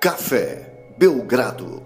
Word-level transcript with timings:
Café 0.00 0.94
Belgrado. 0.96 1.82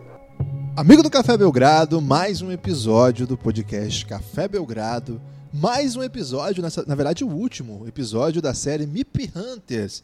Amigo 0.77 1.03
do 1.03 1.09
Café 1.09 1.35
Belgrado, 1.35 1.99
mais 1.99 2.43
um 2.43 2.53
episódio 2.53 3.27
do 3.27 3.39
podcast 3.39 4.05
Café 4.05 4.47
Belgrado. 4.47 5.19
Mais 5.51 5.97
um 5.97 6.03
episódio, 6.03 6.63
nessa, 6.63 6.85
na 6.87 6.95
verdade, 6.95 7.25
o 7.25 7.29
último 7.29 7.89
episódio 7.89 8.43
da 8.43 8.53
série 8.53 8.87
MIP 8.87 9.33
Hunters. 9.35 10.03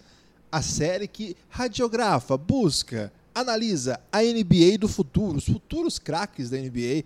A 0.50 0.62
série 0.62 1.06
que 1.06 1.36
radiografa, 1.50 2.34
busca, 2.38 3.12
analisa 3.34 4.00
a 4.10 4.22
NBA 4.22 4.78
do 4.80 4.88
futuro, 4.88 5.36
os 5.36 5.44
futuros 5.44 5.98
craques 5.98 6.48
da 6.48 6.56
NBA. 6.56 7.04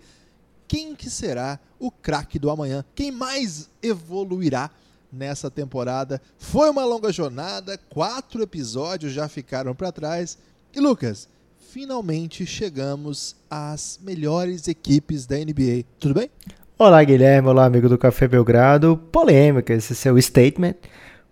Quem 0.69 0.95
que 0.95 1.09
será 1.09 1.59
o 1.77 1.91
craque 1.91 2.39
do 2.39 2.49
amanhã? 2.49 2.85
Quem 2.95 3.11
mais 3.11 3.69
evoluirá 3.81 4.71
nessa 5.11 5.51
temporada? 5.51 6.21
Foi 6.37 6.69
uma 6.69 6.85
longa 6.85 7.11
jornada, 7.11 7.77
quatro 7.89 8.41
episódios 8.41 9.11
já 9.11 9.27
ficaram 9.27 9.75
para 9.75 9.91
trás 9.91 10.37
e 10.75 10.79
Lucas, 10.79 11.29
finalmente 11.71 12.45
chegamos 12.45 13.35
às 13.49 13.99
melhores 14.03 14.67
equipes 14.67 15.27
da 15.27 15.37
NBA. 15.37 15.83
Tudo 15.99 16.15
bem? 16.15 16.31
Olá, 16.79 17.03
Guilherme. 17.03 17.47
Olá, 17.47 17.65
amigo 17.65 17.87
do 17.87 17.97
Café 17.97 18.27
Belgrado. 18.27 18.97
Polêmica 19.11 19.71
esse 19.71 19.93
seu 19.93 20.19
statement, 20.19 20.73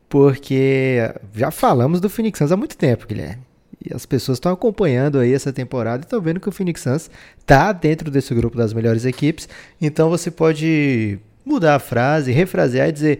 porque 0.08 0.98
já 1.34 1.50
falamos 1.50 2.00
do 2.00 2.08
Phoenix 2.10 2.38
Suns 2.38 2.52
há 2.52 2.58
muito 2.58 2.78
tempo, 2.78 3.08
Guilherme. 3.08 3.42
E 3.84 3.92
as 3.92 4.06
pessoas 4.06 4.36
estão 4.36 4.54
acompanhando 4.54 5.18
aí 5.18 5.34
essa 5.34 5.52
temporada 5.52 6.04
e 6.04 6.06
estão 6.06 6.22
vendo 6.22 6.40
que 6.40 6.50
o 6.50 6.52
Phoenix 6.52 6.82
Suns 6.82 7.10
está 7.40 7.72
dentro 7.72 8.12
desse 8.12 8.36
grupo 8.36 8.56
das 8.56 8.74
melhores 8.74 9.06
equipes. 9.06 9.50
Então 9.82 10.08
você 10.08 10.30
pode 10.30 11.18
mudar 11.44 11.76
a 11.76 11.80
frase, 11.80 12.32
refrasear 12.32 12.90
e 12.90 12.92
dizer 12.92 13.20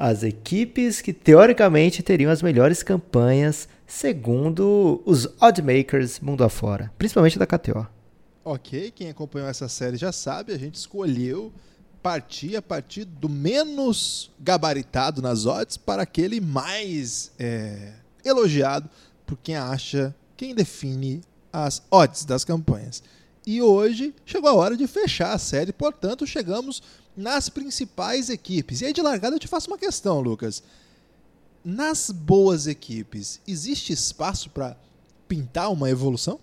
as 0.00 0.22
equipes 0.22 1.02
que 1.02 1.12
teoricamente 1.12 2.02
teriam 2.02 2.32
as 2.32 2.40
melhores 2.40 2.82
campanhas 2.82 3.68
segundo 3.86 5.02
os 5.04 5.28
oddmakers 5.38 6.20
mundo 6.20 6.42
afora, 6.42 6.90
principalmente 6.96 7.38
da 7.38 7.46
KTO. 7.46 7.86
Ok, 8.42 8.92
quem 8.92 9.10
acompanhou 9.10 9.46
essa 9.46 9.68
série 9.68 9.98
já 9.98 10.10
sabe, 10.10 10.54
a 10.54 10.58
gente 10.58 10.76
escolheu 10.76 11.52
partir 12.02 12.56
a 12.56 12.62
partir 12.62 13.04
do 13.04 13.28
menos 13.28 14.30
gabaritado 14.40 15.20
nas 15.20 15.44
odds 15.44 15.76
para 15.76 16.00
aquele 16.00 16.40
mais 16.40 17.30
é, 17.38 17.92
elogiado 18.24 18.88
por 19.26 19.36
quem 19.36 19.54
acha, 19.54 20.14
quem 20.34 20.54
define 20.54 21.20
as 21.52 21.82
odds 21.90 22.24
das 22.24 22.42
campanhas. 22.42 23.02
E 23.46 23.62
hoje 23.62 24.14
chegou 24.24 24.50
a 24.50 24.54
hora 24.54 24.76
de 24.76 24.86
fechar 24.86 25.32
a 25.32 25.38
série, 25.38 25.72
portanto, 25.72 26.26
chegamos 26.26 26.82
nas 27.16 27.48
principais 27.48 28.28
equipes. 28.28 28.80
E 28.80 28.86
aí 28.86 28.92
de 28.92 29.02
largada 29.02 29.36
eu 29.36 29.40
te 29.40 29.48
faço 29.48 29.68
uma 29.70 29.78
questão, 29.78 30.20
Lucas 30.20 30.62
nas 31.64 32.10
boas 32.10 32.66
equipes, 32.66 33.40
existe 33.46 33.92
espaço 33.92 34.50
para 34.50 34.76
pintar 35.28 35.70
uma 35.70 35.90
evolução? 35.90 36.38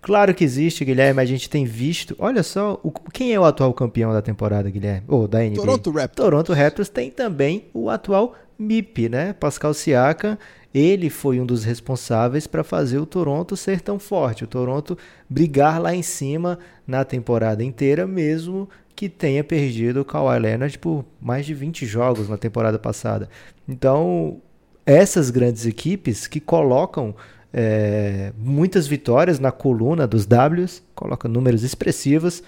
Claro 0.00 0.34
que 0.34 0.44
existe, 0.44 0.84
Guilherme. 0.84 1.20
A 1.20 1.24
gente 1.24 1.50
tem 1.50 1.64
visto. 1.64 2.14
Olha 2.18 2.42
só, 2.42 2.78
o, 2.82 2.90
quem 2.90 3.32
é 3.32 3.40
o 3.40 3.44
atual 3.44 3.74
campeão 3.74 4.12
da 4.12 4.22
temporada, 4.22 4.70
Guilherme? 4.70 5.04
Ou 5.08 5.26
da 5.26 5.40
NBA? 5.40 5.56
Toronto 5.56 5.90
Raptors. 5.90 6.24
Toronto 6.24 6.52
Raptors 6.52 6.88
tem 6.88 7.10
também 7.10 7.66
o 7.74 7.90
atual 7.90 8.34
MIP, 8.58 9.08
né? 9.08 9.32
Pascal 9.32 9.72
Siakam. 9.72 10.36
Ele 10.74 11.08
foi 11.08 11.40
um 11.40 11.46
dos 11.46 11.64
responsáveis 11.64 12.46
para 12.46 12.62
fazer 12.62 12.98
o 12.98 13.06
Toronto 13.06 13.56
ser 13.56 13.80
tão 13.80 13.98
forte. 13.98 14.44
O 14.44 14.46
Toronto 14.46 14.98
brigar 15.28 15.80
lá 15.80 15.94
em 15.94 16.02
cima 16.02 16.58
na 16.86 17.04
temporada 17.04 17.64
inteira, 17.64 18.06
mesmo 18.06 18.68
que 18.94 19.08
tenha 19.08 19.42
perdido 19.44 20.00
o 20.00 20.04
Kawhi 20.04 20.38
Leonard 20.38 20.78
por 20.78 21.04
mais 21.20 21.46
de 21.46 21.54
20 21.54 21.86
jogos 21.86 22.28
na 22.28 22.36
temporada 22.36 22.78
passada. 22.78 23.28
Então, 23.66 24.42
essas 24.84 25.30
grandes 25.30 25.64
equipes 25.64 26.26
que 26.26 26.40
colocam 26.40 27.14
é, 27.52 28.32
muitas 28.36 28.86
vitórias 28.86 29.38
na 29.38 29.52
coluna 29.52 30.06
dos 30.06 30.26
Ws, 30.26 30.82
colocam 30.94 31.30
números 31.30 31.62
expressivos, 31.62 32.42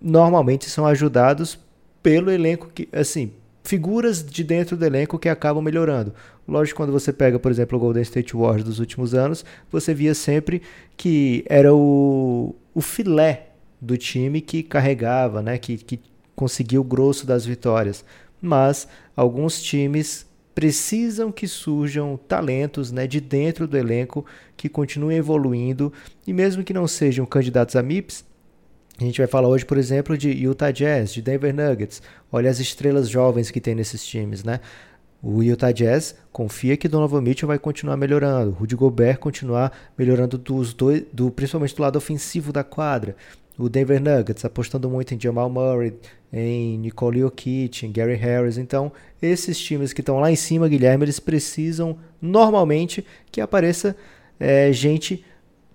normalmente 0.00 0.68
são 0.68 0.86
ajudados 0.86 1.58
pelo 2.02 2.30
elenco 2.30 2.68
que, 2.74 2.88
assim, 2.92 3.32
figuras 3.64 4.24
de 4.24 4.44
dentro 4.44 4.76
do 4.76 4.84
elenco 4.84 5.18
que 5.18 5.28
acabam 5.28 5.64
melhorando. 5.64 6.14
Lógico, 6.46 6.76
quando 6.76 6.92
você 6.92 7.12
pega, 7.12 7.38
por 7.38 7.50
exemplo, 7.50 7.78
o 7.78 7.80
Golden 7.80 8.02
State 8.02 8.36
Warriors 8.36 8.64
dos 8.64 8.78
últimos 8.78 9.14
anos, 9.14 9.44
você 9.72 9.94
via 9.94 10.14
sempre 10.14 10.60
que 10.96 11.42
era 11.48 11.74
o, 11.74 12.54
o 12.74 12.80
filé 12.82 13.48
do 13.80 13.96
time 13.96 14.42
que 14.42 14.62
carregava, 14.62 15.42
né, 15.42 15.56
que, 15.56 15.78
que 15.78 15.98
conseguia 16.36 16.80
o 16.80 16.84
grosso 16.84 17.26
das 17.26 17.46
vitórias. 17.46 18.04
Mas 18.40 18.86
alguns 19.16 19.62
times 19.62 20.26
precisam 20.54 21.32
que 21.32 21.48
surjam 21.48 22.18
talentos 22.28 22.92
né, 22.92 23.06
de 23.06 23.20
dentro 23.20 23.66
do 23.66 23.76
elenco 23.76 24.26
que 24.56 24.68
continuem 24.68 25.16
evoluindo 25.16 25.92
e 26.26 26.32
mesmo 26.32 26.62
que 26.62 26.74
não 26.74 26.86
sejam 26.86 27.24
candidatos 27.24 27.74
a 27.74 27.82
MIPS, 27.82 28.24
a 28.98 29.04
gente 29.04 29.18
vai 29.18 29.26
falar 29.26 29.48
hoje, 29.48 29.64
por 29.64 29.76
exemplo, 29.76 30.16
de 30.16 30.30
Utah 30.30 30.70
Jazz, 30.70 31.12
de 31.12 31.22
Denver 31.22 31.54
Nuggets. 31.54 32.00
Olha 32.30 32.50
as 32.50 32.60
estrelas 32.60 33.08
jovens 33.08 33.50
que 33.50 33.60
tem 33.60 33.74
nesses 33.74 34.04
times, 34.06 34.44
né? 34.44 34.60
O 35.22 35.42
Utah 35.42 35.72
Jazz 35.72 36.14
confia 36.30 36.76
que 36.76 36.86
Donovan 36.86 37.22
Mitchell 37.22 37.48
vai 37.48 37.58
continuar 37.58 37.96
melhorando, 37.96 38.50
Rudy 38.50 38.76
Gobert 38.76 39.18
continuar 39.18 39.72
melhorando 39.96 40.36
dos 40.36 40.74
dois, 40.74 41.02
do, 41.12 41.30
principalmente 41.30 41.74
do 41.74 41.82
lado 41.82 41.96
ofensivo 41.96 42.52
da 42.52 42.62
quadra 42.62 43.16
o 43.58 43.68
Denver 43.68 44.00
Nuggets 44.00 44.44
apostando 44.44 44.90
muito 44.90 45.14
em 45.14 45.20
Jamal 45.20 45.48
Murray, 45.48 45.94
em 46.32 46.78
Nicole 46.78 47.20
Jokic, 47.20 47.86
em 47.86 47.92
Gary 47.92 48.14
Harris. 48.14 48.58
Então, 48.58 48.92
esses 49.22 49.58
times 49.58 49.92
que 49.92 50.00
estão 50.00 50.18
lá 50.18 50.30
em 50.30 50.36
cima, 50.36 50.68
Guilherme, 50.68 51.04
eles 51.04 51.20
precisam 51.20 51.96
normalmente 52.20 53.04
que 53.30 53.40
apareça 53.40 53.96
é, 54.38 54.72
gente 54.72 55.24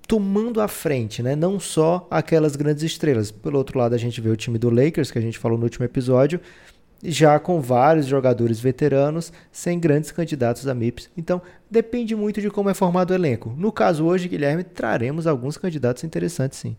tomando 0.10 0.60
a 0.60 0.68
frente, 0.68 1.22
né? 1.22 1.36
Não 1.36 1.60
só 1.60 2.08
aquelas 2.10 2.56
grandes 2.56 2.82
estrelas. 2.82 3.30
Pelo 3.30 3.60
outro 3.60 3.78
lado, 3.78 3.94
a 3.94 3.98
gente 3.98 4.20
vê 4.20 4.28
o 4.28 4.36
time 4.36 4.58
do 4.58 4.72
Lakers, 4.72 5.12
que 5.12 5.20
a 5.20 5.22
gente 5.22 5.38
falou 5.38 5.56
no 5.56 5.66
último 5.66 5.86
episódio, 5.86 6.42
já 7.04 7.40
com 7.40 7.62
vários 7.62 8.08
jogadores 8.08 8.60
veteranos, 8.60 9.32
sem 9.52 9.80
grandes 9.80 10.10
candidatos 10.10 10.68
a 10.68 10.74
MIPS. 10.74 11.12
Então, 11.16 11.40
depende 11.70 12.16
muito 12.16 12.42
de 12.42 12.50
como 12.50 12.72
é 12.72 12.74
formado 12.74 13.12
o 13.12 13.14
elenco. 13.14 13.54
No 13.56 13.72
caso 13.72 14.04
hoje, 14.04 14.28
Guilherme, 14.28 14.64
traremos 14.64 15.28
alguns 15.28 15.58
candidatos 15.58 16.04
interessantes, 16.04 16.58
sim. 16.58 16.76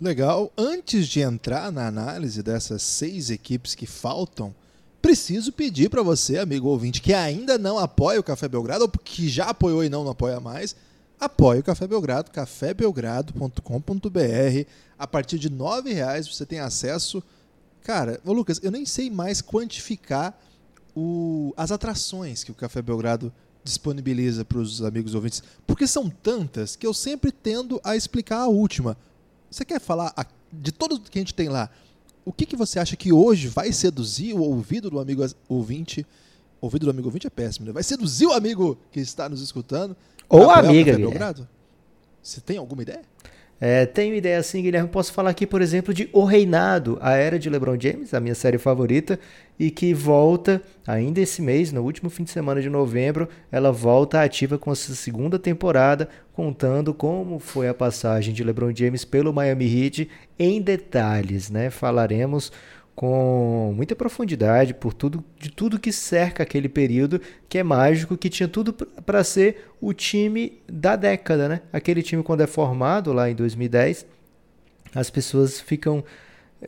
Legal. 0.00 0.52
Antes 0.56 1.08
de 1.08 1.22
entrar 1.22 1.72
na 1.72 1.88
análise 1.88 2.40
dessas 2.40 2.82
seis 2.82 3.30
equipes 3.30 3.74
que 3.74 3.84
faltam, 3.84 4.54
preciso 5.02 5.52
pedir 5.52 5.90
para 5.90 6.04
você, 6.04 6.38
amigo 6.38 6.68
ouvinte, 6.68 7.02
que 7.02 7.12
ainda 7.12 7.58
não 7.58 7.80
apoia 7.80 8.20
o 8.20 8.24
Café 8.24 8.46
Belgrado, 8.46 8.84
ou 8.84 8.88
que 8.88 9.28
já 9.28 9.46
apoiou 9.46 9.82
e 9.82 9.88
não, 9.88 10.04
não 10.04 10.12
apoia 10.12 10.38
mais, 10.38 10.76
apoie 11.18 11.60
o 11.60 11.62
Café 11.62 11.86
Belgrado, 11.86 12.30
cafébelgrado.com.br. 12.30 14.68
A 14.98 15.06
partir 15.06 15.38
de 15.38 15.48
R$ 15.48 15.92
reais 15.92 16.28
você 16.28 16.46
tem 16.46 16.60
acesso. 16.60 17.22
Cara, 17.82 18.20
ô 18.24 18.32
Lucas, 18.32 18.60
eu 18.62 18.70
nem 18.70 18.86
sei 18.86 19.10
mais 19.10 19.42
quantificar 19.42 20.38
o, 20.94 21.52
as 21.56 21.72
atrações 21.72 22.44
que 22.44 22.50
o 22.50 22.54
Café 22.54 22.80
Belgrado 22.80 23.32
disponibiliza 23.62 24.44
para 24.44 24.58
os 24.58 24.82
amigos 24.82 25.14
ouvintes, 25.14 25.42
porque 25.66 25.86
são 25.86 26.10
tantas 26.10 26.76
que 26.76 26.86
eu 26.86 26.92
sempre 26.92 27.32
tendo 27.32 27.80
a 27.82 27.96
explicar 27.96 28.40
a 28.40 28.46
última. 28.46 28.96
Você 29.50 29.64
quer 29.64 29.80
falar 29.80 30.14
de 30.52 30.70
tudo 30.70 31.00
que 31.00 31.18
a 31.18 31.22
gente 31.22 31.34
tem 31.34 31.48
lá? 31.48 31.70
O 32.24 32.32
que, 32.32 32.46
que 32.46 32.56
você 32.56 32.78
acha 32.78 32.96
que 32.96 33.12
hoje 33.12 33.48
vai 33.48 33.72
seduzir 33.72 34.34
o 34.34 34.40
ouvido 34.40 34.90
do 34.90 35.00
amigo 35.00 35.24
ouvinte? 35.48 36.06
Ouvido 36.60 36.86
do 36.86 36.90
amigo 36.90 37.08
ouvinte 37.08 37.26
é 37.26 37.30
péssimo, 37.30 37.66
né? 37.66 37.72
Vai 37.72 37.82
seduzir 37.82 38.26
o 38.26 38.32
amigo 38.32 38.78
que 38.90 39.00
está 39.00 39.28
nos 39.28 39.40
escutando? 39.40 39.96
Ou 40.28 40.50
a 40.50 40.58
amiga, 40.58 40.96
Você 42.22 42.40
tem 42.40 42.56
alguma 42.56 42.82
ideia? 42.82 43.02
É, 43.60 43.86
tenho 43.86 44.14
ideia 44.14 44.38
assim, 44.38 44.62
Guilherme. 44.62 44.88
Posso 44.88 45.12
falar 45.12 45.30
aqui, 45.30 45.46
por 45.46 45.62
exemplo, 45.62 45.94
de 45.94 46.08
O 46.12 46.24
Reinado, 46.24 46.98
a 47.00 47.12
era 47.12 47.38
de 47.38 47.48
LeBron 47.48 47.78
James, 47.80 48.12
a 48.12 48.20
minha 48.20 48.34
série 48.34 48.58
favorita, 48.58 49.18
e 49.58 49.70
que 49.70 49.94
volta 49.94 50.60
ainda 50.86 51.20
esse 51.20 51.40
mês, 51.40 51.72
no 51.72 51.82
último 51.82 52.10
fim 52.10 52.24
de 52.24 52.30
semana 52.30 52.60
de 52.60 52.68
novembro, 52.68 53.28
ela 53.50 53.70
volta 53.70 54.22
ativa 54.22 54.58
com 54.58 54.70
a 54.70 54.74
sua 54.74 54.94
segunda 54.94 55.38
temporada, 55.38 56.08
contando 56.32 56.92
como 56.92 57.38
foi 57.38 57.68
a 57.68 57.74
passagem 57.74 58.34
de 58.34 58.42
LeBron 58.42 58.74
James 58.74 59.04
pelo 59.04 59.32
Miami 59.32 59.64
Heat 59.64 60.10
em 60.38 60.60
detalhes, 60.60 61.48
né? 61.48 61.70
Falaremos 61.70 62.52
com 62.94 63.72
muita 63.74 63.96
profundidade 63.96 64.72
por 64.72 64.94
tudo 64.94 65.24
de 65.38 65.50
tudo 65.50 65.80
que 65.80 65.92
cerca 65.92 66.42
aquele 66.42 66.68
período 66.68 67.20
que 67.48 67.58
é 67.58 67.62
mágico, 67.62 68.16
que 68.16 68.30
tinha 68.30 68.48
tudo 68.48 68.72
para 68.72 69.24
ser 69.24 69.68
o 69.80 69.92
time 69.92 70.60
da 70.68 70.94
década, 70.94 71.48
né? 71.48 71.60
Aquele 71.72 72.02
time 72.02 72.22
quando 72.22 72.42
é 72.42 72.46
formado 72.46 73.12
lá 73.12 73.28
em 73.28 73.34
2010, 73.34 74.06
as 74.94 75.10
pessoas 75.10 75.60
ficam 75.60 76.04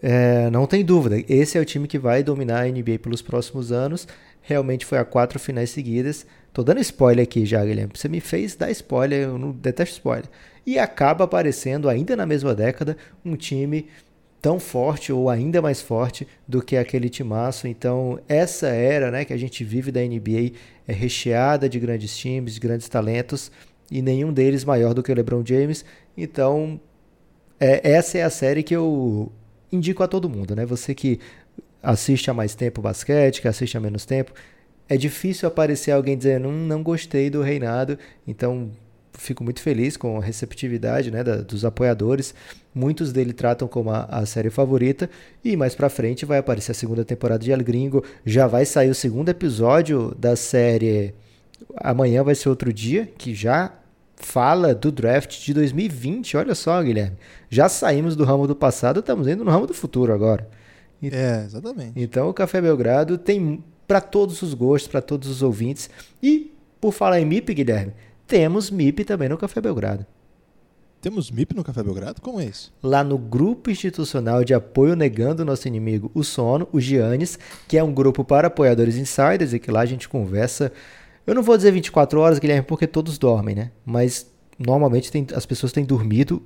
é, 0.02 0.50
não 0.50 0.66
tem 0.66 0.84
dúvida, 0.84 1.22
esse 1.28 1.56
é 1.56 1.60
o 1.60 1.64
time 1.64 1.88
que 1.88 1.98
vai 1.98 2.22
dominar 2.22 2.62
a 2.62 2.68
NBA 2.68 2.98
pelos 3.00 3.22
próximos 3.22 3.72
anos. 3.72 4.06
Realmente 4.42 4.84
foi 4.84 4.98
a 4.98 5.04
quatro 5.04 5.38
finais 5.38 5.70
seguidas. 5.70 6.26
Tô 6.52 6.62
dando 6.62 6.80
spoiler 6.80 7.24
aqui 7.24 7.44
já, 7.44 7.64
Guilherme. 7.64 7.92
Você 7.94 8.08
me 8.08 8.20
fez 8.20 8.54
dar 8.54 8.70
spoiler, 8.70 9.22
eu 9.22 9.38
não 9.38 9.52
detesto 9.52 9.96
spoiler. 9.96 10.28
E 10.64 10.78
acaba 10.78 11.24
aparecendo 11.24 11.88
ainda 11.88 12.14
na 12.16 12.26
mesma 12.26 12.54
década 12.54 12.96
um 13.24 13.36
time 13.36 13.88
tão 14.40 14.60
forte 14.60 15.12
ou 15.12 15.28
ainda 15.28 15.60
mais 15.60 15.80
forte 15.80 16.26
do 16.46 16.62
que 16.62 16.76
aquele 16.76 17.08
timaço. 17.08 17.66
Então, 17.66 18.18
essa 18.28 18.68
era 18.68 19.10
né, 19.10 19.24
que 19.24 19.32
a 19.32 19.36
gente 19.36 19.64
vive 19.64 19.90
da 19.90 20.00
NBA 20.00 20.52
é 20.86 20.92
recheada 20.92 21.68
de 21.68 21.78
grandes 21.80 22.16
times, 22.16 22.54
de 22.54 22.60
grandes 22.60 22.88
talentos. 22.88 23.50
e 23.90 24.02
nenhum 24.02 24.32
deles 24.32 24.64
maior 24.64 24.94
do 24.94 25.02
que 25.02 25.12
o 25.12 25.14
LeBron 25.14 25.44
James. 25.44 25.84
Então, 26.16 26.80
é, 27.60 27.92
essa 27.92 28.18
é 28.18 28.22
a 28.22 28.30
série 28.30 28.62
que 28.62 28.74
eu 28.74 29.30
indico 29.70 30.02
a 30.02 30.08
todo 30.08 30.28
mundo, 30.28 30.54
né? 30.56 30.66
Você 30.66 30.94
que 30.94 31.20
assiste 31.82 32.30
há 32.30 32.34
mais 32.34 32.54
tempo 32.54 32.82
basquete, 32.82 33.40
que 33.40 33.48
assiste 33.48 33.76
há 33.76 33.80
menos 33.80 34.04
tempo, 34.04 34.32
é 34.88 34.96
difícil 34.96 35.48
aparecer 35.48 35.92
alguém 35.92 36.16
dizendo 36.16 36.48
hum, 36.48 36.66
não 36.66 36.82
gostei 36.82 37.30
do 37.30 37.42
reinado, 37.42 37.98
então 38.26 38.70
fico 39.18 39.42
muito 39.42 39.60
feliz 39.60 39.96
com 39.96 40.18
a 40.18 40.22
receptividade 40.22 41.10
né, 41.10 41.22
da, 41.22 41.36
dos 41.36 41.64
apoiadores. 41.64 42.34
Muitos 42.74 43.12
dele 43.12 43.32
tratam 43.32 43.66
como 43.66 43.90
a, 43.90 44.04
a 44.04 44.26
série 44.26 44.50
favorita. 44.50 45.08
E 45.44 45.56
mais 45.56 45.74
pra 45.74 45.88
frente 45.88 46.24
vai 46.24 46.38
aparecer 46.38 46.72
a 46.72 46.74
segunda 46.74 47.04
temporada 47.04 47.42
de 47.42 47.50
El 47.50 47.62
Gringo. 47.62 48.04
Já 48.24 48.46
vai 48.46 48.64
sair 48.64 48.90
o 48.90 48.94
segundo 48.94 49.28
episódio 49.28 50.14
da 50.18 50.36
série. 50.36 51.14
Amanhã 51.76 52.22
vai 52.22 52.34
ser 52.34 52.48
outro 52.48 52.72
dia, 52.72 53.10
que 53.18 53.34
já 53.34 53.72
fala 54.16 54.74
do 54.74 54.90
draft 54.90 55.44
de 55.44 55.54
2020. 55.54 56.36
Olha 56.36 56.54
só, 56.54 56.82
Guilherme. 56.82 57.16
Já 57.48 57.68
saímos 57.68 58.16
do 58.16 58.24
ramo 58.24 58.46
do 58.46 58.56
passado, 58.56 59.00
estamos 59.00 59.28
indo 59.28 59.44
no 59.44 59.50
ramo 59.50 59.66
do 59.66 59.74
futuro 59.74 60.12
agora. 60.12 60.48
É, 61.02 61.44
exatamente. 61.44 61.92
Então 61.96 62.28
o 62.28 62.34
Café 62.34 62.60
Belgrado 62.60 63.18
tem 63.18 63.62
para 63.86 64.00
todos 64.00 64.42
os 64.42 64.54
gostos, 64.54 64.90
para 64.90 65.02
todos 65.02 65.28
os 65.28 65.42
ouvintes. 65.42 65.88
E, 66.22 66.52
por 66.80 66.92
falar 66.92 67.20
em 67.20 67.24
MIP, 67.24 67.54
Guilherme, 67.54 67.92
temos 68.26 68.70
MIP 68.70 69.04
também 69.04 69.28
no 69.28 69.38
Café 69.38 69.60
Belgrado. 69.60 70.04
Temos 71.00 71.30
MIP 71.30 71.54
no 71.54 71.62
Café 71.62 71.82
Belgrado? 71.82 72.20
Como 72.20 72.40
é 72.40 72.46
isso? 72.46 72.72
Lá 72.82 73.04
no 73.04 73.16
Grupo 73.16 73.70
Institucional 73.70 74.42
de 74.42 74.52
Apoio 74.52 74.96
Negando 74.96 75.44
Nosso 75.44 75.68
Inimigo, 75.68 76.10
o 76.14 76.24
Sono, 76.24 76.68
o 76.72 76.80
Giannis, 76.80 77.38
que 77.68 77.78
é 77.78 77.84
um 77.84 77.92
grupo 77.92 78.24
para 78.24 78.48
apoiadores 78.48 78.96
insiders 78.96 79.52
e 79.52 79.60
que 79.60 79.70
lá 79.70 79.80
a 79.80 79.86
gente 79.86 80.08
conversa. 80.08 80.72
Eu 81.24 81.34
não 81.34 81.42
vou 81.42 81.56
dizer 81.56 81.70
24 81.70 82.18
horas, 82.18 82.38
Guilherme, 82.38 82.66
porque 82.66 82.86
todos 82.86 83.18
dormem, 83.18 83.54
né? 83.54 83.70
Mas 83.84 84.26
normalmente 84.58 85.12
tem, 85.12 85.26
as 85.34 85.46
pessoas 85.46 85.70
têm 85.70 85.84
dormido 85.84 86.42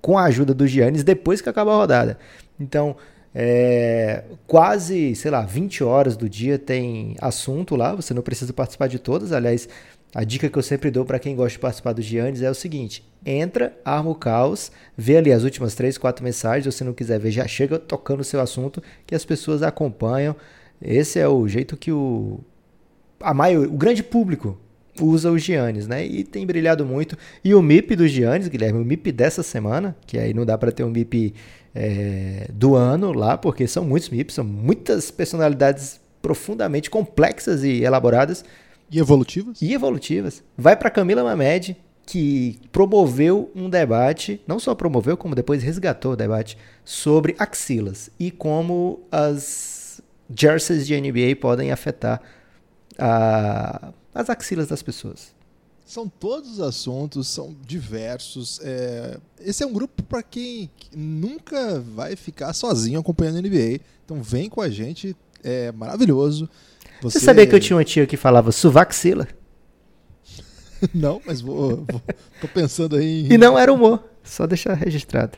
com 0.00 0.18
a 0.18 0.24
ajuda 0.24 0.54
do 0.54 0.66
Giannis 0.66 1.02
depois 1.02 1.40
que 1.40 1.48
acaba 1.48 1.72
a 1.72 1.76
rodada. 1.76 2.18
Então, 2.60 2.94
é, 3.34 4.22
quase, 4.46 5.16
sei 5.16 5.30
lá, 5.30 5.40
20 5.42 5.82
horas 5.82 6.16
do 6.16 6.28
dia 6.28 6.56
tem 6.56 7.16
assunto 7.20 7.74
lá, 7.74 7.92
você 7.94 8.14
não 8.14 8.22
precisa 8.22 8.52
participar 8.52 8.86
de 8.86 9.00
todas. 9.00 9.32
Aliás, 9.32 9.68
a 10.14 10.22
dica 10.22 10.48
que 10.48 10.56
eu 10.56 10.62
sempre 10.62 10.90
dou 10.92 11.04
para 11.04 11.18
quem 11.18 11.34
gosta 11.34 11.50
de 11.52 11.58
participar 11.58 11.92
do 11.92 12.00
Giannis 12.00 12.40
é 12.40 12.50
o 12.50 12.54
seguinte: 12.54 13.04
entra, 13.26 13.76
arma 13.84 14.10
o 14.10 14.14
caos, 14.14 14.70
vê 14.96 15.16
ali 15.16 15.32
as 15.32 15.42
últimas 15.42 15.74
três, 15.74 15.98
quatro 15.98 16.22
mensagens. 16.22 16.62
Se 16.64 16.78
você 16.78 16.84
não 16.84 16.92
quiser 16.92 17.18
ver, 17.18 17.32
já 17.32 17.48
chega 17.48 17.78
tocando 17.78 18.20
o 18.20 18.24
seu 18.24 18.40
assunto 18.40 18.82
que 19.04 19.14
as 19.14 19.24
pessoas 19.24 19.62
acompanham. 19.62 20.36
Esse 20.80 21.18
é 21.18 21.26
o 21.26 21.48
jeito 21.48 21.76
que 21.76 21.90
o, 21.90 22.40
a 23.20 23.34
maior, 23.34 23.66
o 23.66 23.72
grande 23.72 24.02
público 24.02 24.56
usa 25.00 25.30
o 25.30 25.38
Giannis, 25.38 25.88
né? 25.88 26.06
E 26.06 26.22
tem 26.22 26.46
brilhado 26.46 26.86
muito. 26.86 27.18
E 27.42 27.52
o 27.52 27.60
MIP 27.60 27.96
do 27.96 28.06
Giannis, 28.06 28.46
Guilherme, 28.46 28.80
o 28.80 28.84
MIP 28.84 29.10
dessa 29.10 29.42
semana, 29.42 29.96
que 30.06 30.16
aí 30.16 30.32
não 30.32 30.46
dá 30.46 30.56
para 30.56 30.70
ter 30.70 30.84
um 30.84 30.90
MIP 30.90 31.34
é, 31.74 32.46
do 32.52 32.76
ano 32.76 33.12
lá, 33.12 33.36
porque 33.36 33.66
são 33.66 33.84
muitos 33.84 34.10
MIPs, 34.10 34.34
são 34.34 34.44
muitas 34.44 35.10
personalidades 35.10 36.00
profundamente 36.22 36.88
complexas 36.88 37.64
e 37.64 37.82
elaboradas. 37.82 38.44
E 38.90 38.98
evolutivas? 38.98 39.60
E 39.60 39.72
evolutivas. 39.72 40.42
Vai 40.56 40.76
para 40.76 40.90
Camila 40.90 41.24
Mamed, 41.24 41.76
que 42.06 42.60
promoveu 42.70 43.50
um 43.54 43.68
debate, 43.68 44.40
não 44.46 44.58
só 44.58 44.74
promoveu, 44.74 45.16
como 45.16 45.34
depois 45.34 45.62
resgatou 45.62 46.12
o 46.12 46.16
debate 46.16 46.56
sobre 46.84 47.34
axilas 47.38 48.10
e 48.18 48.30
como 48.30 49.00
as 49.10 50.00
jerseys 50.34 50.86
de 50.86 51.00
NBA 51.00 51.36
podem 51.40 51.70
afetar 51.70 52.20
a, 52.98 53.92
as 54.14 54.28
axilas 54.30 54.68
das 54.68 54.82
pessoas. 54.82 55.34
São 55.84 56.08
todos 56.08 56.52
os 56.52 56.60
assuntos, 56.60 57.28
são 57.28 57.54
diversos. 57.66 58.58
É... 58.62 59.18
Esse 59.38 59.62
é 59.62 59.66
um 59.66 59.72
grupo 59.72 60.02
para 60.02 60.22
quem 60.22 60.70
nunca 60.94 61.78
vai 61.80 62.16
ficar 62.16 62.54
sozinho 62.54 63.00
acompanhando 63.00 63.36
a 63.36 63.42
NBA. 63.42 63.80
Então 64.04 64.22
vem 64.22 64.48
com 64.48 64.62
a 64.62 64.68
gente, 64.68 65.14
é 65.42 65.70
maravilhoso. 65.72 66.48
Você, 67.04 67.18
Você 67.18 67.24
sabia 67.26 67.46
que 67.46 67.54
eu 67.54 67.60
tinha 67.60 67.76
uma 67.76 67.84
tia 67.84 68.06
que 68.06 68.16
falava 68.16 68.50
suvaxila? 68.50 69.28
não, 70.94 71.20
mas 71.26 71.42
vou, 71.42 71.84
vou, 71.84 72.02
tô 72.40 72.48
pensando 72.48 72.96
aí. 72.96 73.26
Em... 73.26 73.34
E 73.34 73.38
não 73.38 73.58
era 73.58 73.70
humor, 73.70 74.02
só 74.22 74.46
deixar 74.46 74.72
registrado. 74.72 75.36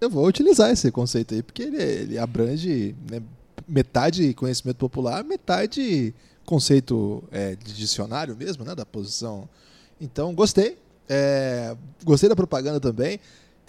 Eu 0.00 0.08
vou 0.08 0.24
utilizar 0.26 0.70
esse 0.70 0.92
conceito 0.92 1.34
aí, 1.34 1.42
porque 1.42 1.64
ele, 1.64 1.82
ele 1.82 2.18
abrange 2.18 2.94
né, 3.10 3.20
metade 3.66 4.32
conhecimento 4.34 4.76
popular, 4.76 5.24
metade 5.24 6.14
conceito 6.44 7.24
é, 7.32 7.56
de 7.56 7.74
dicionário 7.74 8.36
mesmo, 8.36 8.64
né, 8.64 8.72
da 8.72 8.86
posição. 8.86 9.48
Então, 10.00 10.32
gostei. 10.32 10.78
É, 11.08 11.76
gostei 12.04 12.28
da 12.28 12.36
propaganda 12.36 12.78
também. 12.78 13.18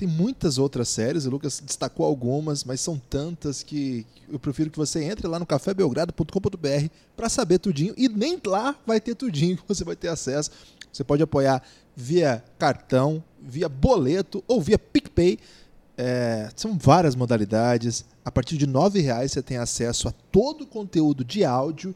Tem 0.03 0.09
muitas 0.11 0.57
outras 0.57 0.89
séries, 0.89 1.25
o 1.25 1.29
Lucas 1.29 1.61
destacou 1.65 2.05
algumas, 2.05 2.65
mas 2.65 2.81
são 2.81 3.01
tantas 3.09 3.63
que 3.63 4.05
eu 4.29 4.38
prefiro 4.38 4.69
que 4.69 4.77
você 4.77 5.01
entre 5.01 5.25
lá 5.27 5.39
no 5.39 5.45
cafébelgrado.com.br 5.45 6.89
para 7.15 7.29
saber 7.29 7.57
tudinho. 7.57 7.94
E 7.95 8.09
nem 8.09 8.38
lá 8.45 8.75
vai 8.85 9.00
ter 9.00 9.15
tudinho 9.15 9.55
que 9.55 9.63
você 9.65 9.85
vai 9.85 9.95
ter 9.95 10.09
acesso. 10.09 10.51
Você 10.91 11.05
pode 11.05 11.23
apoiar 11.23 11.63
via 11.95 12.44
cartão, 12.59 13.23
via 13.41 13.69
boleto 13.69 14.44
ou 14.45 14.61
via 14.61 14.77
PicPay. 14.77 15.39
É, 15.97 16.50
são 16.53 16.77
várias 16.77 17.15
modalidades. 17.15 18.03
A 18.25 18.29
partir 18.29 18.57
de 18.57 18.65
R$ 18.65 19.01
reais 19.01 19.31
você 19.31 19.41
tem 19.41 19.55
acesso 19.55 20.09
a 20.09 20.13
todo 20.33 20.63
o 20.63 20.67
conteúdo 20.67 21.23
de 21.23 21.45
áudio 21.45 21.95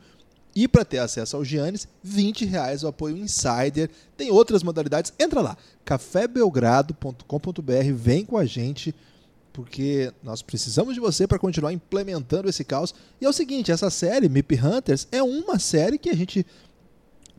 e 0.56 0.68
para 0.68 0.84
ter 0.84 1.00
acesso 1.00 1.36
ao 1.36 1.46
Giannis, 1.46 1.88
20 2.04 2.46
reais 2.46 2.84
o 2.84 2.88
apoio 2.88 3.18
Insider. 3.18 3.90
Tem 4.16 4.32
outras 4.32 4.64
modalidades. 4.64 5.14
Entra 5.20 5.42
lá, 5.42 5.58
cafébelgrado.com.br, 5.86 7.94
vem 7.94 8.26
com 8.26 8.38
a 8.38 8.46
gente, 8.46 8.96
porque 9.54 10.12
nós 10.24 10.42
precisamos 10.42 10.94
de 10.94 11.00
você 11.00 11.28
para 11.28 11.40
continuar 11.40 11.74
implementando 11.74 12.50
esse 12.50 12.64
caos. 12.64 12.94
E 13.22 13.26
é 13.26 13.30
o 13.30 13.34
seguinte, 13.34 13.72
essa 13.72 13.90
série, 13.90 14.30
MIP 14.30 14.56
Hunters, 14.56 15.08
é 15.12 15.22
uma 15.22 15.60
série 15.60 15.98
que 15.98 16.10
a 16.10 16.16
gente 16.16 16.46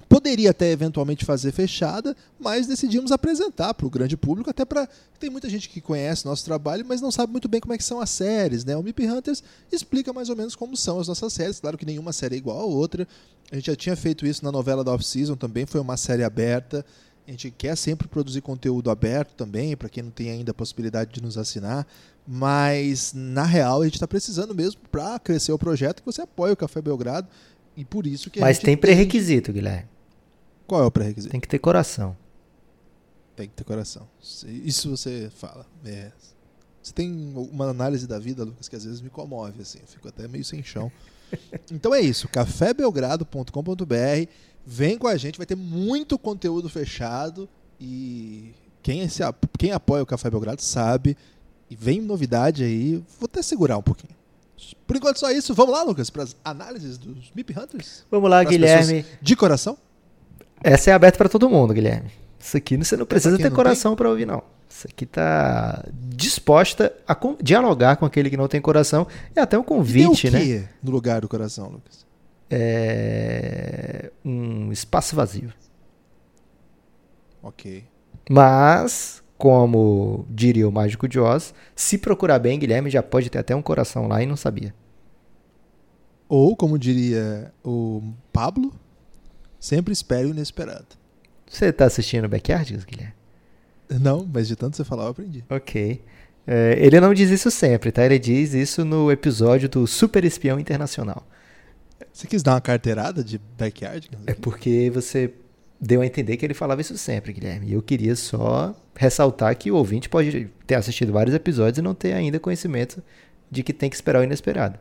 Poderia 0.09 0.51
até 0.51 0.71
eventualmente 0.71 1.25
fazer 1.25 1.53
fechada, 1.53 2.17
mas 2.41 2.67
decidimos 2.67 3.13
apresentar 3.13 3.75
para 3.75 3.87
o 3.87 3.91
grande 3.91 4.17
público, 4.17 4.49
até 4.49 4.65
para. 4.65 4.89
Tem 5.21 5.29
muita 5.29 5.51
gente 5.51 5.69
que 5.69 5.83
conhece 5.83 6.25
nosso 6.25 6.45
trabalho, 6.45 6.85
mas 6.89 7.03
não 7.03 7.11
sabe 7.11 7.31
muito 7.31 7.47
bem 7.47 7.61
como 7.61 7.75
é 7.75 7.79
que 7.79 7.85
são 7.85 8.01
as 8.01 8.09
séries. 8.09 8.65
Né? 8.65 8.75
O 8.75 8.83
MIP 8.83 9.07
Hunters 9.07 9.43
explica 9.71 10.13
mais 10.13 10.31
ou 10.31 10.37
menos 10.37 10.57
como 10.57 10.77
são 10.77 10.99
as 10.99 11.09
nossas 11.09 11.33
séries. 11.35 11.61
Claro 11.61 11.77
que 11.77 11.85
nenhuma 11.85 12.13
série 12.13 12.37
é 12.37 12.39
igual 12.39 12.59
a 12.59 12.65
outra. 12.65 13.07
A 13.53 13.55
gente 13.57 13.67
já 13.67 13.77
tinha 13.77 13.97
feito 13.97 14.27
isso 14.27 14.43
na 14.43 14.51
novela 14.51 14.83
da 14.83 14.93
Off-Season, 14.93 15.37
também 15.37 15.67
foi 15.67 15.81
uma 15.81 15.97
série 15.97 16.25
aberta. 16.25 16.85
A 17.27 17.31
gente 17.31 17.51
quer 17.51 17.77
sempre 17.77 18.09
produzir 18.09 18.41
conteúdo 18.41 18.91
aberto 18.91 19.35
também, 19.35 19.77
para 19.77 19.91
quem 19.91 20.03
não 20.03 20.11
tem 20.11 20.31
ainda 20.31 20.53
a 20.53 20.55
possibilidade 20.55 21.13
de 21.13 21.23
nos 21.23 21.37
assinar. 21.37 21.87
Mas, 22.27 23.13
na 23.15 23.45
real, 23.45 23.83
a 23.83 23.85
gente 23.85 23.95
está 23.95 24.09
precisando 24.09 24.55
mesmo 24.55 24.81
para 24.91 25.19
crescer 25.19 25.53
o 25.53 25.59
projeto 25.59 26.01
que 26.01 26.07
você 26.07 26.23
apoie 26.23 26.53
o 26.53 26.57
Café 26.57 26.81
Belgrado. 26.81 27.29
E 27.77 27.85
por 27.85 28.07
isso 28.07 28.31
que 28.31 28.41
Mas 28.41 28.59
tem 28.59 28.77
pré-requisito, 28.77 29.53
Guilherme. 29.53 29.98
Qual 30.69 30.83
é 30.83 30.85
o 30.85 30.91
pré-requisito? 30.91 31.33
Tem 31.33 31.41
que 31.41 31.49
ter 31.49 31.59
coração. 31.59 32.15
Tem 33.35 33.49
que 33.49 33.55
ter 33.55 33.65
coração. 33.65 34.07
Isso 34.47 34.91
você 34.91 35.31
fala. 35.35 35.65
É. 35.83 36.13
Você 36.83 36.93
tem 36.93 37.33
uma 37.35 37.71
análise 37.71 38.07
da 38.07 38.19
vida, 38.19 38.45
Lucas, 38.45 38.69
que 38.69 38.77
às 38.77 38.85
vezes 38.85 39.01
me 39.01 39.09
comove, 39.09 39.63
assim. 39.63 39.79
Eu 39.81 39.87
fico 39.87 40.07
até 40.07 40.29
meio 40.29 40.45
sem 40.45 40.63
chão. 40.63 40.93
então 41.73 41.95
é 41.95 42.03
isso. 42.03 42.29
cafébelgrado.com.br. 42.29 44.31
Vem 44.67 44.99
com 44.99 45.07
a 45.07 45.17
gente, 45.17 45.39
vai 45.39 45.47
ter 45.47 45.57
muito 45.57 46.19
conteúdo 46.19 46.69
fechado. 46.69 47.49
E 47.81 48.53
quem, 48.83 49.09
se, 49.09 49.23
quem 49.59 49.73
apoia 49.73 50.03
o 50.03 50.07
Café 50.07 50.29
Belgrado 50.29 50.61
sabe. 50.61 51.17
E 51.71 51.75
vem 51.75 52.03
novidade 52.03 52.63
aí. 52.63 53.03
Vou 53.19 53.25
até 53.25 53.41
segurar 53.41 53.79
um 53.79 53.83
pouquinho. 53.83 54.15
Por 54.87 54.97
enquanto 54.97 55.19
só 55.19 55.31
isso. 55.31 55.55
Vamos 55.55 55.73
lá, 55.73 55.83
Lucas, 55.83 56.11
para 56.11 56.25
as 56.25 56.37
análises 56.45 56.99
dos 56.99 57.33
MIP 57.35 57.59
Hunters? 57.59 58.05
Vamos 58.11 58.29
lá, 58.29 58.45
Guilherme. 58.45 59.07
De 59.23 59.35
coração? 59.35 59.79
Essa 60.63 60.91
é 60.91 60.93
aberta 60.93 61.19
para 61.19 61.29
todo 61.29 61.49
mundo, 61.49 61.73
Guilherme. 61.73 62.11
Isso 62.39 62.57
aqui 62.57 62.77
você 62.77 62.97
não 62.97 63.07
precisa 63.07 63.37
ter 63.37 63.51
coração 63.51 63.97
para 63.97 64.09
ouvir, 64.09 64.27
não. 64.27 64.43
Isso 64.69 64.87
aqui 64.87 65.07
tá 65.07 65.85
disposta 65.93 66.95
a 67.07 67.17
dialogar 67.43 67.97
com 67.97 68.05
aquele 68.05 68.31
que 68.31 68.37
não 68.37 68.47
tem 68.47 68.61
coração. 68.61 69.07
É 69.35 69.41
até 69.41 69.59
um 69.59 69.63
convite, 69.63 70.29
o 70.29 70.31
né? 70.31 70.69
no 70.83 70.91
lugar 70.91 71.21
do 71.21 71.29
coração, 71.29 71.69
Lucas? 71.69 72.07
É 72.51 74.11
um 74.25 74.71
espaço 74.71 75.17
vazio. 75.17 75.53
Ok. 77.43 77.85
Mas, 78.31 79.23
como 79.37 80.27
diria 80.29 80.69
o 80.69 80.73
Mágico 80.73 81.09
de 81.09 81.19
Oz, 81.19 81.55
se 81.75 81.99
procurar 81.99 82.39
bem, 82.39 82.59
Guilherme 82.59 82.91
já 82.91 83.03
pode 83.03 83.31
ter 83.31 83.39
até 83.39 83.57
um 83.57 83.63
coração 83.63 84.07
lá 84.07 84.23
e 84.23 84.27
não 84.27 84.37
sabia. 84.37 84.75
Ou, 86.29 86.55
como 86.55 86.79
diria 86.79 87.53
o 87.65 88.03
Pablo, 88.33 88.73
Sempre 89.59 89.93
espere 89.93 90.27
o 90.27 90.31
inesperado. 90.31 90.87
Você 91.47 91.73
tá 91.73 91.87
assistindo 91.87 92.29
Backyardigans, 92.29 92.85
Guilherme? 92.85 93.15
Não, 93.89 94.29
mas 94.33 94.47
de 94.47 94.55
tanto 94.55 94.77
você 94.77 94.85
falar 94.85 95.05
eu 95.05 95.11
aprendi. 95.11 95.45
Ok. 95.49 96.03
É, 96.47 96.77
ele 96.79 97.01
não 97.01 97.13
diz 97.13 97.31
isso 97.31 97.51
sempre, 97.51 97.91
tá? 97.91 98.05
Ele 98.05 98.19
diz 98.19 98.55
isso 98.55 98.85
no 98.85 99.11
episódio 99.11 99.69
do 99.69 99.87
Super 99.87 100.25
Espião 100.25 100.59
Internacional. 100.59 101.27
Você 102.13 102.27
quis 102.27 102.43
dar 102.43 102.55
uma 102.55 102.61
carteirada 102.61 103.23
de 103.23 103.39
Backyardigans? 103.59 104.23
É 104.27 104.35
porque 104.35 104.91
você 104.93 105.33
deu 105.81 106.01
a 106.01 106.07
entender 106.07 106.37
que 106.37 106.45
ele 106.45 106.55
falava 106.55 106.81
isso 106.81 106.97
sempre, 106.99 107.33
Guilherme. 107.33 107.69
E 107.69 107.73
eu 107.75 107.83
queria 107.83 108.17
só 108.17 108.75
ressaltar 108.95 109.57
que 109.57 109.71
o 109.71 109.77
ouvinte 109.77 110.09
pode 110.09 110.51
ter 110.67 110.75
assistido 110.75 111.13
vários 111.13 111.35
episódios 111.35 111.79
e 111.79 111.83
não 111.83 111.95
ter 111.95 112.13
ainda 112.13 112.41
conhecimento 112.41 113.03
de 113.51 113.63
que 113.63 113.73
tem 113.73 113.89
que 113.89 113.97
esperar 113.97 114.21
o 114.21 114.25
inesperado. 114.25 114.79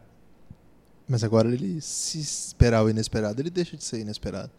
Mas 1.07 1.24
agora 1.24 1.48
ele, 1.48 1.79
se 1.79 2.19
esperar 2.19 2.84
o 2.84 2.89
inesperado, 2.89 3.41
ele 3.41 3.50
deixa 3.50 3.77
de 3.77 3.84
ser 3.84 4.00
inesperado. 4.00 4.51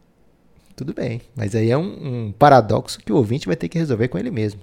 Tudo 0.79 0.95
bem, 0.95 1.21
mas 1.35 1.57
aí 1.57 1.73
é 1.73 1.77
um, 1.77 2.27
um 2.29 2.33
paradoxo 2.39 3.01
que 3.01 3.13
o 3.13 3.17
ouvinte 3.17 3.49
vai 3.49 3.57
ter 3.57 3.69
que 3.69 3.77
resolver 3.77 4.07
com 4.07 4.17
ele 4.17 4.31
mesmo. 4.31 4.61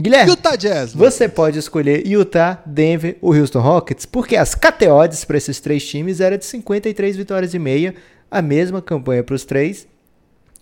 Guilherme, 0.00 0.30
Utah 0.30 0.54
Jazz. 0.54 0.92
você 0.92 1.28
pode 1.28 1.58
escolher 1.58 2.06
Utah, 2.06 2.62
Denver 2.64 3.18
ou 3.20 3.34
Houston 3.34 3.58
Rockets, 3.58 4.06
porque 4.06 4.36
as 4.36 4.54
KT 4.54 4.86
odds 4.86 5.24
para 5.24 5.36
esses 5.36 5.58
três 5.58 5.84
times 5.84 6.20
era 6.20 6.38
de 6.38 6.44
53 6.44 7.16
vitórias 7.16 7.54
e 7.54 7.58
meia, 7.58 7.92
a 8.30 8.40
mesma 8.40 8.80
campanha 8.80 9.24
para 9.24 9.34
os 9.34 9.44
três, 9.44 9.88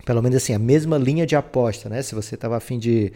pelo 0.07 0.23
menos 0.23 0.39
assim, 0.39 0.55
a 0.55 0.59
mesma 0.59 0.97
linha 0.97 1.27
de 1.27 1.37
aposta, 1.37 1.91
né? 1.91 2.01
Se 2.01 2.15
você 2.15 2.37
estava 2.37 2.57
afim 2.57 2.79
de 2.79 3.13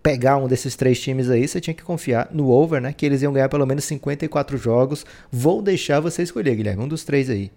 pegar 0.00 0.36
um 0.36 0.46
desses 0.46 0.76
três 0.76 1.00
times 1.00 1.28
aí, 1.28 1.48
você 1.48 1.60
tinha 1.60 1.74
que 1.74 1.82
confiar 1.82 2.28
no 2.30 2.50
over, 2.50 2.80
né? 2.80 2.92
Que 2.92 3.04
eles 3.04 3.20
iam 3.20 3.32
ganhar 3.32 3.48
pelo 3.48 3.66
menos 3.66 3.82
54 3.82 4.56
jogos. 4.56 5.04
Vou 5.28 5.60
deixar 5.60 5.98
você 5.98 6.22
escolher, 6.22 6.54
Guilherme, 6.54 6.84
um 6.84 6.88
dos 6.88 7.02
três 7.02 7.28
aí. 7.28 7.50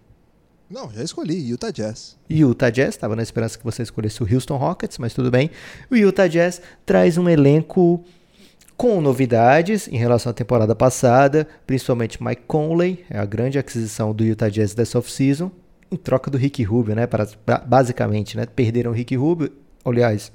Não, 0.70 0.92
já 0.92 1.04
escolhi, 1.04 1.50
Utah 1.50 1.72
Jazz. 1.72 2.18
Utah 2.30 2.70
Jazz, 2.70 2.90
estava 2.90 3.16
na 3.16 3.22
esperança 3.22 3.58
que 3.58 3.64
você 3.64 3.84
escolhesse 3.84 4.24
o 4.24 4.34
Houston 4.34 4.58
Rockets, 4.58 4.98
mas 4.98 5.14
tudo 5.14 5.30
bem. 5.30 5.52
O 5.90 5.96
Utah 5.96 6.28
Jazz 6.28 6.62
traz 6.86 7.18
um 7.18 7.30
elenco 7.30 8.04
com 8.76 9.00
novidades 9.00 9.88
em 9.88 9.98
relação 9.98 10.32
à 10.32 10.34
temporada 10.34 10.76
passada, 10.76 11.48
principalmente 11.68 12.24
Mike 12.24 12.44
Conley, 12.48 13.06
é 13.10 13.20
a 13.20 13.26
grande 13.26 13.60
aquisição 13.60 14.14
do 14.14 14.24
Utah 14.24 14.50
Jazz 14.50 14.74
dessa 14.74 14.98
off-season, 14.98 15.52
em 15.92 15.96
troca 15.96 16.32
do 16.32 16.38
Rick 16.38 16.64
Rubio, 16.64 16.96
né? 16.96 17.06
Para, 17.06 17.28
basicamente, 17.66 18.36
né? 18.36 18.46
Perderam 18.46 18.92
o 18.92 18.94
Rick 18.94 19.16
Rubio, 19.16 19.52
aliás, 19.86 20.32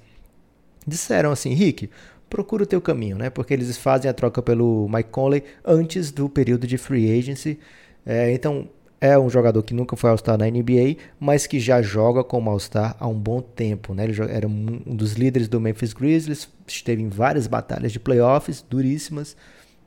disseram 0.87 1.33
assim, 1.33 1.53
Rick, 1.53 1.91
procura 2.31 2.63
o 2.63 2.67
teu 2.67 2.81
caminho, 2.81 3.19
né? 3.19 3.29
Porque 3.29 3.55
eles 3.55 3.77
fazem 3.77 4.09
a 4.09 4.15
troca 4.15 4.41
pelo 4.41 4.89
Mike 4.89 5.11
Conley 5.11 5.43
antes 5.65 6.13
do 6.13 6.29
período 6.29 6.67
de 6.67 6.79
free 6.79 7.19
agency. 7.19 7.59
É, 8.07 8.33
então, 8.33 8.69
é 9.01 9.19
um 9.19 9.31
jogador 9.31 9.63
que 9.63 9.73
nunca 9.73 9.97
foi 9.97 10.11
All-Star 10.11 10.37
na 10.37 10.47
NBA, 10.47 10.97
mas 11.21 11.47
que 11.47 11.61
já 11.61 11.81
joga 11.81 12.25
como 12.25 12.51
All-Star 12.51 12.97
há 12.99 13.07
um 13.07 13.19
bom 13.19 13.41
tempo. 13.41 13.95
Né? 13.95 14.05
Ele 14.05 14.17
era 14.31 14.47
um 14.47 14.65
dos 14.87 15.13
líderes 15.13 15.49
do 15.49 15.61
Memphis 15.61 15.93
Grizzlies, 15.93 16.49
esteve 16.67 17.03
em 17.03 17.09
várias 17.09 17.47
batalhas 17.47 17.93
de 17.93 18.01
playoffs 18.01 18.65
duríssimas, 18.69 19.37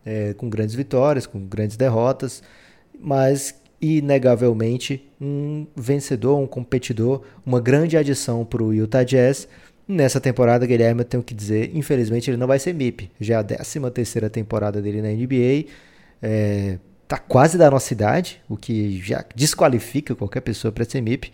é, 0.05 0.33
com 0.33 0.49
grandes 0.49 0.75
vitórias, 0.75 1.25
com 1.25 1.39
grandes 1.45 1.75
derrotas, 1.75 2.41
mas 2.99 3.55
inegavelmente 3.81 5.09
um 5.19 5.65
vencedor, 5.75 6.39
um 6.39 6.47
competidor, 6.47 7.23
uma 7.45 7.59
grande 7.59 7.97
adição 7.97 8.45
para 8.45 8.63
o 8.63 8.73
Utah 8.73 9.03
Jazz. 9.03 9.47
Nessa 9.87 10.21
temporada, 10.21 10.65
Guilherme, 10.65 11.01
eu 11.01 11.05
tenho 11.05 11.23
que 11.23 11.33
dizer, 11.33 11.75
infelizmente 11.75 12.29
ele 12.29 12.37
não 12.37 12.47
vai 12.47 12.59
ser 12.59 12.73
MIP. 12.73 13.11
Já 13.19 13.35
é 13.35 13.39
a 13.39 13.43
13 13.43 13.91
terceira 13.91 14.29
temporada 14.29 14.81
dele 14.81 15.01
na 15.01 15.09
NBA. 15.09 15.69
É, 16.21 16.77
tá 17.11 17.17
quase 17.17 17.57
da 17.57 17.69
nossa 17.69 17.91
idade, 17.91 18.41
o 18.47 18.55
que 18.55 18.97
já 19.01 19.25
desqualifica 19.35 20.15
qualquer 20.15 20.39
pessoa 20.39 20.71
para 20.71 20.85
ser 20.85 21.01
MIP. 21.01 21.33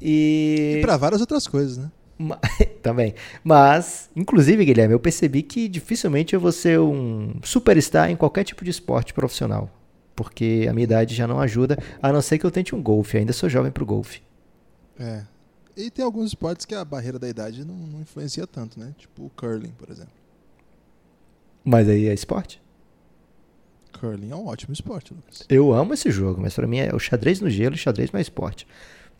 E, 0.00 0.76
e 0.78 0.80
para 0.80 0.96
várias 0.96 1.20
outras 1.20 1.46
coisas, 1.46 1.76
né? 1.76 1.90
Também. 2.80 3.14
Mas, 3.44 4.08
inclusive, 4.16 4.64
Guilherme, 4.64 4.94
eu 4.94 5.00
percebi 5.00 5.42
que 5.42 5.68
dificilmente 5.68 6.32
eu 6.32 6.40
vou 6.40 6.50
ser 6.50 6.80
um 6.80 7.34
superstar 7.42 8.10
em 8.10 8.16
qualquer 8.16 8.42
tipo 8.44 8.64
de 8.64 8.70
esporte 8.70 9.12
profissional. 9.12 9.68
Porque 10.16 10.66
a 10.66 10.72
minha 10.72 10.84
idade 10.84 11.14
já 11.14 11.26
não 11.26 11.38
ajuda, 11.40 11.76
a 12.00 12.10
não 12.10 12.22
ser 12.22 12.38
que 12.38 12.46
eu 12.46 12.50
tente 12.50 12.74
um 12.74 12.82
golfe. 12.82 13.18
Ainda 13.18 13.34
sou 13.34 13.50
jovem 13.50 13.70
pro 13.70 13.84
golfe. 13.84 14.22
É. 14.98 15.24
E 15.76 15.90
tem 15.90 16.02
alguns 16.02 16.28
esportes 16.28 16.64
que 16.64 16.74
a 16.74 16.84
barreira 16.86 17.18
da 17.18 17.28
idade 17.28 17.66
não, 17.66 17.74
não 17.74 18.00
influencia 18.00 18.46
tanto, 18.46 18.80
né? 18.80 18.94
Tipo 18.96 19.26
o 19.26 19.30
curling, 19.30 19.72
por 19.76 19.90
exemplo. 19.90 20.14
Mas 21.62 21.86
aí 21.86 22.08
é 22.08 22.14
esporte? 22.14 22.61
Curling 23.92 24.30
é 24.30 24.36
um 24.36 24.46
ótimo 24.46 24.72
esporte, 24.72 25.14
Lucas. 25.14 25.44
Eu 25.48 25.72
amo 25.72 25.94
esse 25.94 26.10
jogo, 26.10 26.40
mas 26.40 26.54
pra 26.54 26.66
mim 26.66 26.78
é 26.78 26.94
o 26.94 26.98
xadrez 26.98 27.40
no 27.40 27.48
gelo 27.50 27.74
e 27.74 27.78
xadrez 27.78 28.10
não 28.12 28.18
é 28.18 28.22
esporte. 28.22 28.66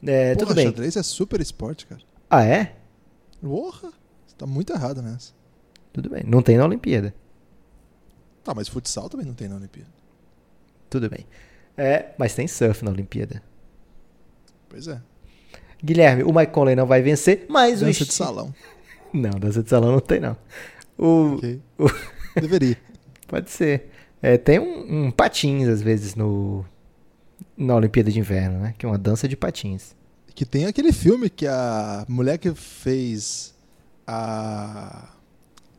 É, 0.05 0.35
Porra, 0.35 0.47
tudo 0.47 0.55
bem. 0.57 0.67
xadrez 0.67 0.97
é 0.97 1.02
super 1.02 1.41
esporte, 1.41 1.87
cara. 1.87 2.00
Ah, 2.29 2.45
é? 2.45 2.75
Porra! 3.41 3.91
Você 4.26 4.35
tá 4.37 4.47
muito 4.47 4.73
errado 4.73 5.00
nessa. 5.02 5.33
Tudo 5.93 6.09
bem. 6.11 6.23
Não 6.26 6.43
tem 6.43 6.57
na 6.57 6.64
Olimpíada. 6.64 7.14
Tá, 8.43 8.52
mas 8.55 8.67
futsal 8.69 9.09
também 9.09 9.26
não 9.26 9.35
tem 9.35 9.49
na 9.49 9.57
Olimpíada. 9.57 9.91
Tudo 10.91 11.09
bem. 11.09 11.26
É, 11.76 12.11
mas 12.19 12.35
tem 12.35 12.49
surf 12.49 12.85
na 12.85 12.91
Olimpíada. 12.91 13.43
Pois 14.69 14.88
é. 14.88 15.00
Guilherme, 15.85 16.23
o 16.25 16.33
Mike 16.33 16.52
Conley 16.52 16.75
não 16.76 16.87
vai 16.87 17.02
vencer, 17.02 17.47
mas 17.49 17.81
dança 17.81 17.85
o 17.85 17.93
de 17.93 18.02
esti- 18.02 18.14
salão. 18.14 18.55
Não, 19.12 19.31
dança 19.38 19.62
de 19.62 19.69
salão 19.69 19.93
não 19.93 20.00
tem 20.00 20.19
não. 20.21 20.35
O, 20.97 21.35
Ok. 21.37 21.61
o- 21.79 22.41
Deveria. 22.41 22.79
Pode 23.29 23.50
ser. 23.50 23.91
É, 24.23 24.38
tem 24.38 24.59
um, 24.59 25.07
um 25.07 25.11
patins, 25.11 25.67
às 25.67 25.83
vezes, 25.83 26.14
no 26.14 26.64
na 27.57 27.75
Olimpíada 27.75 28.11
de 28.11 28.19
Inverno, 28.19 28.61
né? 28.61 28.75
Que 28.79 28.87
é 28.87 28.88
uma 28.88 28.99
dança 28.99 29.29
de 29.29 29.37
patins. 29.37 29.95
Que 30.35 30.47
tem 30.47 30.64
aquele 30.64 30.93
filme 30.93 31.29
que 31.29 31.47
a 31.47 32.07
mulher 32.09 32.38
que 32.38 32.55
fez 32.55 33.55
a, 34.07 35.11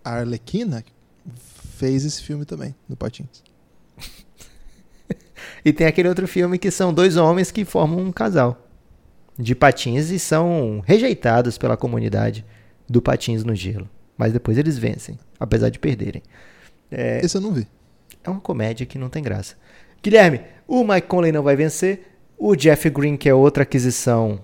a 0.03 0.11
Arlequina 0.17 0.83
fez 1.77 2.05
esse 2.05 2.21
filme 2.21 2.45
também, 2.45 2.75
no 2.87 2.95
Patins. 2.95 3.43
E 5.65 5.73
tem 5.73 5.87
aquele 5.87 6.07
outro 6.09 6.27
filme 6.27 6.57
que 6.57 6.71
são 6.71 6.93
dois 6.93 7.17
homens 7.17 7.51
que 7.51 7.65
formam 7.65 7.99
um 7.99 8.11
casal 8.11 8.69
de 9.37 9.55
patins 9.55 10.09
e 10.09 10.19
são 10.19 10.81
rejeitados 10.85 11.57
pela 11.57 11.75
comunidade 11.75 12.45
do 12.87 13.01
patins 13.01 13.43
no 13.43 13.55
gelo. 13.55 13.89
Mas 14.17 14.31
depois 14.31 14.57
eles 14.57 14.77
vencem, 14.77 15.17
apesar 15.39 15.69
de 15.69 15.79
perderem. 15.79 16.21
É, 16.91 17.19
Esse 17.23 17.37
eu 17.37 17.41
não 17.41 17.53
vi. 17.53 17.67
É 18.23 18.29
uma 18.29 18.39
comédia 18.39 18.85
que 18.85 18.97
não 18.97 19.09
tem 19.09 19.21
graça. 19.21 19.55
Guilherme, 20.01 20.41
o 20.67 20.83
Mike 20.83 21.07
Conley 21.07 21.31
não 21.31 21.43
vai 21.43 21.55
vencer. 21.55 22.01
O 22.37 22.55
Jeff 22.55 22.89
Green, 22.89 23.15
que 23.15 23.29
é 23.29 23.33
outra 23.33 23.63
aquisição, 23.63 24.39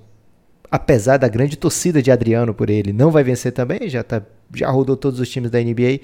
apesar 0.72 1.18
da 1.18 1.28
grande 1.28 1.58
torcida 1.58 2.02
de 2.02 2.12
Adriano 2.12 2.54
por 2.54 2.70
ele, 2.70 2.94
não 2.94 3.12
vai 3.12 3.24
vencer 3.24 3.52
também. 3.52 3.90
Já, 3.90 4.04
tá, 4.04 4.22
já 4.56 4.70
rodou 4.70 4.96
todos 4.96 5.20
os 5.20 5.30
times 5.30 5.52
da 5.52 5.60
NBA. 5.60 6.00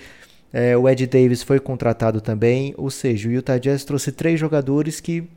É, 0.52 0.76
o 0.76 0.90
Ed 0.90 1.06
Davis 1.08 1.44
foi 1.44 1.60
contratado 1.60 2.22
também. 2.22 2.74
Ou 2.78 2.90
seja, 2.90 3.30
o 3.30 3.32
Utah 3.32 3.58
Jazz 3.58 3.86
trouxe 3.86 4.12
três 4.12 4.40
jogadores 4.40 5.00
que. 5.00 5.28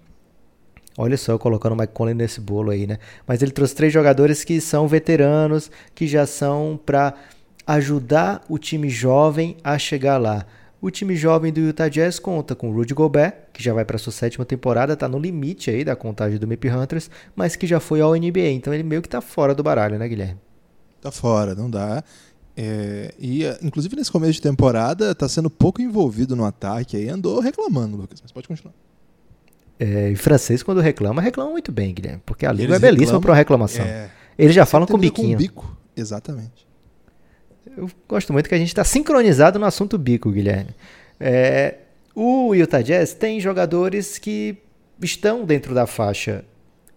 Olha 0.96 1.16
só, 1.16 1.32
eu 1.32 1.38
colocando 1.38 1.74
o 1.74 1.76
Mike 1.76 1.92
Conley 1.92 2.14
nesse 2.14 2.40
bolo 2.40 2.72
aí, 2.72 2.84
né? 2.84 2.98
Mas 3.24 3.40
ele 3.40 3.52
trouxe 3.52 3.74
três 3.74 3.92
jogadores 3.92 4.42
que 4.42 4.60
são 4.60 4.88
veteranos, 4.88 5.70
que 5.94 6.08
já 6.08 6.26
são 6.26 6.80
para 6.84 7.14
ajudar 7.64 8.44
o 8.48 8.58
time 8.58 8.88
jovem 8.88 9.56
a 9.62 9.78
chegar 9.78 10.18
lá. 10.18 10.44
O 10.80 10.90
time 10.90 11.16
jovem 11.16 11.52
do 11.52 11.58
Utah 11.58 11.88
Jazz 11.88 12.20
conta 12.20 12.54
com 12.54 12.70
Rudy 12.70 12.94
Gobert, 12.94 13.34
que 13.52 13.62
já 13.62 13.74
vai 13.74 13.84
para 13.84 13.98
sua 13.98 14.12
sétima 14.12 14.44
temporada, 14.44 14.96
tá 14.96 15.08
no 15.08 15.18
limite 15.18 15.70
aí 15.70 15.84
da 15.84 15.96
contagem 15.96 16.38
do 16.38 16.46
MIP 16.46 16.70
Hunters, 16.70 17.10
mas 17.34 17.56
que 17.56 17.66
já 17.66 17.80
foi 17.80 18.00
ao 18.00 18.14
NBA, 18.14 18.50
então 18.50 18.72
ele 18.72 18.84
meio 18.84 19.02
que 19.02 19.08
tá 19.08 19.20
fora 19.20 19.54
do 19.54 19.62
baralho, 19.62 19.98
né, 19.98 20.08
Guilherme? 20.08 20.38
Tá 21.00 21.10
fora, 21.10 21.54
não 21.54 21.68
dá. 21.68 22.04
É, 22.56 23.12
e, 23.18 23.44
eh, 23.44 23.58
inclusive, 23.62 23.96
nesse 23.96 24.10
começo 24.10 24.34
de 24.34 24.42
temporada, 24.42 25.14
tá 25.14 25.28
sendo 25.28 25.50
pouco 25.50 25.82
envolvido 25.82 26.36
no 26.36 26.44
ataque 26.44 26.96
aí. 26.96 27.08
Andou 27.08 27.40
reclamando, 27.40 27.96
Lucas, 27.96 28.20
mas 28.20 28.30
pode 28.30 28.46
continuar. 28.46 28.74
É, 29.80 30.10
e 30.10 30.16
francês, 30.16 30.62
quando 30.62 30.80
reclama, 30.80 31.20
reclama 31.20 31.50
muito 31.50 31.72
bem, 31.72 31.94
Guilherme, 31.94 32.22
porque 32.24 32.46
a 32.46 32.52
língua 32.52 32.76
Eles 32.76 32.82
é 32.82 32.90
belíssima 32.90 33.20
para 33.20 33.30
uma 33.30 33.36
reclamação. 33.36 33.84
É, 33.84 34.10
Eles 34.36 34.54
já 34.54 34.66
falam 34.66 34.86
com 34.86 34.92
termina 34.94 35.12
biquinho. 35.12 35.38
bico. 35.38 35.76
Exatamente. 35.96 36.67
Eu 37.78 37.88
gosto 38.08 38.32
muito 38.32 38.48
que 38.48 38.54
a 38.56 38.58
gente 38.58 38.68
está 38.68 38.82
sincronizado 38.82 39.56
no 39.56 39.64
assunto 39.64 39.96
bico, 39.96 40.32
Guilherme. 40.32 40.70
É, 41.20 41.76
o 42.12 42.52
Utah 42.52 42.82
Jazz 42.82 43.14
tem 43.14 43.38
jogadores 43.38 44.18
que 44.18 44.58
estão 45.00 45.44
dentro 45.44 45.72
da 45.72 45.86
faixa 45.86 46.44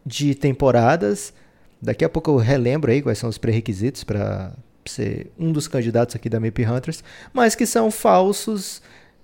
de 0.04 0.34
temporadas. 0.34 1.34
Daqui 1.80 2.04
a 2.04 2.10
pouco 2.10 2.32
eu 2.32 2.38
relembro 2.38 2.92
aí 2.92 3.00
quais 3.00 3.20
são 3.20 3.30
os 3.30 3.38
pré-requisitos 3.38 4.04
para 4.04 4.54
ser 4.84 5.32
um 5.38 5.52
dos 5.52 5.68
candidatos 5.68 6.16
aqui 6.16 6.28
da 6.28 6.40
MIP 6.40 6.66
Hunters, 6.66 7.04
mas 7.32 7.54
que 7.54 7.68
são 7.68 7.92
falsos 7.92 8.82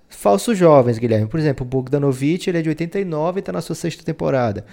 falsos 0.10 0.56
jovens, 0.56 1.00
Guilherme. 1.00 1.28
Por 1.28 1.40
exemplo, 1.40 1.66
o 1.66 1.68
Bogdanovich, 1.68 2.48
ele 2.48 2.60
é 2.60 2.62
de 2.62 2.70
89 2.70 3.40
e 3.40 3.42
está 3.42 3.52
na 3.52 3.62
sua 3.62 3.76
sexta 3.76 4.04
temporada. 4.04 4.64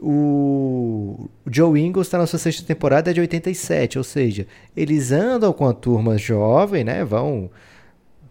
O 0.00 1.28
Joe 1.50 1.80
Ingles 1.80 2.06
está 2.06 2.18
na 2.18 2.26
sua 2.26 2.38
sexta 2.38 2.64
temporada 2.64 3.10
é 3.10 3.14
de 3.14 3.20
87, 3.20 3.98
ou 3.98 4.04
seja, 4.04 4.46
eles 4.76 5.10
andam 5.10 5.52
com 5.52 5.66
a 5.66 5.72
turma 5.72 6.16
jovem, 6.16 6.84
né? 6.84 7.04
Vão 7.04 7.50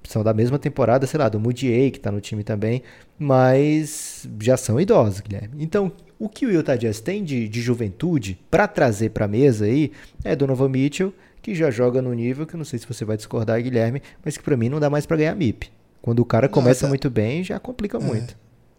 são 0.08 0.24
da 0.24 0.34
mesma 0.34 0.58
temporada, 0.58 1.06
sei 1.06 1.20
lá, 1.20 1.28
do 1.28 1.40
Moody 1.40 1.92
que 1.92 1.98
está 1.98 2.12
no 2.12 2.22
time 2.22 2.44
também, 2.44 2.82
mas 3.20 4.28
já 4.42 4.56
são 4.56 4.80
idosos, 4.80 5.20
Guilherme. 5.20 5.50
Então, 5.60 5.92
o 6.18 6.30
que 6.30 6.46
o 6.46 6.52
Utah 6.52 6.78
Jazz 6.78 7.02
tem 7.02 7.24
de, 7.24 7.48
de 7.50 7.62
juventude 7.62 8.40
para 8.50 8.68
trazer 8.68 9.10
para 9.10 9.26
a 9.26 9.28
mesa 9.28 9.66
aí 9.66 9.92
é 10.24 10.36
Donovan 10.36 10.70
Mitchell, 10.70 11.14
que 11.42 11.54
já 11.54 11.70
joga 11.70 12.02
no 12.02 12.14
nível 12.14 12.46
que 12.46 12.56
eu 12.56 12.58
não 12.58 12.66
sei 12.66 12.80
se 12.80 12.88
você 12.88 13.04
vai 13.04 13.18
discordar, 13.18 13.62
Guilherme, 13.62 14.02
mas 14.24 14.38
que 14.38 14.44
para 14.44 14.56
mim 14.56 14.70
não 14.70 14.80
dá 14.80 14.90
mais 14.90 15.06
para 15.06 15.18
ganhar 15.18 15.36
MIP. 15.36 15.70
Quando 16.02 16.20
o 16.20 16.26
cara 16.26 16.48
começa 16.48 16.82
tá- 16.86 16.88
muito 16.90 17.10
bem, 17.10 17.44
já 17.44 17.60
complica 17.60 18.00
muito. 18.00 18.38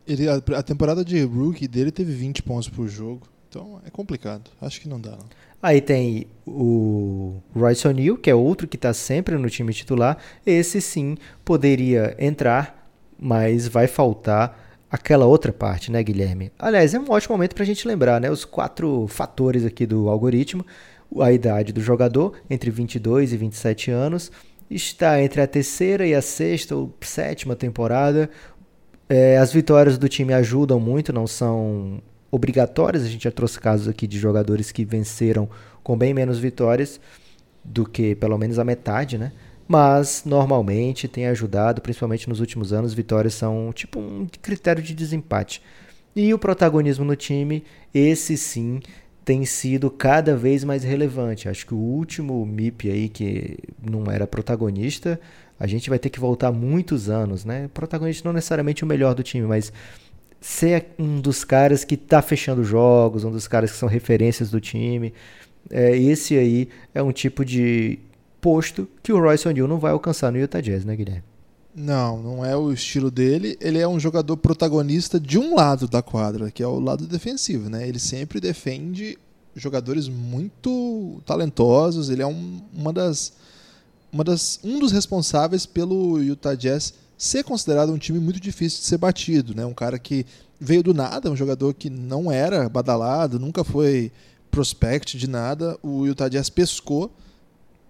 Ele, 0.08 0.28
a, 0.28 0.36
a 0.36 0.62
temporada 0.62 1.04
de 1.04 1.22
rookie 1.22 1.68
dele 1.68 1.92
teve 1.92 2.12
20 2.12 2.42
pontos 2.42 2.68
por 2.68 2.88
jogo. 2.88 3.28
Então 3.48 3.80
é 3.84 3.90
complicado. 3.90 4.50
Acho 4.60 4.80
que 4.80 4.88
não 4.88 5.00
dá, 5.00 5.12
não. 5.12 5.26
Aí 5.62 5.80
tem 5.80 6.26
o 6.46 7.40
Royce 7.54 7.86
O'Neal, 7.88 8.16
que 8.16 8.30
é 8.30 8.34
outro 8.34 8.68
que 8.68 8.76
está 8.76 8.94
sempre 8.94 9.36
no 9.36 9.50
time 9.50 9.72
titular. 9.72 10.16
Esse 10.46 10.80
sim 10.80 11.16
poderia 11.44 12.14
entrar, 12.18 12.90
mas 13.18 13.66
vai 13.66 13.88
faltar 13.88 14.86
aquela 14.90 15.26
outra 15.26 15.52
parte, 15.52 15.90
né, 15.90 16.02
Guilherme? 16.02 16.52
Aliás, 16.58 16.94
é 16.94 17.00
um 17.00 17.10
ótimo 17.10 17.34
momento 17.34 17.54
para 17.54 17.64
a 17.64 17.66
gente 17.66 17.86
lembrar, 17.86 18.20
né, 18.20 18.30
os 18.30 18.44
quatro 18.44 19.06
fatores 19.08 19.64
aqui 19.64 19.84
do 19.84 20.08
algoritmo. 20.08 20.64
A 21.20 21.32
idade 21.32 21.72
do 21.72 21.80
jogador, 21.80 22.34
entre 22.48 22.70
22 22.70 23.32
e 23.32 23.36
27 23.36 23.90
anos, 23.90 24.30
está 24.70 25.20
entre 25.22 25.40
a 25.40 25.46
terceira 25.46 26.06
e 26.06 26.14
a 26.14 26.22
sexta 26.22 26.76
ou 26.76 26.94
sétima 27.00 27.56
temporada. 27.56 28.30
É, 29.08 29.38
as 29.38 29.52
vitórias 29.52 29.96
do 29.96 30.08
time 30.08 30.34
ajudam 30.34 30.78
muito, 30.78 31.12
não 31.12 31.26
são 31.26 32.02
obrigatórias. 32.30 33.04
A 33.04 33.08
gente 33.08 33.24
já 33.24 33.30
trouxe 33.30 33.58
casos 33.58 33.88
aqui 33.88 34.06
de 34.06 34.18
jogadores 34.18 34.70
que 34.70 34.84
venceram 34.84 35.48
com 35.82 35.96
bem 35.96 36.12
menos 36.12 36.38
vitórias 36.38 37.00
do 37.64 37.86
que 37.86 38.14
pelo 38.14 38.36
menos 38.36 38.58
a 38.58 38.64
metade, 38.64 39.16
né? 39.16 39.32
Mas 39.66 40.22
normalmente 40.24 41.08
tem 41.08 41.26
ajudado, 41.26 41.82
principalmente 41.82 42.28
nos 42.28 42.40
últimos 42.40 42.72
anos, 42.72 42.94
vitórias 42.94 43.34
são 43.34 43.72
tipo 43.74 43.98
um 43.98 44.26
critério 44.40 44.82
de 44.82 44.94
desempate. 44.94 45.62
E 46.16 46.32
o 46.32 46.38
protagonismo 46.38 47.04
no 47.04 47.14
time, 47.14 47.62
esse 47.92 48.36
sim, 48.36 48.80
tem 49.24 49.44
sido 49.44 49.90
cada 49.90 50.34
vez 50.34 50.64
mais 50.64 50.82
relevante. 50.82 51.48
Acho 51.48 51.66
que 51.66 51.74
o 51.74 51.78
último 51.78 52.44
MIP 52.46 52.90
aí 52.90 53.08
que 53.10 53.58
não 53.78 54.10
era 54.10 54.26
protagonista, 54.26 55.20
a 55.58 55.66
gente 55.66 55.90
vai 55.90 55.98
ter 55.98 56.10
que 56.10 56.20
voltar 56.20 56.52
muitos 56.52 57.08
anos, 57.08 57.44
né? 57.44 57.68
Protagonista 57.74 58.28
não 58.28 58.32
necessariamente 58.32 58.84
o 58.84 58.86
melhor 58.86 59.14
do 59.14 59.22
time, 59.22 59.46
mas 59.46 59.72
ser 60.40 60.86
um 60.98 61.20
dos 61.20 61.44
caras 61.44 61.84
que 61.84 61.94
está 61.94 62.22
fechando 62.22 62.62
jogos, 62.62 63.24
um 63.24 63.30
dos 63.30 63.48
caras 63.48 63.72
que 63.72 63.76
são 63.76 63.88
referências 63.88 64.50
do 64.50 64.60
time. 64.60 65.12
É, 65.70 65.96
esse 65.96 66.36
aí 66.36 66.68
é 66.94 67.02
um 67.02 67.12
tipo 67.12 67.44
de 67.44 67.98
posto 68.40 68.88
que 69.02 69.12
o 69.12 69.20
Royce 69.20 69.48
O'Neal 69.48 69.66
não 69.66 69.78
vai 69.78 69.92
alcançar 69.92 70.30
no 70.30 70.38
Utah 70.38 70.60
Jazz, 70.60 70.84
né, 70.84 70.94
Guilherme? 70.94 71.24
Não, 71.74 72.20
não 72.22 72.44
é 72.44 72.56
o 72.56 72.72
estilo 72.72 73.10
dele. 73.10 73.56
Ele 73.60 73.78
é 73.78 73.86
um 73.86 74.00
jogador 74.00 74.36
protagonista 74.36 75.20
de 75.20 75.38
um 75.38 75.54
lado 75.54 75.86
da 75.86 76.02
quadra, 76.02 76.50
que 76.50 76.62
é 76.62 76.66
o 76.66 76.80
lado 76.80 77.06
defensivo, 77.06 77.68
né? 77.68 77.86
Ele 77.86 77.98
sempre 77.98 78.40
defende 78.40 79.18
jogadores 79.54 80.08
muito 80.08 81.20
talentosos. 81.24 82.10
Ele 82.10 82.22
é 82.22 82.26
um, 82.26 82.62
uma 82.72 82.92
das, 82.92 83.32
uma 84.12 84.24
das, 84.24 84.58
um 84.64 84.78
dos 84.78 84.92
responsáveis 84.92 85.66
pelo 85.66 86.20
Utah 86.22 86.54
Jazz 86.54 86.94
ser 87.16 87.42
considerado 87.44 87.92
um 87.92 87.98
time 87.98 88.18
muito 88.18 88.40
difícil 88.40 88.80
de 88.80 88.86
ser 88.86 88.98
batido, 88.98 89.54
né? 89.54 89.66
Um 89.66 89.74
cara 89.74 89.98
que 89.98 90.24
veio 90.60 90.82
do 90.82 90.94
nada, 90.94 91.30
um 91.30 91.36
jogador 91.36 91.74
que 91.74 91.90
não 91.90 92.30
era 92.30 92.68
badalado, 92.68 93.38
nunca 93.38 93.64
foi 93.64 94.12
prospect 94.50 95.18
de 95.18 95.28
nada. 95.28 95.78
O 95.82 96.06
Utah 96.06 96.28
Jazz 96.28 96.48
pescou 96.48 97.12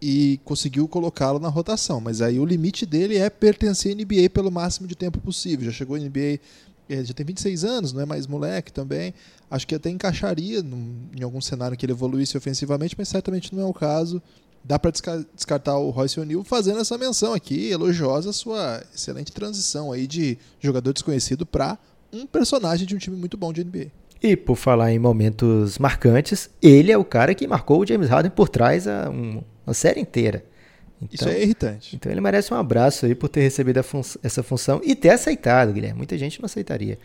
e 0.01 0.41
conseguiu 0.45 0.87
colocá-lo 0.89 1.39
na 1.39 1.49
rotação. 1.49 2.01
Mas 2.01 2.21
aí 2.21 2.39
o 2.39 2.45
limite 2.45 2.87
dele 2.87 3.17
é 3.17 3.29
pertencer 3.29 3.93
à 3.93 3.95
NBA 3.95 4.31
pelo 4.33 4.51
máximo 4.51 4.87
de 4.87 4.95
tempo 4.95 5.19
possível. 5.21 5.67
Já 5.67 5.73
chegou 5.73 5.97
à 5.97 5.99
NBA, 5.99 6.41
é, 6.89 7.05
já 7.05 7.13
tem 7.13 7.27
26 7.27 7.65
anos, 7.65 7.93
não 7.93 8.01
é 8.01 8.07
mais 8.07 8.27
moleque 8.27 8.73
também. 8.73 9.13
Acho 9.51 9.67
que 9.67 9.75
até 9.75 9.91
encaixaria 9.91 10.61
em 10.61 11.23
algum 11.23 11.41
cenário 11.41 11.77
que 11.77 11.85
ele 11.85 11.93
evoluísse 11.93 12.37
ofensivamente, 12.37 12.95
mas 12.97 13.09
certamente 13.09 13.55
não 13.55 13.63
é 13.63 13.67
o 13.67 13.75
caso. 13.75 14.23
Dá 14.65 14.79
para 14.79 14.91
descartar 14.91 15.79
o 15.79 15.91
Royce 15.91 16.21
O'Neal 16.21 16.45
fazendo 16.45 16.81
essa 16.81 16.99
menção 16.99 17.33
aqui, 17.33 17.71
elogiosa 17.71 18.33
sua 18.33 18.83
excelente 18.95 19.33
transição 19.33 19.93
aí 19.93 20.07
de 20.07 20.37
jogador 20.61 20.93
desconhecido 20.93 21.47
para 21.47 21.79
um 22.13 22.27
personagem 22.27 22.87
de 22.87 22.95
um 22.95 22.99
time 22.99 23.17
muito 23.17 23.37
bom 23.37 23.53
de 23.53 23.65
NBA. 23.65 23.87
E 24.23 24.37
por 24.37 24.57
falar 24.57 24.93
em 24.93 24.99
momentos 24.99 25.79
marcantes, 25.79 26.51
ele 26.61 26.91
é 26.91 26.99
o 26.99 27.05
cara 27.05 27.35
que 27.35 27.47
marcou 27.47 27.81
o 27.81 27.87
James 27.87 28.09
Harden 28.09 28.31
por 28.31 28.49
trás 28.49 28.87
a 28.89 29.09
um, 29.09 29.43
uma 29.67 29.75
série 29.75 30.01
inteira. 30.01 30.45
Então, 31.01 31.09
Isso 31.13 31.29
é 31.29 31.43
irritante. 31.43 31.95
Então 31.95 32.11
ele 32.11 32.21
merece 32.21 32.53
um 32.53 32.57
abraço 32.57 33.07
aí 33.07 33.15
por 33.15 33.29
ter 33.29 33.41
recebido 33.41 33.83
fun 33.85 34.01
essa 34.23 34.43
função 34.43 34.81
e 34.83 34.97
ter 34.97 35.11
aceitado, 35.11 35.73
Guilherme. 35.73 35.97
Muita 35.97 36.19
gente 36.19 36.41
não 36.41 36.47
aceitaria. 36.47 36.99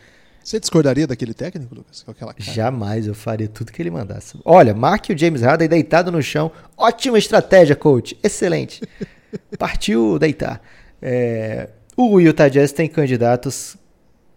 Você 0.43 0.60
discordaria 0.60 1.08
daquele 1.08 1.34
técnico, 1.34 1.73
Lucas? 1.73 2.03
Com 2.03 2.12
aquela 2.12 2.34
cara? 2.34 2.51
Jamais, 2.51 3.08
eu 3.08 3.15
faria 3.15 3.47
tudo 3.47 3.71
que 3.71 3.82
ele 3.82 3.89
mandasse. 3.89 4.38
Olha, 4.43 4.73
marque 4.73 5.13
o 5.13 5.17
James 5.17 5.41
Harden 5.41 5.69
deitado 5.69 6.12
no 6.12 6.21
chão. 6.21 6.51
Ótima 6.75 7.17
estratégia, 7.17 7.75
coach. 7.75 8.17
Excelente. 8.21 8.82
Partiu 9.58 10.19
deitar. 10.19 10.62
É, 11.01 11.69
o 11.95 12.19
Utah 12.19 12.49
Jazz 12.49 12.71
tem 12.71 12.89
candidatos 12.89 13.77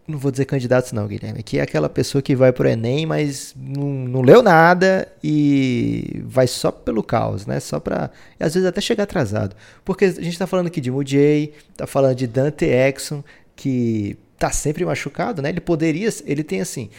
não 0.06 0.18
vou 0.18 0.30
dizer 0.30 0.44
candidatos 0.44 0.92
não, 0.92 1.06
Guilherme, 1.06 1.42
que 1.42 1.58
é 1.58 1.62
aquela 1.62 1.88
pessoa 1.88 2.22
que 2.22 2.36
vai 2.36 2.52
pro 2.52 2.68
Enem, 2.68 3.04
mas 3.04 3.54
não, 3.56 3.84
não 3.86 4.20
leu 4.22 4.40
nada 4.42 5.08
e 5.22 6.22
vai 6.24 6.46
só 6.46 6.70
pelo 6.70 7.02
caos, 7.02 7.44
né? 7.44 7.58
Só 7.58 7.80
para 7.80 8.10
às 8.38 8.54
vezes 8.54 8.68
até 8.68 8.80
chegar 8.80 9.02
atrasado. 9.04 9.56
Porque 9.84 10.04
a 10.04 10.10
gente 10.10 10.38
tá 10.38 10.46
falando 10.46 10.68
aqui 10.68 10.80
de 10.80 10.90
Mujay, 10.90 11.52
tá 11.76 11.86
falando 11.86 12.14
de 12.14 12.26
Dante 12.26 12.66
Exxon, 12.66 13.24
que 13.56 14.16
tá 14.38 14.50
sempre 14.50 14.84
machucado, 14.84 15.42
né? 15.42 15.48
Ele 15.48 15.60
poderia, 15.60 16.08
ele 16.24 16.42
tem 16.42 16.60
assim, 16.60 16.90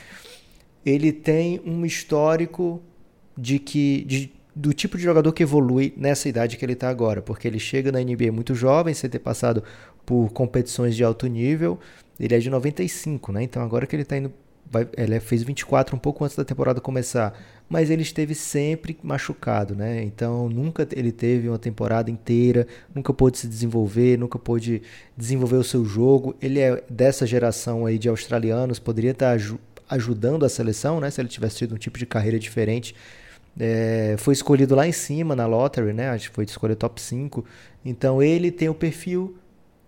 ele 0.86 1.12
tem 1.12 1.62
um 1.66 1.86
histórico 1.86 2.82
de 3.38 3.60
que 3.60 4.04
de, 4.06 4.32
do 4.56 4.74
tipo 4.74 4.98
de 4.98 5.04
jogador 5.04 5.32
que 5.32 5.44
evolui 5.44 5.94
nessa 5.96 6.28
idade 6.28 6.58
que 6.58 6.66
ele 6.66 6.74
está 6.74 6.90
agora, 6.90 7.22
porque 7.22 7.48
ele 7.48 7.60
chega 7.60 7.92
na 7.92 8.00
NBA 8.00 8.32
muito 8.32 8.56
jovem, 8.56 8.94
sem 8.94 9.10
ter 9.10 9.20
passado 9.20 9.64
por 10.06 10.32
competições 10.32 10.96
de 10.96 11.04
alto 11.04 11.28
nível, 11.28 11.80
ele 12.20 12.34
é 12.34 12.40
de 12.40 12.50
95, 12.50 13.32
né? 13.32 13.44
Então 13.44 13.62
agora 13.62 13.86
que 13.86 13.96
ele 13.96 14.04
está 14.04 14.18
indo. 14.18 14.34
Vai, 14.70 14.88
ele 14.98 15.20
fez 15.20 15.44
24 15.44 15.96
um 15.96 16.00
pouco 16.00 16.24
antes 16.24 16.36
da 16.36 16.44
temporada 16.44 16.82
começar. 16.82 17.38
Mas 17.70 17.90
ele 17.90 18.02
esteve 18.02 18.34
sempre 18.34 18.98
machucado, 19.04 19.76
né? 19.76 20.04
Então 20.04 20.48
nunca 20.50 20.88
ele 20.92 21.12
teve 21.12 21.50
uma 21.50 21.60
temporada 21.60 22.10
inteira, 22.10 22.66
nunca 22.94 23.14
pôde 23.14 23.38
se 23.38 23.48
desenvolver, 23.48 24.18
nunca 24.18 24.40
pôde 24.40 24.82
desenvolver 25.16 25.58
o 25.58 25.64
seu 25.64 25.84
jogo. 25.84 26.36
Ele 26.42 26.60
é 26.60 26.84
dessa 26.90 27.26
geração 27.26 27.86
aí 27.86 27.98
de 27.98 28.08
australianos, 28.08 28.80
poderia 28.80 29.12
estar 29.12 29.38
tá 29.38 29.58
ajudando 29.90 30.46
a 30.46 30.50
seleção, 30.50 31.00
né? 31.00 31.10
Se 31.10 31.22
ele 31.22 31.30
tivesse 31.30 31.58
tido 31.58 31.76
um 31.76 31.78
tipo 31.78 31.98
de 31.98 32.06
carreira 32.06 32.40
diferente. 32.40 32.96
É, 33.60 34.16
foi 34.20 34.34
escolhido 34.34 34.76
lá 34.76 34.88
em 34.88 34.92
cima 34.92 35.36
na 35.36 35.46
lottery, 35.48 35.94
né? 35.94 36.10
Acho 36.10 36.30
que 36.30 36.36
foi 36.36 36.46
escolhido 36.46 36.80
top 36.80 37.02
5. 37.02 37.44
Então 37.84 38.22
ele 38.22 38.52
tem 38.52 38.70
o 38.70 38.76
perfil, 38.76 39.36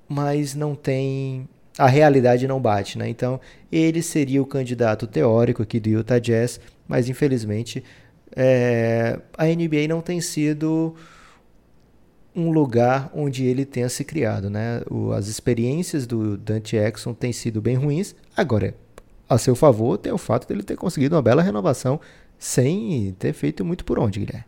mas 0.07 0.55
não 0.55 0.75
tem 0.75 1.47
a 1.79 1.87
realidade 1.87 2.45
não 2.45 2.59
bate, 2.59 2.97
né? 2.97 3.07
Então, 3.07 3.39
ele 3.71 4.01
seria 4.01 4.41
o 4.41 4.45
candidato 4.45 5.07
teórico 5.07 5.63
aqui 5.63 5.79
do 5.79 5.87
Utah 5.87 6.19
Jazz, 6.19 6.59
mas 6.85 7.07
infelizmente 7.07 7.81
é, 8.35 9.17
a 9.37 9.45
NBA 9.45 9.87
não 9.87 10.01
tem 10.01 10.19
sido 10.19 10.93
um 12.35 12.51
lugar 12.51 13.09
onde 13.15 13.45
ele 13.45 13.63
tenha 13.63 13.87
se 13.87 14.03
criado, 14.03 14.49
né? 14.49 14.81
O, 14.91 15.13
as 15.13 15.27
experiências 15.27 16.05
do 16.05 16.37
Dante 16.37 16.75
Exxon 16.75 17.13
têm 17.13 17.31
sido 17.31 17.61
bem 17.61 17.75
ruins. 17.75 18.13
Agora, 18.35 18.75
a 19.29 19.37
seu 19.37 19.55
favor, 19.55 19.97
tem 19.97 20.11
o 20.11 20.17
fato 20.17 20.49
dele 20.49 20.63
ter 20.63 20.75
conseguido 20.75 21.15
uma 21.15 21.21
bela 21.21 21.41
renovação 21.41 21.97
sem 22.37 23.15
ter 23.17 23.31
feito 23.31 23.63
muito 23.63 23.85
por 23.85 23.97
onde, 23.97 24.19
Guilherme. 24.19 24.45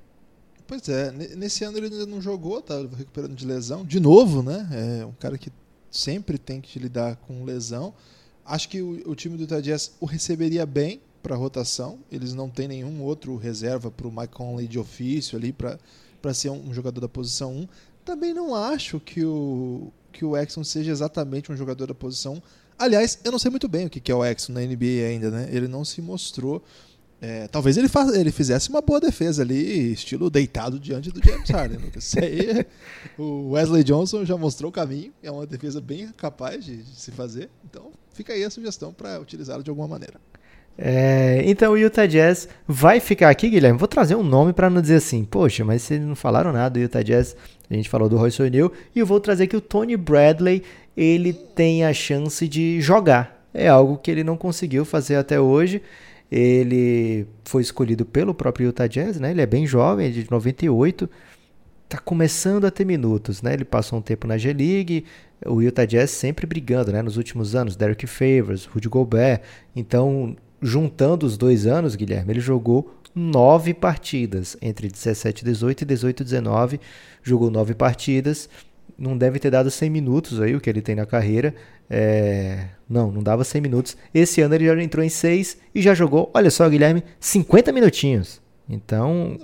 Pois 0.67 0.87
é, 0.89 1.11
nesse 1.11 1.63
ano 1.63 1.77
ele 1.77 1.87
ainda 1.87 2.05
não 2.05 2.21
jogou, 2.21 2.61
tá 2.61 2.75
recuperando 2.97 3.35
de 3.35 3.45
lesão. 3.45 3.85
De 3.85 4.01
novo, 4.01 4.43
né? 4.43 4.67
É 5.01 5.05
um 5.05 5.13
cara 5.13 5.37
que 5.37 5.49
sempre 5.91 6.37
tem 6.37 6.61
que 6.61 6.79
lidar 6.79 7.17
com 7.17 7.43
lesão. 7.43 7.93
Acho 8.45 8.69
que 8.69 8.81
o, 8.81 9.09
o 9.09 9.15
time 9.15 9.37
do 9.37 9.61
Jazz 9.61 9.91
o 9.99 10.05
receberia 10.05 10.65
bem 10.65 11.01
para 11.21 11.35
rotação. 11.35 11.99
Eles 12.11 12.33
não 12.33 12.49
têm 12.49 12.67
nenhum 12.67 13.03
outro 13.03 13.35
reserva 13.35 13.91
para 13.91 14.07
o 14.07 14.11
Mike 14.11 14.33
Conley 14.33 14.67
de 14.67 14.79
ofício 14.79 15.37
ali 15.37 15.53
para 15.53 16.33
ser 16.33 16.49
um, 16.49 16.69
um, 16.69 16.73
jogador 16.73 17.01
da 17.01 17.09
posição 17.09 17.53
1. 17.53 17.67
Também 18.03 18.33
não 18.33 18.55
acho 18.55 18.99
que 18.99 19.23
o, 19.23 19.91
que 20.11 20.25
o 20.25 20.35
Exxon 20.35 20.63
seja 20.63 20.91
exatamente 20.91 21.51
um 21.51 21.57
jogador 21.57 21.87
da 21.87 21.93
posição 21.93 22.35
1. 22.35 22.41
Aliás, 22.79 23.19
eu 23.23 23.31
não 23.31 23.37
sei 23.37 23.51
muito 23.51 23.67
bem 23.67 23.85
o 23.85 23.89
que 23.89 24.11
é 24.11 24.15
o 24.15 24.25
Exxon 24.25 24.53
na 24.53 24.61
NBA 24.61 25.05
ainda, 25.07 25.29
né? 25.29 25.49
Ele 25.51 25.67
não 25.67 25.85
se 25.85 26.01
mostrou 26.01 26.63
é, 27.21 27.47
talvez 27.47 27.77
ele, 27.77 27.87
faz, 27.87 28.11
ele 28.15 28.31
fizesse 28.31 28.69
uma 28.69 28.81
boa 28.81 28.99
defesa 28.99 29.43
ali, 29.43 29.93
estilo 29.93 30.27
deitado 30.27 30.79
diante 30.79 31.11
do 31.11 31.21
James 31.23 31.47
Harden. 31.49 31.77
Lucas. 31.77 32.15
Aí, 32.17 32.65
o 33.15 33.51
Wesley 33.51 33.83
Johnson 33.83 34.25
já 34.25 34.35
mostrou 34.35 34.69
o 34.69 34.73
caminho, 34.73 35.13
é 35.21 35.29
uma 35.29 35.45
defesa 35.45 35.79
bem 35.79 36.07
capaz 36.17 36.65
de, 36.65 36.77
de 36.77 36.99
se 36.99 37.11
fazer. 37.11 37.49
Então 37.63 37.91
fica 38.11 38.33
aí 38.33 38.43
a 38.43 38.49
sugestão 38.49 38.91
para 38.91 39.19
utilizá-lo 39.21 39.61
de 39.61 39.69
alguma 39.69 39.87
maneira. 39.87 40.19
É, 40.75 41.43
então 41.45 41.73
o 41.73 41.77
Utah 41.77 42.07
Jazz 42.07 42.47
vai 42.67 42.99
ficar 42.99 43.29
aqui, 43.29 43.49
Guilherme. 43.49 43.77
Vou 43.77 43.87
trazer 43.87 44.15
um 44.15 44.23
nome 44.23 44.51
para 44.51 44.67
não 44.67 44.81
dizer 44.81 44.95
assim, 44.95 45.23
poxa, 45.23 45.63
mas 45.63 45.83
vocês 45.83 46.01
não 46.01 46.15
falaram 46.15 46.51
nada 46.51 46.71
do 46.71 46.79
Utah 46.79 47.03
Jazz. 47.03 47.35
A 47.69 47.73
gente 47.75 47.87
falou 47.87 48.09
do 48.09 48.17
Royce 48.17 48.41
O'Neal 48.41 48.71
e 48.95 48.99
eu 48.99 49.05
vou 49.05 49.19
trazer 49.19 49.45
que 49.45 49.55
o 49.55 49.61
Tony 49.61 49.95
Bradley 49.95 50.63
ele 50.97 51.33
tem 51.33 51.85
a 51.85 51.93
chance 51.93 52.47
de 52.47 52.81
jogar. 52.81 53.45
É 53.53 53.67
algo 53.67 53.97
que 53.97 54.09
ele 54.09 54.23
não 54.23 54.35
conseguiu 54.35 54.83
fazer 54.83 55.17
até 55.17 55.39
hoje. 55.39 55.83
Ele 56.31 57.27
foi 57.43 57.61
escolhido 57.61 58.05
pelo 58.05 58.33
próprio 58.33 58.67
Utah 58.67 58.87
Jazz, 58.87 59.19
né? 59.19 59.31
Ele 59.31 59.41
é 59.41 59.45
bem 59.45 59.67
jovem, 59.67 60.07
é 60.07 60.09
de 60.09 60.25
98, 60.31 61.09
tá 61.89 61.97
começando 61.97 62.65
a 62.65 62.71
ter 62.71 62.85
minutos, 62.85 63.41
né? 63.41 63.53
Ele 63.53 63.65
passou 63.65 63.99
um 63.99 64.01
tempo 64.01 64.25
na 64.25 64.37
G-League, 64.37 65.03
o 65.45 65.61
Utah 65.61 65.85
Jazz 65.85 66.11
sempre 66.11 66.47
brigando, 66.47 66.91
né? 66.91 67.01
Nos 67.01 67.17
últimos 67.17 67.53
anos, 67.53 67.75
Derek 67.75 68.07
Favors, 68.07 68.65
Rudy 68.65 68.87
Gobert. 68.87 69.41
Então, 69.75 70.37
juntando 70.61 71.25
os 71.25 71.37
dois 71.37 71.67
anos, 71.67 71.95
Guilherme, 71.95 72.31
ele 72.31 72.39
jogou 72.39 72.95
nove 73.13 73.73
partidas, 73.73 74.55
entre 74.61 74.87
17 74.87 75.41
e 75.41 75.45
18 75.45 75.81
e 75.81 75.85
18 75.85 76.19
e 76.21 76.23
19. 76.23 76.79
Jogou 77.21 77.51
nove 77.51 77.73
partidas. 77.73 78.47
Não 78.97 79.17
deve 79.17 79.39
ter 79.39 79.49
dado 79.49 79.71
100 79.71 79.89
minutos 79.89 80.41
aí, 80.41 80.55
o 80.55 80.61
que 80.61 80.69
ele 80.69 80.81
tem 80.81 80.95
na 80.95 81.05
carreira. 81.05 81.53
É... 81.89 82.67
Não, 82.89 83.11
não 83.11 83.21
dava 83.21 83.43
100 83.43 83.61
minutos. 83.61 83.97
Esse 84.13 84.41
ano 84.41 84.55
ele 84.55 84.65
já 84.65 84.81
entrou 84.81 85.03
em 85.03 85.09
6 85.09 85.57
e 85.73 85.81
já 85.81 85.93
jogou, 85.93 86.29
olha 86.33 86.49
só, 86.49 86.67
Guilherme, 86.69 87.03
50 87.19 87.71
minutinhos. 87.71 88.41
Então, 88.69 89.37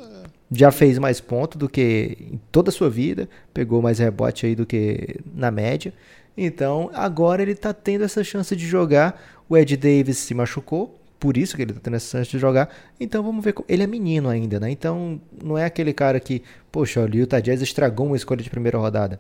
já 0.52 0.72
fez 0.72 0.98
mais 0.98 1.20
ponto 1.20 1.58
do 1.58 1.68
que 1.68 2.18
em 2.20 2.40
toda 2.52 2.70
a 2.70 2.72
sua 2.72 2.90
vida, 2.90 3.28
pegou 3.54 3.82
mais 3.82 4.00
rebote 4.00 4.46
aí 4.46 4.56
do 4.56 4.66
que 4.66 5.20
na 5.36 5.52
média. 5.52 5.94
Então, 6.38 6.90
agora 6.94 7.42
ele 7.42 7.52
está 7.52 7.74
tendo 7.74 8.04
essa 8.04 8.24
chance 8.24 8.56
de 8.56 8.66
jogar. 8.66 9.22
O 9.50 9.58
Ed 9.58 9.76
Davis 9.76 10.18
se 10.20 10.34
machucou, 10.34 11.00
por 11.20 11.36
isso 11.36 11.56
que 11.56 11.64
ele 11.64 11.72
está 11.72 11.82
tendo 11.82 11.96
essa 11.96 12.20
chance 12.20 12.30
de 12.30 12.38
jogar. 12.38 12.70
Então, 13.00 13.24
vamos 13.24 13.44
ver. 13.44 13.56
Ele 13.68 13.84
é 13.84 13.88
menino 13.88 14.30
ainda, 14.30 14.60
né? 14.60 14.70
Então, 14.70 15.20
não 15.44 15.58
é 15.58 15.66
aquele 15.66 15.94
cara 15.94 16.20
que, 16.20 16.44
poxa, 16.72 17.02
o 17.02 17.16
Utah 17.16 17.40
Jazz 17.40 17.62
estragou 17.62 18.06
uma 18.08 18.16
escolha 18.16 18.44
de 18.44 18.50
primeira 18.50 18.78
rodada. 18.78 19.20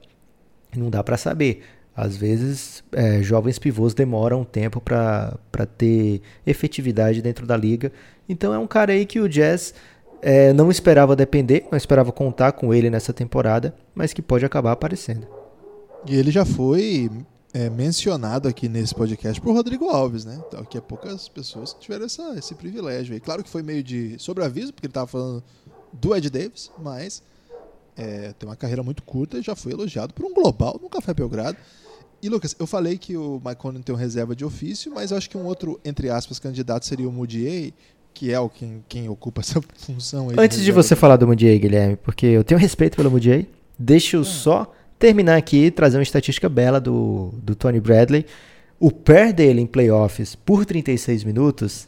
Não 0.77 0.89
dá 0.89 1.03
para 1.03 1.17
saber. 1.17 1.63
Às 1.95 2.15
vezes, 2.15 2.83
é, 2.91 3.23
jovens 3.23 3.57
pivôs 3.57 3.93
demoram 3.93 4.41
um 4.41 4.45
tempo 4.45 4.79
para 4.79 5.39
ter 5.77 6.21
efetividade 6.45 7.21
dentro 7.23 7.47
da 7.47 7.57
liga. 7.57 7.91
Então, 8.29 8.53
é 8.53 8.59
um 8.59 8.67
cara 8.67 8.93
aí 8.93 9.03
que 9.03 9.19
o 9.19 9.27
Jazz 9.27 9.73
é, 10.21 10.53
não 10.53 10.69
esperava 10.69 11.15
depender, 11.15 11.65
não 11.71 11.77
esperava 11.77 12.11
contar 12.11 12.51
com 12.51 12.71
ele 12.71 12.89
nessa 12.89 13.11
temporada, 13.11 13.73
mas 13.95 14.13
que 14.13 14.21
pode 14.21 14.45
acabar 14.45 14.73
aparecendo. 14.73 15.27
E 16.07 16.15
ele 16.15 16.29
já 16.29 16.45
foi 16.45 17.09
é, 17.51 17.69
mencionado 17.69 18.47
aqui 18.47 18.69
nesse 18.69 18.93
podcast 18.93 19.41
por 19.41 19.53
Rodrigo 19.53 19.89
Alves, 19.89 20.23
né? 20.23 20.39
Então, 20.47 20.63
que 20.63 20.77
é 20.77 20.81
poucas 20.81 21.27
pessoas 21.27 21.73
que 21.73 21.79
tiveram 21.79 22.05
essa, 22.05 22.35
esse 22.37 22.53
privilégio 22.53 23.15
aí. 23.15 23.19
Claro 23.19 23.43
que 23.43 23.49
foi 23.49 23.63
meio 23.63 23.81
de 23.81 24.15
sobreaviso, 24.19 24.71
porque 24.71 24.85
ele 24.85 24.91
estava 24.91 25.07
falando 25.07 25.43
do 25.91 26.15
Ed 26.15 26.29
Davis, 26.29 26.71
mas 26.77 27.23
é, 27.97 28.33
tem 28.37 28.47
uma 28.47 28.55
carreira 28.55 28.83
muito 28.83 29.01
curta 29.03 29.39
e 29.39 29.41
já 29.41 29.55
foi 29.55 29.71
elogiado 29.71 30.13
por 30.13 30.25
um 30.25 30.33
global 30.33 30.79
no 30.81 30.89
Café 30.89 31.13
Belgrado. 31.13 31.57
E 32.21 32.29
Lucas, 32.29 32.55
eu 32.59 32.65
falei 32.65 32.97
que 32.97 33.15
o 33.15 33.41
Conley 33.57 33.81
tem 33.83 33.93
um 33.93 33.97
reserva 33.97 34.35
de 34.35 34.43
ofício, 34.43 34.91
mas 34.93 35.11
eu 35.11 35.17
acho 35.17 35.29
que 35.29 35.37
um 35.37 35.45
outro, 35.45 35.79
entre 35.85 36.09
aspas, 36.09 36.39
candidato 36.39 36.85
seria 36.85 37.07
o 37.07 37.11
Mudiay, 37.11 37.73
que 38.13 38.31
é 38.31 38.39
o 38.39 38.49
quem, 38.49 38.83
quem 38.87 39.09
ocupa 39.09 39.41
essa 39.41 39.61
função. 39.75 40.29
Antes 40.37 40.63
de 40.63 40.71
você 40.71 40.95
falar 40.95 41.17
do 41.17 41.27
Mudiay, 41.27 41.59
Guilherme, 41.59 41.95
porque 41.95 42.25
eu 42.25 42.43
tenho 42.43 42.59
respeito 42.59 42.95
pelo 42.95 43.11
Mudiay, 43.11 43.47
deixa 43.77 44.17
eu 44.17 44.21
ah. 44.21 44.25
só 44.25 44.73
terminar 44.97 45.37
aqui 45.37 45.65
e 45.65 45.71
trazer 45.71 45.97
uma 45.97 46.03
estatística 46.03 46.49
bela 46.49 46.79
do, 46.79 47.33
do 47.41 47.55
Tony 47.55 47.79
Bradley. 47.79 48.25
O 48.79 48.91
pair 48.91 49.33
dele 49.33 49.61
em 49.61 49.67
playoffs 49.67 50.35
por 50.35 50.65
36 50.65 51.23
minutos 51.23 51.87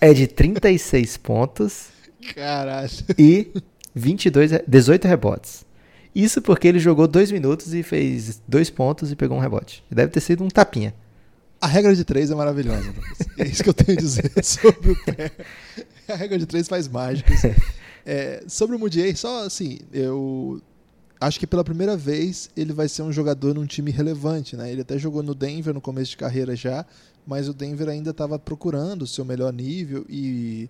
é 0.00 0.14
de 0.14 0.26
36 0.26 1.18
pontos 1.18 1.88
Caralho. 2.34 2.90
e 3.18 3.50
22, 3.94 4.62
18 4.66 5.08
rebotes. 5.08 5.64
Isso 6.14 6.42
porque 6.42 6.66
ele 6.66 6.78
jogou 6.78 7.06
2 7.06 7.30
minutos 7.30 7.72
e 7.72 7.82
fez 7.82 8.42
2 8.48 8.70
pontos 8.70 9.12
e 9.12 9.16
pegou 9.16 9.36
um 9.36 9.40
rebote. 9.40 9.84
Deve 9.90 10.10
ter 10.10 10.20
sido 10.20 10.42
um 10.42 10.48
tapinha. 10.48 10.94
A 11.60 11.66
regra 11.66 11.94
de 11.94 12.04
três 12.04 12.30
é 12.30 12.34
maravilhosa. 12.34 12.92
é 13.38 13.46
isso 13.46 13.62
que 13.62 13.68
eu 13.68 13.74
tenho 13.74 13.98
a 13.98 14.00
dizer 14.00 14.32
sobre 14.42 14.92
o 14.92 15.04
pé. 15.04 15.30
A 16.08 16.14
regra 16.14 16.38
de 16.38 16.46
três 16.46 16.66
faz 16.66 16.88
mágicas. 16.88 17.42
É, 18.04 18.42
sobre 18.48 18.74
o 18.74 18.78
Mudiay, 18.78 19.14
só 19.14 19.44
assim, 19.44 19.78
eu 19.92 20.60
acho 21.20 21.38
que 21.38 21.46
pela 21.46 21.62
primeira 21.62 21.98
vez 21.98 22.48
ele 22.56 22.72
vai 22.72 22.88
ser 22.88 23.02
um 23.02 23.12
jogador 23.12 23.54
num 23.54 23.66
time 23.66 23.90
relevante, 23.90 24.56
né? 24.56 24.72
Ele 24.72 24.80
até 24.80 24.98
jogou 24.98 25.22
no 25.22 25.34
Denver 25.34 25.74
no 25.74 25.82
começo 25.82 26.12
de 26.12 26.16
carreira 26.16 26.56
já, 26.56 26.86
mas 27.26 27.46
o 27.46 27.52
Denver 27.52 27.88
ainda 27.88 28.10
estava 28.10 28.38
procurando 28.38 29.02
o 29.02 29.06
seu 29.06 29.24
melhor 29.24 29.52
nível 29.52 30.06
e 30.08 30.68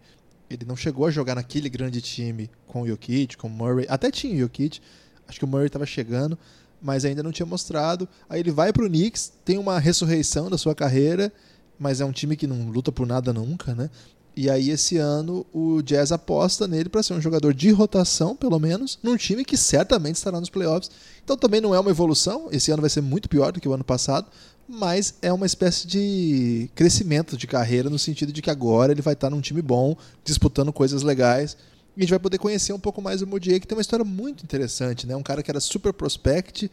ele 0.50 0.64
não 0.66 0.74
chegou 0.74 1.06
a 1.06 1.10
jogar 1.10 1.36
naquele 1.36 1.68
grande 1.68 2.00
time 2.00 2.50
com 2.70 2.82
o 2.82 2.86
Jokic, 2.86 3.36
com 3.36 3.48
o 3.48 3.50
Murray. 3.50 3.86
Até 3.88 4.10
tinha 4.10 4.34
o 4.34 4.38
Jokic, 4.38 4.80
acho 5.28 5.38
que 5.38 5.44
o 5.44 5.48
Murray 5.48 5.66
estava 5.66 5.84
chegando, 5.84 6.38
mas 6.80 7.04
ainda 7.04 7.22
não 7.22 7.32
tinha 7.32 7.46
mostrado. 7.46 8.08
Aí 8.28 8.40
ele 8.40 8.50
vai 8.50 8.72
para 8.72 8.84
o 8.84 8.88
Knicks, 8.88 9.32
tem 9.44 9.58
uma 9.58 9.78
ressurreição 9.78 10.48
da 10.48 10.56
sua 10.56 10.74
carreira, 10.74 11.32
mas 11.78 12.00
é 12.00 12.04
um 12.04 12.12
time 12.12 12.36
que 12.36 12.46
não 12.46 12.70
luta 12.70 12.90
por 12.90 13.06
nada 13.06 13.32
nunca, 13.32 13.74
né? 13.74 13.90
E 14.36 14.48
aí 14.48 14.70
esse 14.70 14.96
ano 14.96 15.44
o 15.52 15.82
Jazz 15.82 16.12
aposta 16.12 16.68
nele 16.68 16.88
para 16.88 17.02
ser 17.02 17.14
um 17.14 17.20
jogador 17.20 17.52
de 17.52 17.70
rotação, 17.70 18.36
pelo 18.36 18.58
menos, 18.58 18.98
num 19.02 19.16
time 19.16 19.44
que 19.44 19.56
certamente 19.56 20.16
estará 20.16 20.38
nos 20.38 20.48
playoffs. 20.48 20.90
Então 21.22 21.36
também 21.36 21.60
não 21.60 21.74
é 21.74 21.80
uma 21.80 21.90
evolução, 21.90 22.48
esse 22.50 22.70
ano 22.70 22.80
vai 22.80 22.90
ser 22.90 23.00
muito 23.00 23.28
pior 23.28 23.52
do 23.52 23.60
que 23.60 23.68
o 23.68 23.72
ano 23.72 23.84
passado, 23.84 24.28
mas 24.68 25.14
é 25.20 25.32
uma 25.32 25.46
espécie 25.46 25.86
de 25.86 26.70
crescimento 26.76 27.36
de 27.36 27.46
carreira 27.46 27.90
no 27.90 27.98
sentido 27.98 28.32
de 28.32 28.40
que 28.40 28.50
agora 28.50 28.92
ele 28.92 29.02
vai 29.02 29.14
estar 29.14 29.28
num 29.28 29.40
time 29.40 29.60
bom, 29.60 29.96
disputando 30.24 30.72
coisas 30.72 31.02
legais 31.02 31.56
a 31.96 32.00
gente 32.00 32.10
vai 32.10 32.18
poder 32.18 32.38
conhecer 32.38 32.72
um 32.72 32.78
pouco 32.78 33.02
mais 33.02 33.22
o 33.22 33.26
Modier, 33.26 33.60
que 33.60 33.66
tem 33.66 33.76
uma 33.76 33.82
história 33.82 34.04
muito 34.04 34.44
interessante, 34.44 35.06
né? 35.06 35.16
Um 35.16 35.22
cara 35.22 35.42
que 35.42 35.50
era 35.50 35.60
super 35.60 35.92
prospect, 35.92 36.70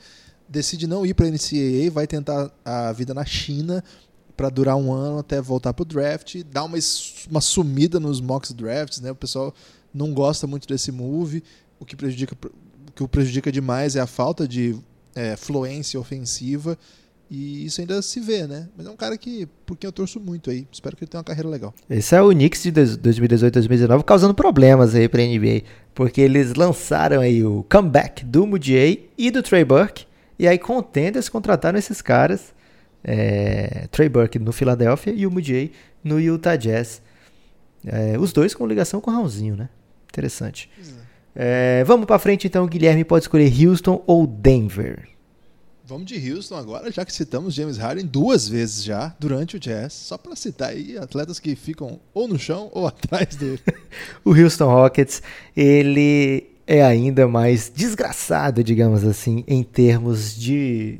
decide 0.48 0.88
não 0.88 1.06
ir 1.06 1.14
para 1.14 1.26
a 1.26 1.30
NCAA, 1.30 1.92
vai 1.92 2.08
tentar 2.08 2.52
a 2.64 2.92
vida 2.92 3.14
na 3.14 3.26
China 3.26 3.84
para 4.36 4.50
durar 4.50 4.76
um 4.76 4.94
ano 4.94 5.20
até 5.20 5.42
voltar 5.42 5.74
para 5.74 5.82
o 5.82 5.86
draft, 5.86 6.44
dá 6.44 6.64
uma, 6.64 6.78
uma 7.30 7.42
sumida 7.42 8.00
nos 8.00 8.22
mocks 8.22 8.54
drafts, 8.54 9.02
né? 9.02 9.12
O 9.12 9.16
pessoal 9.16 9.54
não 9.94 10.14
gosta 10.14 10.46
muito 10.46 10.68
desse 10.68 10.92
move, 10.92 11.44
o 11.80 11.86
que 11.86 11.96
prejudica, 11.96 12.38
o 12.88 12.92
que 12.92 13.04
o 13.04 13.08
prejudica 13.08 13.52
demais 13.52 13.96
é 13.96 14.00
a 14.00 14.08
falta 14.08 14.48
de 14.48 14.78
é, 15.16 15.36
fluência 15.36 16.00
ofensiva 16.00 16.78
e 17.30 17.66
isso 17.66 17.82
ainda 17.82 18.02
se 18.02 18.20
vê, 18.22 18.48
né? 18.48 18.70
Mas 18.76 18.88
é 18.88 18.90
um 18.90 18.96
cara 18.96 19.18
que, 19.18 19.48
por 19.66 19.78
quem 19.78 19.88
eu 19.88 19.92
torço 19.92 20.20
muito 20.20 20.50
aí. 20.50 20.66
Espero 20.72 20.96
que 20.96 21.04
ele 21.04 21.12
tenha 21.12 21.20
uma 21.20 21.26
carreira 21.26 21.50
legal. 21.50 21.74
Esse 21.90 22.16
é 22.16 22.22
o 22.22 22.30
Knicks 22.30 22.64
de 22.64 22.72
2018-2019 22.72 24.04
causando 24.04 24.34
problemas 24.34 24.96
aí 24.96 25.10
pra 25.10 25.22
NBA. 25.22 25.64
Porque 25.94 26.22
eles 26.22 26.54
lançaram 26.54 27.20
aí 27.20 27.44
o 27.44 27.66
comeback 27.70 28.24
do 28.24 28.48
Mudiay 28.48 29.10
e 29.18 29.30
do 29.30 29.44
Trey 29.44 29.66
Burke. 29.66 30.06
E 30.40 30.48
aí 30.48 30.58
contenders 30.58 31.28
contrataram 31.28 31.78
esses 31.78 32.02
caras. 32.02 32.54
É, 33.04 33.88
Trey 33.92 34.08
Burke 34.08 34.40
no 34.40 34.54
Philadelphia 34.54 35.14
e 35.14 35.28
o 35.28 35.32
Mudiay 35.32 35.72
no 36.04 36.20
Utah 36.20 36.56
Jazz. 36.56 37.02
É, 37.86 38.18
os 38.18 38.32
dois 38.32 38.54
com 38.54 38.66
ligação 38.66 39.02
com 39.02 39.12
o 39.12 39.14
Raulzinho, 39.14 39.56
né? 39.56 39.70
Interessante. 40.10 40.70
É, 41.36 41.84
vamos 41.84 42.06
pra 42.06 42.18
frente 42.18 42.48
então. 42.48 42.64
O 42.64 42.68
Guilherme 42.68 43.04
pode 43.04 43.26
escolher 43.26 43.52
Houston 43.68 44.02
ou 44.08 44.26
Denver. 44.26 45.17
Vamos 45.88 46.06
de 46.06 46.34
Houston 46.34 46.56
agora, 46.58 46.92
já 46.92 47.06
que 47.06 47.14
citamos 47.14 47.54
James 47.54 47.78
Harden 47.78 48.06
duas 48.06 48.46
vezes 48.46 48.84
já 48.84 49.16
durante 49.18 49.56
o 49.56 49.60
Jazz, 49.60 49.94
só 49.94 50.18
para 50.18 50.36
citar 50.36 50.72
aí 50.72 50.98
atletas 50.98 51.40
que 51.40 51.56
ficam 51.56 51.98
ou 52.14 52.28
no 52.28 52.38
chão 52.38 52.70
ou 52.74 52.86
atrás 52.88 53.38
dele. 53.38 53.62
o 54.26 54.32
Houston 54.32 54.66
Rockets, 54.66 55.24
ele 55.56 56.46
é 56.68 56.84
ainda 56.84 57.26
mais 57.26 57.72
desgraçado, 57.74 58.62
digamos 58.66 59.06
assim, 59.06 59.46
em 59.48 59.64
termos 59.64 60.36
de 60.36 61.00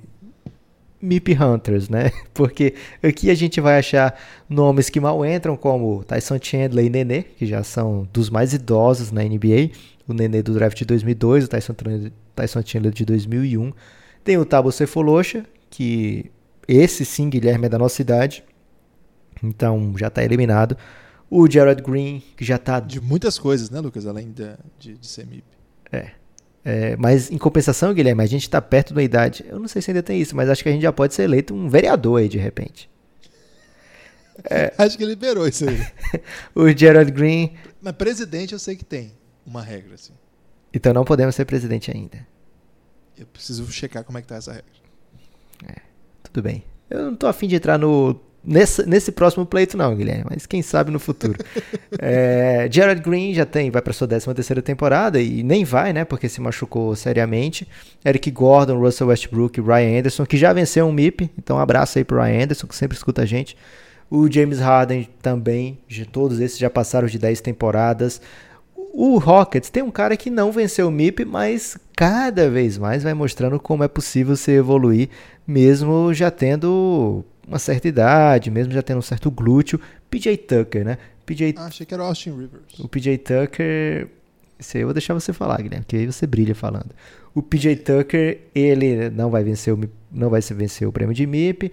MIP 1.02 1.34
Hunters, 1.34 1.90
né? 1.90 2.14
Porque 2.34 2.74
aqui 3.04 3.30
a 3.30 3.36
gente 3.36 3.60
vai 3.60 3.80
achar 3.80 4.18
nomes 4.48 4.90
que 4.90 5.02
mal 5.02 5.26
entram, 5.26 5.58
como 5.58 6.02
Tyson 6.06 6.40
Chandler 6.42 6.86
e 6.86 6.90
Nenê, 6.90 7.24
que 7.24 7.46
já 7.46 7.62
são 7.62 8.08
dos 8.14 8.30
mais 8.30 8.54
idosos 8.54 9.12
na 9.12 9.22
NBA. 9.22 9.70
O 10.08 10.14
Nenê 10.14 10.42
do 10.42 10.54
draft 10.54 10.78
de 10.78 10.86
2002, 10.86 11.44
o 11.44 11.48
Tyson, 11.50 11.76
Tyson 12.34 12.62
Chandler 12.66 12.94
de 12.94 13.04
2001. 13.04 13.74
Tem 14.28 14.38
o 14.38 14.44
Tabo 14.44 14.74
Cefolosha, 14.74 15.46
que 15.70 16.30
esse 16.68 17.06
sim, 17.06 17.30
Guilherme, 17.30 17.68
é 17.68 17.70
da 17.70 17.78
nossa 17.78 18.02
idade. 18.02 18.44
Então 19.42 19.94
já 19.98 20.08
está 20.08 20.22
eliminado. 20.22 20.76
O 21.30 21.50
Jared 21.50 21.82
Green, 21.82 22.22
que 22.36 22.44
já 22.44 22.58
está. 22.58 22.82
De 22.82 23.00
muitas 23.00 23.40
coisas, 23.40 23.70
né, 23.70 23.80
Lucas? 23.80 24.06
Além 24.06 24.34
de, 24.34 24.50
de, 24.78 24.98
de 24.98 25.08
ser 25.08 25.26
MIP. 25.26 25.46
É. 25.94 26.12
é. 26.66 26.98
Mas 26.98 27.32
em 27.32 27.38
compensação, 27.38 27.94
Guilherme, 27.94 28.22
a 28.22 28.26
gente 28.26 28.42
está 28.42 28.62
perto 28.62 28.94
da 28.94 29.02
idade. 29.02 29.46
Eu 29.48 29.60
não 29.60 29.68
sei 29.70 29.82
se 29.82 29.92
ainda 29.92 30.04
tem 30.04 30.20
isso, 30.20 30.36
mas 30.36 30.50
acho 30.50 30.62
que 30.62 30.68
a 30.68 30.74
gente 30.74 30.82
já 30.82 30.92
pode 30.92 31.14
ser 31.14 31.24
eleito 31.24 31.56
um 31.56 31.70
vereador 31.70 32.20
aí 32.20 32.28
de 32.28 32.38
repente. 32.38 32.90
É. 34.44 34.74
acho 34.78 34.98
que 34.98 35.06
liberou 35.06 35.48
isso 35.48 35.70
aí. 35.70 35.88
o 36.54 36.68
Gerald 36.78 37.14
Green. 37.14 37.54
Mas 37.82 37.94
presidente 37.94 38.52
eu 38.52 38.60
sei 38.60 38.76
que 38.76 38.84
tem 38.84 39.14
uma 39.46 39.62
regra, 39.62 39.96
assim. 39.96 40.12
Então 40.74 40.94
não 40.94 41.06
podemos 41.06 41.34
ser 41.34 41.46
presidente 41.46 41.90
ainda. 41.90 42.28
Eu 43.18 43.26
preciso 43.26 43.70
checar 43.72 44.04
como 44.04 44.18
é 44.18 44.22
que 44.22 44.28
tá 44.28 44.36
essa 44.36 44.52
regra. 44.52 44.72
É, 45.68 45.82
tudo 46.24 46.42
bem. 46.44 46.64
Eu 46.90 47.04
não 47.04 47.16
tô 47.16 47.28
afim 47.28 47.48
de 47.48 47.56
entrar 47.56 47.78
no, 47.78 48.20
nesse, 48.48 48.88
nesse 48.88 49.12
próximo 49.12 49.46
pleito, 49.46 49.76
não, 49.76 49.94
Guilherme, 49.96 50.26
mas 50.30 50.46
quem 50.46 50.62
sabe 50.62 50.90
no 50.90 51.00
futuro. 51.00 51.38
é, 52.00 52.70
Jared 52.72 53.02
Green 53.02 53.34
já 53.34 53.46
tem, 53.46 53.70
vai 53.70 53.82
para 53.82 53.92
sua 53.92 54.08
13 54.08 54.34
terceira 54.34 54.62
temporada 54.62 55.20
e 55.20 55.44
nem 55.44 55.66
vai, 55.66 55.92
né? 55.92 56.06
Porque 56.06 56.30
se 56.30 56.40
machucou 56.40 56.96
seriamente. 56.96 57.68
Eric 58.06 58.32
Gordon, 58.32 58.80
Russell 58.80 59.08
Westbrook 59.08 59.60
Ryan 59.60 60.00
Anderson, 60.00 60.26
que 60.26 60.38
já 60.38 60.54
venceu 60.54 60.86
um 60.86 60.94
MIP. 60.94 61.30
Então, 61.38 61.58
um 61.58 61.60
abraço 61.60 61.98
aí 61.98 62.06
pro 62.06 62.22
Ryan 62.22 62.44
Anderson, 62.44 62.68
que 62.68 62.76
sempre 62.76 62.96
escuta 62.96 63.24
a 63.24 63.26
gente. 63.26 63.58
O 64.10 64.32
James 64.32 64.60
Harden 64.60 65.10
também, 65.22 65.80
de 65.86 66.06
todos 66.06 66.40
esses 66.40 66.58
já 66.58 66.70
passaram 66.70 67.08
de 67.08 67.20
10 67.20 67.42
temporadas. 67.42 68.22
O 69.00 69.20
Rockets 69.20 69.70
tem 69.70 69.84
um 69.84 69.92
cara 69.92 70.18
que 70.18 70.28
não 70.28 70.52
venceu 70.52 70.88
o 70.88 70.92
MIP, 70.92 71.24
mas 71.24 71.78
cada 71.96 72.50
vez 72.50 72.80
mais 72.80 73.04
vai 73.04 73.14
mostrando 73.14 73.60
como 73.60 73.84
é 73.84 73.88
possível 73.88 74.36
se 74.36 74.50
evoluir, 74.52 75.10
mesmo 75.46 76.12
já 76.16 76.32
tendo 76.32 77.24
uma 77.48 77.60
certa 77.60 77.88
idade, 77.88 78.50
mesmo 78.50 78.74
já 78.74 78.82
tendo 78.82 78.98
um 78.98 79.04
certo 79.04 79.30
glúteo. 79.30 79.80
PJ 80.10 80.36
Tucker, 80.38 80.84
né? 80.84 80.98
PJ, 81.28 81.54
Ah, 81.60 81.66
achei 81.68 81.86
que 81.86 81.94
era 81.94 82.02
Austin 82.02 82.32
Rivers. 82.32 82.80
o 82.80 82.88
PJ 82.88 83.20
Tucker. 83.20 84.08
Isso 84.58 84.76
aí 84.76 84.82
eu 84.82 84.88
vou 84.88 84.96
deixar 84.96 85.14
você 85.14 85.32
falar, 85.32 85.62
Guilherme, 85.62 85.86
porque 85.86 85.98
aí 85.98 86.06
você 86.08 86.26
brilha 86.26 86.56
falando. 86.56 86.90
O 87.36 87.44
PJ 87.44 87.76
Tucker, 87.76 88.40
ele 88.56 89.12
não 89.12 89.30
vai 89.30 89.44
vencer 89.44 89.76
o, 89.76 89.80
não 90.12 90.32
vai 90.32 90.42
vencer 90.42 90.88
o 90.88 90.92
prêmio 90.92 91.14
de 91.14 91.28
MIP. 91.28 91.72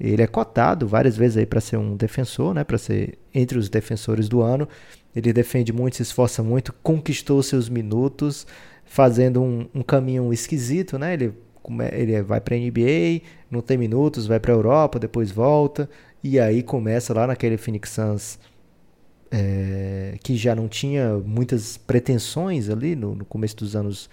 Ele 0.00 0.22
é 0.22 0.26
cotado 0.26 0.86
várias 0.86 1.16
vezes 1.16 1.36
aí 1.36 1.46
para 1.46 1.60
ser 1.60 1.76
um 1.76 1.96
defensor, 1.96 2.54
né? 2.54 2.64
Para 2.64 2.78
ser 2.78 3.18
entre 3.34 3.58
os 3.58 3.68
defensores 3.68 4.28
do 4.28 4.40
ano. 4.40 4.68
Ele 5.14 5.32
defende 5.32 5.72
muito, 5.72 5.96
se 5.96 6.02
esforça 6.02 6.42
muito, 6.42 6.72
conquistou 6.82 7.42
seus 7.42 7.68
minutos, 7.68 8.46
fazendo 8.84 9.42
um, 9.42 9.68
um 9.74 9.82
caminho 9.82 10.32
esquisito, 10.32 10.98
né? 10.98 11.14
Ele, 11.14 11.32
ele 11.92 12.22
vai 12.22 12.40
para 12.40 12.56
NBA, 12.56 13.22
não 13.50 13.60
tem 13.60 13.76
minutos, 13.76 14.26
vai 14.26 14.38
para 14.38 14.52
Europa, 14.52 14.98
depois 14.98 15.30
volta 15.30 15.88
e 16.22 16.38
aí 16.38 16.62
começa 16.62 17.14
lá 17.14 17.26
naquele 17.26 17.56
Phoenix 17.56 17.90
Suns 17.90 18.38
é, 19.30 20.16
que 20.22 20.36
já 20.36 20.54
não 20.54 20.68
tinha 20.68 21.16
muitas 21.18 21.76
pretensões 21.76 22.68
ali 22.68 22.96
no, 22.96 23.14
no 23.14 23.24
começo 23.24 23.56
dos 23.56 23.76
anos 23.76 24.08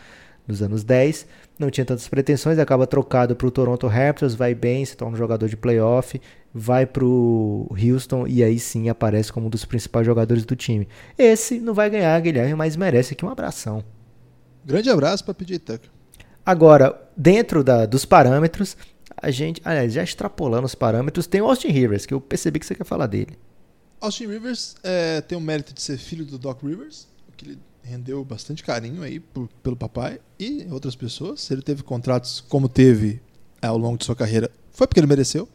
dos 0.47 0.62
anos 0.62 0.84
10, 0.84 1.25
não 1.58 1.69
tinha 1.69 1.86
tantas 1.86 2.08
pretensões, 2.08 2.60
acaba 2.60 2.86
trocado 2.86 3.36
para 3.36 3.47
o 3.47 3.51
Toronto 3.51 3.88
Raptors, 3.88 4.36
vai 4.36 4.53
bem, 4.53 4.86
se 4.86 4.95
torna 4.95 5.15
um 5.15 5.17
jogador 5.17 5.47
de 5.49 5.58
playoff, 5.58 6.21
vai 6.53 6.86
para 6.86 7.03
o 7.05 7.67
Houston 7.71 8.27
e 8.27 8.43
aí 8.43 8.60
sim 8.60 8.88
aparece 8.89 9.31
como 9.34 9.47
um 9.47 9.49
dos 9.49 9.65
principais 9.65 10.05
jogadores 10.05 10.45
do 10.45 10.55
time. 10.55 10.88
Esse 11.17 11.60
não 11.60 11.73
vai 11.73 11.89
ganhar, 11.89 12.19
Guilherme, 12.21 12.53
mas 12.55 12.75
merece 12.75 13.13
aqui 13.13 13.25
um 13.25 13.29
abração. 13.29 13.84
Grande 14.65 14.89
abraço 14.89 15.23
para 15.23 15.34
PJ 15.34 15.60
Tucker. 15.60 15.89
Agora, 16.45 16.99
dentro 17.17 17.63
da- 17.63 17.86
dos 17.86 18.05
parâmetros, 18.05 18.77
a 19.17 19.31
gente, 19.31 19.62
aliás, 19.65 19.91
já 19.93 20.03
extrapolando 20.03 20.65
os 20.65 20.75
parâmetros, 20.75 21.25
tem 21.27 21.41
o 21.41 21.45
Austin 21.45 21.69
Rivers, 21.69 22.05
que 22.05 22.13
eu 22.13 22.21
percebi 22.21 22.60
que 22.60 22.65
você 22.65 22.75
quer 22.75 22.84
falar 22.86 23.08
dele. 23.08 23.38
Austin 24.01 24.27
Rivers 24.27 24.75
é, 24.84 25.21
tem 25.21 25.38
o 25.38 25.41
mérito 25.41 25.73
de 25.73 25.81
ser 25.81 25.97
filho 25.97 26.25
do 26.25 26.38
Doc 26.38 26.62
Rivers, 26.63 27.08
o 27.27 27.31
que 27.36 27.45
ele 27.45 27.60
rendeu 27.86 28.24
bastante 28.26 28.63
carinho 28.63 29.04
aí 29.04 29.19
por- 29.19 29.48
pelo 29.62 29.76
papai 29.76 30.19
e 30.39 30.67
outras 30.71 30.95
pessoas. 30.95 31.41
Se 31.41 31.54
ele 31.54 31.62
teve 31.62 31.84
contratos 31.84 32.41
como 32.41 32.67
teve 32.67 33.21
é, 33.62 33.67
ao 33.67 33.78
longo 33.78 33.98
de 33.98 34.06
sua 34.06 34.15
carreira, 34.15 34.50
foi 34.71 34.88
porque 34.88 35.00
ele 35.00 35.08
mereceu. 35.08 35.48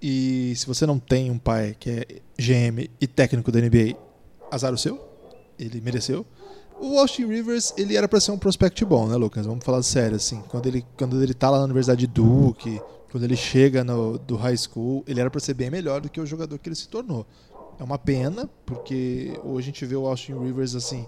E 0.00 0.54
se 0.56 0.66
você 0.66 0.86
não 0.86 0.98
tem 0.98 1.30
um 1.30 1.38
pai 1.38 1.76
que 1.78 1.90
é 1.90 2.06
GM 2.38 2.88
e 3.00 3.06
técnico 3.06 3.50
da 3.50 3.60
NBA, 3.60 3.96
azar 4.50 4.72
o 4.72 4.78
seu, 4.78 5.00
ele 5.58 5.80
mereceu. 5.80 6.24
O 6.80 6.98
Austin 7.00 7.26
Rivers, 7.26 7.74
ele 7.76 7.96
era 7.96 8.06
para 8.08 8.20
ser 8.20 8.30
um 8.30 8.38
prospect 8.38 8.84
bom, 8.84 9.08
né, 9.08 9.16
Lucas? 9.16 9.44
Vamos 9.44 9.64
falar 9.64 9.82
sério, 9.82 10.14
assim. 10.16 10.40
Quando 10.48 10.66
ele, 10.66 10.86
quando 10.96 11.20
ele 11.20 11.34
tá 11.34 11.50
lá 11.50 11.58
na 11.58 11.64
Universidade 11.64 12.00
de 12.00 12.06
Duke, 12.06 12.80
quando 13.10 13.24
ele 13.24 13.34
chega 13.34 13.82
no, 13.82 14.16
do 14.18 14.36
high 14.36 14.56
school, 14.56 15.02
ele 15.08 15.20
era 15.20 15.28
para 15.28 15.40
ser 15.40 15.54
bem 15.54 15.70
melhor 15.70 16.00
do 16.00 16.08
que 16.08 16.20
o 16.20 16.26
jogador 16.26 16.56
que 16.58 16.68
ele 16.68 16.76
se 16.76 16.88
tornou. 16.88 17.26
É 17.78 17.84
uma 17.84 17.98
pena, 17.98 18.48
porque 18.66 19.38
hoje 19.44 19.66
a 19.68 19.72
gente 19.72 19.86
vê 19.86 19.94
o 19.96 20.06
Austin 20.06 20.38
Rivers 20.38 20.74
assim. 20.74 21.06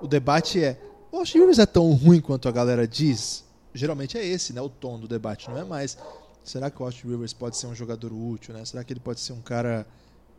O 0.00 0.06
debate 0.06 0.62
é: 0.62 0.80
o 1.10 1.18
Austin 1.18 1.38
Rivers 1.40 1.58
é 1.58 1.66
tão 1.66 1.90
ruim 1.92 2.20
quanto 2.20 2.48
a 2.48 2.52
galera 2.52 2.86
diz? 2.86 3.44
Geralmente 3.74 4.16
é 4.18 4.24
esse, 4.24 4.52
né? 4.52 4.60
O 4.60 4.68
tom 4.68 4.98
do 5.00 5.08
debate, 5.08 5.50
não 5.50 5.58
é 5.58 5.64
mais. 5.64 5.96
Será 6.44 6.70
que 6.70 6.80
o 6.80 6.84
Austin 6.84 7.08
Rivers 7.08 7.32
pode 7.32 7.56
ser 7.56 7.66
um 7.66 7.74
jogador 7.74 8.12
útil, 8.12 8.54
né? 8.54 8.64
Será 8.64 8.84
que 8.84 8.92
ele 8.92 9.00
pode 9.00 9.20
ser 9.20 9.32
um 9.32 9.40
cara 9.40 9.86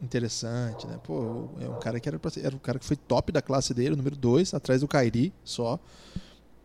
interessante, 0.02 0.86
né? 0.88 1.00
Pô, 1.04 1.48
é 1.60 1.67
um 1.67 1.80
cara 1.80 2.00
que 2.00 2.08
era, 2.08 2.19
ser- 2.30 2.46
era 2.46 2.56
um 2.56 2.60
cara 2.60 2.78
que 2.80 2.86
foi 2.86 2.96
top 2.96 3.32
da 3.32 3.41
classe 3.41 3.74
dele, 3.74 3.96
número 3.96 4.15
2, 4.15 4.54
atrás 4.54 4.82
do 4.82 4.88
Kyrie 4.88 5.34
só. 5.43 5.80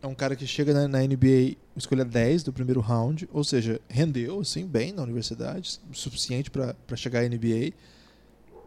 É 0.01 0.07
um 0.07 0.15
cara 0.15 0.35
que 0.35 0.47
chega 0.47 0.73
na, 0.73 0.87
na 0.87 1.03
NBA, 1.03 1.57
escolha 1.75 2.05
10 2.05 2.43
do 2.43 2.53
primeiro 2.53 2.79
round, 2.79 3.27
ou 3.33 3.43
seja, 3.43 3.81
rendeu 3.89 4.39
assim 4.39 4.65
bem 4.65 4.93
na 4.93 5.03
universidade, 5.03 5.79
o 5.91 5.93
suficiente 5.95 6.49
para 6.49 6.75
chegar 6.95 7.19
à 7.21 7.27
NBA. 7.27 7.73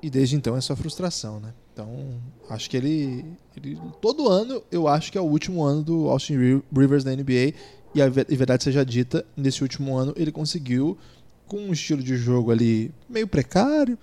E 0.02 0.10
desde 0.10 0.34
então 0.36 0.56
é 0.56 0.60
só 0.60 0.74
frustração, 0.74 1.38
né? 1.38 1.54
Então, 1.72 1.88
acho 2.50 2.68
que 2.68 2.76
ele, 2.76 3.24
ele. 3.56 3.78
Todo 4.00 4.28
ano 4.28 4.62
eu 4.70 4.88
acho 4.88 5.12
que 5.12 5.16
é 5.16 5.20
o 5.20 5.24
último 5.24 5.62
ano 5.62 5.82
do 5.82 6.08
Austin 6.08 6.36
Ri- 6.36 6.62
Rivers 6.76 7.04
na 7.04 7.12
NBA. 7.14 7.54
E 7.94 8.02
a 8.02 8.08
ve- 8.08 8.24
verdade 8.30 8.64
seja 8.64 8.84
dita, 8.84 9.24
nesse 9.36 9.62
último 9.62 9.96
ano 9.96 10.12
ele 10.16 10.32
conseguiu, 10.32 10.96
com 11.46 11.58
um 11.58 11.72
estilo 11.72 12.02
de 12.02 12.16
jogo 12.16 12.50
ali 12.50 12.90
meio 13.08 13.28
precário, 13.28 13.96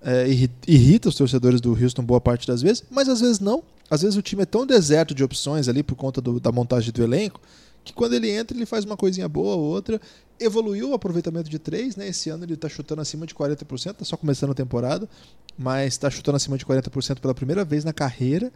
é, 0.00 0.28
irri- 0.28 0.50
irrita 0.66 1.08
os 1.08 1.14
torcedores 1.16 1.60
do 1.60 1.70
Houston 1.72 2.02
boa 2.02 2.20
parte 2.20 2.46
das 2.46 2.62
vezes, 2.62 2.82
mas 2.90 3.08
às 3.08 3.20
vezes 3.20 3.38
não. 3.40 3.62
Às 3.90 4.02
vezes 4.02 4.16
o 4.16 4.22
time 4.22 4.42
é 4.42 4.46
tão 4.46 4.64
deserto 4.64 5.14
de 5.14 5.22
opções 5.22 5.68
ali 5.68 5.82
por 5.82 5.96
conta 5.96 6.20
do- 6.20 6.40
da 6.40 6.50
montagem 6.50 6.92
do 6.92 7.02
elenco 7.02 7.40
que 7.84 7.92
quando 7.92 8.14
ele 8.14 8.30
entra 8.30 8.56
ele 8.56 8.66
faz 8.66 8.84
uma 8.84 8.96
coisinha 8.96 9.28
boa 9.28 9.56
ou 9.56 9.62
outra. 9.62 10.00
Evoluiu 10.38 10.90
o 10.90 10.94
aproveitamento 10.94 11.48
de 11.48 11.58
três, 11.58 11.94
né? 11.94 12.08
Esse 12.08 12.28
ano 12.30 12.44
ele 12.44 12.56
tá 12.56 12.68
chutando 12.68 13.00
acima 13.00 13.26
de 13.26 13.34
40%, 13.34 13.94
tá 13.94 14.04
só 14.04 14.16
começando 14.16 14.50
a 14.50 14.54
temporada, 14.54 15.08
mas 15.56 15.96
tá 15.96 16.10
chutando 16.10 16.36
acima 16.36 16.58
de 16.58 16.64
40% 16.66 17.20
pela 17.20 17.34
primeira 17.34 17.64
vez 17.64 17.84
na 17.84 17.92
carreira. 17.92 18.52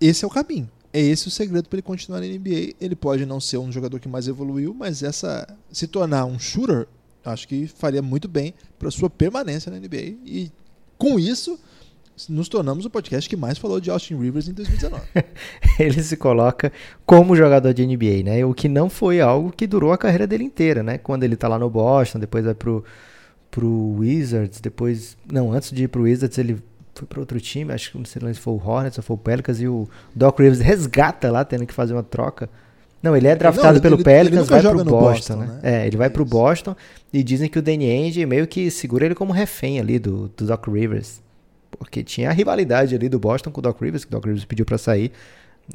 Esse 0.00 0.24
é 0.24 0.26
o 0.26 0.30
caminho. 0.30 0.70
É 0.92 1.00
esse 1.00 1.28
o 1.28 1.30
segredo 1.30 1.68
para 1.68 1.76
ele 1.76 1.82
continuar 1.82 2.20
na 2.20 2.26
NBA. 2.26 2.74
Ele 2.80 2.94
pode 2.96 3.24
não 3.24 3.40
ser 3.40 3.58
um 3.58 3.72
jogador 3.72 3.98
que 3.98 4.08
mais 4.08 4.28
evoluiu, 4.28 4.74
mas 4.74 5.02
essa 5.02 5.46
se 5.70 5.86
tornar 5.86 6.26
um 6.26 6.38
shooter, 6.38 6.86
acho 7.24 7.48
que 7.48 7.66
faria 7.66 8.02
muito 8.02 8.28
bem 8.28 8.54
para 8.78 8.90
sua 8.90 9.08
permanência 9.08 9.70
na 9.70 9.78
NBA. 9.78 10.16
E 10.24 10.52
com 10.98 11.18
isso, 11.18 11.58
nos 12.28 12.48
tornamos 12.48 12.84
o 12.84 12.90
podcast 12.90 13.28
que 13.28 13.36
mais 13.36 13.58
falou 13.58 13.80
de 13.80 13.90
Austin 13.90 14.16
Rivers 14.16 14.48
em 14.48 14.52
2019. 14.52 15.02
ele 15.78 16.02
se 16.02 16.16
coloca 16.16 16.72
como 17.06 17.36
jogador 17.36 17.72
de 17.72 17.86
NBA, 17.86 18.22
né? 18.24 18.44
O 18.44 18.54
que 18.54 18.68
não 18.68 18.88
foi 18.90 19.20
algo 19.20 19.52
que 19.52 19.66
durou 19.66 19.92
a 19.92 19.98
carreira 19.98 20.26
dele 20.26 20.44
inteira, 20.44 20.82
né? 20.82 20.98
Quando 20.98 21.24
ele 21.24 21.36
tá 21.36 21.48
lá 21.48 21.58
no 21.58 21.68
Boston, 21.70 22.18
depois 22.18 22.44
vai 22.44 22.54
pro, 22.54 22.84
pro 23.50 23.96
Wizards, 23.98 24.60
depois... 24.60 25.16
Não, 25.30 25.52
antes 25.52 25.70
de 25.70 25.84
ir 25.84 25.88
pro 25.88 26.02
Wizards, 26.02 26.38
ele 26.38 26.58
foi 26.94 27.06
para 27.06 27.20
outro 27.20 27.40
time, 27.40 27.72
acho 27.72 27.90
que 27.92 27.98
não 27.98 28.04
sei 28.04 28.20
se 28.34 28.40
foi 28.40 28.52
o 28.52 28.62
Hornets 28.62 28.98
ou 28.98 29.04
foi 29.04 29.14
o 29.16 29.18
Pelicans, 29.18 29.60
e 29.60 29.66
o 29.68 29.88
Doc 30.14 30.38
Rivers 30.38 30.60
resgata 30.60 31.30
lá, 31.30 31.44
tendo 31.44 31.66
que 31.66 31.72
fazer 31.74 31.92
uma 31.94 32.02
troca. 32.02 32.48
Não, 33.02 33.16
ele 33.16 33.26
é 33.26 33.34
draftado 33.34 33.66
Não, 33.66 33.74
ele- 33.74 33.80
pelo 33.80 33.94
ele- 33.96 34.00
ele 34.02 34.04
Pelicans, 34.30 34.48
nunca 34.48 34.62
vai 34.62 34.72
pro 34.72 34.84
Boston, 34.84 35.36
Boston, 35.36 35.36
né? 35.36 35.60
né? 35.62 35.82
É, 35.82 35.86
ele 35.86 35.96
vai 35.96 36.08
pro. 36.08 36.24
Boston 36.24 36.76
e 37.12 37.22
dizem 37.22 37.48
que 37.48 37.58
o 37.58 37.62
Danny 37.62 37.90
Ainge 37.90 38.24
meio 38.24 38.46
que 38.46 38.70
segura 38.70 39.04
ele 39.06 39.14
como 39.14 39.32
refém 39.32 39.80
ali 39.80 39.98
do, 39.98 40.28
do 40.36 40.46
Doc 40.46 40.68
Rivers. 40.68 41.20
Porque 41.78 42.02
tinha 42.04 42.30
a 42.30 42.32
rivalidade 42.32 42.94
ali 42.94 43.08
do 43.08 43.18
Boston 43.18 43.50
com 43.50 43.60
o 43.60 43.62
Doc 43.62 43.80
Rivers, 43.80 44.04
que 44.04 44.10
o 44.10 44.12
Doc 44.12 44.24
Rivers 44.24 44.44
pediu 44.44 44.64
pra 44.64 44.78
sair. 44.78 45.10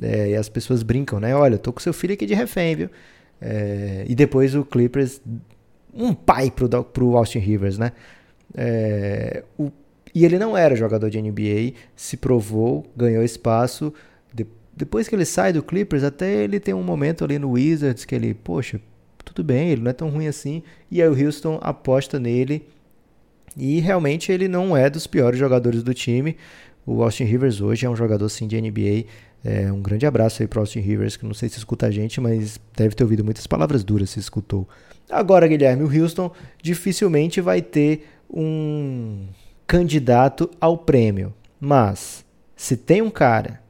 É, 0.01 0.29
e 0.31 0.35
as 0.35 0.49
pessoas 0.49 0.83
brincam, 0.83 1.19
né? 1.19 1.35
Olha, 1.35 1.57
tô 1.57 1.71
com 1.73 1.79
seu 1.79 1.93
filho 1.93 2.13
aqui 2.13 2.25
de 2.25 2.33
refém, 2.33 2.75
viu? 2.75 2.89
É, 3.41 4.05
e 4.07 4.15
depois 4.15 4.53
o 4.55 4.63
Clippers, 4.65 5.21
um 5.93 6.13
pai 6.13 6.51
pro, 6.51 6.67
pro 6.83 7.17
Austin 7.17 7.39
Rivers, 7.39 7.77
né? 7.77 7.91
É, 8.55 9.43
o- 9.57 9.71
e 10.13 10.25
ele 10.25 10.39
não 10.39 10.57
era 10.57 10.75
jogador 10.75 11.09
de 11.09 11.17
NBA, 11.21 11.73
se 11.95 12.17
provou, 12.17 12.85
ganhou 12.95 13.23
espaço. 13.23 13.93
De- 14.33 14.45
depois 14.75 15.07
que 15.07 15.15
ele 15.15 15.25
sai 15.25 15.53
do 15.53 15.61
Clippers, 15.63 16.03
até 16.03 16.43
ele 16.43 16.59
tem 16.59 16.73
um 16.73 16.83
momento 16.83 17.23
ali 17.23 17.37
no 17.37 17.51
Wizards 17.51 18.05
que 18.05 18.15
ele, 18.15 18.33
poxa, 18.33 18.79
tudo 19.23 19.43
bem, 19.43 19.69
ele 19.69 19.81
não 19.81 19.89
é 19.91 19.93
tão 19.93 20.09
ruim 20.09 20.27
assim. 20.27 20.63
E 20.89 21.01
aí 21.01 21.07
o 21.09 21.25
Houston 21.25 21.59
aposta 21.61 22.19
nele. 22.19 22.65
E 23.57 23.79
realmente 23.79 24.31
ele 24.31 24.47
não 24.47 24.77
é 24.77 24.89
dos 24.89 25.07
piores 25.07 25.39
jogadores 25.39 25.81
do 25.81 25.93
time. 25.93 26.37
O 26.85 27.03
Austin 27.03 27.23
Rivers 27.23 27.59
hoje 27.59 27.85
é 27.85 27.89
um 27.89 27.95
jogador 27.95 28.29
sim 28.29 28.47
de 28.47 28.59
NBA. 28.61 29.05
É, 29.43 29.71
um 29.71 29.81
grande 29.81 30.05
abraço 30.05 30.41
aí 30.41 30.47
pro 30.47 30.59
Austin 30.59 30.79
Rivers, 30.79 31.17
que 31.17 31.25
não 31.25 31.33
sei 31.33 31.49
se 31.49 31.57
escuta 31.57 31.87
a 31.87 31.91
gente, 31.91 32.21
mas 32.21 32.59
deve 32.75 32.95
ter 32.95 33.03
ouvido 33.03 33.23
muitas 33.23 33.47
palavras 33.47 33.83
duras 33.83 34.09
se 34.09 34.19
escutou. 34.19 34.67
Agora, 35.09 35.47
Guilherme, 35.47 35.83
o 35.83 36.03
Houston 36.03 36.31
dificilmente 36.61 37.41
vai 37.41 37.61
ter 37.61 38.07
um 38.29 39.25
candidato 39.65 40.49
ao 40.59 40.77
prêmio. 40.77 41.33
Mas, 41.59 42.25
se 42.55 42.75
tem 42.75 43.01
um 43.01 43.09
cara 43.09 43.61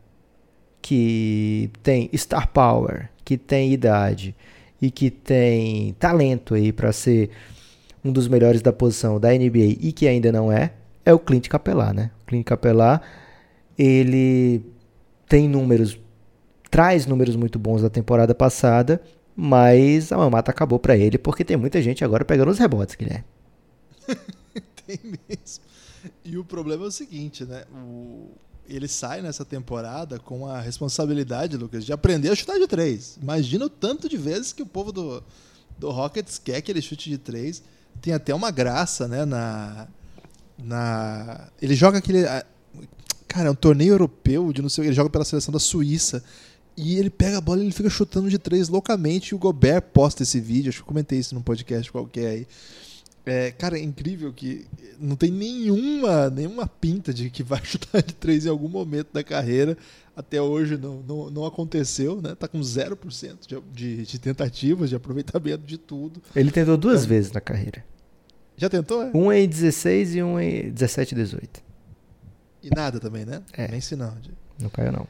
que 0.81 1.69
tem 1.83 2.09
star 2.15 2.47
power, 2.49 3.09
que 3.23 3.37
tem 3.37 3.73
idade 3.73 4.35
e 4.81 4.89
que 4.89 5.09
tem 5.09 5.93
talento 5.99 6.53
aí 6.53 6.71
para 6.71 6.91
ser 6.91 7.29
um 8.07 8.11
dos 8.11 8.27
melhores 8.27 8.61
da 8.61 8.71
posição 8.73 9.19
da 9.19 9.29
NBA 9.31 9.77
e 9.79 9.91
que 9.91 10.07
ainda 10.07 10.31
não 10.31 10.51
é, 10.51 10.73
é 11.05 11.13
o 11.13 11.19
Clint 11.19 11.47
Capela, 11.47 11.93
né? 11.93 12.11
O 12.23 12.25
Clint 12.25 12.45
Capela, 12.45 13.01
ele 13.77 14.61
tem 15.27 15.47
números, 15.47 15.99
traz 16.71 17.05
números 17.05 17.35
muito 17.35 17.59
bons 17.59 17.81
da 17.81 17.89
temporada 17.89 18.33
passada, 18.35 19.01
mas 19.35 20.11
a 20.11 20.17
mamata 20.17 20.51
acabou 20.51 20.79
para 20.79 20.97
ele 20.97 21.17
porque 21.17 21.43
tem 21.45 21.57
muita 21.57 21.81
gente 21.81 22.03
agora 22.03 22.25
pegando 22.25 22.51
os 22.51 22.57
rebotes, 22.59 22.95
Guilherme. 22.95 23.25
Tem 24.85 24.99
mesmo. 25.03 25.63
E 26.23 26.37
o 26.37 26.43
problema 26.45 26.85
é 26.85 26.87
o 26.87 26.91
seguinte, 26.91 27.43
né? 27.45 27.63
O- 27.73 28.31
Ele 28.67 28.87
sai 28.87 29.21
nessa 29.21 29.45
temporada 29.45 30.19
com 30.19 30.45
a 30.47 30.59
responsabilidade, 30.59 31.55
Lucas, 31.55 31.85
de 31.85 31.93
aprender 31.93 32.29
a 32.29 32.35
chutar 32.35 32.57
de 32.59 32.67
três. 32.67 33.17
Imagina 33.21 33.65
o 33.65 33.69
tanto 33.69 34.09
de 34.09 34.17
vezes 34.17 34.51
que 34.51 34.61
o 34.61 34.65
povo 34.65 34.91
do, 34.91 35.23
do 35.77 35.89
Rockets 35.89 36.37
quer 36.37 36.61
que 36.61 36.71
ele 36.71 36.81
chute 36.81 37.09
de 37.09 37.17
três. 37.17 37.63
Tem 38.01 38.13
até 38.13 38.33
uma 38.33 38.51
graça, 38.51 39.07
né? 39.07 39.25
Na. 39.25 39.87
na... 40.57 41.47
Ele 41.61 41.75
joga 41.75 41.97
aquele. 41.97 42.23
Cara, 43.27 43.49
é 43.49 43.51
um 43.51 43.55
torneio 43.55 43.93
europeu 43.93 44.51
de 44.53 44.61
não 44.61 44.69
sei. 44.69 44.85
Ele 44.85 44.93
joga 44.93 45.09
pela 45.09 45.25
seleção 45.25 45.51
da 45.51 45.59
Suíça. 45.59 46.23
E 46.75 46.97
ele 46.97 47.09
pega 47.09 47.39
a 47.39 47.41
bola 47.41 47.59
e 47.59 47.63
ele 47.63 47.71
fica 47.71 47.89
chutando 47.89 48.29
de 48.29 48.37
três 48.37 48.69
loucamente. 48.69 49.31
E 49.31 49.35
o 49.35 49.39
Gobert 49.39 49.81
posta 49.93 50.23
esse 50.23 50.39
vídeo. 50.39 50.69
Acho 50.69 50.77
que 50.79 50.83
eu 50.83 50.87
comentei 50.87 51.17
isso 51.17 51.33
num 51.33 51.41
podcast 51.41 51.91
qualquer 51.91 52.27
aí. 52.27 52.47
É, 53.25 53.51
cara, 53.51 53.77
é 53.77 53.81
incrível 53.81 54.31
que 54.31 54.65
não 54.97 55.17
tem 55.17 55.29
nenhuma, 55.29 56.29
nenhuma 56.29 56.65
pinta 56.65 57.13
de 57.13 57.29
que 57.29 57.43
vai 57.43 57.59
chutar 57.65 58.01
de 58.01 58.13
três 58.13 58.45
em 58.45 58.49
algum 58.49 58.69
momento 58.69 59.09
da 59.11 59.23
carreira. 59.23 59.77
Até 60.17 60.41
hoje 60.41 60.77
não, 60.77 61.03
não, 61.03 61.29
não 61.29 61.45
aconteceu, 61.45 62.19
né? 62.19 62.33
Tá 62.33 62.47
com 62.47 62.59
0% 62.59 63.37
de, 63.47 63.61
de, 63.71 64.03
de 64.03 64.19
tentativas, 64.19 64.89
de 64.89 64.95
aproveitamento 64.95 65.63
de 65.63 65.77
tudo. 65.77 66.19
Ele 66.35 66.49
tentou 66.49 66.75
duas 66.75 67.03
é. 67.03 67.07
vezes 67.07 67.31
na 67.31 67.39
carreira. 67.39 67.85
Já 68.57 68.67
tentou? 68.67 69.03
É? 69.03 69.11
Um 69.13 69.31
em 69.31 69.47
16 69.47 70.15
e 70.15 70.23
um 70.23 70.39
em 70.39 70.71
17 70.71 71.13
e 71.13 71.15
18. 71.17 71.63
E 72.63 72.69
nada 72.75 72.99
também, 72.99 73.25
né? 73.25 73.43
É. 73.53 73.67
Nem 73.67 73.79
sinal. 73.79 74.17
Não 74.59 74.71
caiu, 74.71 74.91
não. 74.91 75.07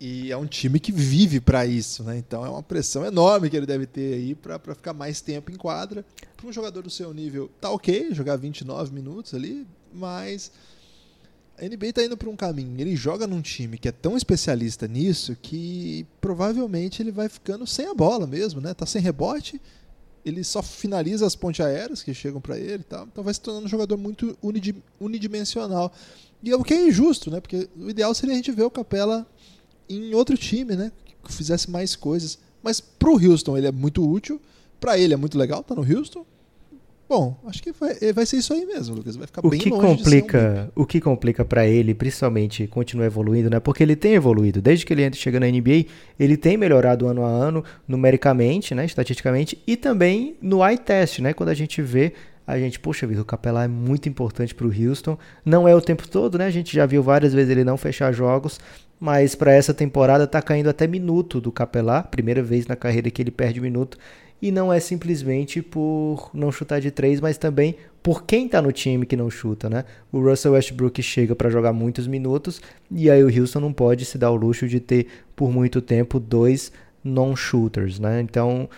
E 0.00 0.30
é 0.30 0.36
um 0.36 0.46
time 0.46 0.78
que 0.78 0.92
vive 0.92 1.40
para 1.40 1.66
isso, 1.66 2.04
né? 2.04 2.16
Então 2.16 2.46
é 2.46 2.48
uma 2.48 2.62
pressão 2.62 3.04
enorme 3.04 3.50
que 3.50 3.56
ele 3.56 3.66
deve 3.66 3.86
ter 3.86 4.14
aí 4.14 4.36
para 4.36 4.58
ficar 4.76 4.92
mais 4.92 5.20
tempo 5.20 5.50
em 5.50 5.56
quadra. 5.56 6.04
Para 6.36 6.46
um 6.46 6.52
jogador 6.52 6.82
do 6.82 6.90
seu 6.90 7.12
nível, 7.12 7.50
tá 7.60 7.70
ok 7.70 8.14
jogar 8.14 8.36
29 8.36 8.94
minutos 8.94 9.34
ali, 9.34 9.66
mas 9.92 10.52
a 11.62 11.68
NBA 11.68 11.92
tá 11.92 12.02
indo 12.02 12.16
para 12.16 12.28
um 12.28 12.34
caminho. 12.34 12.74
Ele 12.80 12.96
joga 12.96 13.24
num 13.24 13.40
time 13.40 13.78
que 13.78 13.86
é 13.86 13.92
tão 13.92 14.16
especialista 14.16 14.88
nisso 14.88 15.36
que 15.40 16.04
provavelmente 16.20 17.00
ele 17.00 17.12
vai 17.12 17.28
ficando 17.28 17.64
sem 17.68 17.86
a 17.86 17.94
bola 17.94 18.26
mesmo, 18.26 18.60
né? 18.60 18.74
Tá 18.74 18.84
sem 18.84 19.00
rebote, 19.00 19.60
ele 20.24 20.42
só 20.42 20.60
finaliza 20.60 21.24
as 21.24 21.36
pontes 21.36 21.64
aéreas 21.64 22.02
que 22.02 22.12
chegam 22.12 22.40
para 22.40 22.58
ele, 22.58 22.82
tá? 22.82 23.06
então 23.10 23.22
vai 23.22 23.32
se 23.32 23.40
tornando 23.40 23.66
um 23.66 23.68
jogador 23.68 23.96
muito 23.96 24.36
unidimensional. 25.00 25.92
E 26.42 26.50
é 26.50 26.56
o 26.56 26.64
que 26.64 26.74
é 26.74 26.88
injusto, 26.88 27.30
né? 27.30 27.40
Porque 27.40 27.68
o 27.76 27.88
ideal 27.88 28.12
seria 28.12 28.32
a 28.32 28.36
gente 28.36 28.50
ver 28.50 28.64
o 28.64 28.70
Capela 28.70 29.24
em 29.88 30.12
outro 30.14 30.36
time, 30.36 30.74
né? 30.74 30.90
Que 31.22 31.32
fizesse 31.32 31.70
mais 31.70 31.94
coisas. 31.94 32.38
Mas 32.60 32.80
pro 32.80 33.14
Houston 33.14 33.56
ele 33.56 33.68
é 33.68 33.72
muito 33.72 34.08
útil, 34.08 34.40
para 34.80 34.98
ele 34.98 35.14
é 35.14 35.16
muito 35.16 35.38
legal, 35.38 35.62
tá 35.62 35.76
no 35.76 35.82
Houston. 35.82 36.26
Bom, 37.12 37.36
acho 37.46 37.62
que 37.62 37.72
vai, 37.72 37.94
vai 38.14 38.24
ser 38.24 38.38
isso 38.38 38.54
aí 38.54 38.64
mesmo, 38.64 38.94
Lucas. 38.94 39.16
Vai 39.16 39.26
ficar 39.26 39.46
o 39.46 39.50
bem 39.50 39.60
que 39.60 39.68
longe 39.68 39.98
complica, 39.98 40.72
um... 40.74 40.82
O 40.82 40.86
que 40.86 40.98
complica 40.98 41.44
para 41.44 41.66
ele, 41.66 41.92
principalmente, 41.92 42.66
continuar 42.66 43.04
evoluindo, 43.04 43.50
né? 43.50 43.60
Porque 43.60 43.82
ele 43.82 43.94
tem 43.94 44.14
evoluído. 44.14 44.62
Desde 44.62 44.86
que 44.86 44.94
ele 44.94 45.12
chega 45.12 45.38
na 45.38 45.46
NBA, 45.46 45.84
ele 46.18 46.38
tem 46.38 46.56
melhorado 46.56 47.06
ano 47.06 47.22
a 47.22 47.28
ano, 47.28 47.62
numericamente, 47.86 48.74
né? 48.74 48.86
Estatisticamente, 48.86 49.62
e 49.66 49.76
também 49.76 50.36
no 50.40 50.66
eye 50.66 50.78
test, 50.78 51.18
né? 51.18 51.34
Quando 51.34 51.50
a 51.50 51.54
gente 51.54 51.82
vê 51.82 52.14
a 52.46 52.58
gente, 52.58 52.80
poxa 52.80 53.06
vida, 53.06 53.20
o 53.20 53.26
Capelá 53.26 53.64
é 53.64 53.68
muito 53.68 54.08
importante 54.08 54.54
para 54.54 54.66
o 54.66 54.70
Houston. 54.70 55.18
Não 55.44 55.68
é 55.68 55.74
o 55.76 55.82
tempo 55.82 56.08
todo, 56.08 56.38
né? 56.38 56.46
A 56.46 56.50
gente 56.50 56.74
já 56.74 56.86
viu 56.86 57.02
várias 57.02 57.34
vezes 57.34 57.50
ele 57.50 57.62
não 57.62 57.76
fechar 57.76 58.10
jogos, 58.10 58.58
mas 58.98 59.34
para 59.34 59.52
essa 59.52 59.74
temporada 59.74 60.26
tá 60.26 60.40
caindo 60.40 60.70
até 60.70 60.86
minuto 60.86 61.42
do 61.42 61.52
Capelá, 61.52 62.02
primeira 62.02 62.42
vez 62.42 62.66
na 62.66 62.74
carreira 62.74 63.10
que 63.10 63.20
ele 63.20 63.30
perde 63.30 63.60
minuto. 63.60 63.98
E 64.42 64.50
não 64.50 64.72
é 64.72 64.80
simplesmente 64.80 65.62
por 65.62 66.30
não 66.34 66.50
chutar 66.50 66.80
de 66.80 66.90
três, 66.90 67.20
mas 67.20 67.38
também 67.38 67.76
por 68.02 68.24
quem 68.24 68.48
tá 68.48 68.60
no 68.60 68.72
time 68.72 69.06
que 69.06 69.16
não 69.16 69.30
chuta, 69.30 69.70
né? 69.70 69.84
O 70.10 70.20
Russell 70.20 70.52
Westbrook 70.52 71.00
chega 71.00 71.36
para 71.36 71.48
jogar 71.48 71.72
muitos 71.72 72.08
minutos 72.08 72.60
e 72.90 73.08
aí 73.08 73.22
o 73.22 73.40
Houston 73.40 73.60
não 73.60 73.72
pode 73.72 74.04
se 74.04 74.18
dar 74.18 74.32
o 74.32 74.36
luxo 74.36 74.66
de 74.66 74.80
ter 74.80 75.06
por 75.36 75.52
muito 75.52 75.80
tempo 75.80 76.18
dois 76.18 76.72
non-shooters, 77.04 78.00
né? 78.00 78.20
Então 78.20 78.68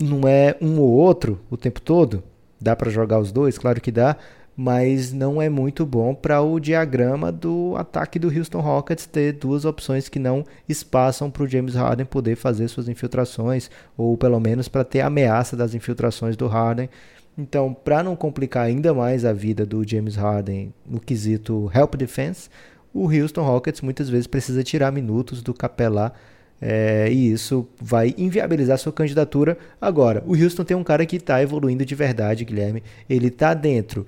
não 0.00 0.26
é 0.26 0.56
um 0.60 0.80
ou 0.80 0.90
outro 0.90 1.40
o 1.48 1.56
tempo 1.56 1.80
todo, 1.80 2.24
Dá 2.60 2.74
para 2.74 2.90
jogar 2.90 3.20
os 3.20 3.30
dois? 3.30 3.56
Claro 3.56 3.80
que 3.80 3.92
dá, 3.92 4.16
mas 4.60 5.12
não 5.12 5.40
é 5.40 5.48
muito 5.48 5.86
bom 5.86 6.12
para 6.12 6.42
o 6.42 6.58
diagrama 6.58 7.30
do 7.30 7.76
ataque 7.76 8.18
do 8.18 8.26
Houston 8.26 8.58
Rockets 8.58 9.06
ter 9.06 9.34
duas 9.34 9.64
opções 9.64 10.08
que 10.08 10.18
não 10.18 10.44
espaçam 10.68 11.30
para 11.30 11.44
o 11.44 11.46
James 11.46 11.76
Harden 11.76 12.04
poder 12.04 12.34
fazer 12.34 12.66
suas 12.66 12.88
infiltrações, 12.88 13.70
ou 13.96 14.16
pelo 14.16 14.40
menos 14.40 14.66
para 14.66 14.82
ter 14.82 15.00
ameaça 15.00 15.56
das 15.56 15.76
infiltrações 15.76 16.36
do 16.36 16.48
Harden. 16.48 16.90
Então, 17.38 17.72
para 17.72 18.02
não 18.02 18.16
complicar 18.16 18.66
ainda 18.66 18.92
mais 18.92 19.24
a 19.24 19.32
vida 19.32 19.64
do 19.64 19.88
James 19.88 20.16
Harden 20.16 20.74
no 20.84 20.98
quesito 20.98 21.70
help 21.72 21.94
defense, 21.94 22.50
o 22.92 23.04
Houston 23.04 23.42
Rockets 23.42 23.80
muitas 23.80 24.10
vezes 24.10 24.26
precisa 24.26 24.64
tirar 24.64 24.90
minutos 24.90 25.40
do 25.40 25.54
Capelá 25.54 26.12
é, 26.60 27.08
e 27.12 27.30
isso 27.30 27.68
vai 27.80 28.12
inviabilizar 28.18 28.76
sua 28.76 28.92
candidatura. 28.92 29.56
Agora, 29.80 30.20
o 30.26 30.34
Houston 30.34 30.64
tem 30.64 30.76
um 30.76 30.82
cara 30.82 31.06
que 31.06 31.14
está 31.14 31.40
evoluindo 31.40 31.84
de 31.84 31.94
verdade, 31.94 32.44
Guilherme. 32.44 32.82
Ele 33.08 33.28
está 33.28 33.54
dentro 33.54 34.04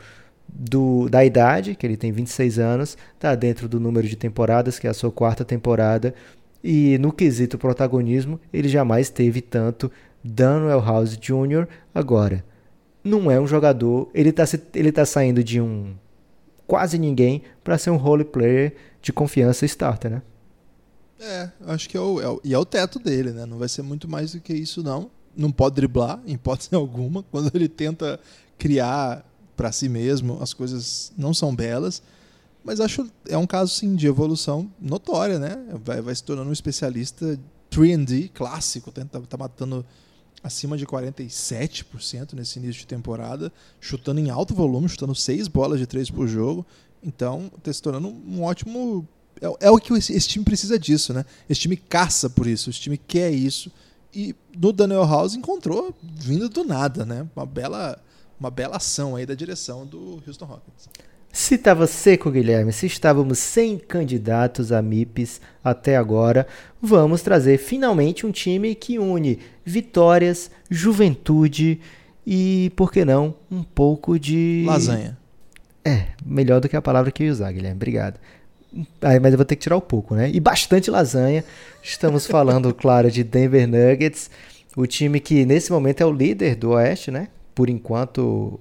do, 0.53 1.09
da 1.09 1.25
idade, 1.25 1.75
que 1.75 1.87
ele 1.87 1.97
tem 1.97 2.13
26 2.13 2.59
anos, 2.59 2.97
está 3.15 3.35
dentro 3.35 3.69
do 3.69 3.79
número 3.79 4.07
de 4.07 4.17
temporadas, 4.17 4.79
que 4.79 4.87
é 4.87 4.91
a 4.91 4.95
sua 4.95 5.11
quarta 5.11 5.45
temporada. 5.45 6.15
E 6.63 6.99
no 6.99 7.13
quesito 7.13 7.59
protagonismo, 7.59 8.39
ele 8.53 8.69
jamais 8.69 9.09
teve 9.09 9.41
tanto 9.41 9.91
Daniel 10.23 10.81
House 10.81 11.17
Jr. 11.17 11.67
Agora, 11.95 12.45
não 13.03 13.31
é 13.31 13.41
um 13.41 13.47
jogador, 13.47 14.11
ele 14.15 14.31
está 14.31 14.45
ele 14.75 14.93
tá 14.93 15.07
saindo 15.07 15.43
de 15.43 15.61
um 15.61 15.95
quase 16.67 16.99
ninguém 16.99 17.43
para 17.65 17.79
ser 17.79 17.91
um 17.91 17.97
role 17.97 18.25
player 18.25 18.75
de 19.03 19.13
confiança 19.13 19.65
starter, 19.65 20.11
né? 20.11 20.23
É, 21.19 21.51
acho 21.67 21.89
que 21.89 21.97
é 21.97 22.01
o, 22.01 22.21
é 22.21 22.29
o, 22.29 22.41
e 22.45 22.55
é 22.55 22.59
o 22.59 22.65
teto 22.65 22.99
dele, 22.99 23.31
né? 23.33 23.45
Não 23.45 23.59
vai 23.59 23.69
ser 23.69 23.83
muito 23.83 24.09
mais 24.09 24.33
do 24.33 24.41
que 24.41 24.53
isso, 24.53 24.83
não. 24.83 25.11
Não 25.37 25.51
pode 25.51 25.75
driblar, 25.77 26.21
em 26.27 26.35
hipótese 26.35 26.73
alguma. 26.77 27.23
Quando 27.25 27.51
ele 27.55 27.69
tenta 27.69 28.21
criar 28.59 29.25
para 29.61 29.71
si 29.71 29.91
mesmo, 29.91 30.39
as 30.41 30.55
coisas 30.55 31.13
não 31.19 31.35
são 31.35 31.55
belas. 31.55 32.03
Mas 32.65 32.81
acho 32.81 33.07
é 33.29 33.37
um 33.37 33.47
caso 33.47 33.75
sim 33.75 33.95
de 33.95 34.07
evolução 34.07 34.73
notória, 34.81 35.39
né? 35.39 35.63
Vai, 35.85 36.01
vai 36.01 36.15
se 36.15 36.25
tornando 36.25 36.49
um 36.49 36.53
especialista 36.53 37.39
3D 37.71 38.31
clássico, 38.33 38.91
tá, 38.91 39.05
tá 39.05 39.37
matando 39.37 39.85
acima 40.43 40.79
de 40.79 40.87
47% 40.87 42.33
nesse 42.33 42.59
início 42.59 42.81
de 42.81 42.87
temporada, 42.87 43.53
chutando 43.79 44.19
em 44.19 44.31
alto 44.31 44.55
volume, 44.55 44.89
chutando 44.89 45.15
seis 45.15 45.47
bolas 45.47 45.79
de 45.79 45.87
três 45.87 46.11
por 46.11 46.27
jogo. 46.27 46.65
Então, 47.03 47.53
está 47.59 47.71
se 47.71 47.83
tornando 47.83 48.09
um 48.09 48.43
ótimo 48.43 49.07
é, 49.43 49.67
é 49.67 49.71
o 49.71 49.77
que 49.77 49.93
esse, 49.93 50.15
esse, 50.15 50.29
time 50.29 50.45
precisa 50.45 50.79
disso, 50.79 51.13
né? 51.13 51.23
Esse 51.51 51.61
time 51.61 51.77
caça 51.77 52.31
por 52.31 52.47
isso, 52.47 52.71
esse 52.71 52.81
time 52.81 52.97
quer 52.97 53.31
isso. 53.31 53.71
E 54.15 54.35
no 54.57 54.73
Daniel 54.73 55.05
House 55.05 55.35
encontrou 55.35 55.95
vindo 56.03 56.49
do 56.49 56.65
nada, 56.65 57.05
né? 57.05 57.29
Uma 57.37 57.45
bela, 57.45 58.03
uma 58.41 58.51
bela 58.51 58.79
ação 58.79 59.15
aí 59.15 59.27
da 59.27 59.35
direção 59.35 59.87
do 59.87 60.23
Houston 60.27 60.47
Rockets. 60.47 60.89
Se 61.33 61.55
estava 61.55 61.87
seco, 61.87 62.31
Guilherme, 62.31 62.73
se 62.73 62.87
estávamos 62.87 63.39
sem 63.39 63.79
candidatos 63.79 64.73
a 64.73 64.83
MIPs 64.83 65.41
até 65.63 65.97
agora, 65.97 66.45
vamos 66.83 67.23
trazer 67.23 67.59
finalmente 67.59 68.27
um 68.27 68.33
time 68.33 68.75
que 68.75 68.99
une 68.99 69.39
vitórias, 69.65 70.51
juventude 70.69 71.81
e, 72.27 72.73
por 72.75 72.91
que 72.91 73.05
não, 73.05 73.35
um 73.51 73.63
pouco 73.63 74.19
de. 74.19 74.65
Lasanha. 74.67 75.17
É, 75.85 76.09
melhor 76.25 76.61
do 76.61 76.69
que 76.69 76.77
a 76.77 76.83
palavra 76.83 77.13
que 77.13 77.23
eu 77.23 77.27
ia 77.27 77.33
usar, 77.33 77.53
Guilherme. 77.53 77.77
Obrigado. 77.77 78.19
Aí, 79.01 79.21
mas 79.21 79.33
eu 79.33 79.39
vou 79.39 79.45
ter 79.45 79.57
que 79.57 79.63
tirar 79.63 79.77
um 79.77 79.81
pouco, 79.81 80.15
né? 80.15 80.31
E 80.31 80.41
bastante 80.41 80.91
lasanha. 80.91 81.45
Estamos 81.83 82.27
falando, 82.27 82.75
claro, 82.75 83.11
de 83.11 83.23
Denver 83.23 83.69
Nuggets, 83.69 84.31
o 84.77 84.87
time 84.87 85.21
que 85.21 85.45
nesse 85.45 85.71
momento 85.71 86.01
é 86.01 86.07
o 86.07 86.13
líder 86.13 86.57
do 86.57 86.71
Oeste, 86.71 87.11
né? 87.11 87.29
Por 87.61 87.69
enquanto, 87.69 88.59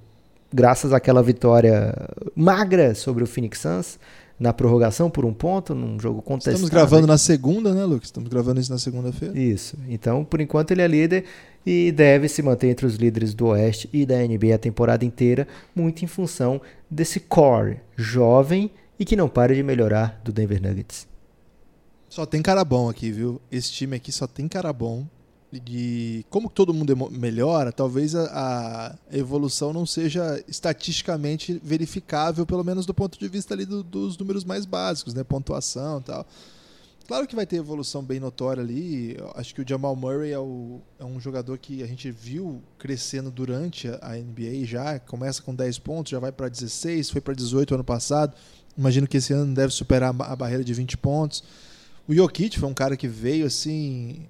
graças 0.52 0.92
àquela 0.92 1.22
vitória 1.22 1.94
magra 2.36 2.94
sobre 2.94 3.24
o 3.24 3.26
Phoenix 3.26 3.60
Suns 3.60 3.98
na 4.38 4.52
prorrogação 4.52 5.08
por 5.08 5.24
um 5.24 5.32
ponto, 5.32 5.74
num 5.74 5.98
jogo 5.98 6.20
contestado. 6.20 6.56
Estamos 6.56 6.68
gravando 6.68 7.06
na 7.06 7.16
segunda, 7.16 7.72
né, 7.72 7.82
Lucas? 7.86 8.08
Estamos 8.08 8.28
gravando 8.28 8.60
isso 8.60 8.70
na 8.70 8.76
segunda-feira. 8.76 9.38
Isso. 9.38 9.74
Então, 9.88 10.22
por 10.22 10.38
enquanto, 10.38 10.72
ele 10.72 10.82
é 10.82 10.86
líder 10.86 11.24
e 11.64 11.90
deve 11.90 12.28
se 12.28 12.42
manter 12.42 12.68
entre 12.68 12.84
os 12.84 12.96
líderes 12.96 13.32
do 13.32 13.46
Oeste 13.46 13.88
e 13.90 14.04
da 14.04 14.18
NBA 14.18 14.54
a 14.54 14.58
temporada 14.58 15.02
inteira, 15.02 15.48
muito 15.74 16.04
em 16.04 16.06
função 16.06 16.60
desse 16.90 17.20
core 17.20 17.80
jovem 17.96 18.70
e 18.98 19.06
que 19.06 19.16
não 19.16 19.30
para 19.30 19.54
de 19.54 19.62
melhorar 19.62 20.20
do 20.22 20.30
Denver 20.30 20.60
Nuggets. 20.60 21.08
Só 22.06 22.26
tem 22.26 22.42
cara 22.42 22.62
bom 22.66 22.90
aqui, 22.90 23.10
viu? 23.10 23.40
Esse 23.50 23.72
time 23.72 23.96
aqui 23.96 24.12
só 24.12 24.26
tem 24.26 24.46
cara 24.46 24.70
bom. 24.74 25.06
E 25.52 26.24
como 26.30 26.48
todo 26.48 26.72
mundo 26.72 26.94
melhora, 27.10 27.72
talvez 27.72 28.14
a, 28.14 28.96
a 29.10 29.16
evolução 29.16 29.72
não 29.72 29.84
seja 29.84 30.42
estatisticamente 30.46 31.60
verificável, 31.62 32.46
pelo 32.46 32.62
menos 32.62 32.86
do 32.86 32.94
ponto 32.94 33.18
de 33.18 33.28
vista 33.28 33.54
ali 33.54 33.66
do, 33.66 33.82
dos 33.82 34.16
números 34.16 34.44
mais 34.44 34.64
básicos, 34.64 35.12
né? 35.12 35.24
Pontuação 35.24 35.98
e 35.98 36.02
tal. 36.02 36.26
Claro 37.10 37.26
que 37.26 37.34
vai 37.34 37.44
ter 37.44 37.56
evolução 37.56 38.04
bem 38.04 38.20
notória 38.20 38.62
ali. 38.62 39.16
Acho 39.34 39.52
que 39.52 39.60
o 39.60 39.68
Jamal 39.68 39.96
Murray 39.96 40.30
é, 40.30 40.38
o, 40.38 40.80
é, 40.96 41.04
um 41.04 41.18
jogador 41.18 41.58
que 41.58 41.82
a 41.82 41.86
gente 41.86 42.08
viu 42.08 42.62
crescendo 42.78 43.32
durante 43.32 43.88
a 44.00 44.14
NBA 44.14 44.64
já. 44.64 45.00
Começa 45.00 45.42
com 45.42 45.52
10 45.52 45.80
pontos, 45.80 46.12
já 46.12 46.20
vai 46.20 46.30
para 46.30 46.48
16, 46.48 47.10
foi 47.10 47.20
para 47.20 47.34
18 47.34 47.74
ano 47.74 47.82
passado. 47.82 48.36
Imagino 48.78 49.08
que 49.08 49.16
esse 49.16 49.32
ano 49.32 49.52
deve 49.52 49.72
superar 49.72 50.14
a 50.20 50.36
barreira 50.36 50.62
de 50.62 50.72
20 50.72 50.96
pontos. 50.98 51.42
O 52.06 52.14
Jokic 52.14 52.56
foi 52.56 52.68
um 52.68 52.74
cara 52.74 52.96
que 52.96 53.08
veio 53.08 53.44
assim 53.44 54.28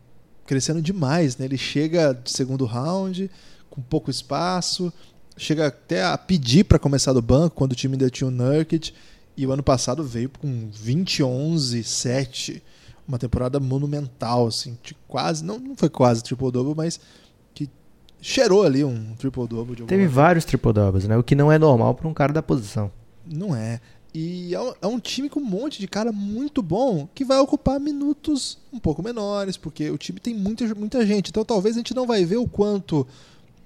crescendo 0.50 0.82
demais, 0.82 1.36
né? 1.36 1.44
Ele 1.44 1.56
chega 1.56 2.12
de 2.12 2.28
segundo 2.28 2.64
round 2.64 3.30
com 3.70 3.80
pouco 3.80 4.10
espaço, 4.10 4.92
chega 5.36 5.68
até 5.68 6.02
a 6.02 6.18
pedir 6.18 6.64
para 6.64 6.76
começar 6.76 7.12
do 7.12 7.22
banco 7.22 7.54
quando 7.54 7.70
o 7.70 7.76
time 7.76 7.94
ainda 7.94 8.10
tinha 8.10 8.26
o 8.26 8.32
Nurkic 8.32 8.92
e 9.36 9.46
o 9.46 9.52
ano 9.52 9.62
passado 9.62 10.02
veio 10.02 10.28
com 10.28 10.68
20 10.72 11.22
11 11.22 11.84
7, 11.84 12.60
uma 13.06 13.16
temporada 13.16 13.60
monumental 13.60 14.48
assim, 14.48 14.76
quase, 15.06 15.44
não, 15.44 15.56
não 15.56 15.76
foi 15.76 15.88
quase 15.88 16.20
triple 16.20 16.50
double, 16.50 16.74
mas 16.76 16.98
que 17.54 17.70
cheirou 18.20 18.64
ali 18.64 18.82
um 18.82 19.14
triple-double. 19.14 19.76
de 19.76 19.82
alguma 19.82 19.86
Teve 19.86 20.08
vários 20.08 20.44
triple-doubles, 20.44 21.06
né? 21.06 21.16
O 21.16 21.22
que 21.22 21.36
não 21.36 21.52
é 21.52 21.60
normal 21.60 21.94
para 21.94 22.08
um 22.08 22.12
cara 22.12 22.32
da 22.32 22.42
posição. 22.42 22.90
Não 23.24 23.54
é. 23.54 23.80
E 24.12 24.54
é 24.54 24.60
um, 24.60 24.72
é 24.82 24.86
um 24.86 24.98
time 24.98 25.28
com 25.28 25.40
um 25.40 25.44
monte 25.44 25.78
de 25.78 25.86
cara 25.86 26.10
muito 26.10 26.60
bom 26.62 27.08
que 27.14 27.24
vai 27.24 27.38
ocupar 27.38 27.78
minutos 27.78 28.58
um 28.72 28.78
pouco 28.78 29.02
menores, 29.02 29.56
porque 29.56 29.88
o 29.90 29.96
time 29.98 30.18
tem 30.18 30.34
muita, 30.34 30.72
muita 30.74 31.06
gente. 31.06 31.30
Então 31.30 31.44
talvez 31.44 31.76
a 31.76 31.78
gente 31.78 31.94
não 31.94 32.06
vai 32.06 32.24
ver 32.24 32.36
o 32.38 32.48
quanto 32.48 33.06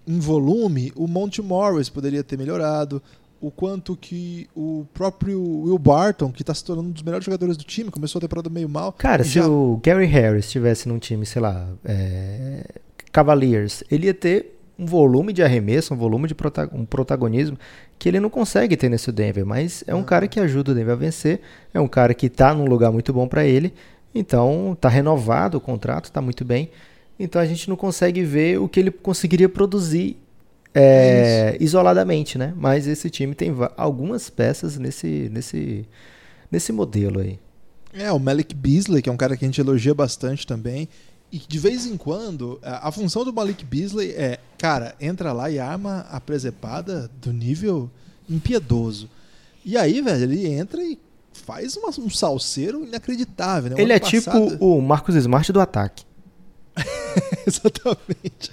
em 0.07 0.19
volume 0.19 0.93
o 0.95 1.07
Monty 1.07 1.41
Morris 1.41 1.89
poderia 1.89 2.23
ter 2.23 2.37
melhorado, 2.37 3.03
o 3.41 3.51
quanto 3.51 3.97
que 3.97 4.47
o 4.55 4.87
próprio 4.93 5.41
Will 5.43 5.79
Barton, 5.79 6.31
que 6.31 6.43
está 6.43 6.53
se 6.55 6.63
tornando 6.65 6.89
um 6.89 6.93
dos 6.93 7.03
melhores 7.03 7.25
jogadores 7.25 7.57
do 7.57 7.65
time, 7.65 7.91
começou 7.91 8.19
a 8.19 8.23
temporada 8.23 8.49
meio 8.51 8.69
mal. 8.69 8.93
Cara, 8.93 9.25
se 9.25 9.31
já- 9.31 9.49
o 9.49 9.81
Gary 9.83 10.07
Harris 10.07 10.45
estivesse 10.47 10.89
num 10.89 10.99
time, 10.99 11.25
sei 11.27 11.41
lá, 11.43 11.69
é, 11.85 12.67
Cavaliers, 13.13 13.83
ele 13.91 14.07
ia 14.07 14.15
ter 14.15 14.59
um 14.79 14.87
volume 14.87 15.33
de 15.33 15.43
arremesso, 15.43 15.95
um 15.95 15.97
volume 15.97 16.27
de 16.27 16.35
prota- 16.35 16.69
um 16.73 16.85
protagonismo 16.85 17.57
que 17.99 18.09
ele 18.09 18.21
não 18.21 18.31
consegue 18.31 18.77
ter 18.77 18.89
nesse 18.89 19.11
Denver, 19.11 19.47
mas 19.47 19.85
é 19.87 19.95
um 19.95 20.03
cara 20.03 20.29
que 20.29 20.41
ajuda 20.41 20.73
o 20.73 20.75
Denver 20.75 20.93
a 20.93 20.97
vencer, 20.97 21.41
é 21.73 21.81
um 21.81 21.89
cara 21.89 22.13
que 22.15 22.29
tá 22.29 22.55
num 22.55 22.67
lugar 22.67 22.93
muito 22.93 23.13
bom 23.13 23.27
para 23.27 23.45
ele, 23.45 23.73
então 24.15 24.77
tá 24.81 24.89
renovado 24.89 25.59
o 25.59 25.61
contrato, 25.61 26.11
tá 26.11 26.21
muito 26.21 26.45
bem, 26.45 26.71
então 27.19 27.41
a 27.41 27.47
gente 27.47 27.69
não 27.69 27.77
consegue 27.77 28.23
ver 28.23 28.59
o 28.59 28.69
que 28.69 28.81
ele 28.81 28.91
conseguiria 28.91 29.49
produzir 29.49 30.19
é, 30.75 31.57
isoladamente, 31.61 32.37
né? 32.37 32.53
Mas 32.57 32.87
esse 32.87 33.09
time 33.09 33.35
tem 33.35 33.55
algumas 33.77 34.29
peças 34.29 34.77
nesse, 34.77 35.31
nesse, 35.33 35.87
nesse 36.51 36.73
modelo 36.73 37.21
aí. 37.21 37.39
É, 37.93 38.11
o 38.11 38.19
Malik 38.19 38.55
Beasley, 38.55 39.01
que 39.01 39.09
é 39.09 39.13
um 39.13 39.17
cara 39.17 39.37
que 39.37 39.45
a 39.45 39.49
gente 39.49 39.61
elogia 39.61 39.95
bastante 39.95 40.45
também. 40.45 40.89
E 41.35 41.39
de 41.49 41.59
vez 41.59 41.85
em 41.85 41.97
quando, 41.97 42.61
a, 42.63 42.89
a 42.89 42.93
função 42.93 43.25
do 43.25 43.33
Malik 43.33 43.65
Beasley 43.65 44.11
é, 44.13 44.39
cara, 44.57 44.95
entra 45.01 45.33
lá 45.33 45.51
e 45.51 45.59
arma 45.59 46.07
a 46.09 46.21
presepada 46.21 47.11
do 47.21 47.33
nível 47.33 47.91
impiedoso. 48.31 49.09
E 49.65 49.77
aí, 49.77 50.01
velho, 50.01 50.23
ele 50.23 50.47
entra 50.47 50.81
e 50.83 50.97
faz 51.33 51.77
uma- 51.77 51.89
um 51.99 52.09
salseiro 52.09 52.85
inacreditável, 52.85 53.71
né? 53.71 53.83
Ele 53.83 53.93
é 53.93 53.99
tipo 53.99 54.25
passado- 54.31 54.57
o 54.61 54.81
Marcos 54.81 55.15
Smart 55.17 55.53
do 55.53 55.61
ataque. 55.61 56.05
Exatamente. 57.47 58.51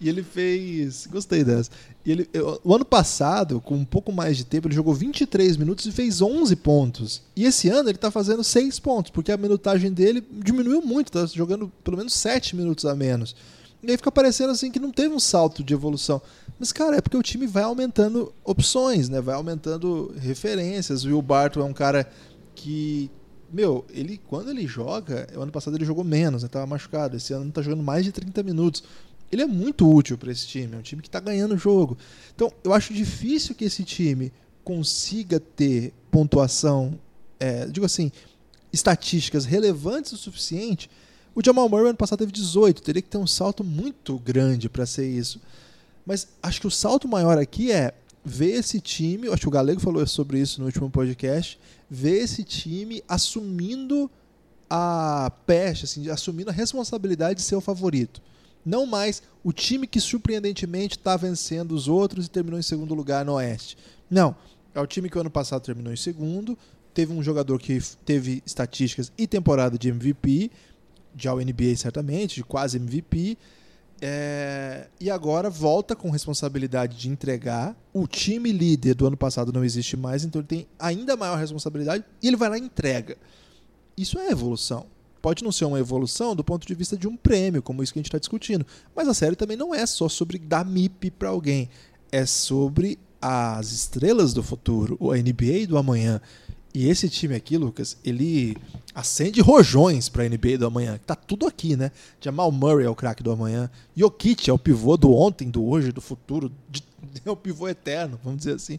E 0.00 0.08
ele 0.08 0.22
fez. 0.22 1.06
Gostei 1.06 1.44
dessa. 1.44 1.70
E 2.04 2.12
ele, 2.12 2.28
o 2.64 2.74
ano 2.74 2.84
passado, 2.84 3.60
com 3.60 3.74
um 3.74 3.84
pouco 3.84 4.12
mais 4.12 4.36
de 4.36 4.44
tempo, 4.44 4.68
ele 4.68 4.74
jogou 4.74 4.94
23 4.94 5.56
minutos 5.56 5.84
e 5.86 5.92
fez 5.92 6.22
11 6.22 6.56
pontos. 6.56 7.22
E 7.36 7.44
esse 7.44 7.68
ano 7.68 7.88
ele 7.88 7.98
tá 7.98 8.10
fazendo 8.10 8.42
6 8.42 8.78
pontos, 8.78 9.10
porque 9.10 9.30
a 9.30 9.36
minutagem 9.36 9.92
dele 9.92 10.24
diminuiu 10.30 10.80
muito, 10.80 11.12
tá 11.12 11.26
jogando 11.26 11.70
pelo 11.84 11.96
menos 11.96 12.14
7 12.14 12.56
minutos 12.56 12.86
a 12.86 12.94
menos. 12.94 13.34
E 13.82 13.90
aí 13.90 13.96
fica 13.96 14.10
parecendo 14.10 14.50
assim 14.50 14.70
que 14.70 14.80
não 14.80 14.90
teve 14.90 15.14
um 15.14 15.20
salto 15.20 15.62
de 15.62 15.72
evolução. 15.72 16.20
Mas, 16.58 16.72
cara, 16.72 16.96
é 16.96 17.00
porque 17.00 17.16
o 17.16 17.22
time 17.22 17.46
vai 17.46 17.62
aumentando 17.62 18.32
opções, 18.42 19.08
né? 19.08 19.20
Vai 19.20 19.36
aumentando 19.36 20.12
referências. 20.18 21.04
O 21.04 21.08
Will 21.08 21.22
Barton 21.22 21.60
é 21.60 21.64
um 21.64 21.72
cara 21.72 22.10
que. 22.54 23.10
Meu, 23.50 23.84
ele 23.90 24.20
quando 24.28 24.50
ele 24.50 24.66
joga, 24.66 25.26
o 25.34 25.40
ano 25.40 25.52
passado 25.52 25.76
ele 25.76 25.84
jogou 25.84 26.04
menos, 26.04 26.42
né? 26.42 26.48
Tava 26.48 26.66
machucado. 26.66 27.16
Esse 27.16 27.32
ano 27.32 27.50
tá 27.50 27.62
jogando 27.62 27.82
mais 27.82 28.04
de 28.04 28.12
30 28.12 28.42
minutos. 28.42 28.82
Ele 29.30 29.42
é 29.42 29.46
muito 29.46 29.90
útil 29.90 30.16
para 30.16 30.32
esse 30.32 30.46
time, 30.46 30.74
é 30.74 30.78
um 30.78 30.82
time 30.82 31.02
que 31.02 31.10
tá 31.10 31.20
ganhando 31.20 31.54
o 31.54 31.58
jogo. 31.58 31.98
Então, 32.34 32.50
eu 32.64 32.72
acho 32.72 32.94
difícil 32.94 33.54
que 33.54 33.64
esse 33.64 33.84
time 33.84 34.32
consiga 34.64 35.38
ter 35.38 35.92
pontuação, 36.10 36.98
é, 37.38 37.66
digo 37.66 37.84
assim, 37.84 38.10
estatísticas 38.72 39.44
relevantes 39.44 40.12
o 40.12 40.16
suficiente. 40.16 40.90
O 41.34 41.42
Jamal 41.44 41.68
Murray 41.68 41.88
ano 41.88 41.96
passado 41.96 42.20
teve 42.20 42.32
18, 42.32 42.82
teria 42.82 43.02
que 43.02 43.08
ter 43.08 43.18
um 43.18 43.26
salto 43.26 43.62
muito 43.62 44.18
grande 44.18 44.68
para 44.68 44.86
ser 44.86 45.08
isso. 45.08 45.40
Mas 46.06 46.28
acho 46.42 46.60
que 46.60 46.66
o 46.66 46.70
salto 46.70 47.06
maior 47.06 47.36
aqui 47.38 47.70
é 47.70 47.92
ver 48.24 48.50
esse 48.52 48.80
time, 48.80 49.28
acho 49.28 49.42
que 49.42 49.48
o 49.48 49.50
Galego 49.50 49.80
falou 49.80 50.06
sobre 50.06 50.40
isso 50.40 50.60
no 50.60 50.66
último 50.66 50.90
podcast, 50.90 51.58
ver 51.88 52.22
esse 52.22 52.44
time 52.44 53.02
assumindo 53.08 54.10
a 54.68 55.32
peste, 55.46 55.84
assim, 55.84 56.08
assumindo 56.10 56.50
a 56.50 56.52
responsabilidade 56.52 57.36
de 57.36 57.42
ser 57.42 57.56
o 57.56 57.60
favorito. 57.60 58.20
Não 58.64 58.84
mais 58.84 59.22
o 59.42 59.52
time 59.52 59.86
que 59.86 60.00
surpreendentemente 60.00 60.98
está 60.98 61.16
vencendo 61.16 61.72
os 61.72 61.88
outros 61.88 62.26
e 62.26 62.30
terminou 62.30 62.58
em 62.58 62.62
segundo 62.62 62.94
lugar 62.94 63.24
no 63.24 63.34
Oeste. 63.34 63.78
Não. 64.10 64.36
É 64.74 64.80
o 64.80 64.86
time 64.86 65.08
que 65.08 65.16
o 65.16 65.20
ano 65.20 65.30
passado 65.30 65.62
terminou 65.62 65.92
em 65.92 65.96
segundo, 65.96 66.56
teve 66.92 67.12
um 67.12 67.22
jogador 67.22 67.58
que 67.58 67.80
teve 68.04 68.42
estatísticas 68.44 69.10
e 69.16 69.26
temporada 69.26 69.78
de 69.78 69.88
MVP, 69.88 70.50
de 71.14 71.28
All 71.28 71.38
NBA 71.38 71.76
certamente, 71.76 72.36
de 72.36 72.44
quase 72.44 72.76
MVP, 72.76 73.38
é, 74.00 74.86
e 75.00 75.10
agora 75.10 75.50
volta 75.50 75.96
com 75.96 76.10
responsabilidade 76.10 76.96
de 76.96 77.08
entregar. 77.08 77.76
O 77.92 78.06
time 78.06 78.52
líder 78.52 78.94
do 78.94 79.06
ano 79.06 79.16
passado 79.16 79.52
não 79.52 79.64
existe 79.64 79.96
mais, 79.96 80.24
então 80.24 80.40
ele 80.40 80.48
tem 80.48 80.66
ainda 80.78 81.16
maior 81.16 81.36
responsabilidade 81.36 82.04
e 82.22 82.28
ele 82.28 82.36
vai 82.36 82.48
lá 82.48 82.58
e 82.58 82.60
entrega. 82.60 83.16
Isso 83.96 84.18
é 84.18 84.30
evolução. 84.30 84.86
Pode 85.20 85.42
não 85.42 85.50
ser 85.50 85.64
uma 85.64 85.80
evolução 85.80 86.36
do 86.36 86.44
ponto 86.44 86.66
de 86.66 86.74
vista 86.74 86.96
de 86.96 87.08
um 87.08 87.16
prêmio, 87.16 87.60
como 87.60 87.82
isso 87.82 87.92
que 87.92 87.98
a 87.98 88.00
gente 88.00 88.08
está 88.08 88.18
discutindo. 88.18 88.64
Mas 88.94 89.08
a 89.08 89.14
série 89.14 89.34
também 89.34 89.56
não 89.56 89.74
é 89.74 89.84
só 89.84 90.08
sobre 90.08 90.38
dar 90.38 90.64
MIP 90.64 91.10
para 91.10 91.30
alguém. 91.30 91.68
É 92.12 92.24
sobre 92.24 92.98
as 93.20 93.72
estrelas 93.72 94.32
do 94.32 94.44
futuro, 94.44 94.96
o 95.00 95.12
NBA 95.12 95.66
do 95.68 95.76
amanhã. 95.76 96.20
E 96.78 96.88
esse 96.88 97.08
time 97.08 97.34
aqui, 97.34 97.58
Lucas, 97.58 97.96
ele 98.04 98.56
acende 98.94 99.40
rojões 99.40 100.08
para 100.08 100.22
a 100.22 100.28
NBA 100.28 100.58
do 100.58 100.66
amanhã. 100.66 100.96
Tá 101.04 101.16
tudo 101.16 101.44
aqui, 101.44 101.74
né? 101.74 101.90
Jamal 102.20 102.52
Murray 102.52 102.86
é 102.86 102.88
o 102.88 102.94
craque 102.94 103.20
do 103.20 103.32
amanhã. 103.32 103.68
Jokic 103.96 104.48
é 104.48 104.52
o 104.52 104.58
pivô 104.60 104.96
do 104.96 105.12
ontem, 105.12 105.50
do 105.50 105.66
hoje, 105.66 105.90
do 105.90 106.00
futuro. 106.00 106.52
é 107.26 107.28
o 107.28 107.34
pivô 107.34 107.66
eterno, 107.66 108.16
vamos 108.22 108.38
dizer 108.38 108.54
assim. 108.54 108.78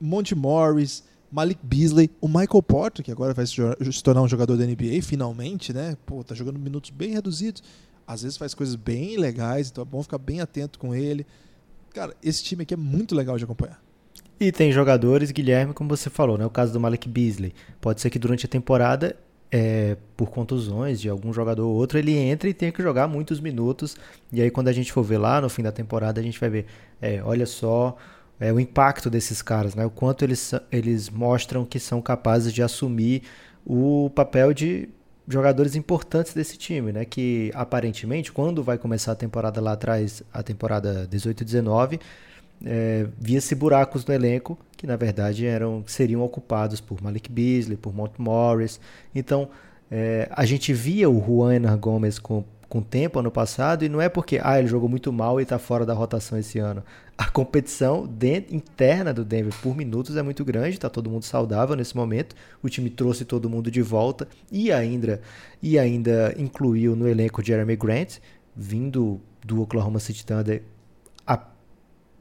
Monte 0.00 0.34
Morris, 0.34 1.04
Malik 1.30 1.60
Beasley, 1.62 2.10
o 2.18 2.28
Michael 2.28 2.62
Porter, 2.62 3.04
que 3.04 3.12
agora 3.12 3.34
vai 3.34 3.46
se 3.46 4.02
tornar 4.02 4.22
um 4.22 4.28
jogador 4.28 4.56
da 4.56 4.64
NBA, 4.64 5.02
finalmente, 5.02 5.70
né? 5.70 5.98
Pô, 6.06 6.24
tá 6.24 6.34
jogando 6.34 6.58
minutos 6.58 6.88
bem 6.88 7.10
reduzidos. 7.10 7.62
Às 8.06 8.22
vezes 8.22 8.38
faz 8.38 8.54
coisas 8.54 8.74
bem 8.74 9.18
legais, 9.18 9.68
então 9.68 9.82
é 9.82 9.84
bom 9.84 10.02
ficar 10.02 10.16
bem 10.16 10.40
atento 10.40 10.78
com 10.78 10.94
ele. 10.94 11.26
Cara, 11.90 12.16
esse 12.22 12.42
time 12.42 12.62
aqui 12.62 12.72
é 12.72 12.78
muito 12.78 13.14
legal 13.14 13.36
de 13.36 13.44
acompanhar. 13.44 13.86
E 14.40 14.52
tem 14.52 14.70
jogadores, 14.70 15.32
Guilherme, 15.32 15.72
como 15.74 15.88
você 15.88 16.08
falou, 16.08 16.38
né? 16.38 16.46
O 16.46 16.50
caso 16.50 16.72
do 16.72 16.78
Malik 16.78 17.08
Beasley. 17.08 17.52
Pode 17.80 18.00
ser 18.00 18.08
que 18.08 18.18
durante 18.18 18.46
a 18.46 18.48
temporada, 18.48 19.16
é, 19.50 19.96
por 20.16 20.30
contusões 20.30 21.00
de 21.00 21.08
algum 21.08 21.32
jogador 21.32 21.66
ou 21.66 21.74
outro, 21.74 21.98
ele 21.98 22.16
entre 22.16 22.50
e 22.50 22.54
tenha 22.54 22.70
que 22.70 22.80
jogar 22.80 23.08
muitos 23.08 23.40
minutos. 23.40 23.96
E 24.32 24.40
aí, 24.40 24.50
quando 24.50 24.68
a 24.68 24.72
gente 24.72 24.92
for 24.92 25.02
ver 25.02 25.18
lá 25.18 25.40
no 25.40 25.48
fim 25.48 25.62
da 25.62 25.72
temporada, 25.72 26.20
a 26.20 26.22
gente 26.22 26.38
vai 26.38 26.48
ver, 26.48 26.66
é, 27.02 27.20
olha 27.24 27.46
só 27.46 27.96
é, 28.38 28.52
o 28.52 28.60
impacto 28.60 29.10
desses 29.10 29.42
caras, 29.42 29.74
né? 29.74 29.84
O 29.84 29.90
quanto 29.90 30.24
eles, 30.24 30.54
eles 30.70 31.10
mostram 31.10 31.64
que 31.64 31.80
são 31.80 32.00
capazes 32.00 32.52
de 32.52 32.62
assumir 32.62 33.22
o 33.66 34.08
papel 34.14 34.54
de 34.54 34.88
jogadores 35.26 35.74
importantes 35.74 36.32
desse 36.32 36.56
time, 36.56 36.92
né? 36.92 37.04
Que 37.04 37.50
aparentemente, 37.54 38.30
quando 38.30 38.62
vai 38.62 38.78
começar 38.78 39.12
a 39.12 39.16
temporada 39.16 39.60
lá 39.60 39.72
atrás, 39.72 40.22
a 40.32 40.44
temporada 40.44 41.08
18-19, 41.10 42.00
é, 42.64 43.06
via-se 43.18 43.54
buracos 43.54 44.04
no 44.04 44.12
elenco 44.12 44.58
que 44.76 44.86
na 44.86 44.96
verdade 44.96 45.44
eram 45.44 45.82
seriam 45.86 46.22
ocupados 46.22 46.80
por 46.80 47.02
Malik 47.02 47.30
Beasley, 47.30 47.76
por 47.76 47.92
Mont 47.92 48.12
Morris. 48.16 48.80
Então 49.14 49.48
é, 49.90 50.28
a 50.30 50.44
gente 50.44 50.72
via 50.72 51.10
o 51.10 51.20
Juan 51.20 51.76
Gomes 51.76 52.18
com 52.18 52.44
com 52.68 52.82
tempo 52.82 53.18
ano 53.18 53.30
passado 53.30 53.84
e 53.84 53.88
não 53.88 54.00
é 54.00 54.08
porque 54.08 54.38
ah, 54.42 54.58
ele 54.58 54.68
jogou 54.68 54.88
muito 54.88 55.10
mal 55.12 55.40
e 55.40 55.42
está 55.42 55.58
fora 55.58 55.86
da 55.86 55.94
rotação 55.94 56.38
esse 56.38 56.58
ano. 56.58 56.84
A 57.16 57.28
competição 57.28 58.06
dentro, 58.06 58.54
interna 58.54 59.12
do 59.12 59.24
Denver 59.24 59.54
por 59.62 59.74
minutos 59.74 60.16
é 60.16 60.22
muito 60.22 60.44
grande, 60.44 60.76
está 60.76 60.90
todo 60.90 61.08
mundo 61.08 61.24
saudável 61.24 61.74
nesse 61.74 61.96
momento. 61.96 62.36
O 62.62 62.68
time 62.68 62.90
trouxe 62.90 63.24
todo 63.24 63.48
mundo 63.48 63.70
de 63.70 63.80
volta 63.80 64.28
e 64.52 64.70
ainda 64.70 65.20
e 65.62 65.78
ainda 65.78 66.34
incluiu 66.36 66.94
no 66.94 67.08
elenco 67.08 67.42
Jeremy 67.42 67.74
Grant, 67.74 68.18
vindo 68.54 69.20
do 69.42 69.62
Oklahoma 69.62 69.98
City 69.98 70.24
Thunder 70.24 70.62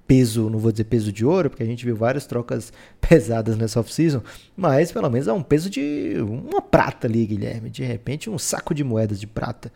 peso, 0.07 0.49
não 0.49 0.57
vou 0.57 0.71
dizer 0.71 0.85
peso 0.85 1.11
de 1.11 1.25
ouro, 1.25 1.49
porque 1.49 1.63
a 1.63 1.65
gente 1.65 1.85
viu 1.85 1.95
várias 1.95 2.25
trocas 2.25 2.71
pesadas 2.99 3.57
nessa 3.57 3.79
off-season, 3.79 4.23
mas 4.55 4.91
pelo 4.91 5.09
menos 5.09 5.27
é 5.27 5.33
um 5.33 5.43
peso 5.43 5.69
de 5.69 6.15
uma 6.19 6.61
prata 6.61 7.05
ali, 7.05 7.25
Guilherme. 7.25 7.69
De 7.69 7.83
repente, 7.83 8.29
um 8.29 8.39
saco 8.39 8.73
de 8.73 8.83
moedas 8.83 9.19
de 9.19 9.27
prata. 9.27 9.71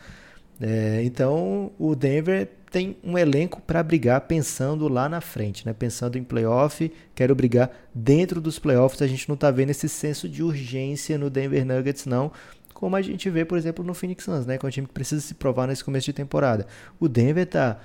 É, 0.59 1.01
então, 1.03 1.71
o 1.77 1.95
Denver 1.95 2.47
tem 2.71 2.95
um 3.03 3.17
elenco 3.17 3.61
para 3.61 3.83
brigar 3.83 4.21
pensando 4.21 4.87
lá 4.87 5.09
na 5.09 5.19
frente, 5.19 5.65
né? 5.65 5.73
pensando 5.73 6.17
em 6.17 6.23
playoff, 6.23 6.89
quero 7.13 7.35
brigar 7.35 7.69
dentro 7.93 8.39
dos 8.39 8.57
playoffs. 8.57 9.01
A 9.01 9.07
gente 9.07 9.27
não 9.27 9.33
está 9.33 9.51
vendo 9.51 9.71
esse 9.71 9.89
senso 9.89 10.29
de 10.29 10.41
urgência 10.41 11.17
no 11.17 11.29
Denver 11.29 11.65
Nuggets, 11.65 12.05
não. 12.05 12.31
Como 12.73 12.95
a 12.95 13.01
gente 13.01 13.29
vê, 13.29 13.43
por 13.43 13.57
exemplo, 13.57 13.83
no 13.83 13.93
Phoenix 13.93 14.23
Suns, 14.23 14.45
né? 14.45 14.57
que 14.57 14.65
é 14.65 14.67
um 14.67 14.71
time 14.71 14.87
que 14.87 14.93
precisa 14.93 15.21
se 15.21 15.33
provar 15.33 15.67
nesse 15.67 15.83
começo 15.83 16.05
de 16.05 16.13
temporada. 16.13 16.65
O 16.99 17.09
Denver 17.09 17.43
está 17.43 17.79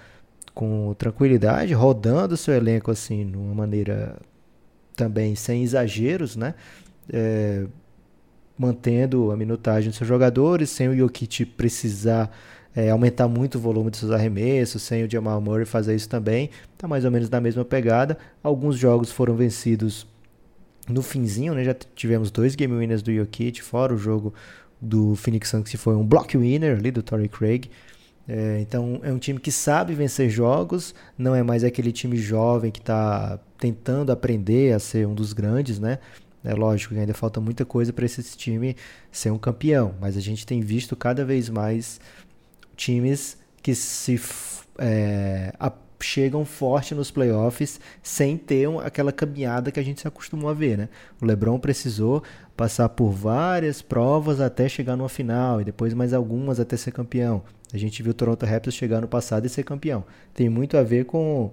com 0.56 0.94
tranquilidade, 0.94 1.74
rodando 1.74 2.34
seu 2.34 2.54
elenco 2.54 2.90
assim, 2.90 3.30
de 3.30 3.36
uma 3.36 3.54
maneira 3.54 4.16
também 4.96 5.36
sem 5.36 5.62
exageros, 5.62 6.34
né? 6.34 6.54
É, 7.12 7.66
mantendo 8.58 9.30
a 9.30 9.36
minutagem 9.36 9.90
dos 9.90 9.98
seus 9.98 10.08
jogadores, 10.08 10.70
sem 10.70 10.88
o 10.88 10.96
Jokic 10.96 11.44
precisar 11.44 12.34
é, 12.74 12.88
aumentar 12.88 13.28
muito 13.28 13.56
o 13.56 13.60
volume 13.60 13.90
de 13.90 13.98
seus 13.98 14.10
arremessos, 14.10 14.82
sem 14.82 15.04
o 15.04 15.10
Jamal 15.10 15.38
Murray 15.42 15.66
fazer 15.66 15.94
isso 15.94 16.08
também. 16.08 16.48
Está 16.72 16.88
mais 16.88 17.04
ou 17.04 17.10
menos 17.10 17.28
na 17.28 17.38
mesma 17.38 17.62
pegada. 17.62 18.16
Alguns 18.42 18.78
jogos 18.78 19.12
foram 19.12 19.36
vencidos 19.36 20.06
no 20.88 21.02
finzinho, 21.02 21.52
né? 21.52 21.64
Já 21.64 21.74
tivemos 21.74 22.30
dois 22.30 22.54
game 22.54 22.72
winners 22.74 23.02
do 23.02 23.14
Jokic, 23.14 23.62
fora 23.62 23.92
o 23.92 23.98
jogo 23.98 24.32
do 24.80 25.14
Phoenix 25.16 25.50
Suns 25.50 25.68
que 25.68 25.76
foi 25.76 25.94
um 25.94 26.06
block 26.06 26.34
winner 26.34 26.78
ali 26.78 26.90
do 26.90 27.02
Torrey 27.02 27.28
Craig. 27.28 27.68
É, 28.28 28.60
então 28.60 29.00
é 29.02 29.12
um 29.12 29.18
time 29.18 29.38
que 29.38 29.52
sabe 29.52 29.94
vencer 29.94 30.28
jogos, 30.28 30.94
não 31.16 31.34
é 31.34 31.42
mais 31.42 31.62
aquele 31.62 31.92
time 31.92 32.16
jovem 32.16 32.72
que 32.72 32.80
está 32.80 33.38
tentando 33.56 34.10
aprender 34.10 34.74
a 34.74 34.78
ser 34.80 35.06
um 35.06 35.14
dos 35.14 35.32
grandes, 35.32 35.78
né? 35.78 35.98
É 36.42 36.54
lógico 36.54 36.94
que 36.94 37.00
ainda 37.00 37.14
falta 37.14 37.40
muita 37.40 37.64
coisa 37.64 37.92
para 37.92 38.04
esse 38.04 38.36
time 38.36 38.76
ser 39.10 39.30
um 39.30 39.38
campeão, 39.38 39.94
mas 40.00 40.16
a 40.16 40.20
gente 40.20 40.46
tem 40.46 40.60
visto 40.60 40.94
cada 40.96 41.24
vez 41.24 41.48
mais 41.48 42.00
times 42.76 43.36
que 43.62 43.74
se 43.74 44.20
é, 44.78 45.52
a, 45.58 45.72
chegam 46.00 46.44
forte 46.44 46.94
nos 46.94 47.10
playoffs 47.10 47.80
sem 48.02 48.36
ter 48.36 48.68
um, 48.68 48.78
aquela 48.78 49.12
caminhada 49.12 49.72
que 49.72 49.80
a 49.80 49.82
gente 49.82 50.00
se 50.00 50.08
acostumou 50.08 50.48
a 50.50 50.54
ver, 50.54 50.78
né? 50.78 50.88
O 51.20 51.26
LeBron 51.26 51.58
precisou 51.58 52.22
passar 52.56 52.88
por 52.90 53.10
várias 53.10 53.82
provas 53.82 54.40
até 54.40 54.68
chegar 54.68 54.96
numa 54.96 55.08
final 55.08 55.60
e 55.60 55.64
depois 55.64 55.94
mais 55.94 56.12
algumas 56.12 56.60
até 56.60 56.76
ser 56.76 56.92
campeão. 56.92 57.42
A 57.72 57.78
gente 57.78 58.02
viu 58.02 58.12
o 58.12 58.14
Toronto 58.14 58.44
Raptors 58.46 58.74
chegar 58.74 59.00
no 59.00 59.08
passado 59.08 59.46
e 59.46 59.48
ser 59.48 59.62
campeão. 59.64 60.04
Tem 60.32 60.48
muito 60.48 60.76
a 60.76 60.82
ver 60.82 61.04
com 61.04 61.50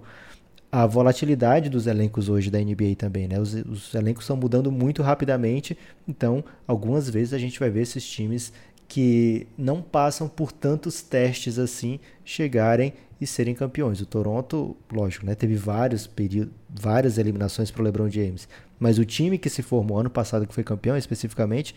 a 0.70 0.86
volatilidade 0.86 1.70
dos 1.70 1.86
elencos 1.86 2.28
hoje 2.28 2.50
da 2.50 2.58
NBA 2.58 2.96
também, 2.96 3.28
né? 3.28 3.38
Os, 3.38 3.54
os 3.54 3.94
elencos 3.94 4.24
estão 4.24 4.36
mudando 4.36 4.72
muito 4.72 5.02
rapidamente, 5.02 5.78
então 6.06 6.44
algumas 6.66 7.08
vezes 7.08 7.32
a 7.32 7.38
gente 7.38 7.60
vai 7.60 7.70
ver 7.70 7.82
esses 7.82 8.04
times 8.04 8.52
que 8.88 9.46
não 9.56 9.80
passam 9.80 10.28
por 10.28 10.52
tantos 10.52 11.00
testes 11.02 11.58
assim 11.58 11.98
chegarem 12.24 12.92
e 13.20 13.26
serem 13.26 13.54
campeões. 13.54 14.00
O 14.00 14.06
Toronto, 14.06 14.76
lógico, 14.92 15.24
né, 15.24 15.34
teve 15.34 15.54
vários 15.54 16.06
períodos, 16.06 16.52
várias 16.68 17.18
eliminações 17.18 17.70
para 17.70 17.80
o 17.80 17.84
LeBron 17.84 18.10
James, 18.10 18.48
mas 18.78 18.98
o 18.98 19.04
time 19.04 19.38
que 19.38 19.48
se 19.48 19.62
formou 19.62 19.98
ano 19.98 20.10
passado 20.10 20.46
que 20.46 20.54
foi 20.54 20.64
campeão 20.64 20.96
especificamente 20.96 21.74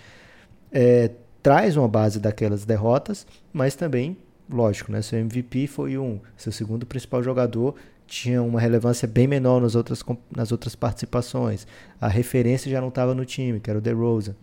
é, 0.72 1.12
traz 1.42 1.78
uma 1.78 1.88
base 1.88 2.20
daquelas 2.20 2.66
derrotas, 2.66 3.26
mas 3.54 3.76
também, 3.76 4.18
lógico, 4.50 4.92
né, 4.92 5.02
seu 5.02 5.20
MVP 5.20 5.68
foi 5.68 5.98
um, 5.98 6.20
seu 6.36 6.52
segundo 6.52 6.86
principal 6.86 7.22
jogador 7.24 7.76
tinha 8.08 8.42
uma 8.42 8.60
relevância 8.60 9.08
bem 9.08 9.28
menor 9.28 9.62
nas 9.62 9.76
outras, 9.76 10.04
nas 10.36 10.52
outras 10.52 10.76
participações. 10.76 11.68
A 12.00 12.08
referência 12.08 12.72
já 12.72 12.80
não 12.80 12.88
estava 12.88 13.14
no 13.14 13.26
time, 13.26 13.60
que 13.60 13.70
era 13.70 13.78
o 13.78 13.82
DeRozan. 13.82 14.34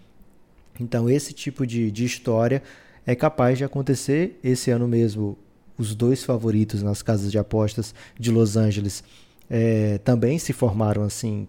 Então, 0.78 1.08
esse 1.08 1.32
tipo 1.32 1.66
de, 1.66 1.90
de 1.90 2.04
história 2.04 2.62
é 3.06 3.14
capaz 3.14 3.58
de 3.58 3.64
acontecer. 3.64 4.38
Esse 4.44 4.70
ano 4.70 4.86
mesmo, 4.86 5.38
os 5.78 5.94
dois 5.94 6.22
favoritos 6.22 6.82
nas 6.82 7.02
casas 7.02 7.32
de 7.32 7.38
apostas 7.38 7.94
de 8.18 8.30
Los 8.30 8.56
Angeles 8.56 9.02
é, 9.48 9.98
também 9.98 10.38
se 10.38 10.52
formaram 10.52 11.02
assim, 11.02 11.48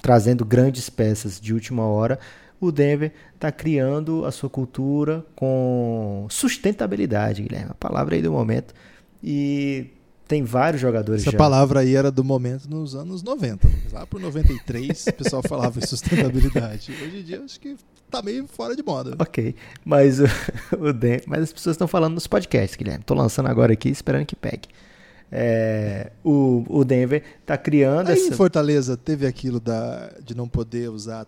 trazendo 0.00 0.44
grandes 0.44 0.88
peças 0.88 1.38
de 1.38 1.52
última 1.52 1.84
hora. 1.84 2.18
O 2.60 2.72
Denver 2.72 3.12
está 3.34 3.52
criando 3.52 4.24
a 4.24 4.32
sua 4.32 4.48
cultura 4.48 5.24
com 5.34 6.26
sustentabilidade, 6.30 7.42
Guilherme, 7.42 7.70
a 7.70 7.74
palavra 7.74 8.14
aí 8.14 8.22
do 8.22 8.32
momento. 8.32 8.72
E 9.22 9.90
tem 10.26 10.42
vários 10.42 10.80
jogadores 10.80 11.22
Essa 11.22 11.32
já. 11.32 11.38
palavra 11.38 11.80
aí 11.80 11.94
era 11.94 12.10
do 12.10 12.24
momento 12.24 12.68
nos 12.68 12.94
anos 12.94 13.22
90. 13.22 13.68
Lá 13.92 14.06
por 14.06 14.20
93, 14.20 15.06
o 15.08 15.12
pessoal 15.12 15.42
falava 15.42 15.78
em 15.78 15.86
sustentabilidade. 15.86 16.92
Hoje 16.92 17.18
em 17.18 17.22
dia, 17.22 17.42
acho 17.44 17.60
que 17.60 17.76
tá 18.10 18.22
meio 18.22 18.46
fora 18.46 18.74
de 18.74 18.82
moda. 18.82 19.16
Ok, 19.18 19.54
mas 19.84 20.20
o, 20.20 20.24
o 20.80 20.92
Den 20.92 21.20
mas 21.26 21.42
as 21.42 21.52
pessoas 21.52 21.74
estão 21.74 21.86
falando 21.86 22.14
nos 22.14 22.26
podcasts, 22.26 22.76
Guilherme. 22.76 23.04
Tô 23.04 23.14
lançando 23.14 23.48
agora 23.48 23.72
aqui, 23.72 23.88
esperando 23.88 24.24
que 24.24 24.36
pegue. 24.36 24.68
É, 25.30 26.12
o, 26.22 26.64
o 26.68 26.84
Denver 26.84 27.22
tá 27.44 27.58
criando 27.58 28.08
Aí 28.08 28.14
essa... 28.14 28.28
em 28.28 28.36
Fortaleza 28.36 28.96
teve 28.96 29.26
aquilo 29.26 29.58
da, 29.58 30.12
de 30.24 30.34
não 30.34 30.48
poder 30.48 30.88
usar 30.90 31.26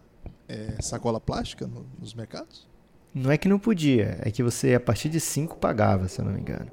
é, 0.49 0.81
sacola 0.81 1.21
plástica 1.21 1.67
no, 1.67 1.87
nos 1.99 2.15
mercados? 2.15 2.69
Não 3.15 3.31
é 3.31 3.39
que 3.39 3.49
não 3.49 3.59
podia, 3.59 4.19
é 4.21 4.31
que 4.31 4.43
você 4.43 4.75
a 4.75 4.81
partir 4.81 5.09
de 5.09 5.21
5 5.21 5.57
pagava, 5.57 6.07
se 6.09 6.21
eu 6.21 6.25
não 6.25 6.33
me 6.33 6.41
engano. 6.41 6.71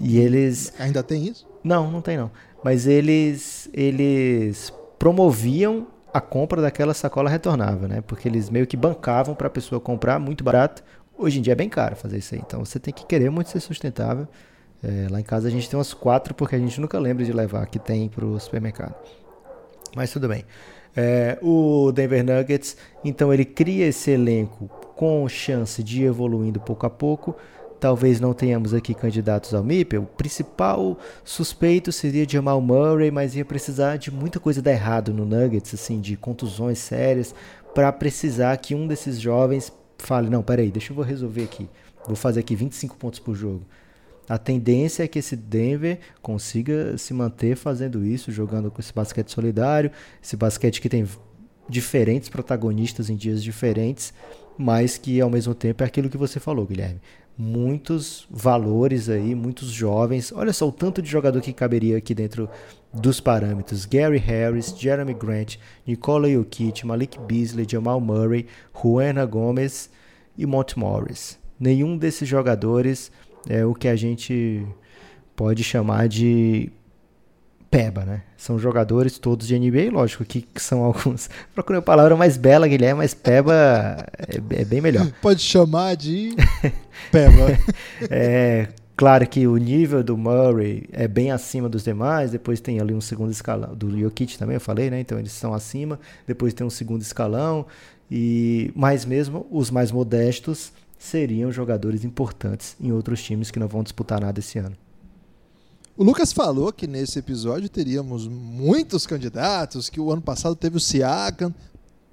E 0.00 0.18
eles. 0.18 0.72
Ainda 0.78 1.02
tem 1.02 1.26
isso? 1.26 1.46
Não, 1.64 1.90
não 1.90 2.00
tem 2.00 2.16
não. 2.16 2.30
Mas 2.62 2.86
eles 2.86 3.68
eles 3.72 4.72
promoviam 4.98 5.88
a 6.12 6.20
compra 6.20 6.62
daquela 6.62 6.94
sacola 6.94 7.28
retornável, 7.28 7.88
né? 7.88 8.00
Porque 8.00 8.28
eles 8.28 8.48
meio 8.48 8.66
que 8.66 8.76
bancavam 8.76 9.34
para 9.34 9.48
a 9.48 9.50
pessoa 9.50 9.80
comprar 9.80 10.18
muito 10.18 10.42
barato. 10.42 10.82
Hoje 11.18 11.38
em 11.38 11.42
dia 11.42 11.52
é 11.52 11.56
bem 11.56 11.68
caro 11.68 11.96
fazer 11.96 12.18
isso 12.18 12.34
aí. 12.34 12.40
Então 12.44 12.64
você 12.64 12.78
tem 12.78 12.92
que 12.92 13.04
querer 13.06 13.30
muito 13.30 13.50
ser 13.50 13.60
sustentável. 13.60 14.28
É, 14.82 15.08
lá 15.10 15.20
em 15.20 15.24
casa 15.24 15.48
a 15.48 15.50
gente 15.50 15.68
tem 15.68 15.76
umas 15.76 15.94
quatro 15.94 16.34
porque 16.34 16.54
a 16.54 16.58
gente 16.58 16.80
nunca 16.80 16.98
lembra 16.98 17.24
de 17.24 17.32
levar 17.32 17.66
que 17.66 17.78
tem 17.78 18.08
para 18.08 18.24
o 18.24 18.38
supermercado. 18.38 18.94
Mas 19.94 20.12
tudo 20.12 20.28
bem. 20.28 20.44
É, 20.96 21.38
o 21.42 21.92
Denver 21.92 22.24
Nuggets, 22.24 22.76
então 23.04 23.32
ele 23.32 23.44
cria 23.44 23.86
esse 23.86 24.10
elenco 24.10 24.66
com 24.96 25.28
chance 25.28 25.82
de 25.82 26.02
ir 26.02 26.06
evoluindo 26.06 26.58
pouco 26.58 26.86
a 26.86 26.90
pouco. 26.90 27.36
Talvez 27.78 28.18
não 28.18 28.32
tenhamos 28.32 28.72
aqui 28.72 28.94
candidatos 28.94 29.52
ao 29.52 29.62
MIP. 29.62 29.98
O 29.98 30.04
principal 30.04 30.98
suspeito 31.22 31.92
seria 31.92 32.26
Jamal 32.26 32.60
Murray, 32.62 33.10
mas 33.10 33.36
ia 33.36 33.44
precisar 33.44 33.98
de 33.98 34.10
muita 34.10 34.40
coisa 34.40 34.62
dar 34.62 34.72
errado 34.72 35.12
no 35.12 35.26
Nuggets, 35.26 35.74
assim, 35.74 36.00
de 36.00 36.16
contusões 36.16 36.78
sérias, 36.78 37.34
para 37.74 37.92
precisar 37.92 38.56
que 38.56 38.74
um 38.74 38.86
desses 38.86 39.20
jovens 39.20 39.70
fale: 39.98 40.30
Não, 40.30 40.42
peraí, 40.42 40.70
deixa 40.70 40.94
eu 40.94 41.00
resolver 41.02 41.44
aqui. 41.44 41.68
Vou 42.06 42.16
fazer 42.16 42.40
aqui 42.40 42.56
25 42.56 42.96
pontos 42.96 43.18
por 43.18 43.34
jogo. 43.34 43.62
A 44.28 44.38
tendência 44.38 45.04
é 45.04 45.08
que 45.08 45.18
esse 45.18 45.36
Denver 45.36 45.98
consiga 46.20 46.98
se 46.98 47.14
manter 47.14 47.56
fazendo 47.56 48.04
isso, 48.04 48.32
jogando 48.32 48.70
com 48.70 48.80
esse 48.80 48.92
basquete 48.92 49.30
solidário, 49.30 49.90
esse 50.22 50.36
basquete 50.36 50.80
que 50.80 50.88
tem 50.88 51.06
diferentes 51.68 52.28
protagonistas 52.28 53.08
em 53.08 53.16
dias 53.16 53.42
diferentes, 53.42 54.12
mas 54.58 54.98
que 54.98 55.20
ao 55.20 55.30
mesmo 55.30 55.54
tempo 55.54 55.82
é 55.82 55.86
aquilo 55.86 56.08
que 56.08 56.16
você 56.16 56.40
falou, 56.40 56.66
Guilherme 56.66 57.00
muitos 57.38 58.26
valores 58.30 59.08
aí, 59.08 59.34
muitos 59.34 59.68
jovens. 59.68 60.32
Olha 60.34 60.52
só 60.52 60.68
o 60.68 60.72
tanto 60.72 61.02
de 61.02 61.10
jogador 61.10 61.40
que 61.40 61.52
caberia 61.52 61.98
aqui 61.98 62.14
dentro 62.14 62.48
dos 62.92 63.20
parâmetros. 63.20 63.84
Gary 63.84 64.18
Harris, 64.18 64.74
Jeremy 64.76 65.12
Grant, 65.12 65.56
Nikola 65.86 66.30
Jokic, 66.30 66.86
Malik 66.86 67.18
Beasley, 67.20 67.66
Jamal 67.68 68.00
Murray, 68.00 68.46
Juana 68.72 69.26
Gomes 69.26 69.90
e 70.36 70.46
Mont 70.46 70.78
Morris. 70.78 71.38
Nenhum 71.58 71.96
desses 71.96 72.28
jogadores 72.28 73.10
é 73.48 73.64
o 73.64 73.74
que 73.74 73.88
a 73.88 73.96
gente 73.96 74.66
pode 75.34 75.62
chamar 75.62 76.08
de 76.08 76.70
peba, 77.70 78.04
né? 78.04 78.22
São 78.36 78.58
jogadores 78.58 79.18
todos 79.18 79.46
de 79.46 79.58
NBA, 79.58 79.90
lógico 79.92 80.24
que 80.24 80.46
são 80.56 80.82
alguns. 80.82 81.28
Procurei 81.54 81.78
a 81.78 81.82
palavra 81.82 82.16
mais 82.16 82.36
bela, 82.36 82.66
Guilherme, 82.66 82.98
mas 82.98 83.12
peba 83.12 83.52
é, 84.18 84.60
é 84.60 84.64
bem 84.64 84.80
melhor. 84.80 85.06
Pode 85.20 85.42
chamar 85.42 85.96
de 85.96 86.34
peba. 87.10 87.58
é 88.10 88.68
claro 88.96 89.26
que 89.26 89.46
o 89.46 89.56
nível 89.56 90.02
do 90.02 90.16
Murray 90.16 90.88
é 90.92 91.06
bem 91.06 91.30
acima 91.30 91.68
dos 91.68 91.84
demais. 91.84 92.30
Depois 92.30 92.60
tem 92.60 92.80
ali 92.80 92.94
um 92.94 93.00
segundo 93.00 93.30
escalão 93.30 93.74
do 93.74 93.98
Jokic 93.98 94.38
também, 94.38 94.54
eu 94.54 94.60
falei, 94.60 94.88
né? 94.90 95.00
Então 95.00 95.18
eles 95.18 95.32
estão 95.32 95.52
acima. 95.52 96.00
Depois 96.26 96.54
tem 96.54 96.66
um 96.66 96.70
segundo 96.70 97.02
escalão 97.02 97.66
e 98.10 98.70
mais 98.74 99.04
mesmo 99.04 99.46
os 99.50 99.70
mais 99.70 99.90
modestos 99.90 100.72
seriam 100.98 101.52
jogadores 101.52 102.04
importantes 102.04 102.76
em 102.80 102.92
outros 102.92 103.22
times 103.22 103.50
que 103.50 103.58
não 103.58 103.68
vão 103.68 103.82
disputar 103.82 104.20
nada 104.20 104.38
esse 104.38 104.58
ano. 104.58 104.76
O 105.96 106.04
Lucas 106.04 106.32
falou 106.32 106.72
que 106.72 106.86
nesse 106.86 107.18
episódio 107.18 107.68
teríamos 107.68 108.28
muitos 108.28 109.06
candidatos, 109.06 109.88
que 109.88 109.98
o 109.98 110.12
ano 110.12 110.20
passado 110.20 110.54
teve 110.54 110.76
o 110.76 110.80
Siakam, 110.80 111.54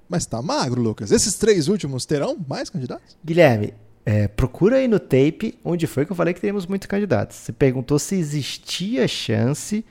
mas 0.08 0.24
tá 0.24 0.40
magro, 0.40 0.80
Lucas. 0.80 1.10
Esses 1.10 1.34
três 1.34 1.68
últimos 1.68 2.06
terão 2.06 2.36
mais 2.48 2.70
candidatos? 2.70 3.16
Guilherme, 3.22 3.74
é, 4.06 4.28
procura 4.28 4.76
aí 4.76 4.88
no 4.88 4.98
tape 4.98 5.58
onde 5.64 5.86
foi 5.86 6.06
que 6.06 6.12
eu 6.12 6.16
falei 6.16 6.32
que 6.32 6.40
teríamos 6.40 6.66
muitos 6.66 6.86
candidatos. 6.86 7.36
Você 7.36 7.52
perguntou 7.52 7.98
se 7.98 8.14
existia 8.14 9.06
chance 9.08 9.84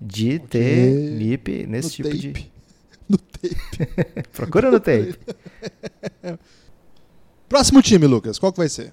de 0.00 0.38
Porque 0.38 0.58
ter 0.58 1.10
MIP 1.12 1.66
nesse 1.66 1.90
tipo 1.90 2.08
tape. 2.08 2.18
de. 2.18 2.50
No 3.08 3.16
tape. 3.16 3.56
procura 4.32 4.70
no 4.70 4.78
tape. 4.78 5.18
Próximo 7.48 7.80
time, 7.82 8.06
Lucas, 8.06 8.38
qual 8.38 8.52
que 8.52 8.58
vai 8.58 8.68
ser? 8.68 8.92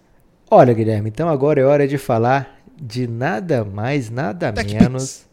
Olha, 0.49 0.73
Guilherme, 0.73 1.09
então 1.09 1.27
agora 1.27 1.59
é 1.59 1.63
hora 1.65 1.87
de 1.87 1.97
falar 1.97 2.59
de 2.81 3.07
nada 3.07 3.65
mais, 3.65 4.09
nada 4.09 4.53
Tech 4.53 4.73
menos. 4.73 5.03
Pix. 5.03 5.25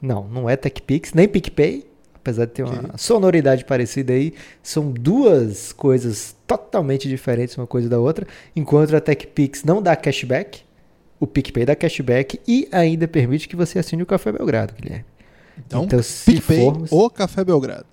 Não, 0.00 0.28
não 0.28 0.48
é 0.48 0.56
TechPix, 0.56 1.12
nem 1.12 1.26
PicPay, 1.26 1.84
apesar 2.14 2.44
de 2.44 2.52
ter 2.52 2.62
uma 2.62 2.96
sonoridade 2.96 3.64
parecida 3.64 4.12
aí. 4.12 4.32
São 4.62 4.92
duas 4.92 5.72
coisas 5.72 6.36
totalmente 6.46 7.08
diferentes 7.08 7.56
uma 7.58 7.66
coisa 7.66 7.88
da 7.88 7.98
outra. 7.98 8.26
Enquanto 8.54 8.94
a 8.94 9.00
TechPix 9.00 9.64
não 9.64 9.82
dá 9.82 9.96
cashback, 9.96 10.60
o 11.18 11.26
PicPay 11.26 11.64
dá 11.66 11.74
cashback 11.74 12.38
e 12.46 12.68
ainda 12.70 13.08
permite 13.08 13.48
que 13.48 13.56
você 13.56 13.80
assine 13.80 14.02
o 14.04 14.06
Café 14.06 14.30
Belgrado, 14.30 14.72
Guilherme. 14.80 15.04
Então, 15.58 15.82
Então, 15.84 16.00
se 16.00 16.30
PicPay 16.32 16.60
formos- 16.64 16.92
ou 16.92 17.10
Café 17.10 17.42
Belgrado. 17.44 17.86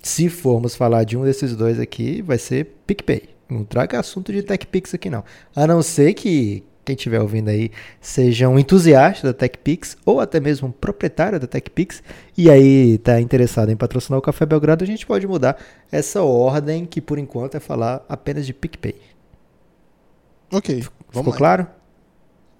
Se 0.00 0.28
formos 0.28 0.76
falar 0.76 1.02
de 1.02 1.16
um 1.16 1.24
desses 1.24 1.56
dois 1.56 1.80
aqui, 1.80 2.22
vai 2.22 2.38
ser 2.38 2.76
PicPay. 2.86 3.30
Não 3.48 3.64
traga 3.64 3.98
assunto 3.98 4.32
de 4.32 4.42
TechPix 4.42 4.94
aqui 4.94 5.08
não. 5.08 5.24
A 5.54 5.66
não 5.66 5.82
ser 5.82 6.14
que 6.14 6.62
quem 6.84 6.96
estiver 6.96 7.20
ouvindo 7.20 7.50
aí 7.50 7.70
seja 8.00 8.48
um 8.48 8.58
entusiasta 8.58 9.26
da 9.26 9.34
TechPix 9.34 9.96
ou 10.06 10.20
até 10.20 10.40
mesmo 10.40 10.68
um 10.68 10.72
proprietário 10.72 11.38
da 11.38 11.46
TechPix 11.46 12.02
e 12.36 12.50
aí 12.50 12.94
está 12.94 13.20
interessado 13.20 13.70
em 13.70 13.76
patrocinar 13.76 14.18
o 14.18 14.22
Café 14.22 14.46
Belgrado, 14.46 14.84
a 14.84 14.86
gente 14.86 15.06
pode 15.06 15.26
mudar 15.26 15.58
essa 15.92 16.22
ordem 16.22 16.86
que 16.86 17.00
por 17.00 17.18
enquanto 17.18 17.56
é 17.56 17.60
falar 17.60 18.04
apenas 18.08 18.46
de 18.46 18.54
PicPay. 18.54 18.96
Ok. 20.50 20.82
Ficou 21.10 21.32
claro? 21.32 21.66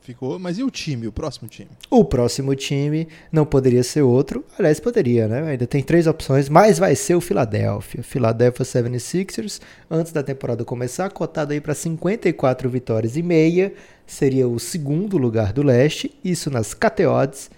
Ficou, 0.09 0.38
mas 0.38 0.56
e 0.56 0.62
o 0.62 0.70
time, 0.70 1.06
o 1.06 1.12
próximo 1.12 1.50
time? 1.50 1.68
O 1.90 2.02
próximo 2.02 2.54
time 2.54 3.09
não 3.30 3.44
poderia 3.44 3.82
ser 3.82 4.00
outro. 4.00 4.42
Aliás, 4.59 4.80
poderia, 4.80 5.28
né? 5.28 5.42
Ainda 5.42 5.66
tem 5.66 5.82
três 5.82 6.06
opções, 6.06 6.48
mas 6.48 6.78
vai 6.78 6.94
ser 6.94 7.14
o 7.14 7.20
Philadelphia. 7.20 8.02
Philadelphia 8.02 8.64
76ers, 8.64 9.61
antes 9.90 10.11
da 10.11 10.22
temporada 10.22 10.64
começar, 10.64 11.11
cotado 11.11 11.52
aí 11.52 11.61
para 11.61 11.74
54 11.74 12.70
vitórias 12.70 13.18
e 13.18 13.22
meia. 13.22 13.74
Seria 14.06 14.48
o 14.48 14.59
segundo 14.59 15.18
lugar 15.18 15.52
do 15.52 15.62
leste, 15.62 16.18
isso 16.24 16.50
nas 16.50 16.72
KTODs. 16.72 17.50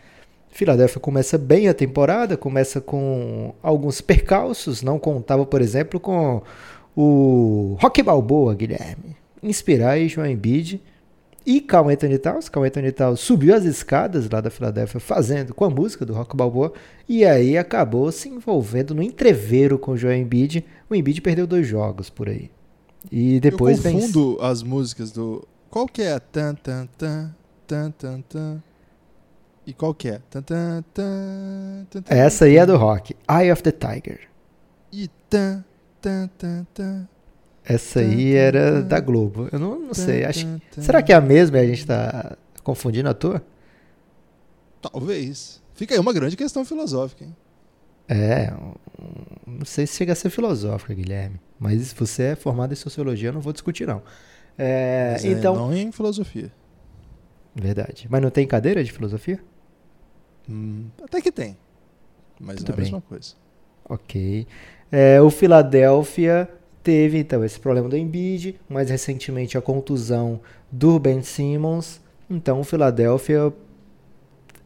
Philadelphia 0.51 1.01
começa 1.01 1.39
bem 1.39 1.69
a 1.69 1.73
temporada, 1.73 2.37
começa 2.37 2.81
com 2.81 3.55
alguns 3.63 4.01
percalços. 4.01 4.83
Não 4.83 4.99
contava, 4.99 5.47
por 5.47 5.63
exemplo, 5.63 6.01
com 6.01 6.43
o 6.97 7.77
Rock 7.81 8.03
Balboa, 8.03 8.57
Guilherme. 8.57 9.17
Inspirar 9.41 9.99
e 9.99 10.09
João 10.09 10.27
Embiid 10.27 10.81
e 11.45 11.61
Carl 11.61 11.89
Anthony 11.89 12.19
Towns. 12.19 12.49
Carl 12.49 12.67
Anthony 12.67 12.93
Towns 12.93 13.21
subiu 13.21 13.55
as 13.55 13.65
escadas 13.65 14.29
lá 14.29 14.41
da 14.41 14.51
Filadélfia 14.51 15.01
fazendo 15.01 15.55
com 15.55 15.65
a 15.65 15.71
música 15.71 16.05
do 16.05 16.13
Rock 16.13 16.37
Balboa 16.37 16.73
e 17.09 17.25
aí 17.25 17.57
acabou 17.57 18.11
se 18.13 18.29
envolvendo 18.29 18.95
no 18.95 19.03
entreveiro 19.03 19.79
com 19.79 19.93
o 19.93 19.97
Joel 19.97 20.19
Embiid. 20.19 20.65
O 20.89 20.95
Embiid 20.95 21.21
perdeu 21.21 21.47
dois 21.47 21.67
jogos 21.67 22.11
por 22.11 22.29
aí. 22.29 22.51
E 23.11 23.41
depois 23.41 23.85
Eu 23.85 23.93
confundo 23.93 24.37
vem... 24.37 24.47
as 24.47 24.63
músicas 24.63 25.11
do 25.11 25.47
qual 25.71 25.87
que 25.87 26.03
é? 26.03 26.19
Tan 26.19 26.55
tan 26.55 26.89
tan 26.99 27.35
tan 27.67 27.91
tan 27.93 28.21
tan. 28.23 28.63
E 29.67 29.73
qual 29.73 29.95
que 29.95 30.09
é? 30.09 30.21
Tan, 30.29 30.43
tan, 30.43 30.83
tan, 30.93 31.87
tan, 31.89 32.03
Essa 32.09 32.47
aí 32.47 32.57
é 32.57 32.67
do 32.67 32.77
rock. 32.77 33.15
Eye 33.29 33.53
of 33.53 33.63
the 33.63 33.71
Tiger. 33.71 34.21
E 34.93 35.09
tan 35.29 35.65
tan 36.01 36.29
tan 36.37 36.67
tan. 36.75 37.09
Essa 37.65 38.01
aí 38.01 38.35
era 38.35 38.83
da 38.83 39.01
Globo. 39.01 39.49
Eu 39.53 39.59
não, 39.59 39.79
não 39.79 39.95
sei. 39.95 40.25
Acho... 40.25 40.47
Será 40.73 41.03
que 41.03 41.13
é 41.13 41.17
a 41.17 41.21
mesma 41.21 41.59
e 41.59 41.61
a 41.61 41.67
gente 41.67 41.81
está 41.81 42.37
confundindo 42.63 43.09
à 43.09 43.15
toa? 43.15 43.43
Talvez. 44.81 45.63
Fica 45.75 45.95
aí 45.95 46.01
uma 46.01 46.13
grande 46.13 46.37
questão 46.37 46.65
filosófica, 46.65 47.25
hein? 47.25 47.37
É, 48.09 48.53
não 49.47 49.65
sei 49.65 49.87
se 49.87 49.97
chega 49.97 50.13
a 50.13 50.17
ser 50.17 50.31
filosófica, 50.31 50.93
Guilherme. 50.93 51.41
Mas 51.59 51.89
se 51.89 51.95
você 51.95 52.23
é 52.25 52.35
formado 52.35 52.73
em 52.73 52.77
sociologia, 52.77 53.29
eu 53.29 53.33
não 53.33 53.41
vou 53.41 53.53
discutir, 53.53 53.87
não. 53.87 54.03
É, 54.59 55.17
é 55.23 55.27
então, 55.29 55.55
não 55.55 55.73
em 55.73 55.93
filosofia. 55.93 56.51
Verdade. 57.55 58.09
Mas 58.11 58.21
não 58.21 58.31
tem 58.31 58.47
cadeira 58.47 58.83
de 58.83 58.91
filosofia? 58.91 59.39
Hum, 60.49 60.87
até 61.03 61.21
que 61.21 61.31
tem. 61.31 61.57
Mas 62.41 62.57
Tudo 62.57 62.71
não 62.71 62.75
é 62.75 62.79
a 62.79 62.83
mesma 62.83 63.01
coisa. 63.01 63.35
Ok. 63.89 64.47
É, 64.91 65.21
o 65.21 65.31
Philadelphia 65.31 66.49
Teve 66.91 67.19
então 67.19 67.45
esse 67.45 67.61
problema 67.61 67.89
do 67.89 67.97
Embiid, 67.97 68.57
mais 68.69 68.91
recentemente 68.91 69.57
a 69.57 69.61
contusão 69.61 70.41
do 70.73 70.99
Ben 70.99 71.23
Simmons. 71.23 72.01
Então 72.29 72.59
o 72.59 72.65
Philadelphia 72.65 73.53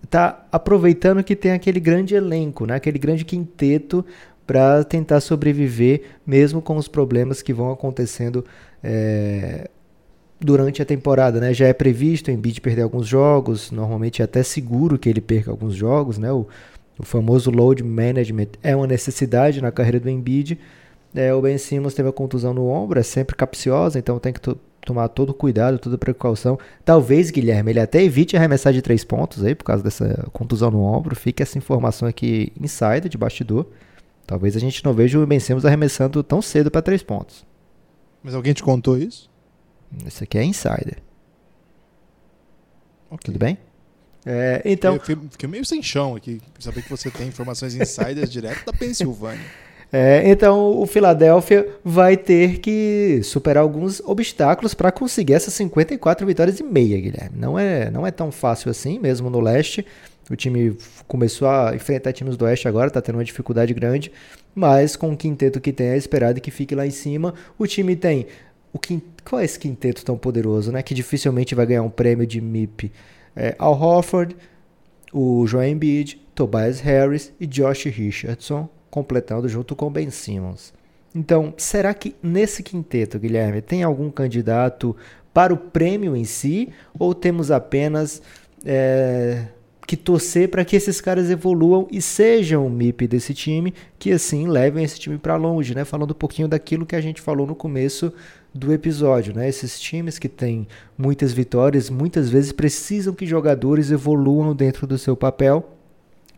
está 0.02 0.46
aproveitando 0.50 1.22
que 1.22 1.36
tem 1.36 1.52
aquele 1.52 1.78
grande 1.78 2.14
elenco, 2.14 2.64
né? 2.64 2.76
aquele 2.76 2.98
grande 2.98 3.26
quinteto 3.26 4.02
para 4.46 4.82
tentar 4.84 5.20
sobreviver, 5.20 6.00
mesmo 6.26 6.62
com 6.62 6.78
os 6.78 6.88
problemas 6.88 7.42
que 7.42 7.52
vão 7.52 7.70
acontecendo 7.70 8.42
é, 8.82 9.68
durante 10.40 10.80
a 10.80 10.86
temporada. 10.86 11.38
Né? 11.38 11.52
Já 11.52 11.66
é 11.66 11.74
previsto 11.74 12.30
o 12.30 12.30
Embiid 12.32 12.58
perder 12.62 12.80
alguns 12.80 13.06
jogos, 13.06 13.70
normalmente 13.70 14.22
é 14.22 14.24
até 14.24 14.42
seguro 14.42 14.98
que 14.98 15.10
ele 15.10 15.20
perca 15.20 15.50
alguns 15.50 15.74
jogos. 15.74 16.16
Né? 16.16 16.32
O, 16.32 16.46
o 16.98 17.04
famoso 17.04 17.50
load 17.50 17.84
management 17.84 18.48
é 18.62 18.74
uma 18.74 18.86
necessidade 18.86 19.60
na 19.60 19.70
carreira 19.70 20.00
do 20.00 20.08
Embiid. 20.08 20.58
É, 21.14 21.32
o 21.32 21.40
Ben 21.40 21.56
Simmons 21.56 21.94
teve 21.94 22.08
a 22.08 22.12
contusão 22.12 22.52
no 22.52 22.66
ombro, 22.66 22.98
é 22.98 23.02
sempre 23.02 23.36
capciosa, 23.36 23.98
então 23.98 24.18
tem 24.18 24.32
que 24.32 24.40
tomar 24.84 25.08
todo 25.08 25.32
cuidado, 25.32 25.78
toda 25.78 25.96
precaução. 25.96 26.58
Talvez, 26.84 27.30
Guilherme, 27.30 27.70
ele 27.70 27.80
até 27.80 28.02
evite 28.02 28.36
arremessar 28.36 28.72
de 28.72 28.82
três 28.82 29.04
pontos 29.04 29.44
aí, 29.44 29.54
por 29.54 29.64
causa 29.64 29.82
dessa 29.82 30.28
contusão 30.32 30.70
no 30.70 30.82
ombro. 30.82 31.14
Fique 31.14 31.42
essa 31.42 31.56
informação 31.56 32.08
aqui 32.08 32.52
insider, 32.60 33.08
de 33.08 33.16
bastidor. 33.16 33.66
Talvez 34.26 34.56
a 34.56 34.58
gente 34.58 34.84
não 34.84 34.92
veja 34.92 35.18
o 35.18 35.26
Ben 35.26 35.38
Simmons 35.38 35.64
arremessando 35.64 36.22
tão 36.22 36.42
cedo 36.42 36.70
para 36.70 36.82
três 36.82 37.02
pontos. 37.02 37.46
Mas 38.22 38.34
alguém 38.34 38.52
te 38.52 38.62
contou 38.62 38.98
isso? 38.98 39.30
Isso 40.04 40.24
aqui 40.24 40.38
é 40.38 40.44
insider. 40.44 40.98
Okay. 43.10 43.18
Tudo 43.26 43.38
bem? 43.38 43.58
É, 44.26 44.62
então. 44.64 44.94
Eu 44.94 45.00
fiquei 45.30 45.48
meio 45.48 45.64
sem 45.64 45.82
chão 45.82 46.16
aqui, 46.16 46.40
saber 46.58 46.82
que 46.82 46.90
você 46.90 47.10
tem 47.10 47.28
informações 47.28 47.74
insiders 47.74 48.30
direto 48.32 48.64
da 48.64 48.72
Pensilvânia. 48.72 49.44
É, 49.92 50.28
então 50.28 50.80
o 50.80 50.86
Philadelphia 50.86 51.68
vai 51.84 52.16
ter 52.16 52.58
que 52.58 53.20
superar 53.22 53.62
alguns 53.62 54.00
obstáculos 54.00 54.74
para 54.74 54.90
conseguir 54.90 55.34
essas 55.34 55.54
54 55.54 56.26
vitórias 56.26 56.58
e 56.58 56.64
meia, 56.64 57.00
Guilherme. 57.00 57.38
Não 57.38 57.58
é, 57.58 57.90
não 57.90 58.06
é 58.06 58.10
tão 58.10 58.32
fácil 58.32 58.70
assim, 58.70 58.98
mesmo 58.98 59.30
no 59.30 59.40
leste. 59.40 59.86
O 60.30 60.34
time 60.34 60.76
começou 61.06 61.48
a 61.48 61.74
enfrentar 61.74 62.12
times 62.12 62.36
do 62.36 62.44
oeste 62.44 62.66
agora, 62.66 62.88
está 62.88 63.00
tendo 63.00 63.16
uma 63.16 63.24
dificuldade 63.24 63.74
grande, 63.74 64.10
mas 64.54 64.96
com 64.96 65.12
o 65.12 65.16
quinteto 65.16 65.60
que 65.60 65.72
tem 65.72 65.88
é 65.88 65.96
esperado 65.96 66.40
que 66.40 66.50
fique 66.50 66.74
lá 66.74 66.86
em 66.86 66.90
cima. 66.90 67.34
O 67.58 67.66
time 67.66 67.94
tem 67.94 68.26
o 68.72 68.78
quinteto, 68.78 69.22
qual 69.24 69.40
é 69.40 69.44
esse 69.44 69.58
quinteto 69.58 70.04
tão 70.04 70.16
poderoso, 70.16 70.72
né? 70.72 70.82
Que 70.82 70.94
dificilmente 70.94 71.54
vai 71.54 71.66
ganhar 71.66 71.82
um 71.82 71.90
prêmio 71.90 72.26
de 72.26 72.40
MIP. 72.40 72.90
É, 73.36 73.54
Al 73.58 73.80
Horford, 73.80 74.36
o 75.12 75.46
Joel 75.46 75.68
Embiid, 75.68 76.20
Tobias 76.34 76.80
Harris 76.80 77.32
e 77.38 77.46
Josh 77.46 77.84
Richardson 77.84 78.68
completando 78.94 79.48
junto 79.48 79.74
com 79.74 79.90
Ben 79.90 80.08
Simmons. 80.08 80.72
Então, 81.12 81.52
será 81.56 81.92
que 81.92 82.14
nesse 82.22 82.62
quinteto, 82.62 83.18
Guilherme, 83.18 83.60
tem 83.60 83.82
algum 83.82 84.08
candidato 84.08 84.94
para 85.32 85.52
o 85.52 85.56
prêmio 85.56 86.14
em 86.14 86.22
si? 86.22 86.68
Ou 86.96 87.12
temos 87.12 87.50
apenas 87.50 88.22
é, 88.64 89.46
que 89.84 89.96
torcer 89.96 90.48
para 90.48 90.64
que 90.64 90.76
esses 90.76 91.00
caras 91.00 91.28
evoluam 91.28 91.88
e 91.90 92.00
sejam 92.00 92.64
o 92.64 92.70
MIP 92.70 93.08
desse 93.08 93.34
time, 93.34 93.74
que 93.98 94.12
assim 94.12 94.46
levem 94.46 94.84
esse 94.84 95.00
time 95.00 95.18
para 95.18 95.34
longe, 95.34 95.74
né? 95.74 95.84
Falando 95.84 96.12
um 96.12 96.14
pouquinho 96.14 96.46
daquilo 96.46 96.86
que 96.86 96.94
a 96.94 97.00
gente 97.00 97.20
falou 97.20 97.48
no 97.48 97.56
começo 97.56 98.12
do 98.54 98.72
episódio, 98.72 99.34
né? 99.34 99.48
Esses 99.48 99.80
times 99.80 100.20
que 100.20 100.28
têm 100.28 100.68
muitas 100.96 101.32
vitórias, 101.32 101.90
muitas 101.90 102.30
vezes 102.30 102.52
precisam 102.52 103.12
que 103.12 103.26
jogadores 103.26 103.90
evoluam 103.90 104.54
dentro 104.54 104.86
do 104.86 104.96
seu 104.96 105.16
papel 105.16 105.74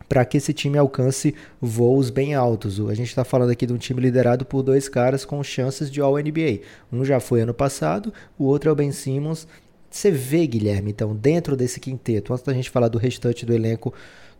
para 0.07 0.23
que 0.25 0.37
esse 0.37 0.53
time 0.53 0.77
alcance 0.77 1.35
voos 1.61 2.09
bem 2.09 2.33
altos. 2.33 2.79
A 2.79 2.93
gente 2.93 3.09
está 3.09 3.23
falando 3.23 3.49
aqui 3.49 3.65
de 3.65 3.73
um 3.73 3.77
time 3.77 4.01
liderado 4.01 4.45
por 4.45 4.63
dois 4.63 4.87
caras 4.87 5.25
com 5.25 5.43
chances 5.43 5.91
de 5.91 6.01
All-NBA. 6.01 6.61
Um 6.91 7.03
já 7.03 7.19
foi 7.19 7.41
ano 7.41 7.53
passado, 7.53 8.13
o 8.37 8.45
outro 8.45 8.69
é 8.69 8.73
o 8.73 8.75
Ben 8.75 8.91
Simmons. 8.91 9.47
Você 9.89 10.11
vê, 10.11 10.45
Guilherme, 10.45 10.91
então, 10.91 11.15
dentro 11.15 11.55
desse 11.55 11.79
quinteto, 11.79 12.33
antes 12.33 12.45
da 12.45 12.53
gente 12.53 12.69
falar 12.69 12.87
do 12.87 12.97
restante 12.97 13.45
do 13.45 13.53
elenco, 13.53 13.93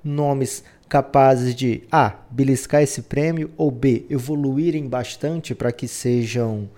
nomes 0.03 0.63
capazes 0.87 1.53
de 1.53 1.83
A. 1.91 2.15
beliscar 2.29 2.81
esse 2.81 3.01
prêmio 3.01 3.51
ou 3.57 3.69
B. 3.69 4.05
evoluírem 4.09 4.87
bastante 4.87 5.53
para 5.53 5.71
que 5.71 5.87
sejam 5.87 6.69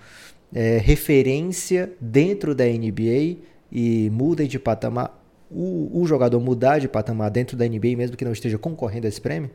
é, 0.52 0.78
referência 0.78 1.92
dentro 2.00 2.54
da 2.54 2.64
NBA 2.64 3.36
e 3.70 4.10
mudem 4.10 4.48
de 4.48 4.58
patamar 4.58 5.19
o, 5.50 6.00
o, 6.00 6.06
jogador 6.06 6.38
mudar 6.40 6.78
de 6.78 6.88
patamar 6.88 7.30
dentro 7.30 7.56
da 7.56 7.66
NBA, 7.66 7.96
mesmo 7.96 8.16
que 8.16 8.24
não 8.24 8.32
esteja 8.32 8.58
concorrendo 8.58 9.06
a 9.06 9.08
esse 9.08 9.20
prêmio? 9.20 9.50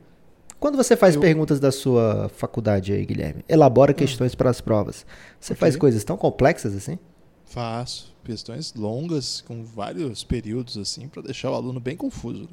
Quando 0.60 0.78
você 0.78 0.96
faz 0.96 1.16
eu... 1.16 1.22
perguntas 1.22 1.60
da 1.60 1.72
sua 1.72 2.30
faculdade 2.30 2.94
aí, 2.94 3.06
Guilherme, 3.06 3.44
elabora 3.48 3.92
hum. 3.92 3.96
questões 3.96 4.36
para 4.36 4.50
as 4.50 4.62
provas. 4.62 5.06
Você 5.40 5.54
okay. 5.54 5.60
faz 5.60 5.76
coisas 5.76 6.04
tão 6.04 6.18
complexas 6.18 6.76
assim? 6.76 6.98
Faço. 7.46 8.14
Questões 8.24 8.74
longas, 8.74 9.42
com 9.42 9.64
vários 9.64 10.24
períodos, 10.24 10.78
assim, 10.78 11.08
para 11.08 11.22
deixar 11.22 11.52
o 11.52 11.54
aluno 11.54 11.80
bem 11.80 11.96
confuso. 11.96 12.50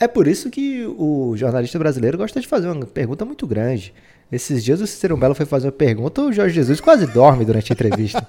É 0.00 0.08
por 0.08 0.26
isso 0.26 0.50
que 0.50 0.86
o 0.86 1.36
jornalista 1.36 1.78
brasileiro 1.78 2.16
gosta 2.16 2.40
de 2.40 2.46
fazer 2.46 2.68
uma 2.68 2.86
pergunta 2.86 3.24
muito 3.24 3.46
grande. 3.46 3.92
Esses 4.30 4.62
dias 4.62 4.80
o 4.80 4.86
Cícero 4.86 5.16
Melo 5.16 5.34
foi 5.34 5.46
fazer 5.46 5.66
uma 5.66 5.72
pergunta, 5.72 6.20
o 6.20 6.32
Jorge 6.32 6.54
Jesus 6.54 6.80
quase 6.80 7.06
dorme 7.06 7.46
durante 7.46 7.72
a 7.72 7.74
entrevista. 7.74 8.26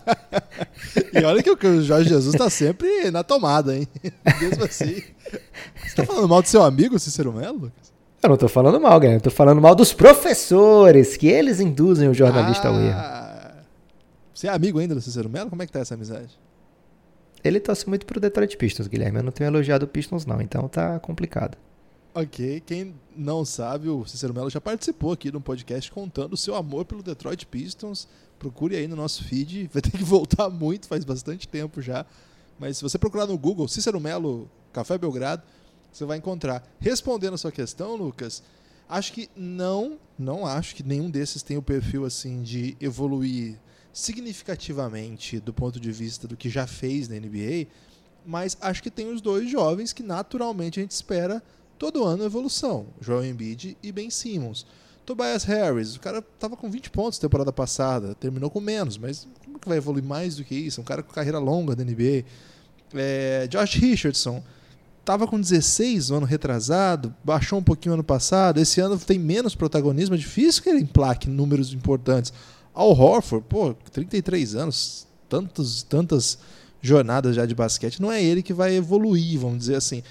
e 1.13 1.23
olha 1.25 1.43
que 1.43 1.49
o 1.51 1.81
Jorge 1.81 2.07
Jesus 2.07 2.33
está 2.33 2.49
sempre 2.49 3.11
na 3.11 3.21
tomada, 3.21 3.75
hein? 3.75 3.85
Mesmo 4.39 4.63
assim. 4.63 4.95
Você 4.95 5.87
está 5.87 6.05
falando 6.05 6.29
mal 6.29 6.41
do 6.41 6.47
seu 6.47 6.63
amigo, 6.63 6.97
Cícero 6.97 7.33
Melo, 7.33 7.59
Lucas? 7.59 7.91
Eu 8.23 8.29
não 8.29 8.35
estou 8.35 8.49
falando 8.49 8.79
mal, 8.79 8.97
Guilherme. 8.97 9.17
Estou 9.17 9.31
falando 9.31 9.61
mal 9.61 9.75
dos 9.75 9.93
professores, 9.93 11.17
que 11.17 11.27
eles 11.27 11.59
induzem 11.59 12.07
o 12.07 12.13
jornalista 12.13 12.69
ah, 12.69 12.71
ao 12.71 12.79
erro. 12.79 13.63
Você 14.33 14.47
é 14.47 14.51
amigo 14.51 14.79
ainda 14.79 14.95
do 14.95 15.01
Cícero 15.01 15.29
Melo? 15.29 15.49
Como 15.49 15.61
é 15.61 15.65
que 15.65 15.71
tá 15.71 15.79
essa 15.79 15.95
amizade? 15.95 16.39
Ele 17.43 17.59
torce 17.59 17.87
muito 17.87 18.05
pro 18.05 18.19
Detroit 18.19 18.55
Pistons, 18.57 18.87
Guilherme. 18.87 19.19
Eu 19.19 19.23
não 19.23 19.31
tenho 19.31 19.49
elogiado 19.49 19.85
o 19.85 19.87
Pistons, 19.87 20.25
não. 20.25 20.41
Então 20.41 20.67
tá 20.69 20.97
complicado. 20.99 21.57
Ok, 22.21 22.61
quem 22.65 22.93
não 23.15 23.45
sabe, 23.45 23.87
o 23.87 24.05
Cícero 24.05 24.33
Melo 24.33 24.49
já 24.49 24.59
participou 24.59 25.13
aqui 25.13 25.31
de 25.31 25.37
um 25.37 25.41
podcast 25.41 25.89
contando 25.89 26.33
o 26.33 26.37
seu 26.37 26.53
amor 26.53 26.83
pelo 26.83 27.01
Detroit 27.01 27.45
Pistons. 27.45 28.09
Procure 28.37 28.75
aí 28.75 28.89
no 28.89 28.95
nosso 28.97 29.23
feed, 29.23 29.69
vai 29.71 29.81
ter 29.81 29.91
que 29.91 30.03
voltar 30.03 30.49
muito, 30.49 30.89
faz 30.89 31.05
bastante 31.05 31.47
tempo 31.47 31.81
já. 31.81 32.05
Mas 32.59 32.75
se 32.75 32.83
você 32.83 32.97
procurar 32.97 33.25
no 33.25 33.37
Google 33.37 33.69
Cícero 33.69 34.01
Melo 34.01 34.51
Café 34.73 34.97
Belgrado, 34.97 35.43
você 35.93 36.03
vai 36.03 36.17
encontrar. 36.17 36.61
Respondendo 36.81 37.35
a 37.35 37.37
sua 37.37 37.53
questão, 37.53 37.95
Lucas, 37.95 38.43
acho 38.89 39.13
que 39.13 39.29
não, 39.33 39.97
não 40.17 40.45
acho 40.45 40.75
que 40.75 40.83
nenhum 40.83 41.09
desses 41.09 41.41
tem 41.41 41.55
o 41.55 41.61
perfil 41.61 42.03
assim 42.03 42.41
de 42.41 42.75
evoluir 42.81 43.57
significativamente 43.93 45.39
do 45.39 45.53
ponto 45.53 45.79
de 45.79 45.89
vista 45.93 46.27
do 46.27 46.35
que 46.35 46.49
já 46.49 46.67
fez 46.67 47.07
na 47.07 47.15
NBA, 47.15 47.67
mas 48.25 48.57
acho 48.59 48.83
que 48.83 48.91
tem 48.91 49.07
os 49.09 49.21
dois 49.21 49.49
jovens 49.49 49.93
que 49.93 50.03
naturalmente 50.03 50.81
a 50.81 50.83
gente 50.83 50.91
espera 50.91 51.41
todo 51.79 52.03
ano 52.03 52.25
evolução, 52.25 52.87
Joel 52.99 53.25
Embiid 53.25 53.77
e 53.81 53.91
Ben 53.91 54.09
Simmons. 54.11 54.67
Tobias 55.05 55.45
Harris, 55.45 55.95
o 55.95 55.99
cara 55.99 56.21
tava 56.21 56.55
com 56.55 56.69
20 56.69 56.91
pontos 56.91 57.17
temporada 57.17 57.51
passada, 57.51 58.13
terminou 58.13 58.51
com 58.51 58.59
menos, 58.59 58.97
mas 58.97 59.27
como 59.43 59.57
que 59.57 59.67
vai 59.67 59.77
evoluir 59.77 60.03
mais 60.03 60.35
do 60.35 60.43
que 60.43 60.53
isso? 60.53 60.81
Um 60.81 60.83
cara 60.83 61.01
com 61.01 61.11
carreira 61.11 61.39
longa 61.39 61.75
da 61.75 61.83
NBA. 61.83 62.25
É, 62.93 63.47
Josh 63.47 63.75
Richardson, 63.75 64.43
tava 65.03 65.25
com 65.25 65.39
16 65.39 66.09
no 66.09 66.17
ano 66.17 66.25
retrasado, 66.27 67.15
baixou 67.23 67.57
um 67.57 67.63
pouquinho 67.63 67.93
ano 67.93 68.03
passado, 68.03 68.59
esse 68.59 68.79
ano 68.79 68.99
tem 68.99 69.17
menos 69.17 69.55
protagonismo, 69.55 70.13
é 70.13 70.17
difícil 70.17 70.61
que 70.61 70.69
ele 70.69 70.81
emplaque 70.81 71.27
números 71.27 71.73
importantes. 71.73 72.31
Al 72.73 72.91
Horford, 72.91 73.45
pô, 73.49 73.73
33 73.91 74.53
anos, 74.55 75.07
tantos, 75.27 75.81
tantas 75.81 76.37
jornadas 76.81 77.35
já 77.35 77.45
de 77.45 77.55
basquete, 77.55 78.01
não 78.01 78.11
é 78.11 78.21
ele 78.21 78.43
que 78.43 78.53
vai 78.53 78.75
evoluir, 78.75 79.39
vamos 79.39 79.59
dizer 79.59 79.75
assim. 79.75 80.03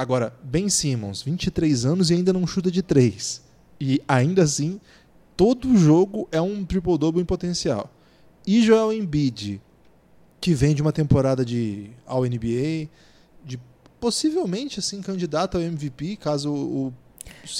Agora, 0.00 0.32
Ben 0.42 0.66
Simmons, 0.70 1.20
23 1.20 1.84
anos 1.84 2.10
e 2.10 2.14
ainda 2.14 2.32
não 2.32 2.46
chuta 2.46 2.70
de 2.70 2.80
3. 2.80 3.42
E 3.78 4.00
ainda 4.08 4.44
assim, 4.44 4.80
todo 5.36 5.76
jogo 5.76 6.26
é 6.32 6.40
um 6.40 6.64
triple-double 6.64 7.20
em 7.20 7.24
potencial. 7.26 7.92
E 8.46 8.62
Joel 8.62 8.94
Embiid, 8.94 9.60
que 10.40 10.54
vem 10.54 10.74
de 10.74 10.80
uma 10.80 10.90
temporada 10.90 11.44
de 11.44 11.90
All-NBA, 12.06 12.88
de 13.44 13.60
possivelmente 14.00 14.78
assim 14.78 15.02
candidato 15.02 15.58
ao 15.58 15.62
MVP, 15.62 16.16
caso 16.16 16.50
o 16.50 16.94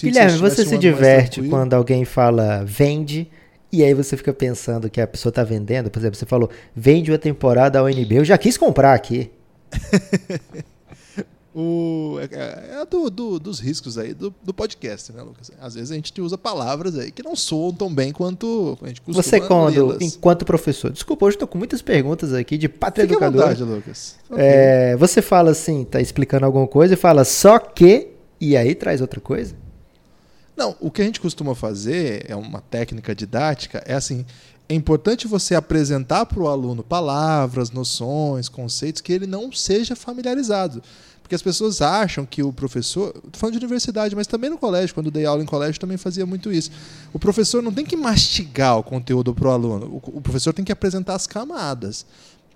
Guilherme, 0.02 0.38
você 0.38 0.64
se 0.64 0.78
diverte 0.78 1.42
quando 1.46 1.74
alguém 1.74 2.06
fala 2.06 2.64
vende 2.64 3.28
e 3.70 3.84
aí 3.84 3.92
você 3.92 4.16
fica 4.16 4.32
pensando 4.32 4.88
que 4.88 4.98
a 4.98 5.06
pessoa 5.06 5.28
está 5.28 5.44
vendendo, 5.44 5.90
por 5.90 5.98
exemplo, 5.98 6.16
você 6.16 6.24
falou 6.24 6.48
vende 6.74 7.12
uma 7.12 7.18
temporada 7.18 7.78
ao 7.78 7.86
NBA, 7.86 8.14
eu 8.14 8.24
já 8.24 8.38
quis 8.38 8.56
comprar 8.56 8.94
aqui. 8.94 9.30
o, 11.54 12.18
é, 12.20 12.36
é, 12.36 12.80
é 12.80 12.86
do, 12.86 13.10
do, 13.10 13.38
dos 13.38 13.58
riscos 13.58 13.98
aí 13.98 14.14
do, 14.14 14.32
do, 14.42 14.54
podcast, 14.54 15.12
né, 15.12 15.20
Lucas? 15.20 15.50
Às 15.60 15.74
vezes 15.74 15.90
a 15.90 15.94
gente 15.94 16.20
usa 16.20 16.38
palavras 16.38 16.96
aí 16.96 17.10
que 17.10 17.22
não 17.22 17.34
soam 17.34 17.72
tão 17.72 17.92
bem 17.92 18.12
quanto 18.12 18.78
a 18.80 18.86
gente 18.86 19.00
costuma 19.00 19.22
Você, 19.22 19.40
quando, 19.40 19.96
enquanto 20.00 20.44
professor, 20.44 20.92
desculpa, 20.92 21.26
hoje 21.26 21.34
estou 21.34 21.48
com 21.48 21.58
muitas 21.58 21.82
perguntas 21.82 22.32
aqui 22.32 22.56
de 22.56 22.68
pátria 22.68 23.02
Fique 23.02 23.14
educadora. 23.14 23.48
Vontade, 23.48 23.64
Lucas. 23.64 24.16
É. 24.36 24.96
Você 24.96 25.20
fala 25.20 25.50
assim, 25.50 25.84
tá 25.84 26.00
explicando 26.00 26.46
alguma 26.46 26.68
coisa 26.68 26.94
e 26.94 26.96
fala 26.96 27.24
só 27.24 27.58
que, 27.58 28.08
e 28.40 28.56
aí 28.56 28.74
traz 28.74 29.00
outra 29.00 29.20
coisa? 29.20 29.54
Não, 30.56 30.76
o 30.78 30.90
que 30.90 31.02
a 31.02 31.04
gente 31.04 31.20
costuma 31.20 31.54
fazer, 31.54 32.26
é 32.28 32.36
uma 32.36 32.60
técnica 32.60 33.12
didática, 33.14 33.82
é 33.86 33.94
assim, 33.94 34.24
é 34.70 34.74
importante 34.74 35.26
você 35.26 35.56
apresentar 35.56 36.26
para 36.26 36.40
o 36.40 36.46
aluno 36.46 36.84
palavras, 36.84 37.72
noções, 37.72 38.48
conceitos 38.48 39.00
que 39.02 39.12
ele 39.12 39.26
não 39.26 39.50
seja 39.50 39.96
familiarizado. 39.96 40.80
Porque 41.30 41.36
as 41.36 41.42
pessoas 41.42 41.80
acham 41.80 42.26
que 42.26 42.42
o 42.42 42.52
professor. 42.52 43.10
Estou 43.14 43.30
falando 43.34 43.52
de 43.52 43.64
universidade, 43.64 44.16
mas 44.16 44.26
também 44.26 44.50
no 44.50 44.58
colégio, 44.58 44.92
quando 44.92 45.12
dei 45.12 45.24
aula 45.24 45.40
em 45.40 45.46
colégio, 45.46 45.80
também 45.80 45.96
fazia 45.96 46.26
muito 46.26 46.52
isso. 46.52 46.72
O 47.12 47.20
professor 47.20 47.62
não 47.62 47.72
tem 47.72 47.86
que 47.86 47.96
mastigar 47.96 48.76
o 48.76 48.82
conteúdo 48.82 49.32
para 49.32 49.46
o 49.46 49.52
aluno. 49.52 50.02
O 50.06 50.20
professor 50.20 50.52
tem 50.52 50.64
que 50.64 50.72
apresentar 50.72 51.14
as 51.14 51.28
camadas. 51.28 52.04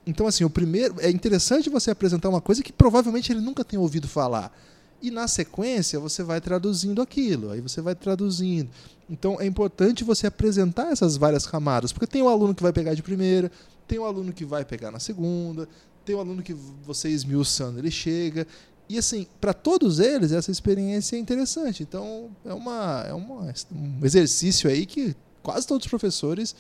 Então, 0.04 0.26
assim, 0.26 0.42
o 0.42 0.50
primeiro. 0.50 0.96
É 0.98 1.08
interessante 1.08 1.70
você 1.70 1.92
apresentar 1.92 2.28
uma 2.28 2.40
coisa 2.40 2.64
que 2.64 2.72
provavelmente 2.72 3.30
ele 3.30 3.40
nunca 3.40 3.64
tem 3.64 3.78
ouvido 3.78 4.08
falar. 4.08 4.52
E 5.00 5.08
na 5.08 5.28
sequência 5.28 6.00
você 6.00 6.24
vai 6.24 6.40
traduzindo 6.40 7.00
aquilo, 7.00 7.52
aí 7.52 7.60
você 7.60 7.80
vai 7.80 7.94
traduzindo. 7.94 8.70
Então 9.08 9.40
é 9.40 9.46
importante 9.46 10.02
você 10.02 10.26
apresentar 10.26 10.90
essas 10.90 11.16
várias 11.16 11.46
camadas, 11.46 11.92
porque 11.92 12.08
tem 12.08 12.22
o 12.22 12.28
aluno 12.28 12.52
que 12.54 12.62
vai 12.62 12.72
pegar 12.72 12.94
de 12.94 13.04
primeira, 13.04 13.52
tem 13.86 14.00
o 14.00 14.04
aluno 14.04 14.32
que 14.32 14.44
vai 14.44 14.64
pegar 14.64 14.90
na 14.90 14.98
segunda, 14.98 15.68
tem 16.05 16.14
um 16.14 16.20
aluno 16.20 16.42
que 16.42 16.55
você 16.84 17.09
esmiuçando, 17.09 17.78
ele 17.78 17.90
chega. 17.90 18.46
E 18.88 18.98
assim, 18.98 19.26
para 19.40 19.55
todos 19.55 19.98
eles, 19.98 20.32
essa 20.32 20.50
experiência 20.50 21.16
é 21.16 21.18
interessante. 21.18 21.82
Então, 21.82 22.30
é, 22.44 22.52
uma, 22.52 23.05
é 23.09 23.14
uma, 23.14 23.55
um 23.72 24.05
exercício 24.05 24.68
aí 24.68 24.84
que 24.84 25.16
quase 25.42 25.66
todos 25.66 25.86
os 25.86 25.90
professores 25.90 26.55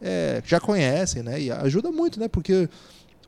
é, 0.00 0.42
já 0.44 0.60
conhecem, 0.60 1.22
né? 1.22 1.40
E 1.40 1.50
ajuda 1.50 1.90
muito, 1.90 2.20
né? 2.20 2.28
Porque 2.28 2.68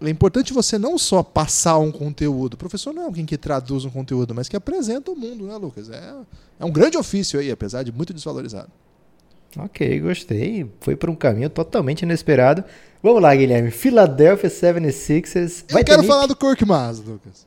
é 0.00 0.10
importante 0.10 0.52
você 0.52 0.76
não 0.76 0.98
só 0.98 1.22
passar 1.22 1.78
um 1.78 1.90
conteúdo. 1.90 2.54
O 2.54 2.58
professor 2.58 2.92
não 2.92 3.02
é 3.02 3.06
alguém 3.06 3.24
que 3.24 3.38
traduz 3.38 3.84
um 3.84 3.90
conteúdo, 3.90 4.34
mas 4.34 4.48
que 4.48 4.56
apresenta 4.56 5.10
o 5.10 5.16
mundo, 5.16 5.46
né, 5.46 5.56
Lucas? 5.56 5.88
É, 5.88 6.14
é 6.58 6.64
um 6.64 6.70
grande 6.70 6.98
ofício 6.98 7.40
aí, 7.40 7.50
apesar 7.50 7.82
de 7.82 7.92
muito 7.92 8.12
desvalorizado. 8.12 8.70
Ok, 9.58 10.00
gostei. 10.00 10.70
Foi 10.80 10.96
por 10.96 11.10
um 11.10 11.14
caminho 11.14 11.48
totalmente 11.48 12.02
inesperado. 12.02 12.64
Vamos 13.02 13.22
lá, 13.22 13.34
Guilherme. 13.34 13.70
Philadelphia 13.70 14.50
76ers. 14.50 15.64
Vai 15.70 15.82
eu 15.82 15.86
quero 15.86 16.02
falar 16.04 16.26
do 16.26 16.34
Kirk 16.34 16.64
Mas, 16.64 16.98
Lucas. 16.98 17.46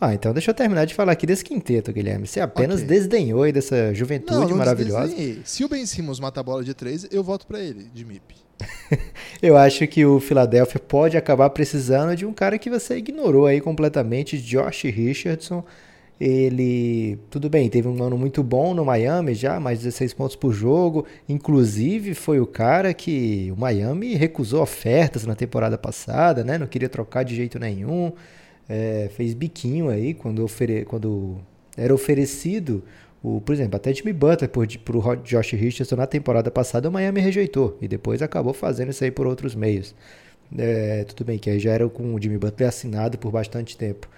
Ah, 0.00 0.14
então 0.14 0.32
deixa 0.32 0.50
eu 0.50 0.54
terminar 0.54 0.84
de 0.84 0.94
falar 0.94 1.12
aqui 1.12 1.24
desse 1.24 1.44
quinteto, 1.44 1.92
Guilherme. 1.92 2.26
Você 2.26 2.40
apenas 2.40 2.82
okay. 2.82 2.88
desdenhou 2.88 3.44
aí 3.44 3.52
dessa 3.52 3.94
juventude 3.94 4.40
não, 4.40 4.48
não 4.48 4.56
maravilhosa. 4.56 5.06
Desdenhei. 5.06 5.42
Se 5.44 5.64
o 5.64 5.68
Ben 5.68 5.86
Simmons 5.86 6.18
mata 6.18 6.40
a 6.40 6.42
bola 6.42 6.64
de 6.64 6.74
três, 6.74 7.06
eu 7.12 7.22
voto 7.22 7.46
para 7.46 7.60
ele, 7.60 7.88
de 7.94 8.04
MIP. 8.04 8.34
eu 9.40 9.56
acho 9.56 9.86
que 9.86 10.04
o 10.04 10.18
Philadelphia 10.18 10.80
pode 10.80 11.16
acabar 11.16 11.48
precisando 11.50 12.16
de 12.16 12.26
um 12.26 12.32
cara 12.32 12.58
que 12.58 12.68
você 12.68 12.96
ignorou 12.96 13.46
aí 13.46 13.60
completamente, 13.60 14.38
Josh 14.38 14.82
Richardson. 14.82 15.64
Ele, 16.24 17.18
tudo 17.30 17.50
bem, 17.50 17.68
teve 17.68 17.88
um 17.88 18.00
ano 18.00 18.16
muito 18.16 18.44
bom 18.44 18.74
no 18.74 18.84
Miami 18.84 19.34
já, 19.34 19.58
mais 19.58 19.80
16 19.80 20.14
pontos 20.14 20.36
por 20.36 20.52
jogo. 20.52 21.04
Inclusive, 21.28 22.14
foi 22.14 22.38
o 22.38 22.46
cara 22.46 22.94
que 22.94 23.52
o 23.52 23.58
Miami 23.58 24.14
recusou 24.14 24.62
ofertas 24.62 25.26
na 25.26 25.34
temporada 25.34 25.76
passada, 25.76 26.44
né? 26.44 26.56
Não 26.58 26.68
queria 26.68 26.88
trocar 26.88 27.24
de 27.24 27.34
jeito 27.34 27.58
nenhum. 27.58 28.12
É, 28.68 29.10
fez 29.16 29.34
biquinho 29.34 29.88
aí 29.88 30.14
quando, 30.14 30.44
ofere... 30.44 30.84
quando 30.84 31.38
era 31.76 31.92
oferecido. 31.92 32.84
O, 33.20 33.40
por 33.40 33.52
exemplo, 33.52 33.74
até 33.74 33.92
Jimmy 33.92 34.12
Butler 34.12 34.48
por, 34.48 34.64
por 34.78 35.16
Josh 35.24 35.54
Richardson 35.54 35.96
na 35.96 36.06
temporada 36.06 36.52
passada, 36.52 36.88
o 36.88 36.92
Miami 36.92 37.20
rejeitou. 37.20 37.76
E 37.82 37.88
depois 37.88 38.22
acabou 38.22 38.54
fazendo 38.54 38.90
isso 38.90 39.02
aí 39.02 39.10
por 39.10 39.26
outros 39.26 39.56
meios. 39.56 39.92
É, 40.56 41.02
tudo 41.02 41.24
bem, 41.24 41.36
que 41.36 41.50
aí 41.50 41.58
já 41.58 41.72
era 41.72 41.88
com 41.88 42.14
o 42.14 42.22
Jimmy 42.22 42.38
Butler 42.38 42.68
assinado 42.68 43.18
por 43.18 43.32
bastante 43.32 43.76
tempo. 43.76 44.08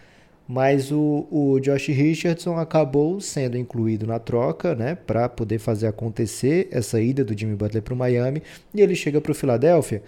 Mas 0.47 0.93
o, 0.93 1.27
o 1.31 1.59
Josh 1.61 1.89
Richardson 1.89 2.59
acabou 2.59 3.21
sendo 3.21 3.57
incluído 3.57 4.07
na 4.07 4.19
troca, 4.19 4.75
né, 4.75 4.95
para 4.95 5.29
poder 5.29 5.59
fazer 5.59 5.87
acontecer 5.87 6.69
essa 6.71 7.01
ida 7.01 7.25
do 7.25 7.39
Jimmy 7.39 7.57
Butler 7.57 7.83
para 7.83 7.95
o 7.95 7.97
Miami. 7.97 8.43
E 8.75 8.81
ele 8.81 8.95
chega 8.95 9.21
para 9.21 9.33
o 9.33 9.35
Philadelphia 9.35 10.03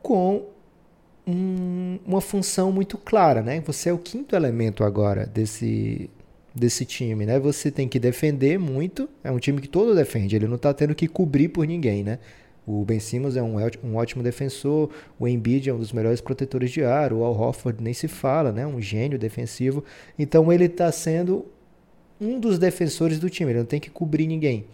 com 0.00 0.46
um, 1.26 1.98
uma 2.06 2.20
função 2.20 2.72
muito 2.72 2.98
clara, 2.98 3.42
né? 3.42 3.60
Você 3.66 3.88
é 3.88 3.92
o 3.92 3.98
quinto 3.98 4.34
elemento 4.34 4.84
agora 4.84 5.26
desse, 5.26 6.10
desse 6.54 6.84
time, 6.84 7.26
né? 7.26 7.38
Você 7.38 7.70
tem 7.70 7.88
que 7.88 7.98
defender 7.98 8.58
muito. 8.58 9.08
É 9.22 9.30
um 9.30 9.38
time 9.38 9.60
que 9.60 9.68
todo 9.68 9.94
defende. 9.94 10.36
Ele 10.36 10.46
não 10.46 10.56
está 10.56 10.72
tendo 10.74 10.94
que 10.94 11.08
cobrir 11.08 11.48
por 11.48 11.66
ninguém, 11.66 12.02
né? 12.02 12.18
O 12.66 12.84
Ben 12.84 13.00
Simmons 13.00 13.36
é 13.36 13.42
um, 13.42 13.56
um 13.82 13.96
ótimo 13.96 14.22
defensor, 14.22 14.88
o 15.18 15.26
Embiid 15.26 15.68
é 15.68 15.74
um 15.74 15.78
dos 15.78 15.92
melhores 15.92 16.20
protetores 16.20 16.70
de 16.70 16.84
ar, 16.84 17.12
o 17.12 17.24
Al 17.24 17.38
Horford 17.38 17.82
nem 17.82 17.92
se 17.92 18.06
fala, 18.06 18.52
né? 18.52 18.66
um 18.66 18.80
gênio 18.80 19.18
defensivo. 19.18 19.82
Então 20.18 20.52
ele 20.52 20.66
está 20.66 20.90
sendo 20.92 21.46
um 22.20 22.38
dos 22.38 22.58
defensores 22.58 23.18
do 23.18 23.28
time, 23.28 23.50
ele 23.50 23.58
não 23.58 23.66
tem 23.66 23.80
que 23.80 23.90
cobrir 23.90 24.28
ninguém. 24.28 24.64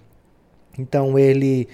Então 0.78 1.18
ele, 1.18 1.66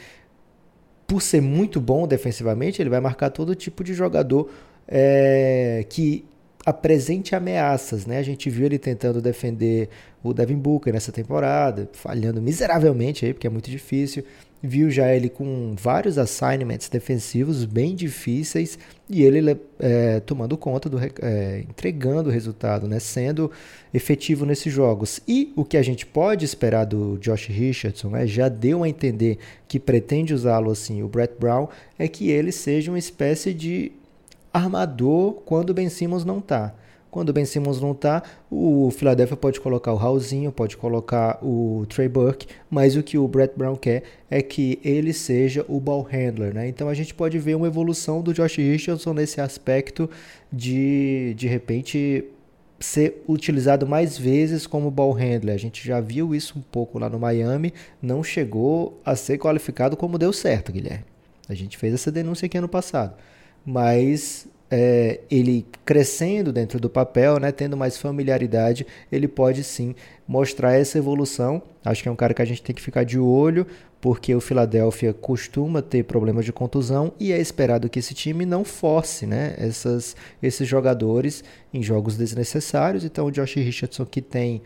por 1.07 1.21
ser 1.21 1.41
muito 1.41 1.81
bom 1.81 2.07
defensivamente, 2.07 2.81
ele 2.81 2.91
vai 2.91 3.01
marcar 3.01 3.31
todo 3.31 3.55
tipo 3.55 3.83
de 3.83 3.93
jogador 3.93 4.51
é, 4.87 5.85
que 5.89 6.25
apresente 6.65 7.35
ameaças, 7.35 8.07
né? 8.07 8.19
A 8.19 8.23
gente 8.23 8.49
viu 8.49 8.67
ele 8.67 8.79
tentando 8.79 9.21
defender 9.21 9.89
o 10.23 10.33
Devin 10.33 10.57
Booker 10.57 10.93
nessa 10.93 11.12
temporada, 11.12 11.89
falhando 11.93 12.41
miseravelmente 12.41 13.27
aí, 13.27 13.35
porque 13.35 13.47
é 13.47 13.51
muito 13.51 13.71
difícil 13.71 14.25
viu 14.67 14.91
já 14.91 15.15
ele 15.15 15.29
com 15.29 15.75
vários 15.79 16.17
assignments 16.17 16.89
defensivos 16.89 17.67
bem 17.67 17.95
difíceis 17.95 18.79
e 19.11 19.23
ele 19.23 19.61
é, 19.79 20.21
tomando 20.21 20.57
conta 20.57 20.89
do 20.89 20.99
é, 21.21 21.65
entregando 21.69 22.31
o 22.31 22.33
resultado, 22.33 22.89
né, 22.89 22.99
sendo 22.99 23.51
efetivo 23.93 24.47
nesses 24.47 24.73
jogos. 24.73 25.21
E 25.29 25.53
o 25.55 25.67
que 25.67 25.77
a 25.77 25.83
gente 25.83 26.07
pode 26.07 26.47
esperar 26.47 26.87
do 26.87 27.19
Josh 27.19 27.49
Richardson, 27.49 28.09
né, 28.09 28.27
já 28.27 28.49
deu 28.49 28.83
a 28.83 28.89
entender 28.89 29.39
que 29.69 29.79
pretende 29.79 30.33
usá-lo 30.33 30.71
assim, 30.71 31.03
o 31.03 31.09
Brett 31.09 31.35
Brown, 31.39 31.69
é 31.99 32.09
que 32.09 32.31
ele 32.31 32.51
seja 32.51 32.91
uma 32.91 32.99
espécie 32.99 33.53
de 33.53 33.93
armador 34.55 35.43
quando 35.45 35.71
o 35.71 35.75
Ben 35.75 35.89
Simmons 35.89 36.25
não 36.25 36.39
está 36.39 36.73
Quando 37.11 37.29
o 37.29 37.33
Ben 37.33 37.45
Simmons 37.45 37.81
não 37.81 37.95
tá, 37.95 38.25
o 38.51 38.91
Philadelphia 38.91 39.37
pode 39.37 39.61
colocar 39.61 39.93
o 39.93 39.97
Raulzinho, 39.97 40.51
pode 40.51 40.77
colocar 40.77 41.39
o 41.41 41.87
Trey 41.89 42.09
Burke, 42.09 42.49
mas 42.69 42.97
o 42.97 43.05
que 43.05 43.17
o 43.17 43.29
Brett 43.29 43.55
Brown 43.57 43.77
quer 43.77 44.03
é 44.29 44.43
que 44.43 44.81
ele 44.83 45.13
seja 45.13 45.65
o 45.69 45.79
ball 45.79 46.03
handler, 46.03 46.53
né? 46.53 46.67
Então 46.67 46.89
a 46.89 46.95
gente 46.95 47.15
pode 47.15 47.39
ver 47.39 47.55
uma 47.55 47.69
evolução 47.69 48.21
do 48.21 48.35
Josh 48.35 48.57
Richardson 48.57 49.13
nesse 49.13 49.41
aspecto 49.41 50.11
de 50.53 51.35
de 51.37 51.47
repente 51.47 52.25
ser 52.81 53.23
utilizado 53.29 53.87
mais 53.87 54.19
vezes 54.19 54.67
como 54.67 54.91
ball 54.91 55.13
handler. 55.13 55.55
A 55.55 55.59
gente 55.59 55.87
já 55.87 56.01
viu 56.01 56.35
isso 56.35 56.59
um 56.59 56.63
pouco 56.63 56.99
lá 56.99 57.09
no 57.09 57.19
Miami, 57.21 57.73
não 58.03 58.25
chegou 58.25 59.01
a 59.05 59.15
ser 59.15 59.39
qualificado 59.39 59.97
como 59.97 60.19
deu 60.19 60.33
certo, 60.33 60.73
Guilherme. 60.73 61.05
A 61.49 61.55
gente 61.55 61.79
fez 61.79 61.95
essa 61.95 62.11
denúncia 62.11 62.47
aqui 62.47 62.59
ano 62.59 62.69
passado. 62.69 63.15
Mas 63.65 64.47
é, 64.71 65.21
ele 65.31 65.65
crescendo 65.85 66.53
dentro 66.53 66.81
do 66.81 66.91
papel, 66.91 67.39
né, 67.39 67.53
tendo 67.53 67.77
mais 67.77 67.97
familiaridade, 67.97 68.87
ele 69.11 69.29
pode 69.29 69.62
sim 69.62 69.95
mostrar 70.27 70.73
essa 70.75 70.99
evolução. 70.99 71.62
Acho 71.85 72.03
que 72.03 72.09
é 72.09 72.12
um 72.12 72.17
cara 72.17 72.35
que 72.35 72.43
a 72.43 72.45
gente 72.45 72.62
tem 72.62 72.75
que 72.75 72.83
ficar 72.83 73.05
de 73.05 73.19
olho, 73.19 73.67
porque 74.01 74.35
o 74.35 74.41
Philadelphia 74.41 75.15
costuma 75.15 75.81
ter 75.81 76.05
problemas 76.05 76.45
de 76.45 76.53
contusão 76.53 77.12
e 77.21 77.33
é 77.33 77.39
esperado 77.39 77.89
que 77.89 77.99
esse 77.99 78.15
time 78.15 78.45
não 78.45 78.65
force 78.65 79.27
né, 79.27 79.55
essas, 79.57 80.17
esses 80.43 80.67
jogadores 80.67 81.45
em 81.73 81.83
jogos 81.83 82.17
desnecessários. 82.17 83.05
Então, 83.05 83.27
o 83.27 83.31
Josh 83.31 83.55
Richardson, 83.55 84.05
que 84.05 84.21
tem 84.21 84.61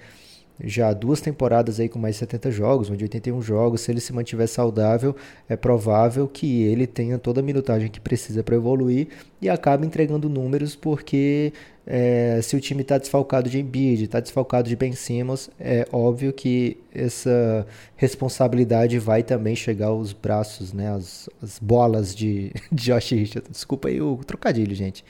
já 0.63 0.93
duas 0.93 1.21
temporadas 1.21 1.79
aí 1.79 1.89
com 1.89 1.99
mais 1.99 2.17
70 2.17 2.51
jogos, 2.51 2.91
onde 2.91 3.05
81 3.05 3.41
jogos, 3.43 3.83
se 3.83 3.91
ele 3.91 4.01
se 4.01 4.13
mantiver 4.13 4.49
saudável, 4.49 5.15
é 5.49 5.57
provável 5.57 6.27
que 6.27 6.63
ele 6.63 6.87
tenha 6.87 7.19
toda 7.19 7.41
a 7.41 7.43
minutagem 7.43 7.89
que 7.89 8.01
precisa 8.01 8.43
para 8.43 8.57
evoluir 8.57 9.09
e 9.41 9.49
acabe 9.49 9.87
entregando 9.87 10.29
números, 10.29 10.75
porque 10.75 11.53
é, 11.87 12.41
se 12.43 12.57
o 12.57 12.61
time 12.61 12.83
está 12.83 12.99
desfalcado 12.99 13.49
de 13.49 13.59
Embiid, 13.61 14.05
está 14.05 14.21
desfalcado 14.21 14.69
de 14.69 14.77
Ben 14.77 14.93
Simmons, 14.93 15.49
é 15.59 15.87
óbvio 15.93 16.33
que 16.33 16.77
essa 16.95 17.67
responsabilidade 17.97 18.99
vai 18.99 19.23
também 19.23 19.55
chegar 19.55 19.87
aos 19.87 20.13
braços, 20.13 20.73
né, 20.73 20.91
as, 20.91 21.31
as 21.43 21.59
bolas 21.59 22.15
de, 22.15 22.53
de 22.71 22.85
Josh 22.85 23.11
Richardson. 23.13 23.53
Desculpa 23.53 23.89
aí 23.89 24.01
o 24.03 24.17
trocadilho, 24.27 24.75
gente. 24.75 25.05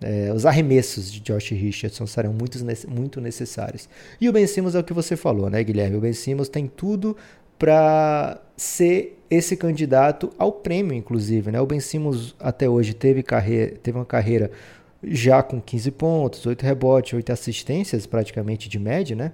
É, 0.00 0.32
os 0.32 0.46
arremessos 0.46 1.10
de 1.10 1.20
Josh 1.20 1.50
Richardson 1.50 2.06
serão 2.06 2.32
muito, 2.32 2.58
muito 2.88 3.20
necessários. 3.20 3.88
E 4.20 4.28
o 4.28 4.32
Ben 4.32 4.46
Simmons 4.46 4.74
é 4.74 4.78
o 4.78 4.84
que 4.84 4.92
você 4.92 5.16
falou, 5.16 5.50
né, 5.50 5.62
Guilherme? 5.62 5.96
O 5.96 6.00
Ben 6.00 6.12
Simmons 6.12 6.48
tem 6.48 6.66
tudo 6.68 7.16
para 7.58 8.40
ser 8.56 9.18
esse 9.28 9.56
candidato 9.56 10.30
ao 10.38 10.52
prêmio, 10.52 10.94
inclusive. 10.94 11.50
Né? 11.50 11.60
O 11.60 11.66
Ben 11.66 11.80
Simmons 11.80 12.34
até 12.38 12.68
hoje 12.68 12.94
teve, 12.94 13.22
carreira, 13.22 13.74
teve 13.82 13.98
uma 13.98 14.06
carreira 14.06 14.50
já 15.02 15.42
com 15.42 15.60
15 15.60 15.90
pontos, 15.92 16.46
8 16.46 16.62
rebotes, 16.62 17.12
8 17.12 17.32
assistências 17.32 18.06
praticamente 18.06 18.68
de 18.68 18.78
média, 18.78 19.14
né? 19.14 19.32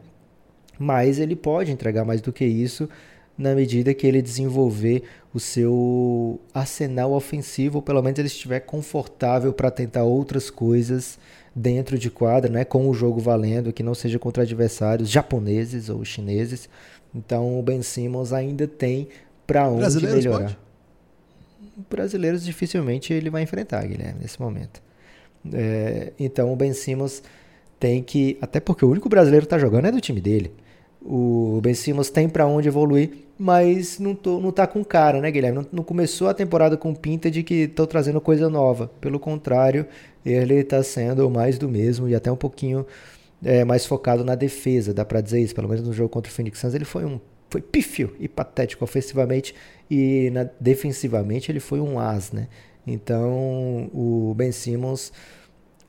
Mas 0.79 1.19
ele 1.19 1.37
pode 1.37 1.71
entregar 1.71 2.05
mais 2.05 2.21
do 2.21 2.33
que 2.33 2.45
isso 2.45 2.89
na 3.37 3.55
medida 3.55 3.93
que 3.93 4.07
ele 4.07 4.22
desenvolver 4.22 5.03
o 5.32 5.41
seu 5.41 6.41
arsenal 6.53 7.12
ofensivo, 7.12 7.78
ou 7.78 7.82
pelo 7.82 8.01
menos 8.01 8.18
ele 8.18 8.28
estiver 8.28 8.61
confortável 8.61 9.53
para 9.53 9.70
tentar 9.70 10.05
outras 10.05 10.51
coisas 10.51 11.18
dentro 11.55 11.99
de 11.99 12.11
quadra, 12.11 12.51
né, 12.51 12.64
com 12.64 12.89
o 12.89 12.95
jogo 12.95 13.20
valendo, 13.20 13.72
que 13.72 13.82
não 13.82 13.95
seja 13.95 14.18
contra 14.18 14.43
adversários 14.43 15.09
japoneses 15.09 15.89
ou 15.89 16.05
chineses. 16.05 16.68
Então 17.14 17.59
o 17.59 17.62
Ben 17.62 17.82
Simmons 17.82 18.32
ainda 18.32 18.66
tem 18.66 19.09
para 19.47 19.68
onde 19.68 19.80
Brasileiros 19.80 20.24
melhorar. 20.24 20.45
Pode? 20.45 20.59
Brasileiros 21.91 22.45
dificilmente 22.45 23.12
ele 23.12 23.30
vai 23.30 23.43
enfrentar, 23.43 23.85
Guilherme, 23.87 24.20
nesse 24.20 24.41
momento. 24.41 24.80
É, 25.53 26.12
então 26.18 26.53
o 26.53 26.57
Ben 26.57 26.72
Simmons 26.72 27.22
tem 27.78 28.03
que, 28.03 28.39
até 28.41 28.61
porque 28.61 28.85
o 28.85 28.91
único 28.91 29.09
brasileiro 29.09 29.45
que 29.45 29.47
está 29.47 29.59
jogando 29.59 29.87
é 29.87 29.93
do 29.93 30.01
time 30.01 30.20
dele. 30.20 30.53
O 31.05 31.61
Ben 31.63 31.75
Simmons 31.75 32.09
tem 32.09 32.29
para 32.29 32.47
onde 32.47 32.67
evoluir, 32.67 33.11
mas 33.39 33.99
não, 33.99 34.15
tô, 34.15 34.41
não 34.41 34.51
tá 34.51 34.67
com 34.67 34.83
cara, 34.83 35.21
né, 35.21 35.31
Guilherme? 35.31 35.59
Não, 35.59 35.67
não 35.71 35.85
começou 35.85 36.29
a 36.29 36.35
temporada 36.35 36.79
com 36.79 36.95
pinta 36.95 37.31
de 37.31 37.43
que 37.43 37.65
estão 37.65 37.87
trazendo 37.87 38.21
coisa 38.23 38.49
nova. 38.49 38.91
Pelo 39.03 39.21
contrário, 39.21 39.87
ele 40.25 40.55
está 40.55 40.83
sendo 40.83 41.29
mais 41.29 41.59
do 41.59 41.69
mesmo 41.69 42.09
e 42.09 42.15
até 42.15 42.33
um 42.33 42.37
pouquinho 42.37 42.87
é, 43.45 43.65
mais 43.65 43.85
focado 43.85 44.25
na 44.25 44.35
defesa, 44.35 44.95
dá 44.95 45.05
para 45.05 45.21
dizer 45.21 45.41
isso. 45.41 45.55
Pelo 45.55 45.69
menos 45.69 45.87
no 45.87 45.93
jogo 45.93 46.09
contra 46.09 46.33
o 46.33 46.35
Phoenix 46.35 46.59
Suns 46.59 46.75
ele 46.75 46.87
foi 46.87 47.05
um 47.05 47.21
foi 47.51 47.61
pífio 47.61 48.17
e 48.19 48.27
patético 48.27 48.83
ofensivamente 48.83 49.55
e 49.89 50.29
na, 50.31 50.49
defensivamente 50.59 51.53
ele 51.53 51.61
foi 51.61 51.79
um 51.81 52.01
as, 52.01 52.33
né? 52.33 52.49
Então 52.85 53.91
o 53.93 54.35
Ben 54.37 54.51
Simmons 54.51 55.13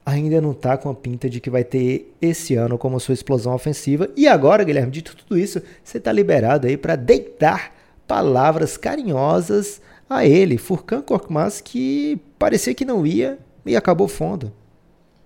ainda 0.06 0.40
não 0.40 0.52
está 0.52 0.78
com 0.78 0.90
a 0.90 0.94
pinta 0.94 1.30
de 1.30 1.42
que 1.42 1.50
vai 1.50 1.64
ter 1.64 2.14
esse 2.22 2.56
ano 2.56 2.78
como 2.78 3.00
sua 3.00 3.14
explosão 3.14 3.54
ofensiva. 3.56 4.10
E 4.16 4.28
agora, 4.28 4.64
Guilherme, 4.64 4.92
dito 4.92 5.16
tudo 5.16 5.38
isso, 5.38 5.62
você 5.84 5.98
está 5.98 6.12
liberado 6.12 6.68
aí 6.68 6.78
para 6.78 6.96
deitar 6.96 7.74
palavras 8.08 8.78
carinhosas 8.78 9.82
a 10.08 10.24
ele, 10.24 10.58
Furkan 10.60 11.02
Korkmaz, 11.02 11.60
que 11.60 12.20
parecia 12.38 12.76
que 12.76 12.86
não 12.86 13.06
ia 13.06 13.40
e 13.66 13.76
acabou 13.76 14.08
fundo. 14.08 14.54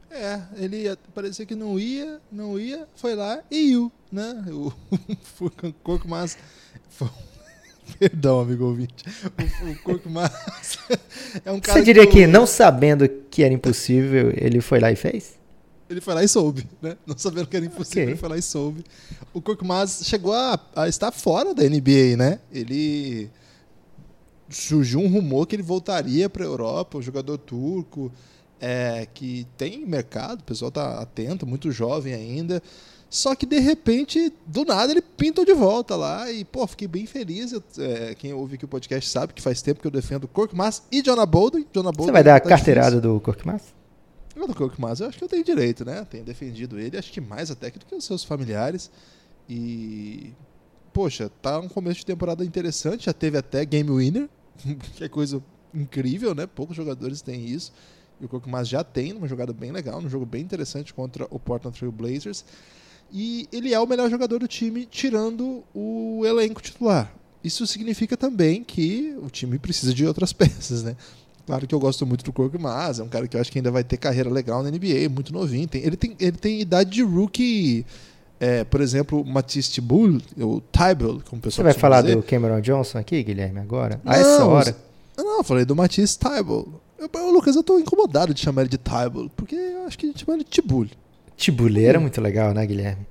É, 0.09 0.41
ele 0.55 0.83
ia, 0.83 0.97
parecia 1.13 1.45
que 1.45 1.53
não 1.53 1.77
ia, 1.77 2.19
não 2.31 2.57
ia, 2.57 2.87
foi 2.95 3.13
lá 3.13 3.43
e 3.51 3.71
iu, 3.71 3.91
né? 4.11 4.43
O 4.47 4.71
Furkan 5.21 5.71
Korkmaz 5.83 6.37
foi 6.89 7.09
Perdão, 7.97 8.39
amigo 8.39 8.65
ouvinte. 8.65 9.03
O, 9.63 9.71
o 9.71 9.75
Korkmaz 9.79 10.31
é 11.43 11.51
um 11.51 11.59
cara. 11.59 11.79
Você 11.79 11.85
diria 11.85 12.05
que, 12.05 12.13
que, 12.13 12.27
não 12.27 12.45
sabendo 12.45 13.07
que 13.07 13.43
era 13.43 13.53
impossível, 13.53 14.31
ele 14.35 14.61
foi 14.61 14.79
lá 14.79 14.91
e 14.91 14.95
fez? 14.95 15.37
Ele 15.89 16.01
foi 16.01 16.13
lá 16.13 16.23
e 16.23 16.27
soube, 16.27 16.67
né? 16.81 16.95
Não 17.05 17.17
sabendo 17.17 17.47
que 17.47 17.57
era 17.57 17.65
impossível, 17.65 18.03
okay. 18.03 18.13
ele 18.13 18.19
foi 18.19 18.29
lá 18.29 18.37
e 18.37 18.41
soube. 18.41 18.83
O 19.33 19.41
Korkmaz 19.41 20.01
chegou 20.03 20.33
a, 20.33 20.59
a 20.75 20.87
estar 20.87 21.11
fora 21.11 21.53
da 21.53 21.63
NBA, 21.63 22.15
né? 22.15 22.39
Ele 22.51 23.29
surgiu 24.49 24.99
um 24.99 25.07
rumor 25.07 25.47
que 25.47 25.55
ele 25.55 25.63
voltaria 25.63 26.29
para 26.29 26.43
a 26.43 26.47
Europa, 26.47 26.97
um 26.97 27.01
jogador 27.01 27.37
turco, 27.39 28.11
é, 28.59 29.07
que 29.13 29.47
tem 29.57 29.85
mercado, 29.85 30.41
o 30.41 30.43
pessoal 30.43 30.69
está 30.69 30.99
atento, 30.99 31.47
muito 31.47 31.71
jovem 31.71 32.13
ainda. 32.13 32.61
Só 33.09 33.33
que 33.33 33.45
de 33.45 33.59
repente, 33.59 34.31
do 34.45 34.63
nada, 34.63 34.91
ele 34.91 35.01
pintou 35.01 35.43
de 35.43 35.53
volta 35.53 35.95
lá 35.95 36.31
e, 36.31 36.45
pô, 36.45 36.67
fiquei 36.67 36.87
bem 36.87 37.07
feliz. 37.07 37.51
Eu, 37.51 37.63
é, 37.79 38.13
quem 38.13 38.33
ouve 38.33 38.55
aqui 38.55 38.65
o 38.65 38.67
podcast 38.67 39.09
sabe 39.09 39.33
que 39.33 39.41
faz 39.41 39.61
tempo 39.63 39.81
que 39.81 39.87
eu 39.87 39.91
defendo 39.91 40.27
Korkmaz 40.27 40.83
e 40.91 41.01
Jonah 41.01 41.25
Bolden. 41.25 41.65
Jonah 41.73 41.91
Bolden 41.91 42.05
Você 42.05 42.11
vai 42.11 42.23
dar 42.23 42.35
a 42.35 42.39
tá 42.39 42.49
carteirada 42.49 42.97
difícil. 42.97 43.13
do 43.13 43.19
Korkmaz? 43.19 43.63
Eu 44.35 44.47
do 44.47 44.53
Korkmaz, 44.53 44.99
eu 44.99 45.07
acho 45.07 45.17
que 45.17 45.23
eu 45.23 45.27
tenho 45.27 45.43
direito, 45.43 45.83
né? 45.83 46.05
Tenho 46.09 46.23
defendido 46.23 46.79
ele, 46.79 46.97
acho 46.97 47.11
que 47.11 47.19
mais 47.19 47.49
até 47.49 47.71
do 47.71 47.85
que 47.85 47.95
os 47.95 48.05
seus 48.05 48.23
familiares. 48.23 48.91
E, 49.49 50.31
poxa, 50.93 51.31
tá 51.41 51.59
um 51.59 51.67
começo 51.67 52.01
de 52.01 52.05
temporada 52.05 52.45
interessante. 52.45 53.05
Já 53.05 53.13
teve 53.13 53.39
até 53.39 53.65
Game 53.65 53.89
Winner, 53.89 54.29
que 54.95 55.03
é 55.03 55.09
coisa 55.09 55.43
incrível, 55.73 56.35
né? 56.35 56.45
Poucos 56.45 56.75
jogadores 56.77 57.23
têm 57.23 57.43
isso. 57.43 57.73
E 58.21 58.25
o 58.25 58.29
Korkmaz 58.29 58.67
já 58.67 58.83
tem 58.83 59.13
uma 59.13 59.27
jogada 59.27 59.51
bem 59.51 59.71
legal, 59.71 59.99
um 59.99 60.09
jogo 60.09 60.27
bem 60.27 60.43
interessante 60.43 60.93
contra 60.93 61.25
o 61.31 61.39
Portland 61.39 61.75
Trail 61.75 61.91
Blazers. 61.91 62.45
E 63.11 63.47
ele 63.51 63.73
é 63.73 63.79
o 63.79 63.87
melhor 63.87 64.09
jogador 64.09 64.39
do 64.39 64.47
time, 64.47 64.85
tirando 64.85 65.63
o 65.73 66.21
elenco 66.25 66.61
titular. 66.61 67.11
Isso 67.43 67.65
significa 67.65 68.17
também 68.17 68.63
que 68.63 69.15
o 69.21 69.29
time 69.29 69.57
precisa 69.57 69.93
de 69.93 70.05
outras 70.05 70.31
peças, 70.33 70.83
né? 70.83 70.95
Claro 71.45 71.65
que 71.65 71.73
eu 71.73 71.79
gosto 71.79 72.05
muito 72.05 72.23
do 72.23 72.31
Cork 72.31 72.55
Mas, 72.59 72.99
é 72.99 73.03
um 73.03 73.07
cara 73.07 73.27
que 73.27 73.35
eu 73.35 73.41
acho 73.41 73.51
que 73.51 73.57
ainda 73.57 73.71
vai 73.71 73.83
ter 73.83 73.97
carreira 73.97 74.29
legal 74.29 74.61
na 74.61 74.69
NBA, 74.69 75.09
muito 75.09 75.33
novinho. 75.33 75.67
Tem, 75.67 75.83
ele, 75.83 75.97
tem, 75.97 76.15
ele 76.19 76.37
tem 76.37 76.61
idade 76.61 76.91
de 76.91 77.01
rookie, 77.01 77.83
é, 78.39 78.63
por 78.63 78.81
exemplo, 78.81 79.25
Matisse 79.25 79.71
Tibul, 79.71 80.19
o 80.37 80.61
Tybalt, 80.61 81.23
como 81.27 81.39
o 81.39 81.41
pessoal 81.41 81.51
Você 81.51 81.63
vai 81.63 81.73
falar 81.73 82.01
dizer. 82.03 82.17
do 82.17 82.21
Cameron 82.21 82.61
Johnson 82.61 82.99
aqui, 82.99 83.23
Guilherme, 83.23 83.59
agora? 83.59 83.99
Não, 84.03 84.11
a 84.11 84.15
essa 84.15 84.45
hora? 84.45 84.77
Não, 85.17 85.39
eu 85.39 85.43
falei 85.43 85.65
do 85.65 85.75
Matisse 85.75 86.19
Tybalt. 86.19 86.67
Eu, 86.99 87.31
Lucas, 87.31 87.55
eu 87.55 87.63
tô 87.63 87.79
incomodado 87.79 88.31
de 88.31 88.41
chamar 88.41 88.61
ele 88.61 88.69
de 88.69 88.77
Tybalt, 88.77 89.31
porque 89.35 89.55
eu 89.55 89.85
acho 89.87 89.97
que 89.97 90.05
a 90.05 90.09
gente 90.09 90.23
chama 90.23 90.35
ele 90.35 90.43
de 90.43 90.51
Tibul. 90.51 90.87
Tibulê 91.39 91.85
era 91.85 91.99
muito 92.01 92.19
legal, 92.19 92.53
né, 92.53 92.65
Guilherme? 92.65 93.07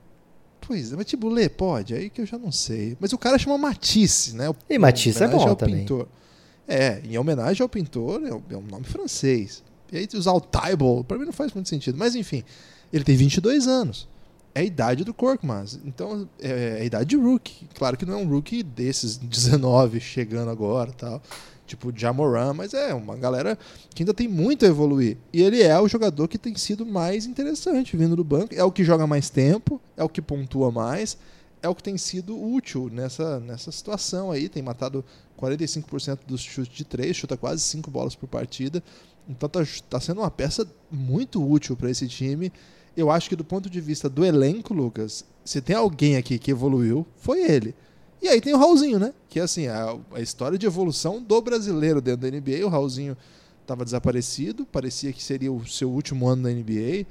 Pois 0.60 0.92
é, 0.92 0.96
mas 0.96 1.06
Tibulê 1.06 1.48
pode, 1.48 1.94
aí 1.94 2.10
que 2.10 2.20
eu 2.20 2.26
já 2.26 2.36
não 2.36 2.52
sei. 2.52 2.94
Mas 3.00 3.10
o 3.14 3.18
cara 3.18 3.38
chama 3.38 3.56
Matisse, 3.56 4.36
né? 4.36 4.50
O, 4.50 4.56
e 4.68 4.78
Matisse 4.78 5.24
é 5.24 5.26
bom 5.26 5.54
também. 5.54 5.78
Pintor. 5.78 6.06
É, 6.68 7.00
em 7.02 7.16
homenagem 7.16 7.62
ao 7.62 7.68
pintor, 7.70 8.22
é, 8.22 8.28
é 8.28 8.56
um 8.56 8.60
nome 8.60 8.84
francês. 8.84 9.64
E 9.90 9.96
aí 9.96 10.06
usar 10.12 10.32
o 10.32 10.40
Tybalt, 10.42 11.06
pra 11.06 11.16
mim 11.16 11.24
não 11.24 11.32
faz 11.32 11.54
muito 11.54 11.70
sentido. 11.70 11.96
Mas 11.96 12.14
enfim, 12.14 12.44
ele 12.92 13.02
tem 13.02 13.16
22 13.16 13.66
anos. 13.66 14.06
É 14.54 14.60
a 14.60 14.64
idade 14.64 15.04
do 15.04 15.14
Korkmaz. 15.14 15.78
Então, 15.84 16.28
é, 16.40 16.78
é 16.78 16.80
a 16.80 16.84
idade 16.84 17.10
de 17.10 17.16
rookie. 17.16 17.68
Claro 17.74 17.96
que 17.96 18.04
não 18.04 18.14
é 18.14 18.16
um 18.16 18.28
rookie 18.28 18.62
desses 18.62 19.16
19 19.18 20.00
chegando 20.00 20.50
agora 20.50 20.92
tal 20.92 21.22
tipo 21.68 21.92
Jamoran, 21.94 22.54
mas 22.54 22.72
é 22.72 22.94
uma 22.94 23.14
galera 23.14 23.56
que 23.94 24.02
ainda 24.02 24.14
tem 24.14 24.26
muito 24.26 24.64
a 24.64 24.68
evoluir. 24.68 25.18
E 25.32 25.42
ele 25.42 25.62
é 25.62 25.78
o 25.78 25.86
jogador 25.86 26.26
que 26.26 26.38
tem 26.38 26.54
sido 26.56 26.84
mais 26.84 27.26
interessante 27.26 27.96
vindo 27.96 28.16
do 28.16 28.24
banco, 28.24 28.54
é 28.54 28.64
o 28.64 28.72
que 28.72 28.82
joga 28.82 29.06
mais 29.06 29.28
tempo, 29.28 29.80
é 29.96 30.02
o 30.02 30.08
que 30.08 30.22
pontua 30.22 30.72
mais, 30.72 31.18
é 31.62 31.68
o 31.68 31.74
que 31.74 31.82
tem 31.82 31.98
sido 31.98 32.40
útil 32.40 32.88
nessa, 32.90 33.38
nessa 33.40 33.70
situação 33.70 34.30
aí, 34.30 34.48
tem 34.48 34.62
matado 34.62 35.04
45% 35.38 36.20
dos 36.26 36.40
chutes 36.40 36.74
de 36.74 36.84
três, 36.84 37.16
chuta 37.16 37.36
quase 37.36 37.62
5 37.62 37.90
bolas 37.90 38.16
por 38.16 38.28
partida. 38.28 38.82
Então 39.28 39.48
tá, 39.48 39.60
tá 39.90 40.00
sendo 40.00 40.22
uma 40.22 40.30
peça 40.30 40.66
muito 40.90 41.46
útil 41.46 41.76
para 41.76 41.90
esse 41.90 42.08
time. 42.08 42.50
Eu 42.98 43.10
acho 43.10 43.28
que 43.28 43.36
do 43.36 43.44
ponto 43.44 43.70
de 43.70 43.80
vista 43.80 44.08
do 44.08 44.24
elenco, 44.24 44.74
Lucas, 44.74 45.24
se 45.44 45.60
tem 45.60 45.76
alguém 45.76 46.16
aqui 46.16 46.38
que 46.38 46.50
evoluiu, 46.50 47.06
foi 47.16 47.48
ele. 47.48 47.74
E 48.20 48.26
aí 48.26 48.40
tem 48.40 48.52
o 48.52 48.58
Raulzinho, 48.58 48.98
né? 48.98 49.14
Que 49.28 49.38
assim, 49.38 49.68
a, 49.68 49.96
a 50.12 50.20
história 50.20 50.58
de 50.58 50.66
evolução 50.66 51.22
do 51.22 51.40
brasileiro 51.40 52.00
dentro 52.00 52.28
da 52.28 52.36
NBA. 52.36 52.66
O 52.66 52.68
Raulzinho 52.68 53.16
estava 53.62 53.84
desaparecido, 53.84 54.66
parecia 54.66 55.12
que 55.12 55.22
seria 55.22 55.52
o 55.52 55.64
seu 55.64 55.88
último 55.88 56.26
ano 56.26 56.42
na 56.42 56.50
NBA. 56.50 57.06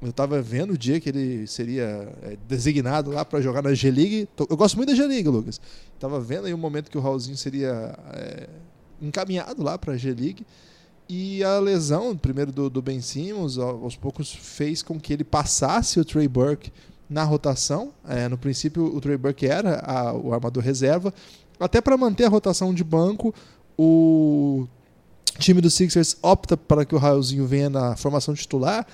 Eu 0.00 0.10
estava 0.10 0.40
vendo 0.40 0.72
o 0.72 0.78
dia 0.78 0.98
que 0.98 1.10
ele 1.10 1.46
seria 1.46 2.10
é, 2.22 2.38
designado 2.48 3.10
lá 3.10 3.22
para 3.22 3.42
jogar 3.42 3.60
na 3.60 3.74
G-League. 3.74 4.28
Eu 4.48 4.56
gosto 4.56 4.76
muito 4.76 4.88
da 4.88 4.94
G-League, 4.94 5.28
Lucas. 5.28 5.60
Estava 5.94 6.18
vendo 6.18 6.46
aí 6.46 6.54
o 6.54 6.58
momento 6.58 6.90
que 6.90 6.96
o 6.96 7.00
Raulzinho 7.00 7.36
seria 7.36 7.94
é, 8.14 8.48
encaminhado 9.02 9.62
lá 9.62 9.76
para 9.76 9.92
a 9.92 9.96
G-League. 9.98 10.46
E 11.08 11.42
a 11.42 11.58
lesão, 11.58 12.14
primeiro 12.16 12.52
do, 12.52 12.68
do 12.68 12.82
Ben 12.82 13.00
Simmons, 13.00 13.56
aos 13.56 13.96
poucos 13.96 14.30
fez 14.30 14.82
com 14.82 15.00
que 15.00 15.12
ele 15.12 15.24
passasse 15.24 15.98
o 15.98 16.04
Trey 16.04 16.28
Burke 16.28 16.70
na 17.08 17.24
rotação. 17.24 17.92
É, 18.06 18.28
no 18.28 18.36
princípio, 18.36 18.84
o 18.84 19.00
Trey 19.00 19.16
Burke 19.16 19.46
era 19.46 19.80
a, 19.80 20.12
o 20.12 20.34
armador 20.34 20.62
reserva. 20.62 21.12
Até 21.58 21.80
para 21.80 21.96
manter 21.96 22.24
a 22.24 22.28
rotação 22.28 22.74
de 22.74 22.84
banco, 22.84 23.34
o 23.76 24.68
time 25.38 25.60
do 25.60 25.70
Sixers 25.70 26.16
opta 26.20 26.56
para 26.56 26.84
que 26.84 26.94
o 26.94 26.98
Raulzinho 26.98 27.46
venha 27.46 27.70
na 27.70 27.96
formação 27.96 28.34
titular 28.34 28.86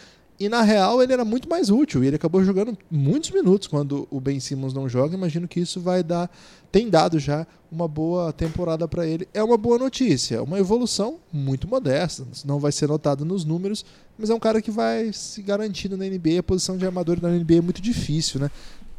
e 0.45 0.49
na 0.49 0.61
real 0.61 1.03
ele 1.03 1.13
era 1.13 1.25
muito 1.25 1.49
mais 1.49 1.71
útil 1.71 2.05
e 2.05 2.07
ele 2.07 2.17
acabou 2.17 2.45
jogando 2.45 2.77
muitos 2.91 3.31
minutos 3.31 3.67
quando 3.67 4.07
o 4.11 4.21
Ben 4.21 4.39
Simmons 4.39 4.75
não 4.75 4.87
joga. 4.87 5.15
Imagino 5.15 5.49
que 5.49 5.59
isso 5.59 5.81
vai 5.81 6.03
dar, 6.03 6.31
tem 6.71 6.91
dado 6.91 7.19
já 7.19 7.47
uma 7.73 7.89
boa 7.89 8.31
temporada 8.31 8.87
para 8.87 9.07
ele. 9.07 9.27
É 9.33 9.43
uma 9.43 9.57
boa 9.57 9.79
notícia, 9.79 10.43
uma 10.43 10.59
evolução 10.59 11.19
muito 11.33 11.67
modesta, 11.67 12.27
não 12.45 12.59
vai 12.59 12.73
ser 12.73 12.89
notado 12.89 13.25
nos 13.25 13.43
números, 13.43 13.87
mas 14.19 14.29
é 14.29 14.35
um 14.35 14.39
cara 14.39 14.61
que 14.61 14.71
vai 14.71 15.15
se 15.15 15.41
garantindo 15.41 15.97
na 15.97 16.05
NBA. 16.05 16.41
A 16.41 16.43
posição 16.43 16.77
de 16.77 16.85
armador 16.85 17.19
na 17.23 17.31
NBA 17.31 17.57
é 17.57 17.61
muito 17.63 17.81
difícil, 17.81 18.39
né? 18.39 18.51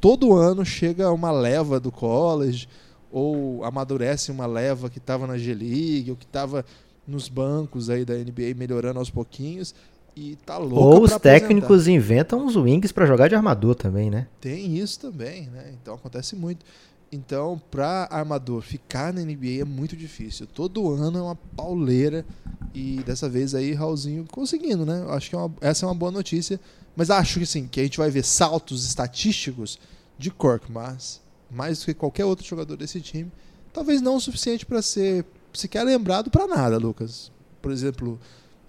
Todo 0.02 0.34
ano 0.34 0.66
chega 0.66 1.12
uma 1.12 1.32
leva 1.32 1.80
do 1.80 1.92
college 1.92 2.68
ou 3.12 3.64
amadurece 3.64 4.32
uma 4.32 4.48
leva 4.48 4.90
que 4.90 4.98
estava 4.98 5.28
na 5.28 5.38
G-League 5.38 6.10
ou 6.10 6.18
que 6.18 6.26
estava 6.26 6.66
nos 7.08 7.30
bancos 7.30 7.88
aí 7.88 8.04
da 8.04 8.16
NBA 8.16 8.56
melhorando 8.58 8.98
aos 8.98 9.12
pouquinhos 9.12 9.76
e 10.16 10.36
tá 10.38 10.58
louco. 10.58 10.76
Ou 10.76 11.04
os 11.04 11.18
técnicos 11.18 11.82
apresentar. 11.82 11.92
inventam 11.92 12.46
uns 12.46 12.56
wings 12.56 12.92
para 12.92 13.06
jogar 13.06 13.28
de 13.28 13.36
armador 13.36 13.76
também, 13.76 14.10
né? 14.10 14.28
Tem 14.40 14.78
isso 14.78 15.00
também, 15.00 15.48
né? 15.48 15.74
Então 15.74 15.96
acontece 15.96 16.36
muito. 16.36 16.66
Então, 17.12 17.62
para 17.70 18.08
armador 18.10 18.62
ficar 18.62 19.14
na 19.14 19.22
NBA 19.22 19.62
é 19.62 19.66
muito 19.66 19.96
difícil. 19.96 20.48
Todo 20.48 20.92
ano 20.92 21.18
é 21.18 21.22
uma 21.22 21.36
pauleira 21.36 22.26
e 22.74 22.98
dessa 23.06 23.30
vez 23.30 23.54
aí 23.54 23.74
Raulzinho 23.74 24.26
conseguindo, 24.30 24.86
né? 24.86 25.06
Acho 25.10 25.30
que 25.30 25.36
é 25.36 25.40
uma, 25.40 25.54
essa 25.62 25.86
é 25.86 25.88
uma 25.88 25.96
boa 25.96 26.12
notícia, 26.12 26.60
mas 26.96 27.10
acho 27.10 27.38
que 27.38 27.44
assim, 27.44 27.68
que 27.68 27.80
a 27.80 27.84
gente 27.84 27.98
vai 27.98 28.10
ver 28.10 28.24
saltos 28.24 28.86
estatísticos 28.86 29.80
de 30.18 30.32
Cork, 30.32 30.72
mas 30.72 31.22
mais 31.50 31.80
do 31.80 31.86
que 31.86 31.94
qualquer 31.94 32.26
outro 32.26 32.46
jogador 32.46 32.76
desse 32.76 33.00
time, 33.00 33.32
talvez 33.72 34.02
não 34.02 34.16
o 34.16 34.22
suficiente 34.22 34.66
para 34.66 34.82
ser 34.82 35.26
sequer 35.54 35.84
lembrado 35.84 36.30
para 36.30 36.48
nada, 36.48 36.78
Lucas. 36.78 37.32
Por 37.62 37.72
exemplo, 37.72 38.20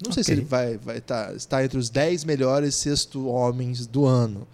não 0.03 0.11
okay. 0.11 0.13
sei 0.13 0.23
se 0.23 0.31
ele 0.31 0.41
vai, 0.41 0.77
vai 0.77 1.01
tá, 1.01 1.33
estar 1.33 1.63
entre 1.63 1.77
os 1.77 1.89
10 1.89 2.23
melhores 2.23 2.75
sexto 2.75 3.27
homens 3.27 3.87
do 3.87 4.05
ano. 4.05 4.47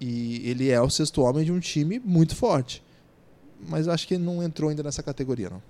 E 0.00 0.48
ele 0.48 0.70
é 0.70 0.80
o 0.80 0.90
sexto 0.90 1.22
homem 1.22 1.44
de 1.44 1.52
um 1.52 1.60
time 1.60 2.00
muito 2.04 2.34
forte. 2.34 2.82
Mas 3.68 3.88
acho 3.88 4.06
que 4.06 4.14
ele 4.14 4.24
não 4.24 4.42
entrou 4.42 4.70
ainda 4.70 4.82
nessa 4.82 5.02
categoria, 5.02 5.50
não. 5.50 5.62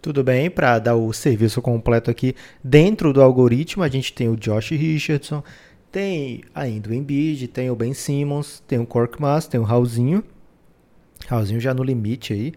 Tudo 0.00 0.22
bem, 0.22 0.50
para 0.50 0.78
dar 0.78 0.96
o 0.96 1.12
serviço 1.12 1.62
completo 1.62 2.10
aqui, 2.10 2.34
dentro 2.62 3.12
do 3.12 3.22
algoritmo 3.22 3.82
a 3.82 3.88
gente 3.88 4.12
tem 4.12 4.28
o 4.28 4.36
Josh 4.36 4.70
Richardson, 4.70 5.42
tem 5.90 6.42
ainda 6.54 6.90
o 6.90 6.94
Embiid, 6.94 7.48
tem 7.48 7.70
o 7.70 7.76
Ben 7.76 7.94
Simmons, 7.94 8.62
tem 8.68 8.78
o 8.78 8.86
Korkmaz, 8.86 9.46
tem 9.46 9.58
o 9.58 9.62
Raulzinho. 9.62 10.22
Raulzinho 11.26 11.60
já 11.60 11.72
no 11.72 11.82
limite 11.82 12.32
aí. 12.32 12.52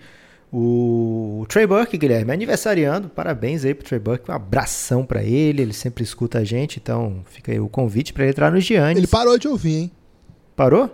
O 0.51 1.45
Trey 1.49 1.67
Burke, 1.67 1.97
Guilherme, 1.97 2.31
aniversariando. 2.31 3.09
Parabéns 3.09 3.65
aí 3.65 3.73
pro 3.73 3.85
Trey 3.85 3.99
Burke. 3.99 4.31
Um 4.31 4.33
abração 4.33 5.05
para 5.05 5.21
ele. 5.21 5.61
Ele 5.61 5.73
sempre 5.73 6.03
escuta 6.03 6.39
a 6.39 6.43
gente. 6.43 6.79
Então 6.81 7.21
fica 7.25 7.51
aí 7.51 7.59
o 7.59 7.67
convite 7.67 8.13
para 8.13 8.23
ele 8.23 8.31
entrar 8.31 8.51
no 8.51 8.59
Giannis. 8.59 8.97
Ele 8.97 9.07
parou 9.07 9.37
de 9.37 9.47
ouvir, 9.47 9.75
hein? 9.75 9.91
Parou? 10.55 10.89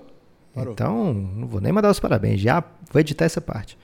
Parou? 0.54 0.74
Então 0.74 1.14
não 1.14 1.48
vou 1.48 1.62
nem 1.62 1.72
mandar 1.72 1.92
os 1.92 2.00
parabéns. 2.00 2.42
Já 2.42 2.64
vou 2.92 3.00
editar 3.00 3.26
essa 3.26 3.40
parte. 3.40 3.78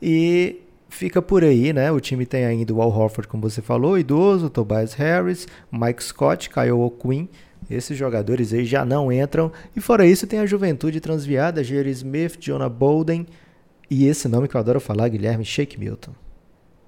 E 0.00 0.60
fica 0.88 1.20
por 1.20 1.42
aí, 1.42 1.72
né? 1.72 1.90
O 1.90 2.00
time 2.00 2.24
tem 2.24 2.44
ainda 2.44 2.72
o 2.72 2.80
Al 2.80 2.90
Horford, 2.90 3.28
como 3.28 3.48
você 3.48 3.60
falou, 3.60 3.98
idoso, 3.98 4.48
Tobias 4.48 4.94
Harris, 4.94 5.46
Mike 5.70 6.02
Scott, 6.02 6.48
Kyle 6.48 6.70
O'Quinn. 6.72 7.28
Esses 7.68 7.98
jogadores 7.98 8.52
aí 8.52 8.64
já 8.64 8.84
não 8.84 9.12
entram. 9.12 9.52
E 9.76 9.80
fora 9.80 10.06
isso, 10.06 10.26
tem 10.26 10.38
a 10.38 10.46
juventude 10.46 11.00
transviada, 11.00 11.62
Jerry 11.62 11.90
Smith, 11.90 12.36
Jonah 12.38 12.68
Bolden. 12.68 13.26
E 13.90 14.06
esse 14.06 14.28
nome 14.28 14.48
que 14.48 14.56
eu 14.56 14.60
adoro 14.60 14.80
falar, 14.80 15.08
Guilherme, 15.08 15.44
Shake 15.44 15.78
Milton. 15.78 16.12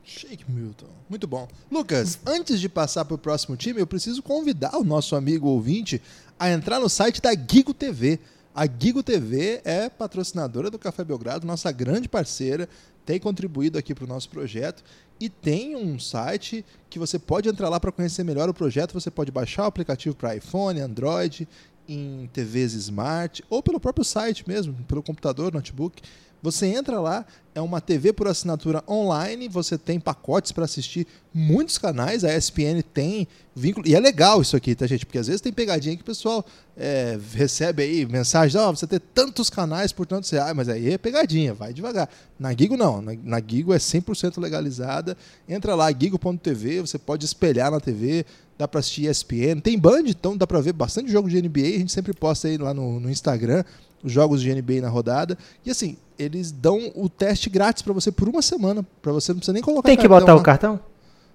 Shake 0.05 0.51
Milton. 0.51 0.89
Muito 1.09 1.27
bom. 1.27 1.49
Lucas, 1.71 2.19
antes 2.27 2.61
de 2.61 2.69
passar 2.69 3.05
para 3.05 3.15
o 3.15 3.19
próximo 3.19 3.57
time, 3.57 3.81
eu 3.81 3.87
preciso 3.87 4.23
convidar 4.23 4.77
o 4.77 4.85
nosso 4.85 5.15
amigo 5.15 5.49
ouvinte 5.49 6.03
a 6.39 6.51
entrar 6.51 6.81
no 6.81 6.89
site 6.89 7.21
da 7.21 7.31
Gigo 7.33 7.73
TV. 7.73 8.19
A 8.55 8.67
Gigo 8.67 9.03
TV 9.03 9.61
é 9.65 9.89
patrocinadora 9.89 10.71
do 10.71 10.79
Café 10.79 11.05
Belgrado, 11.05 11.47
nossa 11.47 11.71
grande 11.71 12.09
parceira, 12.09 12.69
tem 13.07 13.21
contribuído 13.21 13.79
aqui 13.79 13.95
para 13.95 14.05
o 14.05 14.09
nosso 14.09 14.29
projeto 14.29 14.83
e 15.21 15.29
tem 15.29 15.77
um 15.77 15.99
site 15.99 16.65
que 16.89 16.99
você 16.99 17.19
pode 17.19 17.49
entrar 17.49 17.69
lá 17.69 17.79
para 17.79 17.93
conhecer 17.93 18.25
melhor 18.25 18.49
o 18.49 18.55
projeto. 18.55 18.93
Você 18.93 19.11
pode 19.11 19.31
baixar 19.31 19.65
o 19.65 19.67
aplicativo 19.67 20.15
para 20.17 20.35
iPhone, 20.35 20.81
Android, 20.81 21.47
em 21.89 22.29
TVs 22.33 22.73
Smart 22.75 23.45
ou 23.49 23.63
pelo 23.63 23.81
próprio 23.81 24.05
site 24.05 24.45
mesmo, 24.49 24.75
pelo 24.89 25.03
computador, 25.03 25.53
notebook. 25.53 26.03
Você 26.43 26.67
entra 26.67 27.01
lá, 27.01 27.27
é 27.55 27.61
uma 27.61 27.81
TV 27.81 28.13
por 28.13 28.27
assinatura 28.27 28.83
online, 28.89 29.49
você 29.49 29.77
tem 29.77 30.01
pacotes 30.01 30.53
para 30.53 30.65
assistir 30.65 31.07
muitos 31.35 31.77
canais, 31.77 32.25
a 32.25 32.35
ESPN 32.35 32.83
tem 32.95 33.29
vínculo. 33.55 33.87
E 33.87 33.95
é 33.95 34.01
legal 34.01 34.41
isso 34.41 34.57
aqui, 34.57 34.75
tá, 34.75 34.87
gente? 34.87 35.05
Porque 35.05 35.19
às 35.19 35.27
vezes 35.27 35.41
tem 35.41 35.53
pegadinha 35.53 35.95
que 35.97 36.03
o 36.03 36.05
pessoal 36.05 36.45
é, 36.77 37.19
recebe 37.35 37.83
aí 37.83 38.07
mensagens, 38.07 38.55
ó, 38.55 38.71
oh, 38.71 38.77
você 38.77 38.87
tem 38.87 39.01
tantos 39.13 39.51
canais 39.51 39.93
por 39.93 40.07
tantos 40.07 40.31
reais, 40.31 40.57
mas 40.57 40.69
aí 40.69 40.93
é 40.93 40.99
pegadinha, 40.99 41.53
vai 41.53 41.75
devagar. 41.75 42.09
Na 42.39 42.53
Gigo 42.53 42.77
não, 42.77 43.03
na, 43.03 43.13
na 43.23 43.41
Gigo 43.47 43.75
é 43.75 43.79
100% 43.79 44.41
legalizada. 44.41 45.17
Entra 45.49 45.75
lá, 45.75 45.91
gigo.tv, 45.93 46.81
você 46.81 46.99
pode 46.99 47.27
espelhar 47.27 47.71
na 47.71 47.81
TV, 47.81 48.25
dá 48.57 48.67
para 48.67 48.81
assistir 48.81 49.11
ESPN. 49.11 49.61
Tem 49.61 49.79
Band, 49.79 50.05
então 50.07 50.37
dá 50.37 50.47
para 50.47 50.61
ver 50.61 50.73
bastante 50.73 51.11
jogo 51.11 51.29
de 51.29 51.41
NBA, 51.41 51.61
a 51.61 51.79
gente 51.79 51.93
sempre 51.93 52.15
posta 52.15 52.49
aí 52.49 52.57
lá 52.57 52.73
no, 52.73 52.99
no 52.99 53.11
Instagram 53.11 53.63
jogos 54.05 54.41
de 54.41 54.55
NBA 54.55 54.81
na 54.81 54.89
rodada. 54.89 55.37
E 55.65 55.71
assim, 55.71 55.97
eles 56.19 56.51
dão 56.51 56.93
o 56.95 57.09
teste 57.09 57.49
grátis 57.49 57.83
para 57.83 57.93
você 57.93 58.11
por 58.13 58.29
uma 58.29 58.43
semana, 58.43 58.87
para 59.01 59.13
você 59.13 59.33
não 59.33 59.39
precisa 59.39 59.53
nem 59.53 59.63
colocar 59.63 59.89
Tem 59.89 59.97
que 59.97 60.09
botar 60.09 60.35
o 60.35 60.43
cartão? 60.43 60.81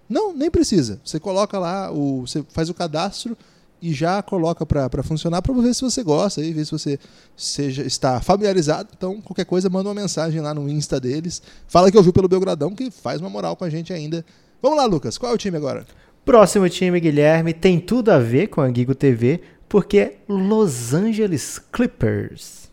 Não, 0.07 0.33
nem 0.33 0.51
precisa. 0.51 0.99
Você 1.03 1.19
coloca 1.19 1.57
lá, 1.57 1.91
o, 1.91 2.21
você 2.21 2.43
faz 2.49 2.69
o 2.69 2.73
cadastro 2.73 3.35
e 3.81 3.93
já 3.93 4.21
coloca 4.21 4.65
para 4.65 5.03
funcionar 5.03 5.41
para 5.41 5.53
ver 5.53 5.73
se 5.73 5.81
você 5.81 6.03
gosta 6.03 6.41
e 6.41 6.53
ver 6.53 6.65
se 6.65 6.71
você 6.71 6.99
seja 7.35 7.83
está 7.83 8.21
familiarizado. 8.21 8.89
Então, 8.95 9.21
qualquer 9.21 9.45
coisa, 9.45 9.69
manda 9.69 9.89
uma 9.89 9.95
mensagem 9.95 10.39
lá 10.41 10.53
no 10.53 10.69
Insta 10.69 10.99
deles. 10.99 11.41
Fala 11.67 11.91
que 11.91 11.97
ouviu 11.97 12.13
pelo 12.13 12.27
Belgradão, 12.27 12.73
que 12.73 12.89
faz 12.89 13.19
uma 13.19 13.29
moral 13.29 13.55
com 13.55 13.63
a 13.63 13.69
gente 13.69 13.91
ainda. 13.91 14.25
Vamos 14.61 14.77
lá, 14.77 14.85
Lucas. 14.85 15.17
Qual 15.17 15.31
é 15.31 15.35
o 15.35 15.37
time 15.37 15.57
agora? 15.57 15.85
Próximo 16.23 16.67
time, 16.67 16.99
Guilherme, 16.99 17.53
tem 17.53 17.79
tudo 17.79 18.09
a 18.09 18.17
ver 18.17 18.47
com 18.47 18.59
a 18.59 18.73
Gigo 18.73 18.95
TV, 18.95 19.41
porque 19.67 19.97
é 19.97 20.15
Los 20.27 20.93
Angeles 20.93 21.59
Clippers. 21.71 22.71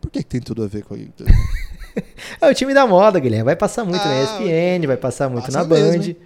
Por 0.00 0.10
que, 0.10 0.18
que 0.18 0.28
tem 0.28 0.40
tudo 0.40 0.62
a 0.62 0.66
ver 0.66 0.84
com 0.84 0.94
a 0.94 0.98
É 2.40 2.48
o 2.48 2.54
time 2.54 2.74
da 2.74 2.86
moda, 2.86 3.18
Guilherme. 3.18 3.44
Vai 3.44 3.56
passar 3.56 3.84
muito 3.84 4.02
ah, 4.02 4.08
na 4.08 4.22
ESPN, 4.22 4.86
vai 4.86 4.96
passar 4.96 5.28
muito 5.28 5.50
na 5.50 5.64
Band. 5.64 5.98
Mesmo, 5.98 6.16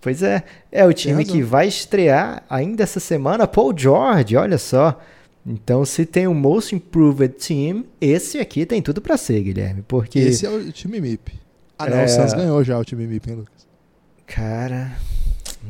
pois 0.00 0.22
é. 0.22 0.42
É 0.70 0.84
o 0.84 0.92
time 0.92 1.24
que 1.24 1.42
vai 1.42 1.68
estrear 1.68 2.42
ainda 2.50 2.82
essa 2.82 3.00
semana 3.00 3.46
Paul 3.46 3.72
George, 3.76 4.36
olha 4.36 4.58
só. 4.58 5.00
Então, 5.46 5.84
se 5.84 6.06
tem 6.06 6.26
o 6.26 6.34
Most 6.34 6.74
Improved 6.74 7.34
Team, 7.34 7.84
esse 8.00 8.38
aqui 8.38 8.64
tem 8.64 8.80
tudo 8.80 9.00
para 9.00 9.16
ser, 9.16 9.42
Guilherme. 9.42 9.82
Porque... 9.86 10.18
Esse 10.18 10.46
é 10.46 10.50
o 10.50 10.72
time 10.72 11.00
MIP. 11.00 11.32
Ah, 11.78 11.88
não, 11.88 11.98
é... 11.98 12.04
o 12.04 12.08
Suns 12.08 12.32
ganhou 12.32 12.64
já 12.64 12.78
o 12.78 12.84
time 12.84 13.06
MIP, 13.06 13.30
hein, 13.30 13.36
Lucas? 13.36 13.66
Cara, 14.26 14.92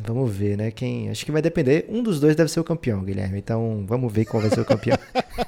vamos 0.06 0.34
ver, 0.34 0.56
né? 0.56 0.70
Quem. 0.70 1.10
Acho 1.10 1.24
que 1.24 1.32
vai 1.32 1.42
depender. 1.42 1.86
Um 1.88 2.02
dos 2.02 2.20
dois 2.20 2.34
deve 2.34 2.50
ser 2.50 2.60
o 2.60 2.64
campeão, 2.64 3.04
Guilherme. 3.04 3.38
Então, 3.38 3.84
vamos 3.86 4.12
ver 4.12 4.24
qual 4.24 4.40
vai 4.40 4.50
ser 4.50 4.60
o 4.60 4.64
campeão. 4.64 4.98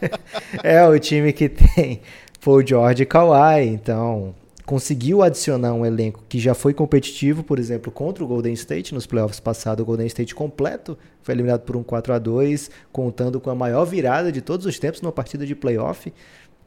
é 0.63 0.87
o 0.87 0.99
time 0.99 1.33
que 1.33 1.49
tem 1.49 2.01
Paul 2.41 2.65
George 2.65 3.03
e 3.03 3.07
Kawhi, 3.07 3.67
então 3.67 4.35
conseguiu 4.65 5.23
adicionar 5.23 5.73
um 5.73 5.87
elenco 5.87 6.25
que 6.29 6.41
já 6.41 6.53
foi 6.53 6.75
competitivo, 6.75 7.45
por 7.45 7.59
exemplo, 7.59 7.93
contra 7.93 8.23
o 8.25 8.27
Golden 8.27 8.53
State 8.53 8.93
nos 8.93 9.07
playoffs 9.07 9.39
passados, 9.39 9.81
o 9.83 9.87
Golden 9.87 10.09
State 10.09 10.35
completo 10.35 10.99
foi 11.23 11.35
eliminado 11.35 11.61
por 11.61 11.77
um 11.77 11.85
4 11.85 12.13
a 12.13 12.19
2 12.19 12.71
contando 12.91 13.41
com 13.41 13.49
a 13.49 13.55
maior 13.55 13.85
virada 13.85 14.33
de 14.33 14.41
todos 14.41 14.67
os 14.67 14.77
tempos 14.79 15.01
numa 15.01 15.13
partida 15.13 15.47
de 15.47 15.55
playoff 15.55 16.13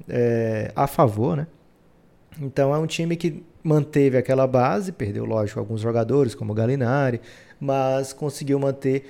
é, 0.07 0.71
a 0.75 0.87
favor, 0.87 1.35
né? 1.35 1.47
Então 2.41 2.73
é 2.73 2.77
um 2.77 2.87
time 2.87 3.17
que 3.17 3.43
manteve 3.63 4.17
aquela 4.17 4.47
base, 4.47 4.91
perdeu, 4.91 5.25
lógico, 5.25 5.59
alguns 5.59 5.81
jogadores 5.81 6.33
como 6.33 6.51
o 6.51 6.55
Galinari, 6.55 7.21
mas 7.59 8.13
conseguiu 8.13 8.59
manter 8.59 9.05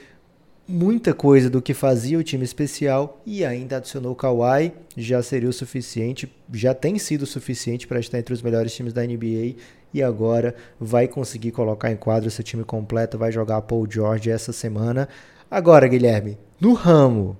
muita 0.67 1.15
coisa 1.15 1.49
do 1.49 1.61
que 1.61 1.73
fazia 1.73 2.19
o 2.19 2.23
time 2.23 2.43
especial 2.43 3.19
e 3.25 3.43
ainda 3.43 3.77
adicionou 3.77 4.11
o 4.11 4.15
Kawhi, 4.15 4.71
já 4.95 5.21
seria 5.23 5.49
o 5.49 5.53
suficiente, 5.53 6.31
já 6.53 6.75
tem 6.75 6.99
sido 6.99 7.23
o 7.23 7.27
suficiente 7.27 7.87
para 7.87 7.99
estar 7.99 8.19
entre 8.19 8.33
os 8.33 8.41
melhores 8.41 8.73
times 8.73 8.93
da 8.93 9.03
NBA 9.03 9.55
e 9.91 10.03
agora 10.03 10.53
vai 10.79 11.07
conseguir 11.07 11.51
colocar 11.51 11.91
em 11.91 11.95
quadro 11.95 12.29
seu 12.29 12.43
time 12.43 12.63
completo, 12.63 13.17
vai 13.17 13.31
jogar 13.31 13.63
Paul 13.63 13.87
George 13.89 14.29
essa 14.29 14.53
semana. 14.53 15.09
Agora, 15.49 15.87
Guilherme, 15.87 16.37
no 16.61 16.73
ramo 16.73 17.35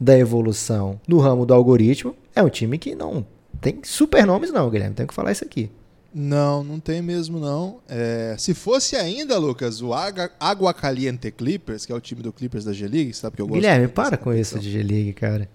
da 0.00 0.18
evolução, 0.18 1.00
no 1.06 1.18
ramo 1.18 1.46
do 1.46 1.54
algoritmo, 1.54 2.16
é 2.34 2.42
um 2.42 2.48
time 2.48 2.78
que 2.78 2.96
não 2.96 3.24
tem 3.60 3.78
super 3.84 4.26
nomes 4.26 4.50
não, 4.50 4.68
Guilherme, 4.68 4.96
tenho 4.96 5.08
que 5.08 5.14
falar 5.14 5.30
isso 5.30 5.44
aqui. 5.44 5.70
Não, 6.14 6.62
não 6.62 6.78
tem 6.78 7.00
mesmo 7.00 7.40
não. 7.40 7.80
É, 7.88 8.36
se 8.38 8.52
fosse 8.52 8.96
ainda, 8.96 9.38
Lucas, 9.38 9.80
o 9.80 9.92
Água 9.94 10.74
Caliente 10.74 11.30
Clippers, 11.30 11.86
que 11.86 11.92
é 11.92 11.94
o 11.94 12.00
time 12.00 12.22
do 12.22 12.32
Clippers 12.32 12.64
da 12.64 12.72
G-League, 12.72 13.14
sabe 13.14 13.36
que 13.36 13.42
eu 13.42 13.46
gosto 13.46 13.60
Guilherme, 13.60 13.88
para 13.88 14.18
com 14.18 14.32
isso 14.32 14.58
de 14.58 14.70
G-League, 14.70 15.14
cara. 15.14 15.48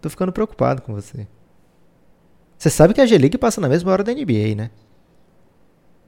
Tô 0.00 0.10
ficando 0.10 0.32
preocupado 0.32 0.82
com 0.82 0.92
você. 0.92 1.28
Você 2.58 2.70
sabe 2.70 2.92
que 2.92 3.00
a 3.00 3.06
G-League 3.06 3.38
passa 3.38 3.60
na 3.60 3.68
mesma 3.68 3.92
hora 3.92 4.02
da 4.02 4.12
NBA, 4.12 4.54
né? 4.56 4.70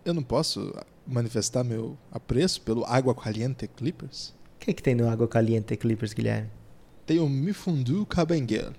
Eu 0.05 0.13
não 0.15 0.23
posso 0.23 0.75
manifestar 1.07 1.63
meu 1.63 1.97
apreço 2.11 2.61
pelo 2.63 2.85
Água 2.87 3.15
Caliente 3.15 3.69
Clippers? 3.69 4.35
O 4.57 4.59
que, 4.59 4.75
que 4.75 4.83
tem 4.83 4.95
no 4.95 5.09
Água 5.09 5.29
Caliente 5.29 5.77
Clippers, 5.77 6.13
Guilherme? 6.13 6.51
Tem 7.05 7.21
o 7.21 7.29
Mifundu 7.29 8.05
Cabenguel. 8.07 8.73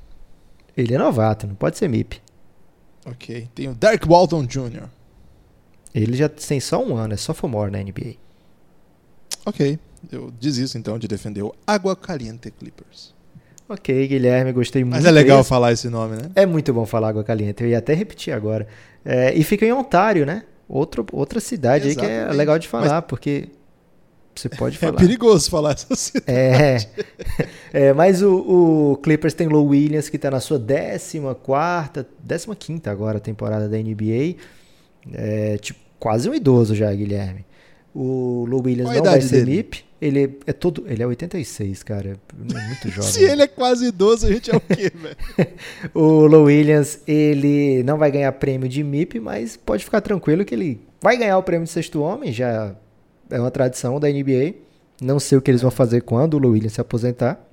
Ele 0.76 0.94
é 0.94 0.98
novato, 0.98 1.48
não 1.48 1.56
pode 1.56 1.78
ser 1.78 1.88
MIP. 1.88 2.22
Ok. 3.06 3.48
Tem 3.56 3.70
o 3.70 3.74
Dark 3.74 4.06
Walton 4.06 4.46
Jr. 4.46 4.90
Ele 6.02 6.16
já 6.16 6.30
tem 6.30 6.60
só 6.60 6.84
um 6.84 6.96
ano, 6.96 7.14
é 7.14 7.18
sophomore 7.18 7.72
na 7.72 7.80
NBA. 7.80 8.16
Ok, 9.46 9.80
eu 10.12 10.32
desisto 10.40 10.78
então 10.78 11.00
de 11.00 11.08
defender 11.08 11.42
o 11.42 11.54
Água 11.66 11.96
Caliente 11.96 12.52
Clippers. 12.52 13.16
Ok, 13.68 14.08
Guilherme, 14.08 14.52
gostei 14.52 14.84
muito. 14.84 14.96
Mas 14.96 15.06
é 15.06 15.12
legal 15.12 15.40
desse. 15.40 15.50
falar 15.50 15.74
esse 15.74 15.90
nome, 15.90 16.16
né? 16.16 16.30
É 16.36 16.46
muito 16.46 16.72
bom 16.72 16.86
falar 16.86 17.10
Água 17.10 17.24
Caliente, 17.24 17.64
eu 17.64 17.70
ia 17.70 17.80
até 17.80 17.94
repetir 17.94 18.34
agora. 18.34 18.68
É, 19.04 19.34
e 19.34 19.44
fica 19.44 19.66
em 19.66 19.74
Ontário, 19.74 20.26
né? 20.26 20.44
Outro, 20.70 21.06
outra 21.12 21.40
cidade 21.40 21.88
Exatamente. 21.88 22.14
aí 22.14 22.26
que 22.26 22.32
é 22.32 22.34
legal 22.34 22.60
de 22.60 22.68
falar, 22.68 22.96
Mas... 22.96 23.06
porque 23.08 23.50
você 24.36 24.50
pode 24.56 24.76
é 24.76 24.80
falar. 24.80 24.94
É 24.94 24.98
perigoso 24.98 25.50
falar 25.50 25.72
essa 25.72 25.96
cidade. 25.96 26.26
É, 26.28 26.78
é 27.74 27.94
mas 27.94 28.22
o, 28.22 28.92
o, 28.92 28.98
Clippers 28.98 29.34
tem 29.34 29.48
Low 29.48 29.66
Williams, 29.66 30.10
que 30.10 30.18
está 30.18 30.30
na 30.30 30.40
sua 30.40 30.60
14 30.60 31.20
quarta, 31.42 32.08
15 32.28 32.56
quinta 32.56 32.92
agora 32.92 33.20
temporada 33.20 33.68
da 33.68 33.78
NBA. 33.78 34.36
É, 35.14 35.58
tipo, 35.58 35.87
quase 36.00 36.30
um 36.30 36.34
idoso 36.34 36.76
já, 36.76 36.94
Guilherme. 36.94 37.46
O 37.94 38.46
Lou 38.48 38.62
Williams 38.64 38.92
Qual 38.92 39.04
não 39.04 39.12
vai 39.12 39.22
ser 39.22 39.46
dele? 39.46 39.58
MIP. 39.58 39.86
Ele 40.00 40.38
é 40.46 40.54
todo. 40.54 40.86
Ele 40.88 41.02
é 41.02 41.08
86, 41.08 41.82
cara. 41.82 42.20
É 42.38 42.68
muito 42.68 42.90
jovem. 42.94 43.12
Se 43.12 43.24
ele 43.24 43.42
é 43.42 43.48
quase 43.48 43.88
idoso, 43.88 44.28
a 44.28 44.32
gente 44.32 44.52
é 44.52 44.56
o 44.56 44.60
quê, 44.62 44.92
velho? 44.94 45.48
o 45.96 46.28
Lou 46.28 46.44
Williams, 46.44 47.00
ele 47.08 47.82
não 47.84 47.98
vai 47.98 48.12
ganhar 48.12 48.32
prêmio 48.34 48.70
de 48.70 48.84
MIP, 48.84 49.20
mas 49.20 49.58
pode 49.58 49.84
ficar 49.84 50.02
tranquilo 50.02 50.46
que 50.46 50.54
ele 50.54 50.80
vai 51.02 51.18
ganhar 51.18 51.38
o 51.38 51.44
prêmio 51.44 51.66
de 51.66 51.72
sexto 51.72 52.02
homem, 52.02 52.32
já 52.32 52.76
é 53.30 53.40
uma 53.40 53.50
tradição 53.50 54.00
da 54.00 54.08
NBA. 54.08 54.54
Não 55.02 55.20
sei 55.20 55.38
o 55.38 55.42
que 55.42 55.50
eles 55.50 55.62
vão 55.62 55.72
fazer 55.72 56.02
quando 56.02 56.36
o 56.36 56.38
Lou 56.38 56.52
Williams 56.52 56.74
se 56.74 56.82
aposentar. 56.82 57.44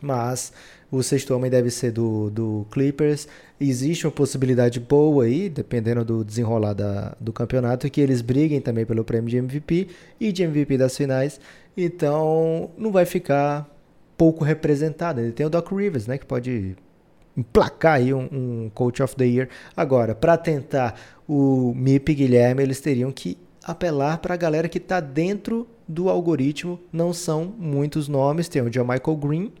Mas 0.00 0.52
o 0.92 1.02
sexto 1.02 1.34
homem 1.34 1.50
deve 1.50 1.70
ser 1.70 1.90
do, 1.90 2.28
do 2.28 2.66
Clippers. 2.70 3.26
Existe 3.58 4.06
uma 4.06 4.12
possibilidade 4.12 4.78
boa 4.78 5.24
aí, 5.24 5.48
dependendo 5.48 6.04
do 6.04 6.22
desenrolar 6.22 6.74
da, 6.74 7.16
do 7.18 7.32
campeonato, 7.32 7.88
que 7.88 7.98
eles 7.98 8.20
briguem 8.20 8.60
também 8.60 8.84
pelo 8.84 9.02
prêmio 9.02 9.30
de 9.30 9.38
MVP 9.38 9.88
e 10.20 10.30
de 10.30 10.42
MVP 10.42 10.76
das 10.76 10.94
finais. 10.94 11.40
Então, 11.74 12.70
não 12.76 12.92
vai 12.92 13.06
ficar 13.06 13.66
pouco 14.18 14.44
representado. 14.44 15.18
Ele 15.18 15.32
tem 15.32 15.46
o 15.46 15.50
Doc 15.50 15.72
Rivers, 15.72 16.06
né, 16.06 16.18
que 16.18 16.26
pode 16.26 16.76
emplacar 17.34 17.94
aí 17.94 18.12
um, 18.12 18.28
um 18.30 18.70
Coach 18.74 19.02
of 19.02 19.16
the 19.16 19.24
Year. 19.24 19.48
Agora, 19.74 20.14
para 20.14 20.36
tentar 20.36 21.00
o 21.26 21.72
MIP 21.74 22.14
Guilherme, 22.14 22.62
eles 22.62 22.82
teriam 22.82 23.10
que 23.10 23.38
apelar 23.64 24.18
para 24.18 24.34
a 24.34 24.36
galera 24.36 24.68
que 24.68 24.76
está 24.76 25.00
dentro 25.00 25.66
do 25.88 26.10
algoritmo. 26.10 26.78
Não 26.92 27.14
são 27.14 27.50
muitos 27.58 28.08
nomes. 28.08 28.46
Tem 28.46 28.60
o 28.60 28.68
John 28.68 28.84
Michael 28.84 29.16
Green, 29.16 29.52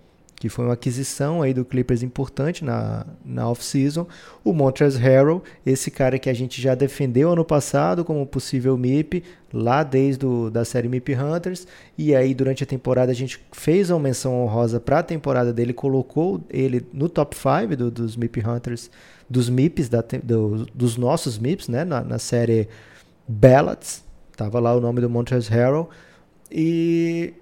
que 0.42 0.48
foi 0.48 0.64
uma 0.64 0.74
aquisição 0.74 1.40
aí 1.40 1.54
do 1.54 1.64
Clippers 1.64 2.02
importante 2.02 2.64
na, 2.64 3.06
na 3.24 3.48
off-season. 3.48 4.08
O 4.42 4.52
Montrezl 4.52 4.98
Harrell, 4.98 5.40
esse 5.64 5.88
cara 5.88 6.18
que 6.18 6.28
a 6.28 6.34
gente 6.34 6.60
já 6.60 6.74
defendeu 6.74 7.30
ano 7.30 7.44
passado 7.44 8.04
como 8.04 8.26
possível 8.26 8.76
MIP, 8.76 9.22
lá 9.52 9.84
desde 9.84 10.26
o, 10.26 10.50
da 10.50 10.64
série 10.64 10.88
MIP 10.88 11.14
Hunters. 11.14 11.64
E 11.96 12.12
aí, 12.12 12.34
durante 12.34 12.64
a 12.64 12.66
temporada, 12.66 13.12
a 13.12 13.14
gente 13.14 13.40
fez 13.52 13.88
uma 13.88 14.00
menção 14.00 14.42
honrosa 14.42 14.80
para 14.80 14.98
a 14.98 15.02
temporada 15.04 15.52
dele, 15.52 15.72
colocou 15.72 16.40
ele 16.50 16.84
no 16.92 17.08
top 17.08 17.36
5 17.36 17.76
do, 17.76 17.88
dos 17.88 18.16
MIP 18.16 18.44
Hunters, 18.44 18.90
dos 19.30 19.48
MIPs, 19.48 19.88
da, 19.88 20.02
do, 20.24 20.66
dos 20.74 20.96
nossos 20.96 21.38
MIPs, 21.38 21.68
né, 21.68 21.84
na, 21.84 22.02
na 22.02 22.18
série 22.18 22.68
Ballots. 23.28 24.02
Tava 24.36 24.58
lá 24.58 24.74
o 24.74 24.80
nome 24.80 25.00
do 25.00 25.08
Montrezl 25.08 25.52
Harrell. 25.52 25.88
E 26.50 27.32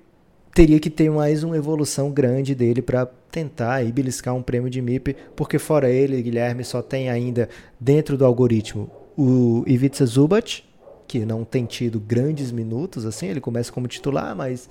teria 0.54 0.80
que 0.80 0.90
ter 0.90 1.10
mais 1.10 1.42
uma 1.42 1.56
evolução 1.56 2.10
grande 2.10 2.54
dele 2.54 2.82
para 2.82 3.06
tentar 3.30 3.74
aí 3.74 3.92
beliscar 3.92 4.34
um 4.34 4.42
prêmio 4.42 4.68
de 4.68 4.82
MIP, 4.82 5.16
porque 5.36 5.58
fora 5.58 5.88
ele, 5.88 6.20
Guilherme, 6.20 6.64
só 6.64 6.82
tem 6.82 7.08
ainda 7.08 7.48
dentro 7.78 8.16
do 8.16 8.24
algoritmo 8.24 8.90
o 9.16 9.64
Ivica 9.66 10.04
Zubat, 10.06 10.64
que 11.06 11.24
não 11.24 11.44
tem 11.44 11.66
tido 11.66 12.00
grandes 12.00 12.50
minutos, 12.50 13.04
assim, 13.04 13.26
ele 13.26 13.40
começa 13.40 13.72
como 13.72 13.86
titular, 13.86 14.34
mas 14.34 14.68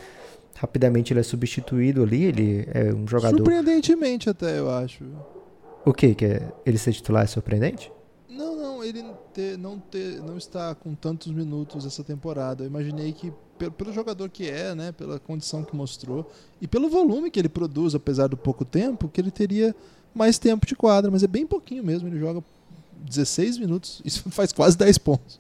rapidamente 0.56 1.14
ele 1.14 1.20
é 1.20 1.24
substituído 1.24 2.04
ali, 2.04 2.24
ele 2.24 2.68
é 2.74 2.94
um 2.94 3.08
jogador... 3.08 3.38
Surpreendentemente 3.38 4.30
até, 4.30 4.60
eu 4.60 4.70
acho. 4.70 5.04
O 5.86 5.94
que? 5.94 6.16
que 6.16 6.26
é 6.26 6.42
ele 6.66 6.78
ser 6.78 6.94
titular 6.94 7.24
é 7.24 7.28
surpreendente? 7.28 7.92
Não, 8.30 8.56
não, 8.56 8.84
ele 8.84 9.04
ter, 9.40 9.58
não, 9.58 9.80
ter, 9.80 10.22
não 10.22 10.38
está 10.38 10.76
com 10.76 10.94
tantos 10.94 11.32
minutos 11.32 11.86
essa 11.86 12.04
temporada. 12.04 12.64
Eu 12.64 12.68
imaginei 12.68 13.14
que 13.14 13.32
pelo, 13.58 13.72
pelo 13.72 13.94
jogador 13.94 14.30
que 14.30 14.50
é, 14.50 14.76
né, 14.76 14.92
pela 14.92 15.18
condição 15.18 15.64
que 15.64 15.74
mostrou 15.74 16.30
e 16.62 16.68
pelo 16.68 16.90
volume 16.90 17.32
que 17.32 17.40
ele 17.40 17.48
produz, 17.48 17.96
apesar 17.96 18.28
do 18.28 18.36
pouco 18.36 18.66
tempo, 18.66 19.08
que 19.08 19.22
ele 19.22 19.32
teria 19.32 19.74
mais 20.14 20.38
tempo 20.38 20.66
de 20.66 20.76
quadra, 20.76 21.10
mas 21.10 21.24
é 21.24 21.28
bem 21.28 21.48
pouquinho 21.48 21.84
mesmo, 21.84 22.10
ele 22.10 22.20
joga 22.20 22.44
16 22.98 23.60
minutos, 23.60 24.02
isso 24.04 24.30
faz 24.30 24.52
quase 24.52 24.78
10 24.78 24.98
pontos. 24.98 25.40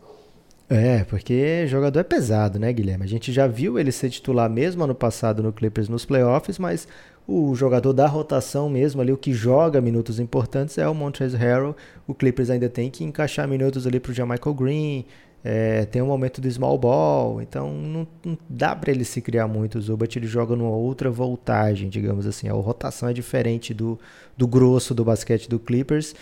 É, 0.70 1.04
porque 1.04 1.66
jogador 1.68 2.00
é 2.00 2.04
pesado, 2.04 2.60
né, 2.60 2.72
Guilherme? 2.72 3.04
A 3.04 3.08
gente 3.08 3.34
já 3.34 3.48
viu 3.48 3.80
ele 3.80 3.92
ser 3.92 4.10
titular 4.10 4.50
mesmo 4.50 4.84
ano 4.84 4.96
passado 4.96 5.42
no 5.44 5.52
Clippers 5.52 5.90
nos 5.90 6.06
playoffs, 6.06 6.60
mas 6.60 6.88
o 7.30 7.54
jogador 7.54 7.94
da 7.94 8.08
rotação 8.08 8.68
mesmo 8.68 9.02
ali, 9.02 9.12
o 9.12 9.18
que 9.18 9.34
joga 9.34 9.80
minutos 9.80 10.20
importantes 10.20 10.80
é 10.80 10.88
o 10.90 10.96
Montrezl 10.96 11.38
Harrell. 11.38 11.76
O 12.08 12.16
Clippers 12.16 12.50
ainda 12.50 12.68
tem 12.68 12.90
que 12.90 13.04
encaixar 13.04 13.48
minutos 13.48 13.86
ali 13.86 14.00
para 14.00 14.12
o 14.12 14.28
Michael 14.28 14.56
Green, 14.56 15.06
é, 15.44 15.86
tem 15.86 16.02
um 16.02 16.08
momento 16.08 16.42
do 16.42 16.50
small 16.52 16.78
ball, 16.78 17.40
então 17.40 17.72
não, 17.72 18.08
não 18.26 18.38
dá 18.50 18.76
para 18.76 18.92
ele 18.92 19.06
se 19.06 19.22
criar 19.22 19.48
muito. 19.48 19.78
O 19.78 19.82
Zubat 19.82 20.18
ele 20.18 20.26
joga 20.26 20.56
numa 20.56 20.76
outra 20.76 21.12
voltagem, 21.12 21.88
digamos 21.88 22.26
assim. 22.26 22.50
A 22.50 22.54
rotação 22.54 23.08
é 23.08 23.14
diferente 23.14 23.76
do, 23.76 24.00
do 24.36 24.48
grosso 24.48 24.96
do 24.96 25.06
basquete 25.06 25.48
do 25.48 25.60
Clippers, 25.60 26.16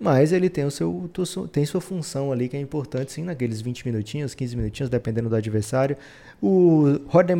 mas 0.00 0.32
ele 0.32 0.48
tem, 0.48 0.64
o 0.64 0.70
seu, 0.70 1.10
tem 1.50 1.66
sua 1.66 1.80
função 1.80 2.30
ali 2.30 2.48
que 2.48 2.56
é 2.56 2.60
importante, 2.60 3.10
sim, 3.12 3.24
naqueles 3.24 3.60
20 3.60 3.84
minutinhos, 3.84 4.32
15 4.32 4.56
minutinhos, 4.56 4.88
dependendo 4.88 5.28
do 5.28 5.34
adversário. 5.34 5.96
O 6.40 7.00
Rodney 7.08 7.34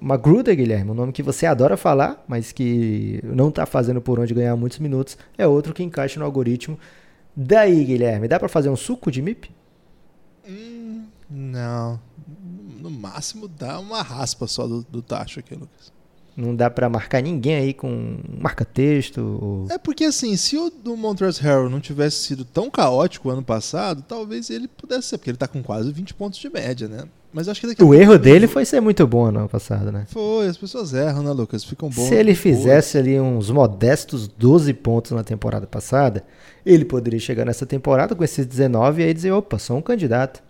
Magruder, 0.00 0.56
Guilherme, 0.56 0.90
um 0.90 0.94
nome 0.94 1.12
que 1.12 1.22
você 1.22 1.46
adora 1.46 1.76
falar, 1.76 2.24
mas 2.26 2.50
que 2.50 3.20
não 3.22 3.48
está 3.48 3.64
fazendo 3.64 4.00
por 4.00 4.18
onde 4.18 4.34
ganhar 4.34 4.56
muitos 4.56 4.80
minutos, 4.80 5.16
é 5.38 5.46
outro 5.46 5.72
que 5.72 5.84
encaixa 5.84 6.18
no 6.18 6.26
algoritmo. 6.26 6.76
Daí, 7.36 7.84
Guilherme, 7.84 8.26
dá 8.26 8.40
para 8.40 8.48
fazer 8.48 8.70
um 8.70 8.76
suco 8.76 9.08
de 9.08 9.22
MIP? 9.22 9.48
Hum, 10.48 11.04
não. 11.30 12.00
No 12.80 12.90
máximo 12.90 13.46
dá 13.46 13.78
uma 13.78 14.02
raspa 14.02 14.48
só 14.48 14.66
do, 14.66 14.82
do 14.82 15.00
tacho 15.00 15.38
aqui, 15.38 15.54
Lucas. 15.54 15.92
Não 16.36 16.54
dá 16.54 16.70
para 16.70 16.88
marcar 16.88 17.22
ninguém 17.22 17.56
aí 17.56 17.74
com 17.74 18.18
marca-texto? 18.40 19.18
Ou... 19.18 19.66
É 19.70 19.78
porque 19.78 20.04
assim, 20.04 20.36
se 20.36 20.56
o 20.56 20.70
do 20.70 20.96
Montrezl 20.96 21.42
Harrell 21.42 21.70
não 21.70 21.80
tivesse 21.80 22.16
sido 22.16 22.44
tão 22.44 22.70
caótico 22.70 23.30
ano 23.30 23.42
passado, 23.42 24.04
talvez 24.06 24.48
ele 24.50 24.68
pudesse 24.68 25.08
ser, 25.08 25.18
porque 25.18 25.30
ele 25.30 25.38
tá 25.38 25.48
com 25.48 25.62
quase 25.62 25.92
20 25.92 26.14
pontos 26.14 26.38
de 26.38 26.48
média, 26.48 26.88
né? 26.88 27.04
Mas 27.32 27.48
acho 27.48 27.60
que 27.60 27.66
daqui 27.68 27.82
O 27.82 27.94
erro 27.94 28.18
dele 28.18 28.48
foi 28.48 28.64
ser 28.64 28.80
muito 28.80 29.06
bom 29.06 29.30
no 29.30 29.40
ano 29.40 29.48
passado, 29.48 29.92
né? 29.92 30.04
Foi, 30.08 30.48
as 30.48 30.56
pessoas 30.56 30.92
erram, 30.92 31.22
né, 31.22 31.30
Lucas? 31.30 31.62
Ficam 31.62 31.88
bons. 31.88 32.08
Se 32.08 32.14
ele 32.14 32.34
fizesse 32.34 32.98
ali 32.98 33.20
uns 33.20 33.50
modestos 33.50 34.26
12 34.26 34.72
pontos 34.74 35.12
na 35.12 35.22
temporada 35.22 35.66
passada, 35.66 36.24
ele 36.66 36.84
poderia 36.84 37.20
chegar 37.20 37.44
nessa 37.44 37.64
temporada 37.64 38.16
com 38.16 38.24
esses 38.24 38.44
19 38.44 39.02
e 39.02 39.06
aí 39.06 39.14
dizer, 39.14 39.30
opa, 39.30 39.58
sou 39.58 39.76
um 39.76 39.82
candidato. 39.82 40.42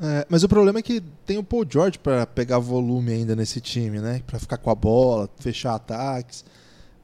É, 0.00 0.26
mas 0.28 0.42
o 0.42 0.48
problema 0.48 0.80
é 0.80 0.82
que 0.82 1.00
tem 1.24 1.38
o 1.38 1.44
Paul 1.44 1.64
George 1.68 1.98
para 1.98 2.26
pegar 2.26 2.58
volume 2.58 3.12
ainda 3.12 3.36
nesse 3.36 3.60
time, 3.60 4.00
né? 4.00 4.22
Para 4.26 4.38
ficar 4.38 4.58
com 4.58 4.70
a 4.70 4.74
bola, 4.74 5.28
fechar 5.38 5.74
ataques. 5.74 6.44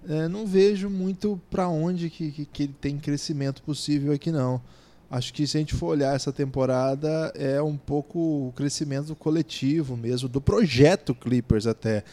É, 0.09 0.29
não 0.29 0.47
vejo 0.47 0.89
muito 0.89 1.41
para 1.51 1.69
onde 1.69 2.09
que, 2.11 2.33
que, 2.33 2.45
que, 2.47 2.63
ele 2.65 2.75
tem 2.81 2.99
crescimento 2.99 3.63
possível 3.63 4.13
aqui 4.13 4.33
não. 4.33 4.61
Acho 5.11 5.33
que 5.33 5.47
se 5.47 5.57
a 5.57 5.61
gente 5.61 5.75
for 5.75 5.89
olhar 5.89 6.15
essa 6.15 6.33
temporada 6.33 7.33
é 7.35 7.61
um 7.61 7.77
pouco 7.77 8.49
o 8.49 8.53
crescimento 8.57 9.15
coletivo 9.15 9.97
mesmo 9.97 10.29
do 10.29 10.41
projeto 10.41 11.15
Clippers 11.15 11.67
até. 11.67 12.05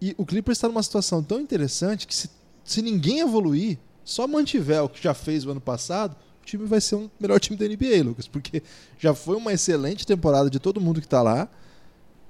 E 0.00 0.14
o 0.18 0.26
Clippers 0.26 0.58
está 0.58 0.68
numa 0.68 0.82
situação 0.82 1.22
tão 1.22 1.40
interessante 1.40 2.06
que 2.06 2.14
se, 2.14 2.30
se 2.64 2.82
ninguém 2.82 3.20
evoluir, 3.20 3.78
só 4.04 4.26
mantiver 4.26 4.82
o 4.82 4.88
que 4.88 5.02
já 5.02 5.14
fez 5.14 5.44
o 5.44 5.50
ano 5.50 5.60
passado, 5.60 6.16
time 6.46 6.64
vai 6.64 6.80
ser 6.80 6.94
o 6.94 7.10
melhor 7.20 7.38
time 7.38 7.56
da 7.56 7.66
NBA, 7.66 8.02
Lucas, 8.04 8.26
porque 8.26 8.62
já 8.98 9.14
foi 9.14 9.36
uma 9.36 9.52
excelente 9.52 10.06
temporada 10.06 10.48
de 10.48 10.58
todo 10.58 10.80
mundo 10.80 11.00
que 11.00 11.06
está 11.06 11.20
lá 11.20 11.48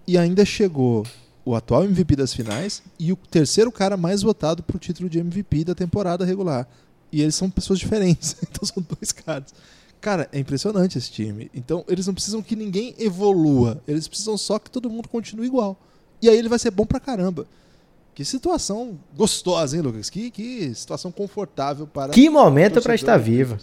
e 0.07 0.17
ainda 0.17 0.45
chegou 0.45 1.07
o 1.45 1.55
atual 1.55 1.85
MVP 1.85 2.17
das 2.17 2.35
finais 2.35 2.83
e 2.99 3.13
o 3.13 3.17
terceiro 3.17 3.71
cara 3.71 3.97
mais 3.97 4.23
votado 4.23 4.63
para 4.63 4.77
o 4.77 4.81
título 4.81 5.09
de 5.09 5.19
MVP 5.21 5.65
da 5.65 5.75
temporada 5.75 6.25
regular. 6.25 6.69
E 7.13 7.23
eles 7.23 7.37
são 7.37 7.49
pessoas 7.49 7.79
diferentes, 7.79 8.37
então 8.43 8.67
são 8.67 8.83
dois 8.83 9.13
caras. 9.13 9.55
Cara, 10.01 10.29
é 10.33 10.39
impressionante 10.39 10.99
esse 10.99 11.11
time. 11.11 11.51
Então, 11.55 11.85
eles 11.89 12.07
não 12.07 12.15
precisam 12.15 12.43
que 12.43 12.55
ninguém 12.55 12.95
evolua. 12.99 13.83
Eles 13.89 14.07
precisam 14.07 14.37
só 14.37 14.59
que 14.59 14.71
todo 14.71 14.91
mundo 14.91 15.09
continue 15.09 15.47
igual. 15.47 15.77
E 16.21 16.29
aí 16.29 16.37
ele 16.37 16.49
vai 16.49 16.59
ser 16.59 16.71
bom 16.71 16.85
pra 16.85 17.01
caramba. 17.01 17.47
Que 18.15 18.25
situação 18.25 18.99
gostosa, 19.15 19.77
hein, 19.77 19.83
Lucas? 19.83 20.09
Que, 20.09 20.31
que 20.31 20.75
situação 20.75 21.13
confortável 21.13 21.87
para. 21.87 22.13
Que 22.13 22.31
momento 22.31 22.81
para 22.81 22.95
estar 22.95 23.17
vivo. 23.17 23.59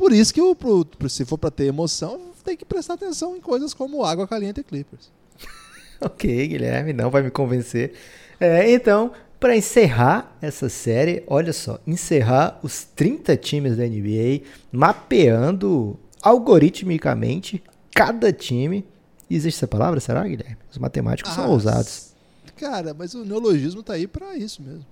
Por 0.00 0.14
isso 0.14 0.32
que, 0.32 0.40
o, 0.40 0.54
pro, 0.54 0.86
se 1.10 1.26
for 1.26 1.36
para 1.36 1.50
ter 1.50 1.66
emoção, 1.66 2.32
tem 2.42 2.56
que 2.56 2.64
prestar 2.64 2.94
atenção 2.94 3.36
em 3.36 3.40
coisas 3.40 3.74
como 3.74 4.02
água 4.02 4.26
caliente 4.26 4.58
e 4.58 4.64
Clippers. 4.64 5.12
ok, 6.00 6.48
Guilherme, 6.48 6.94
não 6.94 7.10
vai 7.10 7.20
me 7.20 7.30
convencer. 7.30 7.92
É, 8.40 8.72
então, 8.72 9.12
para 9.38 9.54
encerrar 9.54 10.34
essa 10.40 10.70
série, 10.70 11.22
olha 11.26 11.52
só, 11.52 11.78
encerrar 11.86 12.58
os 12.62 12.82
30 12.82 13.36
times 13.36 13.76
da 13.76 13.84
NBA, 13.84 14.40
mapeando 14.72 16.00
algoritmicamente 16.22 17.62
cada 17.94 18.32
time. 18.32 18.86
Existe 19.30 19.58
essa 19.58 19.68
palavra, 19.68 20.00
será, 20.00 20.26
Guilherme? 20.26 20.56
Os 20.70 20.78
matemáticos 20.78 21.30
ah, 21.32 21.34
são 21.34 21.50
ousados. 21.50 22.14
Cara, 22.56 22.94
mas 22.94 23.12
o 23.12 23.22
neologismo 23.22 23.82
tá 23.82 23.92
aí 23.92 24.06
para 24.06 24.34
isso 24.34 24.62
mesmo. 24.62 24.86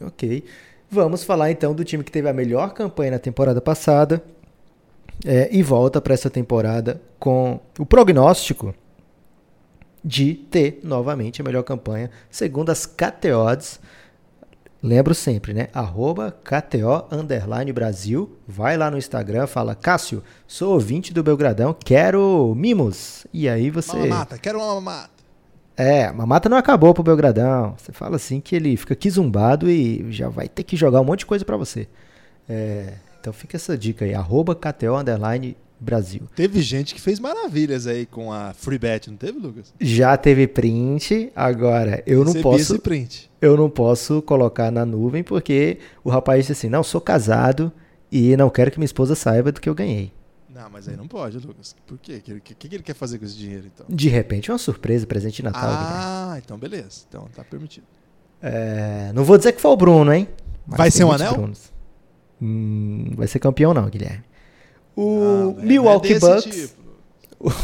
Ok. 0.00 0.42
Vamos 0.90 1.22
falar 1.22 1.50
então 1.50 1.74
do 1.74 1.84
time 1.84 2.02
que 2.02 2.10
teve 2.10 2.30
a 2.30 2.32
melhor 2.32 2.72
campanha 2.72 3.10
na 3.10 3.18
temporada 3.18 3.60
passada 3.60 4.24
é, 5.24 5.48
e 5.50 5.62
volta 5.62 6.00
para 6.00 6.14
essa 6.14 6.30
temporada 6.30 7.00
com 7.18 7.60
o 7.78 7.86
prognóstico 7.86 8.74
de 10.04 10.34
ter 10.34 10.80
novamente 10.82 11.40
a 11.40 11.44
melhor 11.44 11.62
campanha, 11.62 12.10
segundo 12.30 12.70
as 12.70 12.86
KTOs. 12.86 13.80
Lembro 14.80 15.12
sempre, 15.12 15.52
né? 15.52 15.68
Arroba 15.74 16.30
KTO 16.30 17.08
Underline 17.10 17.72
Brasil. 17.72 18.38
Vai 18.46 18.76
lá 18.76 18.90
no 18.90 18.96
Instagram, 18.96 19.48
fala, 19.48 19.74
Cássio, 19.74 20.22
sou 20.46 20.74
ouvinte 20.74 21.12
do 21.12 21.22
Belgradão, 21.22 21.74
quero 21.74 22.54
mimos. 22.56 23.26
E 23.32 23.48
aí 23.48 23.70
você. 23.70 23.96
Mamata, 23.96 24.38
quero 24.38 24.58
uma 24.58 24.74
mamata. 24.74 25.10
É, 25.76 26.06
a 26.06 26.12
mamata 26.12 26.48
não 26.48 26.56
acabou 26.56 26.94
pro 26.94 27.02
Belgradão. 27.02 27.74
Você 27.76 27.92
fala 27.92 28.16
assim 28.16 28.40
que 28.40 28.54
ele 28.54 28.76
fica 28.76 28.94
quizumbado 28.94 29.68
e 29.68 30.06
já 30.12 30.28
vai 30.28 30.48
ter 30.48 30.62
que 30.62 30.76
jogar 30.76 31.00
um 31.00 31.04
monte 31.04 31.20
de 31.20 31.26
coisa 31.26 31.44
para 31.44 31.56
você. 31.56 31.88
É, 32.48 32.94
então 33.20 33.32
fica 33.32 33.56
essa 33.56 33.76
dica 33.76 34.04
aí, 34.04 34.14
arroba 34.14 34.54
KTO 34.54 34.96
Underline 34.96 35.56
Brasil. 35.80 36.22
Teve 36.34 36.60
gente 36.60 36.94
que 36.94 37.00
fez 37.00 37.20
maravilhas 37.20 37.86
aí 37.86 38.04
com 38.04 38.32
a 38.32 38.52
Free 38.52 38.78
Bet, 38.78 39.08
não 39.08 39.16
teve, 39.16 39.38
Lucas? 39.38 39.72
Já 39.80 40.16
teve 40.16 40.46
print, 40.46 41.30
agora 41.34 42.02
eu 42.06 42.24
não 42.24 42.34
posso. 42.34 42.74
Esse 42.74 42.78
print. 42.78 43.30
Eu 43.40 43.56
não 43.56 43.70
posso 43.70 44.20
colocar 44.22 44.70
na 44.70 44.84
nuvem 44.84 45.22
porque 45.22 45.78
o 46.02 46.10
rapaz 46.10 46.40
disse 46.40 46.52
assim: 46.52 46.68
"Não, 46.68 46.82
sou 46.82 47.00
casado 47.00 47.72
e 48.10 48.36
não 48.36 48.50
quero 48.50 48.70
que 48.70 48.78
minha 48.78 48.86
esposa 48.86 49.14
saiba 49.14 49.52
do 49.52 49.60
que 49.60 49.68
eu 49.68 49.74
ganhei". 49.74 50.12
Não, 50.52 50.68
mas 50.68 50.88
aí 50.88 50.96
não 50.96 51.06
pode, 51.06 51.38
Lucas. 51.38 51.76
Por 51.86 51.98
quê? 51.98 52.16
O 52.16 52.20
que, 52.22 52.40
que, 52.40 52.68
que, 52.68 52.76
ele 52.76 52.82
quer 52.82 52.94
fazer 52.94 53.18
com 53.18 53.24
esse 53.24 53.36
dinheiro, 53.36 53.70
então? 53.72 53.86
De 53.88 54.08
repente, 54.08 54.50
uma 54.50 54.58
surpresa, 54.58 55.06
presente 55.06 55.36
de 55.36 55.44
Natal. 55.44 55.70
Ah, 55.70 56.40
então 56.44 56.58
beleza. 56.58 57.02
Então 57.08 57.28
tá 57.32 57.44
permitido. 57.44 57.84
É, 58.42 59.12
não 59.14 59.22
vou 59.22 59.38
dizer 59.38 59.52
que 59.52 59.60
foi 59.60 59.70
o 59.70 59.76
Bruno, 59.76 60.12
hein? 60.12 60.26
Mas 60.66 60.78
vai 60.78 60.90
ser 60.90 61.04
um 61.04 61.12
anel? 61.12 61.52
Hum, 62.40 63.10
vai 63.16 63.26
ser 63.26 63.38
campeão 63.38 63.74
não, 63.74 63.88
Guilherme. 63.88 64.24
O 64.94 65.54
não, 65.54 65.54
Milwaukee 65.54 66.14
é 66.14 66.18
Bucks. 66.18 66.44
Tipo. 66.44 66.78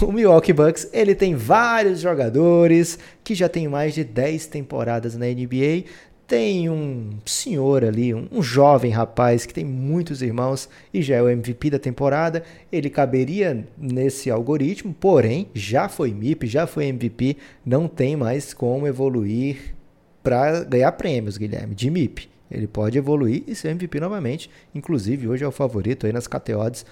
O 0.03 0.13
Milwaukee 0.13 0.53
Bucks, 0.53 0.89
ele 0.93 1.17
tem 1.17 1.35
vários 1.35 2.01
jogadores 2.01 2.97
que 3.25 3.35
já 3.35 3.49
tem 3.49 3.67
mais 3.67 3.93
de 3.93 4.05
10 4.05 4.47
temporadas 4.47 5.17
na 5.17 5.27
NBA. 5.27 5.85
Tem 6.29 6.71
um 6.71 7.11
senhor 7.27 7.85
ali, 7.85 8.15
um, 8.15 8.29
um, 8.31 8.41
jovem 8.41 8.93
rapaz 8.93 9.45
que 9.45 9.53
tem 9.53 9.65
muitos 9.65 10.23
irmãos 10.23 10.69
e 10.93 11.03
já 11.03 11.17
é 11.17 11.23
o 11.23 11.29
MVP 11.29 11.71
da 11.71 11.79
temporada. 11.79 12.45
Ele 12.71 12.89
caberia 12.89 13.67
nesse 13.77 14.31
algoritmo, 14.31 14.95
porém 14.95 15.49
já 15.53 15.89
foi 15.89 16.15
MIP, 16.15 16.47
já 16.47 16.69
foi 16.69 16.87
MVP, 16.87 17.37
não 17.67 17.89
tem 17.89 18.17
mais 18.17 18.55
como 18.55 18.87
evoluir 18.87 19.75
para 20.23 20.63
ganhar 20.65 20.93
prêmios, 20.93 21.37
Guilherme, 21.37 21.75
de 21.75 21.91
MIP. 21.91 22.34
Ele 22.55 22.67
pode 22.67 22.97
evoluir 22.97 23.43
e 23.47 23.55
ser 23.55 23.69
MVP 23.69 24.01
novamente. 24.01 24.51
Inclusive, 24.75 25.29
hoje 25.29 25.45
é 25.45 25.49
o 25.49 25.53
favorito 25.53 26.07
aí 26.07 26.13
nas 26.13 26.27
KTOs 26.27 26.85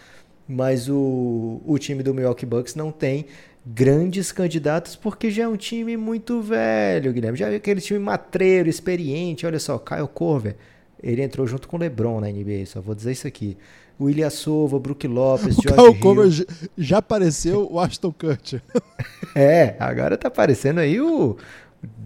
mas 0.47 0.89
o, 0.89 1.60
o 1.64 1.78
time 1.78 2.02
do 2.02 2.12
Milwaukee 2.12 2.47
Bucks 2.47 2.74
não 2.74 2.90
tem 2.90 3.26
grandes 3.64 4.32
candidatos 4.32 4.97
porque 4.97 5.30
já 5.30 5.44
é 5.44 5.48
um 5.48 5.56
time 5.56 5.97
muito 5.97 6.40
velho, 6.43 7.12
Guilherme. 7.12 7.39
Já 7.39 7.51
é 7.51 7.56
aquele 7.56 7.80
time 7.80 7.98
matreiro, 7.98 8.68
experiente. 8.68 9.47
Olha 9.47 9.59
só, 9.59 9.78
Kyle 9.78 10.09
Korver, 10.09 10.56
ele 11.02 11.22
entrou 11.22 11.47
junto 11.47 11.68
com 11.68 11.76
o 11.76 11.80
LeBron 11.80 12.20
na 12.20 12.28
NBA, 12.28 12.66
só 12.66 12.80
vou 12.80 12.94
dizer 12.94 13.12
isso 13.12 13.26
aqui. 13.26 13.56
O 13.98 14.10
Ilha 14.10 14.30
Sova, 14.30 14.80
Brook 14.80 15.06
Lopes, 15.06 15.56
o 15.59 15.62
George 15.62 16.44
Kyle 16.44 16.70
já 16.76 16.98
apareceu 16.98 17.68
o 17.70 17.78
Ashton 17.78 18.12
Kutcher. 18.12 18.62
é, 19.34 19.76
agora 19.78 20.16
tá 20.16 20.28
aparecendo 20.28 20.78
aí 20.78 21.01
o 21.01 21.36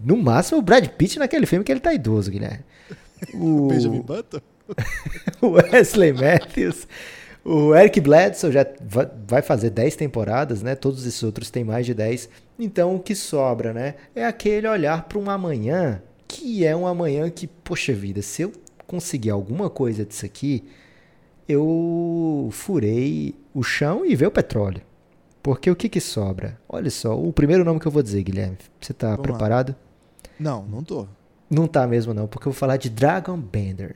no 0.03 0.17
máximo 0.17 0.59
o 0.59 0.61
Brad 0.61 0.87
Pitt 0.87 1.19
naquele 1.19 1.45
filme 1.45 1.63
que 1.63 1.71
ele 1.71 1.79
tá 1.79 1.93
idoso, 1.93 2.31
Guilherme. 2.31 2.63
O 3.33 3.67
Benjamin 3.67 4.01
Button? 4.01 4.39
o 5.41 5.51
Wesley 5.51 6.13
Matthews. 6.13 6.87
O 7.43 7.73
Eric 7.73 8.01
Bledsoe 8.01 8.51
já 8.51 8.65
vai 9.25 9.41
fazer 9.41 9.69
10 9.69 9.95
temporadas, 9.95 10.61
né? 10.61 10.75
Todos 10.75 11.05
esses 11.05 11.23
outros 11.23 11.49
têm 11.49 11.63
mais 11.63 11.85
de 11.85 11.93
10. 11.93 12.29
Então 12.59 12.95
o 12.95 12.99
que 12.99 13.15
sobra, 13.15 13.73
né? 13.73 13.95
É 14.13 14.25
aquele 14.25 14.67
olhar 14.67 15.03
para 15.07 15.17
um 15.17 15.29
amanhã 15.29 16.01
que 16.27 16.65
é 16.65 16.75
um 16.75 16.85
amanhã 16.85 17.29
que, 17.29 17.47
poxa 17.47 17.93
vida, 17.93 18.21
se 18.21 18.41
eu 18.41 18.51
conseguir 18.85 19.29
alguma 19.29 19.69
coisa 19.69 20.03
disso 20.05 20.25
aqui, 20.25 20.63
eu 21.47 22.49
furei 22.51 23.33
o 23.53 23.63
chão 23.63 24.05
e 24.05 24.15
veio 24.15 24.29
o 24.29 24.33
petróleo. 24.33 24.81
Porque 25.41 25.71
o 25.71 25.75
que 25.75 25.87
que 25.87 26.01
sobra? 26.01 26.59
Olha 26.67 26.89
só, 26.89 27.17
o 27.17 27.31
primeiro 27.31 27.63
nome 27.63 27.79
que 27.79 27.87
eu 27.87 27.91
vou 27.91 28.03
dizer, 28.03 28.21
Guilherme. 28.23 28.57
Você 28.81 28.93
tá 28.93 29.11
Vamos 29.11 29.21
preparado? 29.21 29.69
Lá. 29.69 29.75
Não, 30.37 30.65
não 30.65 30.83
tô. 30.83 31.07
Não 31.49 31.67
tá 31.67 31.87
mesmo 31.87 32.13
não, 32.13 32.27
porque 32.27 32.47
eu 32.47 32.51
vou 32.51 32.59
falar 32.59 32.77
de 32.77 32.89
Dragon 32.89 33.37
Bender. 33.37 33.95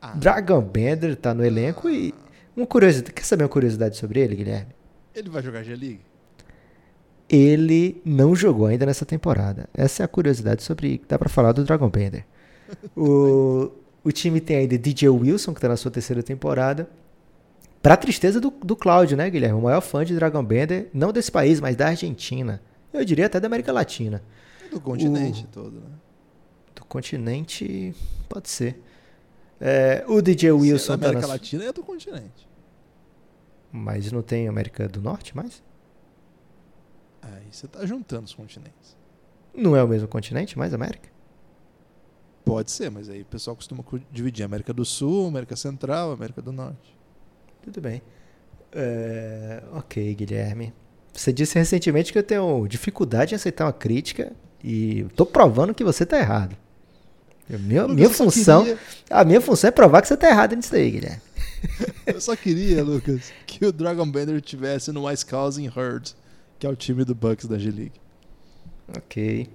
Ah. 0.00 0.12
Dragon 0.14 0.60
Bender 0.60 1.16
tá 1.16 1.34
no 1.34 1.44
elenco 1.44 1.88
e 1.88 2.14
uma 2.56 2.66
curiosidade, 2.66 3.12
quer 3.12 3.24
saber 3.24 3.44
uma 3.44 3.50
curiosidade 3.50 3.96
sobre 3.96 4.20
ele, 4.20 4.36
Guilherme? 4.36 4.72
Ele 5.14 5.28
vai 5.28 5.42
jogar 5.42 5.62
G-League? 5.62 6.00
Ele 7.28 8.00
não 8.04 8.36
jogou 8.36 8.66
ainda 8.66 8.86
nessa 8.86 9.04
temporada. 9.04 9.68
Essa 9.74 10.02
é 10.02 10.04
a 10.04 10.08
curiosidade 10.08 10.62
sobre. 10.62 11.02
Dá 11.08 11.18
pra 11.18 11.28
falar 11.28 11.52
do 11.52 11.64
Dragon 11.64 11.88
Bender. 11.88 12.24
o, 12.96 13.72
o 14.04 14.12
time 14.12 14.40
tem 14.40 14.58
ainda 14.58 14.78
DJ 14.78 15.08
Wilson, 15.08 15.52
que 15.52 15.60
tá 15.60 15.68
na 15.68 15.76
sua 15.76 15.90
terceira 15.90 16.22
temporada. 16.22 16.88
Pra 17.82 17.96
tristeza 17.96 18.40
do, 18.40 18.50
do 18.50 18.76
Cláudio, 18.76 19.16
né, 19.16 19.28
Guilherme? 19.28 19.58
O 19.58 19.62
maior 19.62 19.80
fã 19.80 20.04
de 20.04 20.14
Dragon 20.14 20.42
Bender, 20.44 20.88
não 20.94 21.12
desse 21.12 21.30
país, 21.30 21.60
mas 21.60 21.76
da 21.76 21.88
Argentina. 21.88 22.60
Eu 22.92 23.04
diria 23.04 23.26
até 23.26 23.38
da 23.40 23.46
América 23.46 23.72
Latina. 23.72 24.22
Do 24.70 24.80
continente 24.80 25.44
o, 25.44 25.48
todo, 25.48 25.80
né? 25.80 25.86
Continente, 26.88 27.94
pode 28.28 28.48
ser. 28.48 28.80
É, 29.60 30.04
o 30.06 30.20
DJ 30.20 30.52
Wilson. 30.52 30.78
Se 30.78 30.92
é 30.92 30.96
da 30.96 31.06
América 31.06 31.26
tá 31.26 31.32
Latina 31.32 31.64
é 31.64 31.72
do 31.72 31.82
continente. 31.82 32.48
Mas 33.72 34.10
não 34.12 34.22
tem 34.22 34.48
América 34.48 34.88
do 34.88 35.00
Norte 35.00 35.36
mais? 35.36 35.62
Aí 37.20 37.46
você 37.50 37.66
está 37.66 37.84
juntando 37.84 38.24
os 38.24 38.34
continentes. 38.34 38.96
Não 39.54 39.74
é 39.74 39.82
o 39.82 39.88
mesmo 39.88 40.06
continente, 40.06 40.58
mais 40.58 40.72
América? 40.72 41.08
Pode 42.44 42.70
ser, 42.70 42.90
mas 42.90 43.08
aí 43.08 43.22
o 43.22 43.26
pessoal 43.26 43.56
costuma 43.56 43.84
dividir 44.12 44.44
América 44.44 44.72
do 44.72 44.84
Sul, 44.84 45.26
América 45.26 45.56
Central, 45.56 46.12
América 46.12 46.40
do 46.40 46.52
Norte. 46.52 46.96
Tudo 47.62 47.80
bem. 47.80 48.02
É... 48.72 49.62
Ok, 49.72 50.14
Guilherme. 50.14 50.72
Você 51.12 51.32
disse 51.32 51.58
recentemente 51.58 52.12
que 52.12 52.18
eu 52.18 52.22
tenho 52.22 52.68
dificuldade 52.68 53.34
em 53.34 53.36
aceitar 53.36 53.64
uma 53.64 53.72
crítica 53.72 54.32
e 54.62 55.00
estou 55.00 55.26
provando 55.26 55.74
que 55.74 55.82
você 55.82 56.04
está 56.04 56.18
errado. 56.18 56.56
Minha, 57.48 57.86
minha 57.86 58.10
função, 58.10 58.64
queria... 58.64 58.78
a 59.08 59.24
minha 59.24 59.40
função 59.40 59.68
é 59.68 59.70
provar 59.70 60.02
que 60.02 60.08
você 60.08 60.14
está 60.14 60.28
errado 60.28 60.56
nisso 60.56 60.74
aí, 60.74 60.90
Guilherme. 60.90 61.22
Eu 62.06 62.20
só 62.20 62.34
queria, 62.34 62.82
Lucas, 62.82 63.32
que 63.46 63.64
o 63.64 63.72
Dragon 63.72 64.10
Bender 64.10 64.40
tivesse 64.40 64.90
no 64.92 65.06
Wisconsin 65.06 65.66
Herd, 65.66 66.14
que 66.58 66.66
é 66.66 66.70
o 66.70 66.76
time 66.76 67.04
do 67.04 67.14
Bucks 67.14 67.46
da 67.46 67.58
G-League. 67.58 67.92
Ok. 68.96 69.48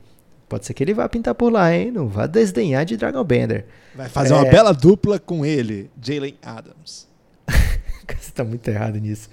Pode 0.48 0.66
ser 0.66 0.74
que 0.74 0.84
ele 0.84 0.94
vá 0.94 1.08
pintar 1.08 1.34
por 1.34 1.52
lá, 1.52 1.74
hein? 1.74 1.92
Não 1.92 2.08
vá 2.08 2.28
desdenhar 2.28 2.86
de 2.86 2.98
Dragon 2.98 3.24
Bender. 3.24 3.66
Vai 3.96 4.10
fazer 4.10 4.34
é... 4.34 4.36
uma 4.36 4.46
bela 4.46 4.74
dupla 4.74 5.20
com 5.20 5.46
ele, 5.46 5.90
Jalen 6.02 6.36
Adams. 6.42 7.08
Você 8.20 8.32
tá 8.34 8.44
muito 8.44 8.68
errado 8.68 9.00
nisso. 9.00 9.30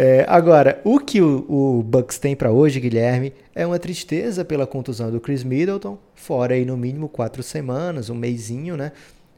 É, 0.00 0.24
agora, 0.28 0.80
o 0.84 1.00
que 1.00 1.20
o, 1.20 1.44
o 1.48 1.82
Bucks 1.82 2.20
tem 2.20 2.36
para 2.36 2.52
hoje, 2.52 2.78
Guilherme, 2.78 3.32
é 3.52 3.66
uma 3.66 3.80
tristeza 3.80 4.44
pela 4.44 4.64
contusão 4.64 5.10
do 5.10 5.18
Chris 5.18 5.42
Middleton, 5.42 5.98
fora 6.14 6.54
aí 6.54 6.64
no 6.64 6.76
mínimo 6.76 7.08
quatro 7.08 7.42
semanas, 7.42 8.08
um 8.08 8.14
mêsinho, 8.14 8.76
né? 8.76 8.92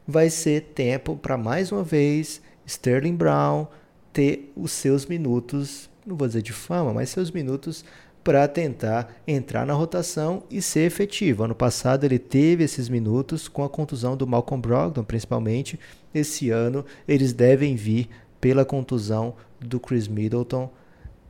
Vai 0.07 0.29
ser 0.29 0.61
tempo 0.75 1.15
para 1.15 1.35
mais 1.35 1.71
uma 1.71 1.83
vez 1.83 2.43
Sterling 2.63 3.15
Brown 3.15 3.65
ter 4.13 4.53
os 4.55 4.71
seus 4.71 5.07
minutos, 5.07 5.89
não 6.05 6.15
vou 6.15 6.27
dizer 6.27 6.43
de 6.43 6.53
fama, 6.53 6.93
mas 6.93 7.09
seus 7.09 7.31
minutos 7.31 7.83
para 8.23 8.47
tentar 8.47 9.15
entrar 9.27 9.65
na 9.65 9.73
rotação 9.73 10.43
e 10.47 10.61
ser 10.61 10.81
efetivo. 10.81 11.43
Ano 11.43 11.55
passado 11.55 12.03
ele 12.03 12.19
teve 12.19 12.63
esses 12.63 12.87
minutos 12.87 13.47
com 13.47 13.63
a 13.63 13.69
contusão 13.69 14.15
do 14.15 14.27
Malcolm 14.27 14.61
Brogdon, 14.61 15.03
principalmente. 15.03 15.79
Esse 16.13 16.51
ano 16.51 16.85
eles 17.07 17.33
devem 17.33 17.75
vir 17.75 18.09
pela 18.41 18.65
contusão 18.65 19.35
do 19.59 19.79
Chris 19.79 20.07
Middleton. 20.07 20.69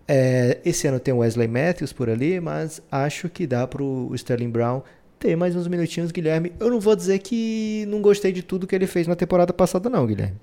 É, 0.08 0.60
esse 0.66 0.88
ano 0.88 1.00
tem 1.00 1.14
o 1.14 1.18
Wesley 1.18 1.48
Matthews 1.48 1.94
por 1.94 2.10
ali, 2.10 2.40
mas 2.40 2.82
acho 2.92 3.30
que 3.30 3.46
dá 3.46 3.68
para 3.68 3.84
o 3.84 4.16
Sterling 4.16 4.50
Brown 4.50 4.82
ter 5.20 5.36
mais 5.36 5.56
uns 5.56 5.68
minutinhos, 5.68 6.12
Guilherme. 6.12 6.52
Eu 6.60 6.72
não 6.72 6.80
vou 6.80 6.96
dizer 6.96 7.20
que 7.20 7.86
não 7.88 8.02
gostei 8.02 8.32
de 8.32 8.42
tudo 8.42 8.66
que 8.66 8.74
ele 8.76 8.88
fez 8.88 9.06
na 9.08 9.16
temporada 9.16 9.54
passada, 9.54 9.90
não, 9.90 10.08
Guilherme. 10.08 10.38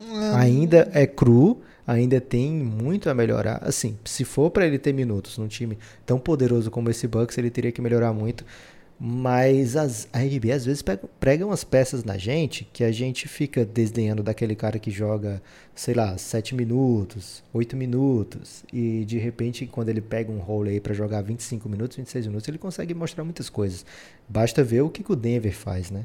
Hum. 0.00 0.34
Ainda 0.34 0.88
é 0.92 1.06
cru, 1.06 1.60
ainda 1.86 2.20
tem 2.20 2.52
muito 2.52 3.08
a 3.08 3.14
melhorar. 3.14 3.60
Assim, 3.62 3.96
se 4.04 4.24
for 4.24 4.50
para 4.50 4.66
ele 4.66 4.78
ter 4.78 4.92
minutos 4.92 5.38
num 5.38 5.46
time 5.46 5.78
tão 6.04 6.18
poderoso 6.18 6.70
como 6.70 6.90
esse 6.90 7.06
Bucks, 7.06 7.38
ele 7.38 7.50
teria 7.50 7.70
que 7.70 7.80
melhorar 7.80 8.12
muito. 8.12 8.44
Mas 9.00 9.76
as, 9.76 10.08
a 10.12 10.18
NBA 10.18 10.54
às 10.54 10.64
vezes 10.64 10.82
pega, 10.82 11.08
prega 11.20 11.46
umas 11.46 11.62
peças 11.62 12.02
na 12.02 12.18
gente 12.18 12.68
que 12.72 12.82
a 12.82 12.90
gente 12.90 13.28
fica 13.28 13.64
desdenhando 13.64 14.24
daquele 14.24 14.56
cara 14.56 14.76
que 14.80 14.90
joga, 14.90 15.40
sei 15.72 15.94
lá, 15.94 16.18
7 16.18 16.52
minutos, 16.56 17.44
8 17.54 17.76
minutos. 17.76 18.64
E 18.72 19.04
de 19.04 19.16
repente, 19.18 19.66
quando 19.66 19.90
ele 19.90 20.00
pega 20.00 20.32
um 20.32 20.38
role 20.38 20.70
aí 20.70 20.80
pra 20.80 20.92
jogar 20.92 21.22
25 21.22 21.68
minutos, 21.68 21.96
26 21.96 22.26
minutos, 22.26 22.48
ele 22.48 22.58
consegue 22.58 22.92
mostrar 22.92 23.22
muitas 23.22 23.48
coisas. 23.48 23.86
Basta 24.28 24.64
ver 24.64 24.80
o 24.80 24.90
que, 24.90 25.04
que 25.04 25.12
o 25.12 25.16
Denver 25.16 25.54
faz, 25.54 25.92
né? 25.92 26.04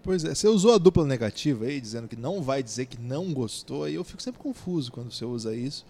Pois 0.00 0.24
é, 0.24 0.32
você 0.34 0.46
usou 0.46 0.74
a 0.74 0.78
dupla 0.78 1.04
negativa 1.04 1.64
aí, 1.64 1.80
dizendo 1.80 2.06
que 2.06 2.14
não 2.14 2.40
vai 2.40 2.62
dizer 2.62 2.86
que 2.86 3.00
não 3.00 3.32
gostou, 3.32 3.84
aí 3.84 3.94
eu 3.94 4.04
fico 4.04 4.22
sempre 4.22 4.40
confuso 4.40 4.92
quando 4.92 5.10
você 5.10 5.24
usa 5.24 5.56
isso. 5.56 5.84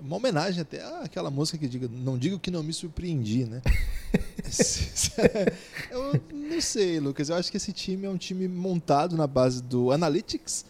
Uma 0.00 0.16
homenagem 0.16 0.62
até 0.62 0.82
àquela 1.02 1.30
música 1.30 1.58
que 1.58 1.68
diga 1.68 1.88
Não 1.92 2.18
digo 2.18 2.38
que 2.38 2.50
não 2.50 2.62
me 2.62 2.72
surpreendi, 2.72 3.44
né? 3.44 3.62
eu 5.90 6.20
não 6.32 6.60
sei, 6.60 6.98
Lucas. 7.00 7.28
Eu 7.28 7.36
acho 7.36 7.50
que 7.50 7.56
esse 7.56 7.72
time 7.72 8.06
é 8.06 8.10
um 8.10 8.16
time 8.16 8.48
montado 8.48 9.16
na 9.16 9.26
base 9.26 9.62
do 9.62 9.90
Analytics. 9.90 10.64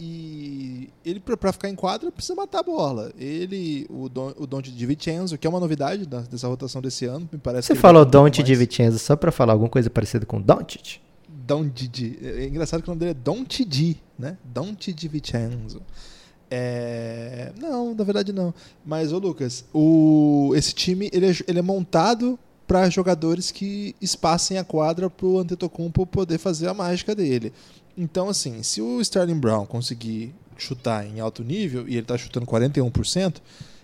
E 0.00 0.90
ele, 1.04 1.18
para 1.18 1.52
ficar 1.52 1.68
em 1.68 1.74
quadra, 1.74 2.12
precisa 2.12 2.34
matar 2.34 2.60
a 2.60 2.62
bola. 2.62 3.12
Ele, 3.18 3.84
o 3.90 4.08
Don, 4.08 4.32
o 4.36 4.46
Dante 4.46 4.70
de 4.70 4.86
Vincenzo, 4.86 5.36
que 5.36 5.44
é 5.44 5.50
uma 5.50 5.58
novidade 5.58 6.06
dessa 6.06 6.46
rotação 6.46 6.80
desse 6.80 7.04
ano, 7.04 7.28
me 7.32 7.38
parece. 7.38 7.66
Você 7.66 7.74
falou 7.74 8.04
Dante 8.04 8.42
de 8.42 8.54
Vincenzo 8.54 8.98
só 8.98 9.16
para 9.16 9.32
falar 9.32 9.54
alguma 9.54 9.68
coisa 9.68 9.90
parecida 9.90 10.24
com 10.24 10.40
Doncic? 10.40 11.00
Doncic. 11.28 12.16
É 12.22 12.46
engraçado 12.46 12.80
que 12.80 12.88
o 12.88 12.92
nome 12.92 13.00
dele 13.00 13.10
é 13.10 13.14
Doncic, 13.14 13.96
né? 14.16 14.38
Doncic 14.44 14.94
de 14.94 15.08
Vincenzo. 15.08 15.82
É... 16.50 17.52
Não, 17.58 17.94
na 17.94 18.04
verdade 18.04 18.32
não. 18.32 18.54
Mas, 18.84 19.12
ô 19.12 19.18
Lucas, 19.18 19.64
o... 19.72 20.52
esse 20.54 20.74
time 20.74 21.10
ele 21.12 21.26
é, 21.26 21.34
ele 21.46 21.58
é 21.58 21.62
montado 21.62 22.38
para 22.66 22.88
jogadores 22.90 23.50
que 23.50 23.96
espassem 24.00 24.58
a 24.58 24.64
quadra 24.64 25.08
para 25.08 25.26
o 25.26 25.38
Antetokounmpo 25.38 26.06
poder 26.06 26.38
fazer 26.38 26.68
a 26.68 26.74
mágica 26.74 27.14
dele. 27.14 27.52
Então, 27.96 28.28
assim, 28.28 28.62
se 28.62 28.82
o 28.82 29.00
Sterling 29.00 29.40
Brown 29.40 29.64
conseguir 29.64 30.34
chutar 30.56 31.06
em 31.06 31.18
alto 31.18 31.42
nível 31.42 31.88
e 31.88 31.92
ele 31.92 32.00
está 32.00 32.18
chutando 32.18 32.44
41%, 32.44 33.36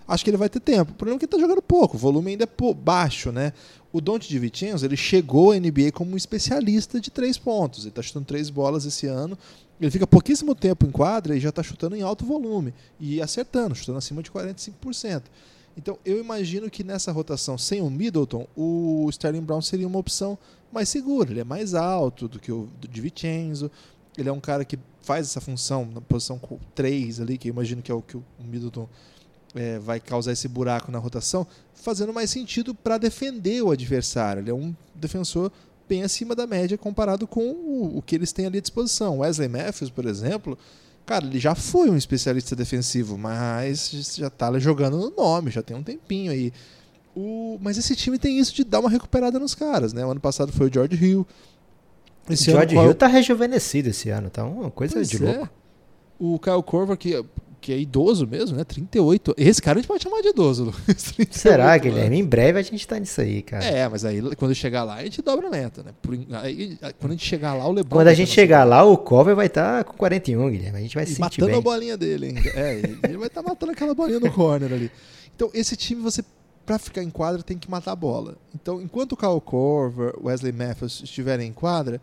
acho 0.06 0.22
que 0.22 0.30
ele 0.30 0.36
vai 0.36 0.48
ter 0.48 0.60
tempo. 0.60 0.92
O 0.92 0.94
problema 0.94 1.16
é 1.16 1.18
que 1.18 1.24
ele 1.24 1.34
está 1.34 1.38
jogando 1.38 1.62
pouco, 1.62 1.96
o 1.96 1.98
volume 1.98 2.32
ainda 2.32 2.44
é 2.44 2.74
baixo, 2.74 3.32
né? 3.32 3.52
O 3.92 4.00
Dante 4.00 4.28
de 4.28 4.38
Vitinhos, 4.38 4.82
ele 4.82 4.96
chegou 4.96 5.52
à 5.52 5.58
NBA 5.58 5.92
como 5.92 6.12
um 6.12 6.16
especialista 6.16 7.00
de 7.00 7.10
três 7.10 7.38
pontos. 7.38 7.80
Ele 7.80 7.88
está 7.90 8.02
chutando 8.02 8.26
três 8.26 8.50
bolas 8.50 8.84
esse 8.84 9.06
ano 9.06 9.38
ele 9.80 9.90
fica 9.90 10.06
pouquíssimo 10.06 10.54
tempo 10.54 10.86
em 10.86 10.90
quadra 10.90 11.36
e 11.36 11.40
já 11.40 11.48
está 11.48 11.62
chutando 11.62 11.96
em 11.96 12.02
alto 12.02 12.24
volume 12.24 12.72
e 12.98 13.20
acertando, 13.20 13.74
chutando 13.74 13.98
acima 13.98 14.22
de 14.22 14.30
45%. 14.30 15.22
Então 15.76 15.98
eu 16.04 16.20
imagino 16.20 16.70
que 16.70 16.84
nessa 16.84 17.10
rotação 17.10 17.58
sem 17.58 17.80
o 17.80 17.90
Middleton, 17.90 18.46
o 18.56 19.08
Sterling 19.10 19.42
Brown 19.42 19.60
seria 19.60 19.86
uma 19.86 19.98
opção 19.98 20.38
mais 20.72 20.88
segura. 20.88 21.30
Ele 21.30 21.40
é 21.40 21.44
mais 21.44 21.74
alto 21.74 22.28
do 22.28 22.38
que 22.38 22.52
o 22.52 22.68
de 22.80 23.00
Vincenzo. 23.00 23.70
Ele 24.16 24.28
é 24.28 24.32
um 24.32 24.40
cara 24.40 24.64
que 24.64 24.78
faz 25.02 25.26
essa 25.26 25.40
função 25.40 25.84
na 25.92 26.00
posição 26.00 26.40
3 26.74 27.20
ali, 27.20 27.36
que 27.36 27.48
eu 27.48 27.52
imagino 27.52 27.82
que 27.82 27.90
é 27.90 27.94
o 27.94 28.00
que 28.00 28.16
o 28.16 28.24
Middleton 28.38 28.88
é, 29.54 29.78
vai 29.78 30.00
causar 30.00 30.32
esse 30.32 30.48
buraco 30.48 30.90
na 30.90 30.98
rotação, 30.98 31.46
fazendo 31.74 32.12
mais 32.12 32.30
sentido 32.30 32.74
para 32.74 32.96
defender 32.96 33.62
o 33.62 33.70
adversário. 33.70 34.40
Ele 34.40 34.50
é 34.50 34.54
um 34.54 34.74
defensor 34.94 35.50
bem 35.88 36.02
acima 36.02 36.34
da 36.34 36.46
média 36.46 36.78
comparado 36.78 37.26
com 37.26 37.40
o, 37.40 37.98
o 37.98 38.02
que 38.02 38.14
eles 38.14 38.32
têm 38.32 38.46
ali 38.46 38.58
à 38.58 38.60
disposição. 38.60 39.18
Wesley 39.18 39.48
Matthews, 39.48 39.90
por 39.90 40.06
exemplo, 40.06 40.58
cara, 41.04 41.24
ele 41.24 41.38
já 41.38 41.54
foi 41.54 41.90
um 41.90 41.96
especialista 41.96 42.56
defensivo, 42.56 43.18
mas 43.18 43.90
já 44.16 44.28
está 44.28 44.56
jogando 44.58 44.98
no 44.98 45.10
nome, 45.10 45.50
já 45.50 45.62
tem 45.62 45.76
um 45.76 45.82
tempinho 45.82 46.32
aí. 46.32 46.52
O, 47.14 47.58
mas 47.60 47.78
esse 47.78 47.94
time 47.94 48.18
tem 48.18 48.38
isso 48.38 48.54
de 48.54 48.64
dar 48.64 48.80
uma 48.80 48.90
recuperada 48.90 49.38
nos 49.38 49.54
caras, 49.54 49.92
né? 49.92 50.04
O 50.04 50.10
ano 50.10 50.20
passado 50.20 50.52
foi 50.52 50.68
o 50.68 50.72
George 50.72 50.96
Hill. 50.96 51.26
Esse 52.28 52.50
o 52.50 52.52
George 52.52 52.74
ano, 52.74 52.86
Hill 52.86 52.92
está 52.92 53.06
rejuvenescido 53.06 53.90
esse 53.90 54.10
ano, 54.10 54.30
tá 54.30 54.44
uma 54.44 54.70
coisa 54.70 54.94
pois 54.94 55.08
de 55.08 55.18
louco. 55.18 55.44
É. 55.44 55.50
O 56.18 56.38
Kyle 56.38 56.62
Korver, 56.62 56.96
que 56.96 57.24
que 57.64 57.72
é 57.72 57.78
idoso 57.78 58.26
mesmo, 58.26 58.58
né? 58.58 58.62
38. 58.62 59.34
Esse 59.38 59.62
cara 59.62 59.78
a 59.78 59.80
gente 59.80 59.88
pode 59.88 60.02
chamar 60.02 60.20
de 60.20 60.28
idoso, 60.28 60.64
Lucas. 60.64 60.84
38, 61.16 61.34
Será, 61.34 61.78
Guilherme? 61.78 62.18
Em 62.18 62.24
breve 62.24 62.58
a 62.58 62.62
gente 62.62 62.86
tá 62.86 62.98
nisso 62.98 63.18
aí, 63.22 63.40
cara. 63.40 63.64
É, 63.64 63.88
mas 63.88 64.04
aí 64.04 64.20
quando 64.36 64.54
chegar 64.54 64.84
lá 64.84 64.96
a 64.96 65.02
gente 65.02 65.22
dobra 65.22 65.46
a 65.46 65.50
meta, 65.50 65.82
né? 65.82 65.92
Por, 66.02 66.14
aí, 66.42 66.76
quando 67.00 67.12
a 67.12 67.14
gente 67.14 67.24
chegar 67.24 67.54
lá, 67.54 67.66
o 67.66 67.72
Lebron. 67.72 67.96
Quando 67.96 68.08
a 68.08 68.12
gente 68.12 68.30
chegar 68.30 68.64
lá, 68.64 68.84
o 68.84 68.98
Cover 68.98 69.34
vai 69.34 69.46
estar 69.46 69.82
tá 69.82 69.90
com 69.90 69.96
41, 69.96 70.50
Guilherme. 70.50 70.78
A 70.78 70.82
gente 70.82 70.94
vai 70.94 71.06
se 71.06 71.14
sentir 71.14 71.20
Matando 71.22 71.46
bem. 71.46 71.58
a 71.58 71.62
bolinha 71.62 71.96
dele 71.96 72.26
ainda. 72.26 72.48
É, 72.50 72.78
ele 73.02 73.16
vai 73.16 73.28
estar 73.28 73.42
tá 73.42 73.48
matando 73.48 73.72
aquela 73.72 73.94
bolinha 73.94 74.20
no 74.20 74.30
corner 74.30 74.70
ali. 74.70 74.90
Então, 75.34 75.50
esse 75.54 75.74
time, 75.74 76.02
você, 76.02 76.22
pra 76.66 76.78
ficar 76.78 77.02
em 77.02 77.08
quadra, 77.08 77.42
tem 77.42 77.56
que 77.56 77.70
matar 77.70 77.92
a 77.92 77.96
bola. 77.96 78.36
Então, 78.54 78.78
enquanto 78.82 79.12
o 79.12 79.16
Kyle 79.16 79.40
Corver, 79.40 80.12
Wesley 80.22 80.52
Matthews 80.52 81.00
estiverem 81.02 81.48
em 81.48 81.52
quadra 81.54 81.98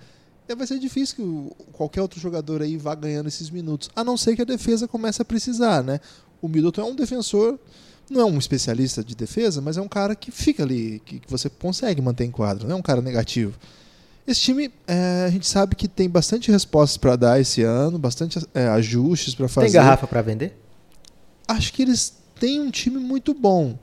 vai 0.55 0.67
ser 0.67 0.79
difícil 0.79 1.15
que 1.15 1.71
qualquer 1.71 2.01
outro 2.01 2.19
jogador 2.19 2.61
aí 2.61 2.77
vá 2.77 2.95
ganhando 2.95 3.27
esses 3.27 3.49
minutos, 3.49 3.89
a 3.95 4.03
não 4.03 4.17
ser 4.17 4.35
que 4.35 4.41
a 4.41 4.45
defesa 4.45 4.87
comece 4.87 5.21
a 5.21 5.25
precisar, 5.25 5.83
né? 5.83 5.99
O 6.41 6.47
Middleton 6.47 6.81
é 6.81 6.85
um 6.85 6.95
defensor, 6.95 7.59
não 8.09 8.21
é 8.21 8.25
um 8.25 8.37
especialista 8.37 9.03
de 9.03 9.15
defesa, 9.15 9.61
mas 9.61 9.77
é 9.77 9.81
um 9.81 9.87
cara 9.87 10.15
que 10.15 10.31
fica 10.31 10.63
ali, 10.63 11.01
que 11.05 11.21
você 11.27 11.49
consegue 11.49 12.01
manter 12.01 12.25
em 12.25 12.31
quadro, 12.31 12.67
não 12.67 12.75
é 12.75 12.79
um 12.79 12.81
cara 12.81 13.01
negativo. 13.01 13.53
Esse 14.25 14.41
time, 14.41 14.71
é, 14.87 15.25
a 15.27 15.29
gente 15.29 15.47
sabe 15.47 15.75
que 15.75 15.87
tem 15.87 16.09
bastante 16.09 16.51
respostas 16.51 16.97
para 16.97 17.15
dar 17.15 17.39
esse 17.39 17.63
ano, 17.63 17.97
bastante 17.97 18.39
é, 18.53 18.67
ajustes 18.67 19.33
para 19.33 19.47
fazer. 19.47 19.67
Tem 19.67 19.73
garrafa 19.73 20.07
para 20.07 20.21
vender? 20.21 20.55
Acho 21.47 21.73
que 21.73 21.81
eles 21.81 22.13
têm 22.39 22.59
um 22.59 22.69
time 22.69 22.97
muito 22.97 23.33
bom. 23.33 23.77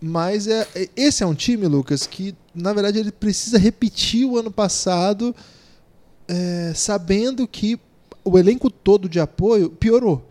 Mas 0.00 0.46
é, 0.46 0.66
é, 0.74 0.88
esse 0.96 1.22
é 1.22 1.26
um 1.26 1.34
time, 1.34 1.66
Lucas, 1.66 2.06
que 2.06 2.34
na 2.54 2.72
verdade 2.72 2.98
ele 2.98 3.12
precisa 3.12 3.58
repetir 3.58 4.24
o 4.24 4.38
ano 4.38 4.50
passado 4.50 5.34
é, 6.30 6.72
sabendo 6.74 7.46
que 7.48 7.78
o 8.24 8.38
elenco 8.38 8.70
todo 8.70 9.08
de 9.08 9.18
apoio 9.18 9.68
piorou. 9.68 10.24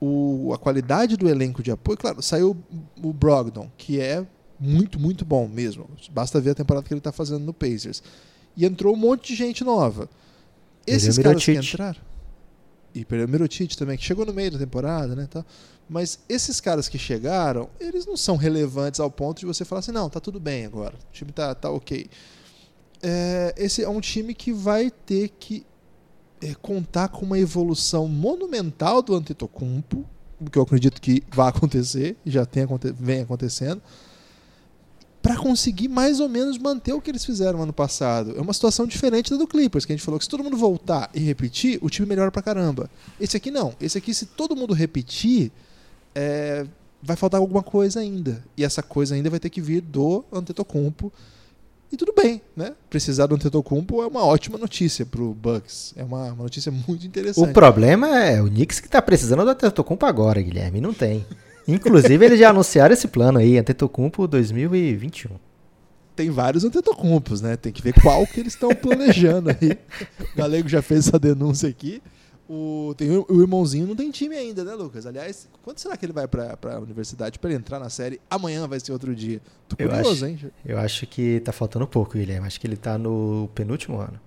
O, 0.00 0.52
a 0.52 0.58
qualidade 0.58 1.16
do 1.16 1.28
elenco 1.28 1.62
de 1.62 1.70
apoio, 1.70 1.96
claro, 1.96 2.20
saiu 2.20 2.56
o 3.02 3.12
Brogdon, 3.12 3.70
que 3.78 4.00
é 4.00 4.26
muito, 4.58 4.98
muito 4.98 5.24
bom 5.24 5.46
mesmo. 5.46 5.88
Basta 6.10 6.40
ver 6.40 6.50
a 6.50 6.54
temporada 6.54 6.86
que 6.86 6.92
ele 6.92 6.98
está 6.98 7.12
fazendo 7.12 7.44
no 7.44 7.54
Pacers. 7.54 8.02
E 8.56 8.66
entrou 8.66 8.92
um 8.92 8.96
monte 8.96 9.28
de 9.28 9.36
gente 9.36 9.62
nova. 9.62 10.10
Esses 10.84 11.16
caras 11.16 11.44
que 11.44 11.52
entraram. 11.52 12.00
E 12.92 13.04
perdeu 13.04 13.26
o 13.26 13.30
Mirotic 13.30 13.76
também, 13.76 13.96
que 13.96 14.04
chegou 14.04 14.26
no 14.26 14.32
meio 14.32 14.50
da 14.50 14.58
temporada, 14.58 15.14
né? 15.14 15.28
Tá? 15.30 15.44
Mas 15.88 16.18
esses 16.28 16.60
caras 16.60 16.88
que 16.88 16.98
chegaram, 16.98 17.68
eles 17.78 18.04
não 18.06 18.16
são 18.16 18.36
relevantes 18.36 18.98
ao 18.98 19.10
ponto 19.10 19.38
de 19.38 19.46
você 19.46 19.64
falar 19.64 19.80
assim, 19.80 19.92
não, 19.92 20.10
tá 20.10 20.18
tudo 20.18 20.40
bem 20.40 20.64
agora. 20.64 20.94
O 20.94 21.12
time 21.12 21.30
tá, 21.30 21.54
tá 21.54 21.70
ok 21.70 22.08
é, 23.02 23.54
esse 23.56 23.82
é 23.82 23.88
um 23.88 24.00
time 24.00 24.34
que 24.34 24.52
vai 24.52 24.90
ter 24.90 25.28
que 25.38 25.64
é, 26.40 26.54
contar 26.54 27.08
com 27.08 27.24
uma 27.24 27.38
evolução 27.38 28.08
monumental 28.08 29.02
do 29.02 29.14
Antetokounmpo, 29.14 30.04
que 30.50 30.58
eu 30.58 30.62
acredito 30.62 31.00
que 31.00 31.22
vai 31.30 31.48
acontecer, 31.48 32.16
já 32.24 32.44
tem, 32.44 32.66
vem 32.98 33.22
acontecendo, 33.22 33.80
para 35.22 35.36
conseguir 35.36 35.88
mais 35.88 36.20
ou 36.20 36.28
menos 36.28 36.56
manter 36.56 36.92
o 36.92 37.00
que 37.00 37.10
eles 37.10 37.24
fizeram 37.24 37.60
ano 37.60 37.72
passado. 37.72 38.34
É 38.36 38.40
uma 38.40 38.52
situação 38.52 38.86
diferente 38.86 39.30
da 39.30 39.36
do 39.36 39.46
Clippers, 39.46 39.84
que 39.84 39.92
a 39.92 39.96
gente 39.96 40.04
falou 40.04 40.18
que 40.18 40.24
se 40.24 40.30
todo 40.30 40.44
mundo 40.44 40.56
voltar 40.56 41.10
e 41.12 41.18
repetir, 41.18 41.78
o 41.82 41.90
time 41.90 42.06
melhora 42.06 42.30
pra 42.30 42.42
caramba. 42.42 42.88
Esse 43.20 43.36
aqui 43.36 43.50
não. 43.50 43.74
Esse 43.80 43.98
aqui, 43.98 44.14
se 44.14 44.26
todo 44.26 44.54
mundo 44.54 44.72
repetir, 44.72 45.50
é, 46.14 46.64
vai 47.02 47.16
faltar 47.16 47.40
alguma 47.40 47.62
coisa 47.62 47.98
ainda. 47.98 48.44
E 48.56 48.64
essa 48.64 48.84
coisa 48.84 49.16
ainda 49.16 49.28
vai 49.28 49.40
ter 49.40 49.50
que 49.50 49.60
vir 49.60 49.80
do 49.80 50.24
Antetokounmpo 50.32 51.12
e 51.90 51.96
tudo 51.96 52.12
bem, 52.12 52.42
né? 52.56 52.74
Precisar 52.90 53.26
do 53.26 53.34
Antetokounmpo 53.34 54.02
é 54.02 54.06
uma 54.06 54.24
ótima 54.24 54.58
notícia 54.58 55.06
para 55.06 55.22
o 55.22 55.32
Bucks. 55.32 55.94
É 55.96 56.02
uma, 56.02 56.32
uma, 56.32 56.42
notícia 56.42 56.72
muito 56.72 57.06
interessante. 57.06 57.48
O 57.48 57.52
problema 57.52 58.18
é 58.18 58.42
o 58.42 58.48
Knicks 58.48 58.80
que 58.80 58.86
está 58.86 59.00
precisando 59.00 59.44
do 59.44 59.50
Antetokounmpo 59.50 60.04
agora, 60.04 60.42
Guilherme. 60.42 60.80
Não 60.80 60.92
tem. 60.92 61.24
Inclusive, 61.68 62.24
eles 62.24 62.38
já 62.38 62.50
anunciaram 62.50 62.92
esse 62.92 63.08
plano 63.08 63.38
aí, 63.38 63.58
Antetokounmpo 63.58 64.26
2021. 64.26 65.30
Tem 66.14 66.30
vários 66.30 66.64
Antetokounmpos, 66.64 67.40
né? 67.40 67.56
Tem 67.56 67.72
que 67.72 67.82
ver 67.82 67.92
qual 68.00 68.26
que 68.26 68.40
eles 68.40 68.54
estão 68.54 68.70
planejando 68.74 69.50
aí. 69.50 69.78
O 70.32 70.36
Galego 70.36 70.68
já 70.68 70.82
fez 70.82 71.08
essa 71.08 71.18
denúncia 71.18 71.68
aqui. 71.68 72.02
O, 72.48 72.94
tem 72.96 73.10
o, 73.10 73.40
irmãozinho 73.40 73.88
não 73.88 73.96
tem 73.96 74.08
time 74.10 74.36
ainda, 74.36 74.62
né, 74.62 74.72
Lucas? 74.74 75.04
Aliás, 75.04 75.48
quando 75.62 75.78
será 75.78 75.96
que 75.96 76.06
ele 76.06 76.12
vai 76.12 76.28
pra, 76.28 76.56
pra 76.56 76.78
universidade 76.78 77.38
para 77.40 77.52
entrar 77.52 77.80
na 77.80 77.90
série? 77.90 78.20
Amanhã 78.30 78.68
vai 78.68 78.78
ser 78.78 78.92
outro 78.92 79.14
dia. 79.14 79.40
Tô 79.68 79.76
curioso, 79.76 80.08
eu 80.08 80.12
acho, 80.12 80.26
hein? 80.26 80.52
Eu 80.64 80.78
acho 80.78 81.06
que 81.08 81.40
tá 81.40 81.50
faltando 81.50 81.86
pouco, 81.88 82.12
Guilherme. 82.12 82.46
Acho 82.46 82.60
que 82.60 82.66
ele 82.66 82.76
tá 82.76 82.96
no 82.96 83.50
penúltimo 83.52 83.98
ano. 83.98 84.20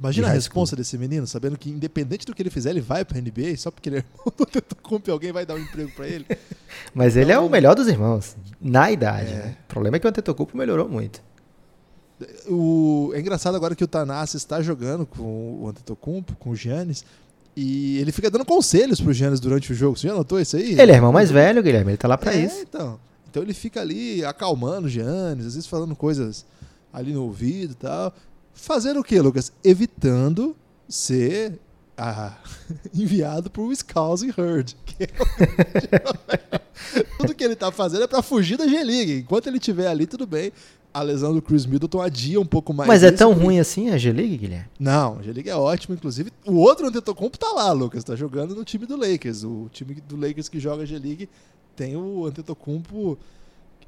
Imagina 0.00 0.28
a 0.28 0.30
resposta 0.30 0.74
desse 0.74 0.96
menino, 0.96 1.26
sabendo 1.26 1.58
que 1.58 1.68
independente 1.68 2.24
do 2.24 2.34
que 2.34 2.42
ele 2.42 2.48
fizer, 2.48 2.70
ele 2.70 2.80
vai 2.80 3.04
pra 3.04 3.20
NBA, 3.20 3.54
só 3.58 3.70
porque 3.70 3.90
ele 3.90 3.96
é 3.96 3.98
irmão 3.98 4.32
do 4.34 4.44
Antetokounmpo 4.44 5.12
alguém 5.12 5.30
vai 5.30 5.44
dar 5.44 5.54
um 5.54 5.58
emprego 5.58 5.90
para 5.94 6.08
ele. 6.08 6.24
Mas 6.94 7.12
então, 7.16 7.22
ele 7.22 7.32
é 7.32 7.38
o 7.38 7.50
melhor 7.50 7.74
dos 7.74 7.86
irmãos, 7.86 8.34
na 8.58 8.90
idade. 8.90 9.30
É. 9.30 9.36
Né? 9.36 9.56
O 9.64 9.68
problema 9.68 9.98
é 9.98 10.00
que 10.00 10.06
o 10.06 10.08
Antetokounmpo 10.08 10.56
melhorou 10.56 10.88
muito. 10.88 11.22
O, 12.48 13.12
é 13.14 13.20
engraçado 13.20 13.54
agora 13.56 13.74
que 13.74 13.84
o 13.84 13.86
Tanassi 13.86 14.38
está 14.38 14.62
jogando 14.62 15.04
com 15.04 15.58
o 15.60 15.68
Antetokounmpo, 15.68 16.34
com 16.36 16.50
o 16.50 16.56
Giannis, 16.56 17.04
e 17.56 17.98
ele 17.98 18.12
fica 18.12 18.30
dando 18.30 18.44
conselhos 18.44 19.00
pro 19.00 19.12
Giannis 19.12 19.40
durante 19.40 19.72
o 19.72 19.74
jogo. 19.74 19.96
Você 19.96 20.08
já 20.08 20.14
notou 20.14 20.40
isso 20.40 20.56
aí? 20.56 20.78
Ele 20.78 20.92
é 20.92 20.94
irmão 20.94 21.12
mais 21.12 21.30
velho, 21.30 21.62
Guilherme, 21.62 21.92
ele 21.92 21.98
tá 21.98 22.08
lá 22.08 22.16
pra 22.16 22.34
é, 22.34 22.44
isso. 22.44 22.60
Então, 22.60 22.98
então 23.28 23.42
ele 23.42 23.54
fica 23.54 23.80
ali 23.80 24.24
acalmando 24.24 24.86
o 24.86 24.90
Giannis, 24.90 25.46
às 25.46 25.54
vezes 25.54 25.68
falando 25.68 25.94
coisas 25.96 26.46
ali 26.92 27.12
no 27.12 27.22
ouvido 27.22 27.72
e 27.72 27.76
tal. 27.76 28.14
Fazendo 28.52 29.00
o 29.00 29.04
que, 29.04 29.20
Lucas? 29.20 29.52
Evitando 29.64 30.56
ser 30.88 31.58
ah, 31.96 32.34
enviado 32.94 33.50
pro 33.50 33.74
Scouse 33.74 34.32
Herd. 34.36 34.76
Que 34.84 35.04
é 35.04 35.08
tudo 37.18 37.34
que 37.34 37.44
ele 37.44 37.56
tá 37.56 37.70
fazendo 37.70 38.04
é 38.04 38.06
para 38.06 38.22
fugir 38.22 38.56
da 38.56 38.66
G-League. 38.66 39.18
Enquanto 39.18 39.46
ele 39.46 39.58
estiver 39.58 39.86
ali, 39.86 40.06
tudo 40.06 40.26
bem. 40.26 40.52
A 40.92 41.02
lesão 41.02 41.32
do 41.32 41.40
Chris 41.40 41.66
Middleton 41.66 42.00
adia 42.00 42.40
um 42.40 42.44
pouco 42.44 42.74
mais. 42.74 42.88
Mas 42.88 43.02
é 43.02 43.12
tão 43.12 43.32
ruim 43.32 43.60
assim 43.60 43.90
a 43.90 43.98
G-League, 43.98 44.36
Guilherme? 44.36 44.68
Não, 44.78 45.18
a 45.18 45.22
G-League 45.22 45.48
é 45.48 45.54
ótimo. 45.54 45.94
Inclusive, 45.94 46.32
o 46.44 46.56
outro 46.56 46.86
Antetokounmpo 46.86 47.38
tá 47.38 47.52
lá, 47.52 47.70
Lucas. 47.72 48.02
Tá 48.02 48.16
jogando 48.16 48.54
no 48.54 48.64
time 48.64 48.86
do 48.86 48.96
Lakers. 48.96 49.44
O 49.44 49.68
time 49.72 49.94
do 49.94 50.16
Lakers 50.16 50.48
que 50.48 50.58
joga 50.58 50.82
a 50.82 50.86
G-League 50.86 51.28
tem 51.76 51.96
o 51.96 52.26
Antetokounmpo... 52.26 53.18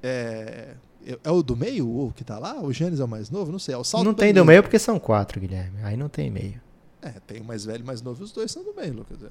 É, 0.03 0.74
é, 1.07 1.19
é 1.23 1.31
o 1.31 1.43
do 1.43 1.57
meio 1.57 1.89
o 1.89 2.12
que 2.15 2.24
tá 2.24 2.39
lá? 2.39 2.61
O 2.61 2.73
Gênesis 2.73 3.01
é 3.01 3.05
o 3.05 3.09
mais 3.09 3.31
novo? 3.31 3.51
Não 3.51 3.59
sei. 3.59 3.74
É 3.74 3.79
o 3.79 3.85
salto 3.85 4.05
Não 4.05 4.15
tem 4.15 4.33
do 4.33 4.45
meio 4.45 4.62
porque 4.62 4.79
são 4.79 4.99
quatro, 4.99 5.41
Guilherme. 5.41 5.83
Aí 5.83 5.97
não 5.97 6.09
tem 6.09 6.31
meio. 6.31 6.61
É, 7.01 7.11
tem 7.27 7.41
o 7.41 7.45
mais 7.45 7.65
velho 7.65 7.81
e 7.81 7.83
o 7.83 7.87
mais 7.87 8.01
novo. 8.01 8.23
Os 8.23 8.33
dois 8.33 8.51
são 8.51 8.62
do 8.62 8.74
meio, 8.74 8.95
Lucas. 8.95 9.19
É. 9.23 9.31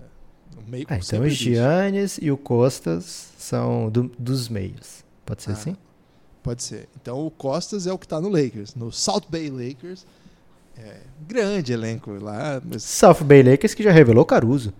O 0.59 0.69
meio, 0.69 0.85
ah, 0.89 0.97
então 0.97 1.21
o 1.21 1.29
Giannis 1.29 2.19
e 2.21 2.29
o 2.29 2.35
Costas 2.35 3.31
são 3.37 3.89
do, 3.89 4.11
dos 4.19 4.49
meios. 4.49 5.05
Pode 5.25 5.43
ser 5.43 5.51
ah, 5.51 5.53
assim? 5.53 5.77
Pode 6.43 6.63
ser. 6.63 6.89
Então 6.99 7.25
o 7.25 7.31
Costas 7.31 7.85
é 7.85 7.93
o 7.93 7.97
que 7.97 8.07
tá 8.07 8.19
no 8.19 8.29
Lakers. 8.29 8.75
No 8.75 8.91
South 8.91 9.23
Bay 9.29 9.49
Lakers. 9.49 10.05
É, 10.77 11.01
grande 11.27 11.73
elenco 11.73 12.11
lá. 12.13 12.61
Mas... 12.63 12.83
South 12.83 13.23
Bay 13.23 13.43
Lakers 13.43 13.73
que 13.73 13.83
já 13.83 13.91
revelou 13.91 14.25
Caruso. 14.25 14.73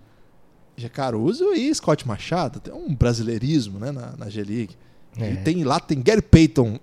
Já 0.76 0.88
Caruso 0.88 1.52
e 1.54 1.72
Scott 1.74 2.06
Machado. 2.06 2.58
Tem 2.58 2.72
um 2.72 2.94
brasileirismo 2.94 3.78
né, 3.78 3.92
na, 3.92 4.16
na 4.16 4.28
G-League. 4.28 4.76
É. 5.16 5.32
E 5.32 5.36
tem, 5.38 5.62
lá 5.62 5.78
tem 5.78 6.00
Gary 6.00 6.22
Payton 6.22 6.80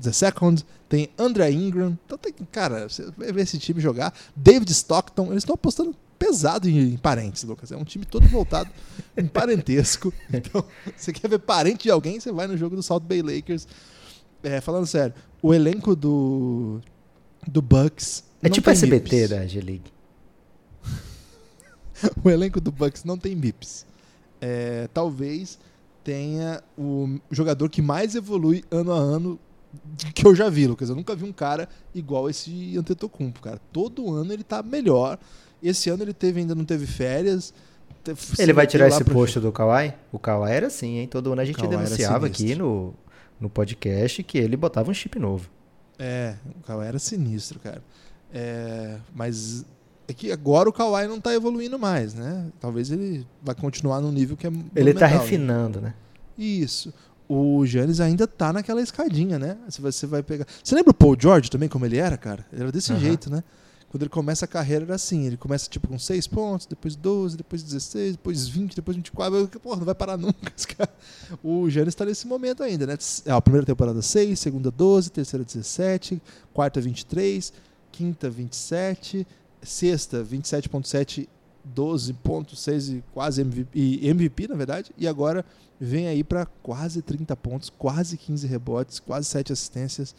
the 0.00 0.12
second, 0.12 0.64
tem 0.88 1.08
André 1.18 1.50
Ingram. 1.50 1.98
Então 2.06 2.16
tem, 2.16 2.32
cara, 2.50 2.88
você 2.88 3.10
vai 3.16 3.32
ver 3.32 3.42
esse 3.42 3.58
time 3.58 3.80
jogar. 3.80 4.14
David 4.36 4.70
Stockton, 4.70 5.26
eles 5.26 5.42
estão 5.42 5.54
apostando 5.54 5.94
pesado 6.18 6.68
em, 6.68 6.92
em, 6.92 6.96
parentes, 6.96 7.42
Lucas. 7.42 7.72
É 7.72 7.76
um 7.76 7.82
time 7.82 8.04
todo 8.04 8.26
voltado 8.28 8.70
em 9.16 9.26
parentesco. 9.26 10.12
Então, 10.32 10.64
você 10.96 11.12
quer 11.12 11.28
ver 11.28 11.40
parente 11.40 11.84
de 11.84 11.90
alguém, 11.90 12.20
você 12.20 12.30
vai 12.30 12.46
no 12.46 12.56
jogo 12.56 12.76
do 12.76 12.82
South 12.82 13.00
Bay 13.00 13.20
Lakers. 13.20 13.66
É, 14.42 14.60
falando 14.60 14.86
sério, 14.86 15.14
o 15.40 15.52
elenco 15.54 15.94
do 15.94 16.80
do 17.46 17.60
Bucks 17.60 18.24
é 18.42 18.48
tipo 18.48 18.68
SBT 18.70 19.16
MIPS. 19.16 19.30
da 19.30 19.46
G-League. 19.46 19.92
o 22.24 22.30
elenco 22.30 22.60
do 22.60 22.72
Bucks 22.72 23.04
não 23.04 23.16
tem 23.16 23.34
MIPS. 23.36 23.86
É, 24.40 24.88
talvez 24.92 25.58
tenha 26.02 26.62
o 26.76 27.20
jogador 27.30 27.68
que 27.68 27.80
mais 27.80 28.14
evolui 28.14 28.64
ano 28.70 28.92
a 28.92 28.96
ano 28.96 29.38
que 30.14 30.26
eu 30.26 30.34
já 30.34 30.48
vi, 30.48 30.66
Lucas. 30.66 30.88
Eu 30.88 30.96
nunca 30.96 31.14
vi 31.14 31.24
um 31.24 31.32
cara 31.32 31.68
igual 31.94 32.28
esse 32.28 32.76
Antetokounmpo, 32.76 33.40
cara. 33.40 33.60
Todo 33.72 34.12
ano 34.12 34.32
ele 34.32 34.44
tá 34.44 34.62
melhor. 34.62 35.18
Esse 35.62 35.88
ano 35.88 36.02
ele 36.02 36.12
teve 36.12 36.40
ainda 36.40 36.54
não 36.54 36.64
teve 36.64 36.86
férias. 36.86 37.54
Ele 38.38 38.52
vai 38.52 38.66
tirar 38.66 38.88
esse 38.88 39.04
posto 39.04 39.40
do 39.40 39.52
Kawhi? 39.52 39.94
O 40.10 40.18
Kawhi 40.18 40.50
era 40.50 40.66
assim, 40.66 40.98
hein? 40.98 41.06
Todo 41.06 41.32
ano 41.32 41.40
a 41.40 41.44
gente 41.44 41.56
Kawhi 41.56 41.68
denunciava 41.68 42.26
aqui 42.26 42.56
no, 42.56 42.92
no 43.42 43.50
podcast 43.50 44.22
que 44.22 44.38
ele 44.38 44.56
botava 44.56 44.90
um 44.90 44.94
chip 44.94 45.18
novo. 45.18 45.50
É, 45.98 46.36
o 46.60 46.62
Kawhi 46.64 46.86
era 46.86 46.98
sinistro, 46.98 47.60
cara. 47.60 47.82
É, 48.32 48.96
mas 49.14 49.64
é 50.08 50.12
que 50.14 50.32
agora 50.32 50.68
o 50.68 50.72
Kawhi 50.72 51.06
não 51.06 51.18
está 51.18 51.34
evoluindo 51.34 51.78
mais, 51.78 52.14
né? 52.14 52.46
Talvez 52.60 52.90
ele 52.90 53.26
vai 53.42 53.54
continuar 53.54 54.00
no 54.00 54.10
nível 54.10 54.36
que 54.36 54.46
é 54.46 54.52
Ele 54.74 54.90
está 54.90 55.08
né? 55.08 55.18
refinando, 55.18 55.80
né? 55.80 55.94
Isso. 56.36 56.92
O 57.28 57.64
Giannis 57.64 58.00
ainda 58.00 58.26
tá 58.26 58.52
naquela 58.52 58.80
escadinha, 58.80 59.38
né? 59.38 59.56
Se 59.68 59.80
você 59.80 60.06
vai 60.06 60.22
pegar. 60.22 60.46
Você 60.62 60.74
lembra 60.74 60.90
o 60.90 60.94
Paul 60.94 61.16
George 61.18 61.50
também, 61.50 61.68
como 61.68 61.86
ele 61.86 61.98
era, 61.98 62.16
cara? 62.16 62.44
Ele 62.52 62.62
era 62.62 62.72
desse 62.72 62.94
jeito, 62.96 63.30
né? 63.30 63.42
Quando 63.92 64.04
ele 64.04 64.08
começa 64.08 64.46
a 64.46 64.48
carreira 64.48 64.86
era 64.86 64.94
assim, 64.94 65.26
ele 65.26 65.36
começa 65.36 65.68
tipo 65.68 65.86
com 65.86 65.98
6 65.98 66.26
pontos, 66.26 66.64
depois 66.64 66.96
12, 66.96 67.36
depois 67.36 67.62
16, 67.62 68.12
depois 68.12 68.48
20, 68.48 68.74
depois 68.74 68.96
24, 68.96 69.60
porra, 69.60 69.76
não 69.76 69.84
vai 69.84 69.94
parar 69.94 70.16
nunca. 70.16 70.50
O 71.44 71.68
Giannis 71.68 71.92
está 71.92 72.06
nesse 72.06 72.26
momento 72.26 72.62
ainda, 72.62 72.86
né? 72.86 72.96
É, 73.26 73.30
a 73.30 73.40
primeira 73.42 73.66
temporada 73.66 74.00
6, 74.00 74.38
segunda 74.38 74.70
12, 74.70 75.10
terceira 75.10 75.44
17, 75.44 76.22
quarta 76.54 76.80
23, 76.80 77.52
quinta 77.90 78.30
27, 78.30 79.26
sexta 79.60 80.24
27.7, 80.24 81.28
12.6 81.76 82.96
e 82.96 83.04
quase 83.12 83.42
MVP, 83.42 83.78
e 83.78 84.08
MVP, 84.08 84.48
na 84.48 84.54
verdade, 84.54 84.90
e 84.96 85.06
agora 85.06 85.44
vem 85.78 86.06
aí 86.06 86.24
para 86.24 86.46
quase 86.46 87.02
30 87.02 87.36
pontos, 87.36 87.68
quase 87.68 88.16
15 88.16 88.46
rebotes, 88.46 88.98
quase 88.98 89.26
7 89.26 89.52
assistências 89.52 90.14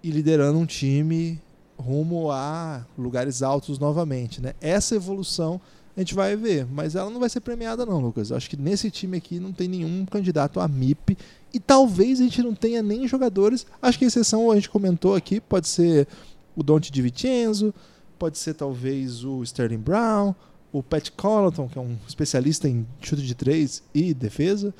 e 0.00 0.12
liderando 0.12 0.60
um 0.60 0.64
time 0.66 1.40
rumo 1.78 2.30
a 2.30 2.84
lugares 2.96 3.42
altos 3.42 3.78
novamente, 3.78 4.40
né? 4.40 4.54
Essa 4.60 4.94
evolução 4.94 5.60
a 5.96 6.00
gente 6.00 6.14
vai 6.14 6.34
ver, 6.34 6.66
mas 6.66 6.96
ela 6.96 7.08
não 7.08 7.20
vai 7.20 7.28
ser 7.28 7.40
premiada 7.40 7.86
não, 7.86 8.00
Lucas. 8.00 8.30
Eu 8.30 8.36
acho 8.36 8.50
que 8.50 8.56
nesse 8.56 8.90
time 8.90 9.16
aqui 9.16 9.38
não 9.38 9.52
tem 9.52 9.68
nenhum 9.68 10.04
candidato 10.04 10.58
a 10.58 10.66
MIP 10.66 11.16
e 11.52 11.60
talvez 11.60 12.20
a 12.20 12.24
gente 12.24 12.42
não 12.42 12.54
tenha 12.54 12.82
nem 12.82 13.06
jogadores. 13.06 13.64
Acho 13.80 13.98
que 13.98 14.04
a 14.04 14.08
exceção 14.08 14.50
a 14.50 14.56
gente 14.56 14.68
comentou 14.68 15.14
aqui 15.14 15.40
pode 15.40 15.68
ser 15.68 16.08
o 16.56 16.62
Dante 16.64 16.90
Di 16.90 17.00
Vincenzo, 17.00 17.72
pode 18.18 18.38
ser 18.38 18.54
talvez 18.54 19.24
o 19.24 19.42
Sterling 19.44 19.78
Brown, 19.78 20.34
o 20.72 20.82
Pat 20.82 21.10
Connaughton, 21.10 21.68
que 21.68 21.78
é 21.78 21.80
um 21.80 21.96
especialista 22.08 22.68
em 22.68 22.84
chute 23.00 23.22
de 23.22 23.34
três 23.34 23.82
e 23.94 24.12
defesa. 24.12 24.74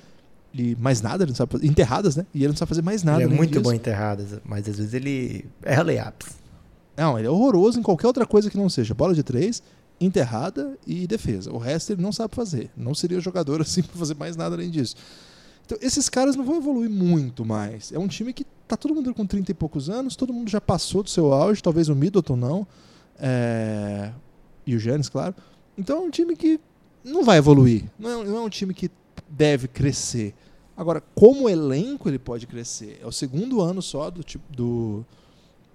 E 0.52 0.76
mais 0.76 1.00
nada, 1.00 1.24
ele 1.24 1.30
não 1.30 1.36
sabe 1.36 1.52
fazer. 1.52 1.66
Enterradas, 1.66 2.16
né? 2.16 2.26
E 2.34 2.38
ele 2.38 2.48
não 2.48 2.56
sabe 2.56 2.68
fazer 2.68 2.82
mais 2.82 3.02
nada. 3.02 3.22
Ele 3.22 3.32
é 3.32 3.36
muito 3.36 3.60
bom 3.60 3.72
em 3.72 3.76
enterradas, 3.76 4.40
mas 4.44 4.68
às 4.68 4.78
vezes 4.78 4.94
ele 4.94 5.46
erra 5.62 5.82
layups. 5.82 6.43
Não, 6.96 7.18
ele 7.18 7.26
é 7.26 7.30
horroroso 7.30 7.78
em 7.78 7.82
qualquer 7.82 8.06
outra 8.06 8.26
coisa 8.26 8.50
que 8.50 8.56
não 8.56 8.68
seja 8.68 8.94
bola 8.94 9.14
de 9.14 9.22
três, 9.22 9.62
enterrada 10.00 10.78
e 10.86 11.06
defesa. 11.06 11.52
O 11.52 11.58
resto 11.58 11.92
ele 11.92 12.02
não 12.02 12.12
sabe 12.12 12.34
fazer. 12.34 12.70
Não 12.76 12.94
seria 12.94 13.20
jogador 13.20 13.60
assim 13.62 13.82
para 13.82 13.96
fazer 13.96 14.14
mais 14.14 14.36
nada 14.36 14.54
além 14.54 14.70
disso. 14.70 14.96
Então, 15.66 15.78
esses 15.80 16.08
caras 16.08 16.36
não 16.36 16.44
vão 16.44 16.56
evoluir 16.56 16.90
muito 16.90 17.44
mais. 17.44 17.90
É 17.90 17.98
um 17.98 18.06
time 18.06 18.32
que 18.32 18.44
tá 18.68 18.76
todo 18.76 18.94
mundo 18.94 19.14
com 19.14 19.26
30 19.26 19.50
e 19.50 19.54
poucos 19.54 19.88
anos, 19.88 20.14
todo 20.14 20.32
mundo 20.32 20.50
já 20.50 20.60
passou 20.60 21.02
do 21.02 21.08
seu 21.08 21.32
auge, 21.32 21.62
talvez 21.62 21.88
o 21.88 21.94
Middleton 21.94 22.36
não. 22.36 22.66
É... 23.18 24.12
E 24.66 24.74
o 24.74 24.78
Giannis, 24.78 25.08
claro. 25.08 25.34
Então 25.76 25.98
é 25.98 26.00
um 26.00 26.10
time 26.10 26.36
que 26.36 26.60
não 27.02 27.24
vai 27.24 27.38
evoluir. 27.38 27.84
Não 27.98 28.10
é, 28.10 28.24
não 28.24 28.36
é 28.36 28.40
um 28.40 28.48
time 28.48 28.74
que 28.74 28.90
deve 29.28 29.68
crescer. 29.68 30.34
Agora, 30.76 31.02
como 31.14 31.48
elenco 31.48 32.08
ele 32.08 32.18
pode 32.18 32.46
crescer. 32.46 32.98
É 33.02 33.06
o 33.06 33.12
segundo 33.12 33.60
ano 33.60 33.80
só 33.80 34.10
do 34.10 34.22
tipo 34.22 34.44
do 34.52 35.04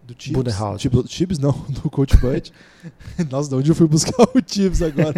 do 0.09 0.15
Tibbs. 0.15 0.81
Tipo, 0.81 1.03
Tibbs 1.03 1.39
não, 1.39 1.51
do 1.69 1.89
Coach 1.89 2.17
Bud. 2.17 2.51
Nossa, 3.29 3.49
de 3.49 3.55
onde 3.55 3.71
eu 3.71 3.75
fui 3.75 3.87
buscar 3.87 4.23
o 4.35 4.41
Tibbs 4.41 4.81
agora? 4.81 5.13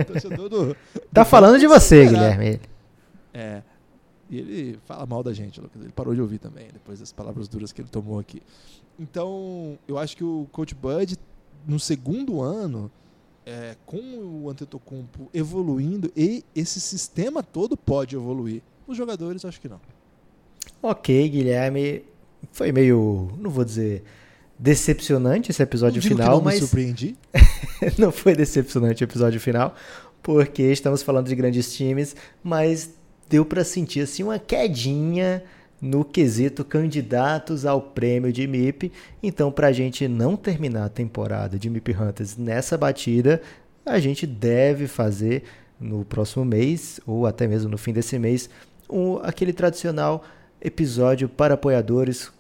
Do, 0.50 0.76
tá 1.14 1.24
falando 1.24 1.60
de 1.60 1.68
você, 1.68 2.06
Guilherme. 2.06 2.60
É. 3.34 3.62
E 4.30 4.38
ele 4.38 4.80
fala 4.86 5.06
mal 5.06 5.22
da 5.24 5.34
gente, 5.34 5.60
ele 5.60 5.92
parou 5.92 6.16
de 6.16 6.22
ouvir 6.22 6.40
também, 6.40 6.68
depois 6.72 7.00
das 7.00 7.12
palavras 7.12 7.48
duras 7.48 7.74
que 7.74 7.82
ele 7.82 7.90
tomou 7.90 8.18
aqui. 8.18 8.42
Então, 8.98 9.78
eu 9.88 9.98
acho 9.98 10.16
que 10.16 10.24
o 10.24 10.48
Coach 10.52 10.74
Bud 10.74 11.18
no 11.68 11.80
segundo 11.80 12.42
ano, 12.42 12.90
é, 13.46 13.76
com 13.86 13.98
o 13.98 14.50
Antetokounmpo 14.50 15.30
evoluindo, 15.34 16.12
e 16.16 16.46
esse 16.56 16.80
sistema 16.80 17.44
todo 17.44 17.76
pode 17.76 18.16
evoluir. 18.16 18.62
Os 18.88 18.96
jogadores, 18.96 19.44
acho 19.44 19.60
que 19.60 19.68
não. 19.68 19.82
Ok, 20.82 21.30
Guilherme. 21.30 22.04
Foi 22.52 22.72
meio, 22.72 23.32
não 23.38 23.52
vou 23.52 23.64
dizer 23.64 24.04
decepcionante 24.62 25.50
esse 25.50 25.64
episódio 25.64 26.00
final, 26.02 26.38
não 26.38 26.42
mas. 26.44 26.56
Me 26.56 26.60
surpreendi. 26.62 27.18
não 27.98 28.12
foi 28.12 28.36
decepcionante 28.36 29.04
o 29.04 29.06
episódio 29.06 29.40
final, 29.40 29.76
porque 30.22 30.62
estamos 30.62 31.02
falando 31.02 31.28
de 31.28 31.36
grandes 31.36 31.74
times, 31.76 32.16
mas 32.44 32.92
deu 33.28 33.44
para 33.44 33.64
sentir 33.64 34.02
assim 34.02 34.22
uma 34.22 34.38
quedinha 34.38 35.44
no 35.82 36.06
quesito 36.06 36.64
candidatos 36.64 37.66
ao 37.66 37.82
prêmio 37.82 38.32
de 38.32 38.46
MIP. 38.46 38.92
Então, 39.24 39.52
para 39.52 39.68
a 39.68 39.72
gente 39.72 40.08
não 40.08 40.38
terminar 40.38 40.86
a 40.86 40.90
temporada 40.90 41.58
de 41.58 41.68
MIP 41.68 41.96
Hunters 41.96 42.38
nessa 42.38 42.78
batida, 42.78 43.42
a 43.84 44.00
gente 44.00 44.28
deve 44.28 44.88
fazer 44.88 45.44
no 45.80 46.06
próximo 46.06 46.46
mês, 46.46 47.00
ou 47.08 47.26
até 47.26 47.48
mesmo 47.48 47.68
no 47.68 47.80
fim 47.80 47.92
desse 47.92 48.20
mês, 48.20 48.48
um, 48.88 49.18
aquele 49.24 49.54
tradicional 49.54 50.24
episódio 50.62 51.28
para 51.28 51.56
apoiadores 51.56 52.32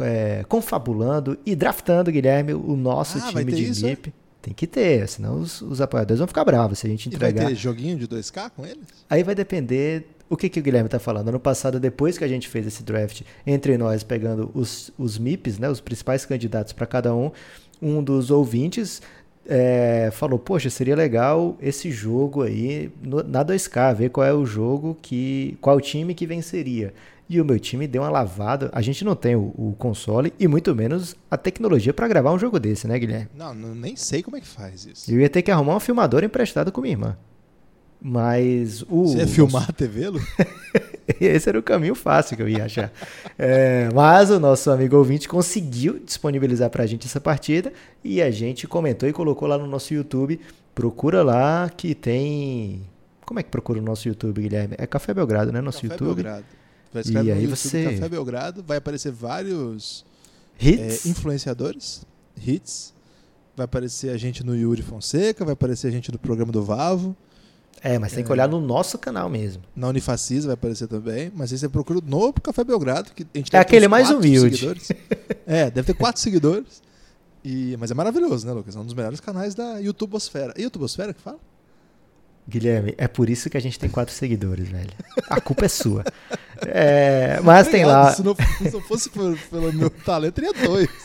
é, 0.00 0.44
confabulando 0.48 1.38
e 1.44 1.54
draftando, 1.54 2.10
Guilherme, 2.10 2.54
o 2.54 2.76
nosso 2.76 3.18
Ah, 3.18 3.28
time 3.28 3.44
de 3.52 3.64
isso, 3.70 3.86
é? 3.86 3.90
MIP. 3.90 4.12
Tem 4.42 4.54
que 4.54 4.66
ter, 4.66 5.06
senão 5.06 5.38
os, 5.40 5.60
os 5.60 5.82
apoiadores 5.82 6.18
vão 6.18 6.26
ficar 6.26 6.44
bravos 6.46 6.78
se 6.78 6.86
a 6.86 6.90
gente 6.90 7.06
E 7.12 7.16
vai 7.16 7.28
entregar. 7.30 7.48
ter 7.50 7.54
joguinho 7.54 7.98
de 7.98 8.08
2K 8.08 8.50
com 8.56 8.64
eles? 8.64 8.84
Aí 9.08 9.22
vai 9.22 9.34
depender 9.34 10.06
o 10.30 10.36
que, 10.36 10.48
que 10.48 10.58
o 10.58 10.62
Guilherme 10.62 10.86
está 10.86 10.98
falando. 10.98 11.28
Ano 11.28 11.38
passado, 11.40 11.78
depois 11.78 12.16
que 12.16 12.24
a 12.24 12.28
gente 12.28 12.48
fez 12.48 12.66
esse 12.66 12.82
draft 12.82 13.20
entre 13.46 13.76
nós, 13.76 14.02
pegando 14.02 14.50
os, 14.54 14.90
os 14.96 15.18
MIPs, 15.18 15.58
né, 15.58 15.68
os 15.68 15.80
principais 15.80 16.24
candidatos 16.24 16.72
para 16.72 16.86
cada 16.86 17.14
um, 17.14 17.30
um 17.82 18.02
dos 18.02 18.30
ouvintes 18.30 19.02
é, 19.46 20.08
falou: 20.12 20.38
Poxa, 20.38 20.70
seria 20.70 20.96
legal 20.96 21.58
esse 21.60 21.90
jogo 21.90 22.42
aí 22.42 22.90
no, 23.02 23.22
na 23.22 23.44
2K, 23.44 23.94
ver 23.94 24.08
qual 24.10 24.26
é 24.26 24.32
o 24.32 24.46
jogo 24.46 24.96
que. 25.02 25.58
qual 25.60 25.78
time 25.82 26.14
que 26.14 26.26
venceria. 26.26 26.94
E 27.30 27.40
o 27.40 27.44
meu 27.44 27.60
time 27.60 27.86
deu 27.86 28.02
uma 28.02 28.10
lavada. 28.10 28.70
A 28.72 28.82
gente 28.82 29.04
não 29.04 29.14
tem 29.14 29.36
o, 29.36 29.54
o 29.56 29.76
console 29.78 30.34
e 30.36 30.48
muito 30.48 30.74
menos 30.74 31.14
a 31.30 31.36
tecnologia 31.36 31.94
para 31.94 32.08
gravar 32.08 32.32
um 32.32 32.38
jogo 32.40 32.58
desse, 32.58 32.88
né, 32.88 32.98
Guilherme? 32.98 33.28
Não, 33.36 33.54
não, 33.54 33.72
nem 33.72 33.94
sei 33.94 34.20
como 34.20 34.36
é 34.36 34.40
que 34.40 34.48
faz 34.48 34.84
isso. 34.84 35.08
Eu 35.08 35.20
ia 35.20 35.30
ter 35.30 35.40
que 35.40 35.50
arrumar 35.52 35.76
um 35.76 35.80
filmador 35.80 36.24
emprestado 36.24 36.72
com 36.72 36.80
minha 36.80 36.94
irmã. 36.94 37.16
Mas 38.02 38.82
o. 38.82 39.06
Você 39.06 39.18
ia 39.18 39.28
filmar 39.28 39.70
a 39.70 39.72
TV, 39.72 40.08
Lu? 40.08 40.20
Esse 41.20 41.48
era 41.48 41.56
o 41.56 41.62
caminho 41.62 41.94
fácil 41.94 42.36
que 42.36 42.42
eu 42.42 42.48
ia 42.48 42.64
achar. 42.64 42.92
É, 43.38 43.88
mas 43.94 44.28
o 44.30 44.40
nosso 44.40 44.68
amigo 44.68 44.96
ouvinte 44.96 45.28
conseguiu 45.28 46.00
disponibilizar 46.00 46.68
pra 46.68 46.84
gente 46.84 47.06
essa 47.06 47.20
partida 47.20 47.72
e 48.02 48.20
a 48.20 48.30
gente 48.32 48.66
comentou 48.66 49.08
e 49.08 49.12
colocou 49.12 49.46
lá 49.46 49.56
no 49.56 49.68
nosso 49.68 49.94
YouTube. 49.94 50.40
Procura 50.74 51.22
lá 51.22 51.70
que 51.70 51.94
tem. 51.94 52.82
Como 53.24 53.38
é 53.38 53.44
que 53.44 53.50
procura 53.50 53.78
o 53.78 53.82
nosso 53.82 54.08
YouTube, 54.08 54.42
Guilherme? 54.42 54.74
É 54.76 54.84
Café 54.84 55.14
Belgrado, 55.14 55.52
né? 55.52 55.60
Nosso 55.60 55.82
Café 55.82 55.94
YouTube. 55.94 56.24
Belgrado. 56.24 56.59
Vai 56.92 57.02
escrever 57.02 57.28
E 57.28 57.30
no 57.32 57.36
aí 57.36 57.42
YouTube 57.44 57.56
você- 57.58 57.84
Café 57.84 58.08
Belgrado, 58.08 58.64
vai 58.66 58.78
aparecer 58.78 59.12
vários 59.12 60.04
Hits. 60.60 61.06
é, 61.06 61.08
influenciadores, 61.08 62.04
hits. 62.44 62.92
Vai 63.56 63.64
aparecer 63.64 64.10
a 64.10 64.16
gente 64.16 64.44
no 64.44 64.56
Yuri 64.56 64.82
Fonseca, 64.82 65.44
vai 65.44 65.52
aparecer 65.52 65.88
a 65.88 65.90
gente 65.90 66.10
no 66.10 66.18
programa 66.18 66.50
do 66.50 66.62
Vavo. 66.62 67.14
É, 67.82 67.98
mas 67.98 68.12
tem 68.12 68.22
que 68.24 68.30
olhar 68.30 68.46
no 68.48 68.60
nosso 68.60 68.98
canal 68.98 69.28
mesmo. 69.30 69.62
Na 69.74 69.88
Unifacisa 69.88 70.48
vai 70.48 70.54
aparecer 70.54 70.86
também. 70.86 71.32
Mas 71.34 71.50
aí 71.52 71.58
você 71.58 71.68
procura 71.68 71.98
o 71.98 72.02
novo 72.02 72.34
Café 72.40 72.62
Belgrado, 72.62 73.10
que 73.12 73.22
a 73.34 73.38
gente 73.38 73.54
É 73.56 73.58
aquele 73.58 73.88
mais 73.88 74.10
humilde. 74.10 74.56
seguidores. 74.56 74.88
É, 75.46 75.70
deve 75.70 75.86
ter 75.86 75.94
quatro 75.94 76.20
seguidores. 76.20 76.82
E, 77.42 77.74
mas 77.80 77.90
é 77.90 77.94
maravilhoso, 77.94 78.46
né, 78.46 78.52
Lucas? 78.52 78.76
É 78.76 78.78
um 78.78 78.84
dos 78.84 78.94
melhores 78.94 79.18
canais 79.18 79.54
da 79.54 79.78
YouTubosfera. 79.78 80.52
É 80.56 80.62
YouTubosfera 80.62 81.12
que 81.14 81.20
fala? 81.20 81.38
Guilherme, 82.48 82.94
é 82.98 83.06
por 83.08 83.30
isso 83.30 83.48
que 83.48 83.56
a 83.56 83.60
gente 83.60 83.78
tem 83.78 83.88
quatro 83.88 84.12
seguidores, 84.14 84.68
velho. 84.68 84.90
A 85.28 85.40
culpa 85.40 85.64
é 85.64 85.68
sua. 85.68 86.04
É, 86.66 87.40
mas 87.42 87.68
tem 87.68 87.84
lá. 87.84 88.12
Se 88.12 88.22
não, 88.22 88.34
se 88.34 88.70
não 88.72 88.80
fosse 88.80 89.08
por- 89.10 89.38
pelo 89.50 89.72
meu 89.72 89.90
talento, 89.90 90.34
teria 90.34 90.52
dois. 90.52 90.88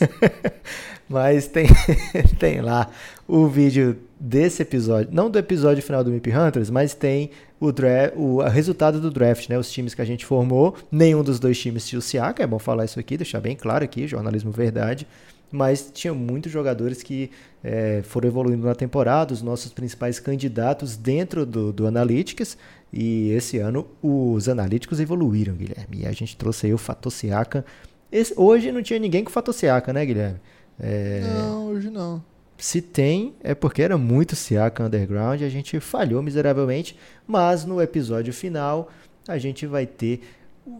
Mas 1.08 1.46
tem, 1.46 1.66
tem 2.38 2.60
lá 2.60 2.90
o 3.28 3.46
vídeo 3.46 3.96
desse 4.18 4.62
episódio, 4.62 5.08
não 5.12 5.30
do 5.30 5.38
episódio 5.38 5.82
final 5.82 6.02
do 6.02 6.10
Mip 6.10 6.28
Hunters, 6.32 6.68
mas 6.70 6.94
tem 6.94 7.30
o, 7.60 7.70
dra 7.70 8.12
o 8.16 8.40
resultado 8.42 9.00
do 9.00 9.10
draft, 9.10 9.48
né? 9.48 9.58
Os 9.58 9.70
times 9.70 9.94
que 9.94 10.02
a 10.02 10.04
gente 10.04 10.26
formou. 10.26 10.74
Nenhum 10.90 11.22
dos 11.22 11.38
dois 11.38 11.58
times 11.60 11.86
tinha 11.86 11.98
o 11.98 12.02
Siaka, 12.02 12.42
é 12.42 12.46
bom 12.46 12.58
falar 12.58 12.84
isso 12.86 12.98
aqui, 12.98 13.16
deixar 13.16 13.40
bem 13.40 13.54
claro 13.54 13.84
aqui, 13.84 14.08
jornalismo 14.08 14.50
verdade. 14.50 15.06
Mas 15.52 15.90
tinha 15.94 16.12
muitos 16.12 16.50
jogadores 16.50 17.04
que 17.04 17.30
eh, 17.62 18.00
foram 18.04 18.28
evoluindo 18.28 18.66
na 18.66 18.74
temporada, 18.74 19.32
os 19.32 19.42
nossos 19.42 19.72
principais 19.72 20.18
candidatos 20.18 20.96
dentro 20.96 21.46
do, 21.46 21.72
do 21.72 21.86
Analytics. 21.86 22.58
E 22.92 23.30
esse 23.30 23.58
ano 23.58 23.86
os 24.02 24.48
analíticos 24.48 25.00
evoluíram, 25.00 25.54
Guilherme. 25.54 25.98
E 26.02 26.06
a 26.06 26.12
gente 26.12 26.36
trouxe 26.36 26.66
aí 26.66 26.74
o 26.74 26.78
Fator 26.78 27.12
Siaka. 27.12 27.64
Esse- 28.10 28.32
hoje 28.36 28.70
não 28.72 28.82
tinha 28.82 28.98
ninguém 28.98 29.22
com 29.24 29.30
o 29.30 29.32
Fator 29.32 29.52
Siaka, 29.52 29.92
né, 29.92 30.04
Guilherme? 30.06 30.38
É, 30.78 31.20
Não, 31.38 31.66
hoje 31.68 31.90
não. 31.90 32.22
se 32.56 32.80
tem, 32.80 33.34
é 33.42 33.54
porque 33.54 33.82
era 33.82 33.96
muito 33.98 34.36
Siaka 34.36 34.84
Underground, 34.84 35.42
a 35.42 35.48
gente 35.48 35.80
falhou 35.80 36.22
miseravelmente, 36.22 36.96
mas 37.26 37.64
no 37.64 37.80
episódio 37.82 38.32
final 38.32 38.90
a 39.26 39.36
gente 39.38 39.66
vai 39.66 39.86
ter, 39.86 40.20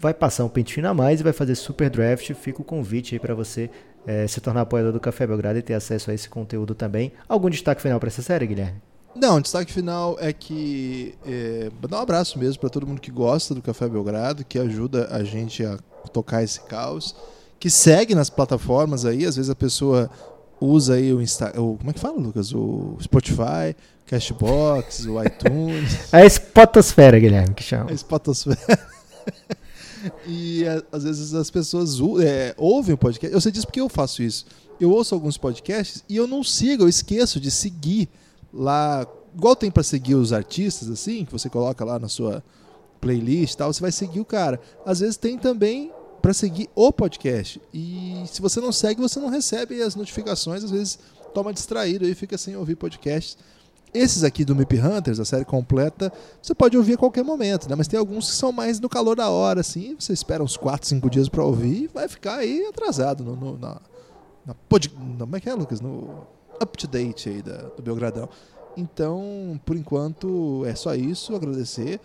vai 0.01 0.15
passar 0.15 0.45
um 0.45 0.49
pente 0.49 0.73
fino 0.75 0.89
a 0.89 0.95
mais 0.95 1.21
e 1.21 1.23
vai 1.25 1.33
fazer 1.33 1.55
super 1.55 1.91
draft. 1.91 2.33
Fica 2.35 2.61
o 2.63 2.65
convite 2.65 3.15
aí 3.15 3.19
para 3.19 3.35
você 3.35 3.69
eh, 4.07 4.27
se 4.29 4.41
tornar 4.41 4.61
apoiador 4.61 4.93
do 4.93 5.01
Café 5.01 5.27
Belgrado 5.27 5.59
e 5.59 5.63
ter 5.63 5.75
acesso 5.75 6.11
a 6.11 6.15
esse 6.15 6.29
conteúdo 6.29 6.75
também. 6.75 7.11
Algum 7.29 7.51
destaque 7.51 7.83
final 7.83 7.99
para 7.99 8.07
essa 8.09 8.23
série, 8.23 8.47
Guilherme? 8.47 8.81
Não, 9.19 9.37
o 9.37 9.41
destaque 9.41 9.73
final 9.73 10.17
é 10.21 10.33
que 10.33 11.15
é, 11.27 11.71
dar 11.89 11.99
um 11.99 12.01
abraço 12.03 12.39
mesmo 12.39 12.61
para 12.61 12.69
todo 12.71 12.87
mundo 12.87 13.01
que 13.01 13.11
gosta 13.11 13.55
do 13.55 13.63
Café 13.63 13.89
Belgrado, 13.89 14.45
que 14.45 14.59
ajuda 14.59 15.09
a 15.11 15.25
gente 15.25 15.65
a 15.65 15.79
tocar 16.13 16.43
esse 16.43 16.61
caos, 16.61 17.15
que 17.59 17.71
segue 17.71 18.15
nas 18.15 18.29
plataformas 18.31 19.05
aí, 19.05 19.25
às 19.25 19.37
vezes 19.37 19.51
a 19.51 19.55
pessoa 19.55 20.11
usa 20.61 20.95
aí 20.95 21.13
o 21.13 21.21
Insta, 21.23 21.49
o, 21.61 21.77
como 21.77 21.91
é 21.91 21.93
que 21.93 22.01
fala, 22.01 22.19
Lucas? 22.19 22.53
O 22.53 22.97
Spotify, 23.01 23.75
Cashbox, 24.07 25.07
o 25.07 25.21
iTunes, 25.25 26.13
A 26.13 26.25
Spotosfera, 26.27 27.19
Guilherme, 27.19 27.55
que 27.55 27.63
chama. 27.63 27.91
a 27.91 27.95
Spotosfera. 27.95 28.79
e 30.27 30.67
a- 30.67 30.83
às 30.93 31.05
vezes 31.05 31.35
as 31.35 31.51
pessoas 31.51 31.99
é, 32.23 32.55
ouvem 32.57 32.95
o 32.95 32.99
podcast. 32.99 33.33
Eu 33.35 33.41
sei 33.41 33.51
disso 33.53 33.67
porque 33.67 33.81
eu 33.81 33.89
faço 33.89 34.23
isso. 34.23 34.47
Eu 34.81 34.91
ouço 34.91 35.15
alguns 35.15 35.39
podcasts 35.39 36.05
e 36.09 36.17
eu 36.17 36.27
não 36.27 36.45
sigo, 36.45 36.85
eu 36.85 36.89
esqueço 36.89 37.41
de 37.41 37.51
seguir 37.51 38.09
lá. 38.57 39.07
Igual 39.35 39.55
tem 39.55 39.71
pra 39.71 39.83
seguir 39.83 40.15
os 40.15 40.33
artistas, 40.33 40.91
assim, 40.91 41.25
que 41.25 41.33
você 41.33 41.51
coloca 41.51 41.85
lá 41.85 41.99
na 41.99 42.09
sua 42.09 42.43
playlist 43.01 43.53
e 43.55 43.57
tal, 43.59 43.73
você 43.73 43.81
vai 43.83 43.93
seguir 43.93 44.21
o 44.21 44.25
cara. 44.25 44.59
Às 44.85 45.01
vezes 45.01 45.17
tem 45.19 45.37
também 45.39 45.93
pra 46.23 46.33
seguir 46.33 46.69
o 46.75 46.91
podcast. 46.93 47.61
E 47.73 48.25
se 48.27 48.41
você 48.41 48.61
não 48.61 48.73
segue, 48.73 49.01
você 49.01 49.21
não 49.21 49.29
recebe 49.29 49.81
as 49.83 49.95
notificações, 49.95 50.65
às 50.65 50.71
vezes 50.71 50.99
toma 51.35 51.53
distraído 51.53 52.07
e 52.09 52.15
fica 52.15 52.39
sem 52.39 52.57
ouvir 52.57 52.77
podcasts. 52.77 53.37
Esses 53.95 54.25
aqui 54.25 54.45
do 54.45 54.57
Mip 54.57 54.79
Hunters, 54.79 55.21
a 55.21 55.25
série 55.25 55.45
completa, 55.45 56.13
você 56.43 56.55
pode 56.55 56.77
ouvir 56.77 56.95
a 56.95 56.99
qualquer 56.99 57.23
momento, 57.25 57.69
né? 57.69 57.75
Mas 57.77 57.87
tem 57.89 57.99
alguns 57.99 58.31
que 58.31 58.37
são 58.37 58.53
mais 58.53 58.81
no 58.81 58.89
calor 58.89 59.17
da 59.17 59.29
hora, 59.31 59.61
assim. 59.61 59.95
Você 59.99 60.13
espera 60.13 60.43
uns 60.43 60.57
4, 60.57 60.89
5 60.89 61.09
dias 61.11 61.29
pra 61.29 61.45
ouvir 61.45 61.85
e 61.85 61.87
vai 61.89 62.09
ficar 62.09 62.37
aí 62.39 62.67
atrasado 62.67 63.23
no, 63.23 63.37
no- 63.37 63.59
na, 63.59 63.81
na 64.47 64.55
pod, 64.55 64.89
como 64.89 65.37
é 65.37 65.41
que 65.41 65.49
é, 65.49 65.55
Lucas? 65.55 65.81
No 65.81 66.27
up-to-date 66.63 67.29
aí 67.29 67.43
da, 67.43 67.57
do 67.57 67.83
Belgradão. 67.83 68.29
Então, 68.77 69.59
por 69.65 69.77
enquanto, 69.77 70.65
é 70.67 70.75
só 70.75 70.95
isso. 70.95 71.35
Agradecer 71.35 72.01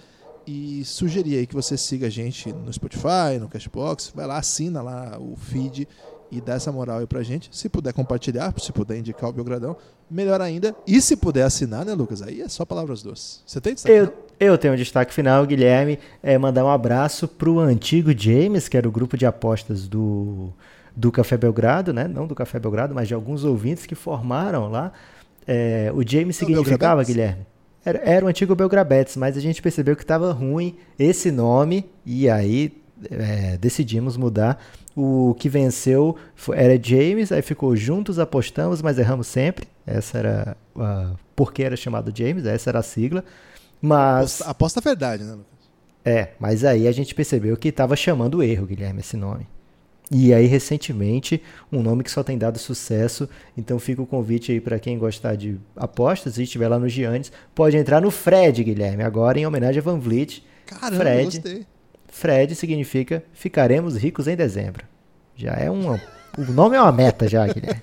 e 0.47 0.83
sugerir 0.85 1.37
aí 1.37 1.47
que 1.47 1.53
você 1.53 1.77
siga 1.77 2.07
a 2.07 2.09
gente 2.09 2.51
no 2.51 2.71
Spotify, 2.71 3.37
no 3.39 3.47
Cashbox. 3.47 4.11
Vai 4.15 4.25
lá, 4.25 4.37
assina 4.37 4.81
lá 4.81 5.17
o 5.19 5.35
feed 5.35 5.87
e 6.31 6.39
dá 6.39 6.53
essa 6.53 6.71
moral 6.71 6.99
aí 6.99 7.07
pra 7.07 7.21
gente. 7.21 7.49
Se 7.51 7.67
puder 7.67 7.93
compartilhar, 7.93 8.53
se 8.57 8.71
puder 8.71 8.97
indicar 8.97 9.29
o 9.29 9.33
Belgradão, 9.33 9.75
melhor 10.09 10.39
ainda. 10.39 10.73
E 10.87 11.01
se 11.01 11.17
puder 11.17 11.43
assinar, 11.43 11.85
né, 11.85 11.93
Lucas? 11.93 12.21
Aí 12.21 12.41
é 12.41 12.47
só 12.47 12.63
palavras 12.63 13.03
doces. 13.03 13.43
Você 13.45 13.59
tem 13.59 13.73
destaque? 13.73 13.95
Eu, 13.95 14.05
não? 14.05 14.13
eu 14.39 14.57
tenho 14.57 14.73
um 14.73 14.77
destaque 14.77 15.13
final, 15.13 15.45
Guilherme, 15.45 15.99
é 16.23 16.37
mandar 16.37 16.63
um 16.63 16.69
abraço 16.69 17.27
pro 17.27 17.59
antigo 17.59 18.17
James, 18.17 18.69
que 18.69 18.77
era 18.77 18.87
o 18.87 18.91
grupo 18.91 19.17
de 19.17 19.25
apostas 19.25 19.87
do, 19.87 20.53
do 20.95 21.11
Café 21.11 21.37
Belgrado, 21.37 21.93
né? 21.93 22.07
Não 22.07 22.27
do 22.27 22.35
Café 22.35 22.59
Belgrado, 22.59 22.93
mas 22.93 23.07
de 23.07 23.13
alguns 23.13 23.43
ouvintes 23.43 23.85
que 23.85 23.95
formaram 23.95 24.69
lá. 24.69 24.91
É, 25.47 25.91
o 25.93 26.07
James 26.07 26.35
significava? 26.35 27.03
Guilherme? 27.03 27.45
Era, 27.83 27.99
era 28.03 28.25
o 28.25 28.27
antigo 28.27 28.53
Belgrabetes, 28.55 29.17
mas 29.17 29.35
a 29.35 29.39
gente 29.39 29.61
percebeu 29.61 29.95
que 29.95 30.03
estava 30.03 30.31
ruim 30.31 30.75
esse 30.99 31.31
nome 31.31 31.89
e 32.05 32.29
aí 32.29 32.71
é, 33.09 33.57
decidimos 33.57 34.15
mudar. 34.17 34.63
O 34.95 35.35
que 35.39 35.49
venceu 35.49 36.15
foi- 36.35 36.57
era 36.57 36.79
James, 36.81 37.31
aí 37.31 37.41
ficou 37.41 37.75
juntos, 37.75 38.19
apostamos, 38.19 38.81
mas 38.81 38.99
erramos 38.99 39.25
sempre. 39.27 39.67
Essa 39.87 40.17
era 40.19 40.57
a, 40.77 41.11
porque 41.35 41.63
era 41.63 41.75
chamado 41.75 42.11
James, 42.15 42.45
essa 42.45 42.69
era 42.69 42.79
a 42.79 42.83
sigla. 42.83 43.23
Mas 43.81 44.41
Aposta, 44.41 44.51
aposta 44.51 44.79
a 44.79 44.83
verdade, 44.83 45.23
né, 45.23 45.31
Lucas? 45.31 45.45
é, 46.05 46.29
mas 46.39 46.63
aí 46.63 46.87
a 46.87 46.91
gente 46.91 47.15
percebeu 47.15 47.57
que 47.57 47.69
estava 47.69 47.95
chamando 47.95 48.43
erro, 48.43 48.67
Guilherme, 48.67 48.99
esse 48.99 49.17
nome. 49.17 49.47
E 50.13 50.33
aí, 50.33 50.45
recentemente, 50.45 51.41
um 51.71 51.81
nome 51.81 52.03
que 52.03 52.11
só 52.11 52.21
tem 52.21 52.37
dado 52.37 52.59
sucesso. 52.59 53.29
Então 53.57 53.79
fica 53.79 54.01
o 54.01 54.05
convite 54.05 54.51
aí 54.51 54.59
para 54.59 54.77
quem 54.77 54.97
gostar 54.97 55.35
de 55.35 55.57
apostas 55.73 56.37
e 56.37 56.43
estiver 56.43 56.67
lá 56.67 56.77
no 56.77 56.89
Giannis, 56.89 57.31
pode 57.55 57.77
entrar 57.77 58.01
no 58.01 58.11
Fred, 58.11 58.61
Guilherme, 58.61 59.03
agora 59.03 59.39
em 59.39 59.47
homenagem 59.47 59.79
a 59.79 59.81
Van 59.83 59.97
Vliet. 59.97 60.43
Caramba, 60.65 60.97
Fred. 60.97 61.39
gostei. 61.39 61.65
Fred 62.09 62.55
significa 62.55 63.23
ficaremos 63.31 63.95
ricos 63.95 64.27
em 64.27 64.35
dezembro. 64.35 64.85
Já 65.33 65.53
é 65.53 65.71
um. 65.71 65.93
O 66.37 66.51
nome 66.51 66.75
é 66.75 66.81
uma 66.81 66.91
meta 66.91 67.25
já, 67.29 67.47
Guilherme. 67.47 67.81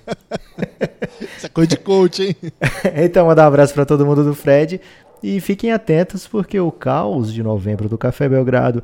Isso 1.35 1.47
é 1.47 1.49
coisa 1.49 1.69
de 1.69 1.77
coach, 1.77 2.23
hein? 2.23 2.35
então, 3.03 3.25
mandar 3.25 3.45
um 3.45 3.47
abraço 3.47 3.73
para 3.73 3.87
todo 3.87 4.05
mundo 4.05 4.23
do 4.23 4.35
Fred. 4.35 4.79
E 5.21 5.41
fiquem 5.41 5.71
atentos 5.71 6.27
porque 6.27 6.59
o 6.59 6.71
caos 6.71 7.33
de 7.33 7.41
novembro 7.41 7.89
do 7.89 7.97
Café 7.97 8.29
Belgrado 8.29 8.83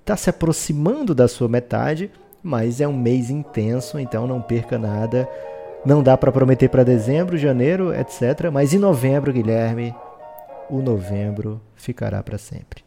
está 0.00 0.16
se 0.16 0.30
aproximando 0.30 1.14
da 1.14 1.28
sua 1.28 1.48
metade, 1.48 2.10
mas 2.46 2.80
é 2.80 2.86
um 2.86 2.96
mês 2.96 3.28
intenso, 3.28 3.98
então 3.98 4.24
não 4.24 4.40
perca 4.40 4.78
nada. 4.78 5.28
Não 5.84 6.00
dá 6.00 6.16
para 6.16 6.30
prometer 6.30 6.68
para 6.68 6.84
dezembro, 6.84 7.36
janeiro, 7.36 7.92
etc. 7.92 8.50
Mas 8.52 8.72
em 8.72 8.78
novembro, 8.78 9.32
Guilherme, 9.32 9.92
o 10.70 10.80
novembro 10.80 11.60
ficará 11.74 12.22
para 12.22 12.38
sempre. 12.38 12.85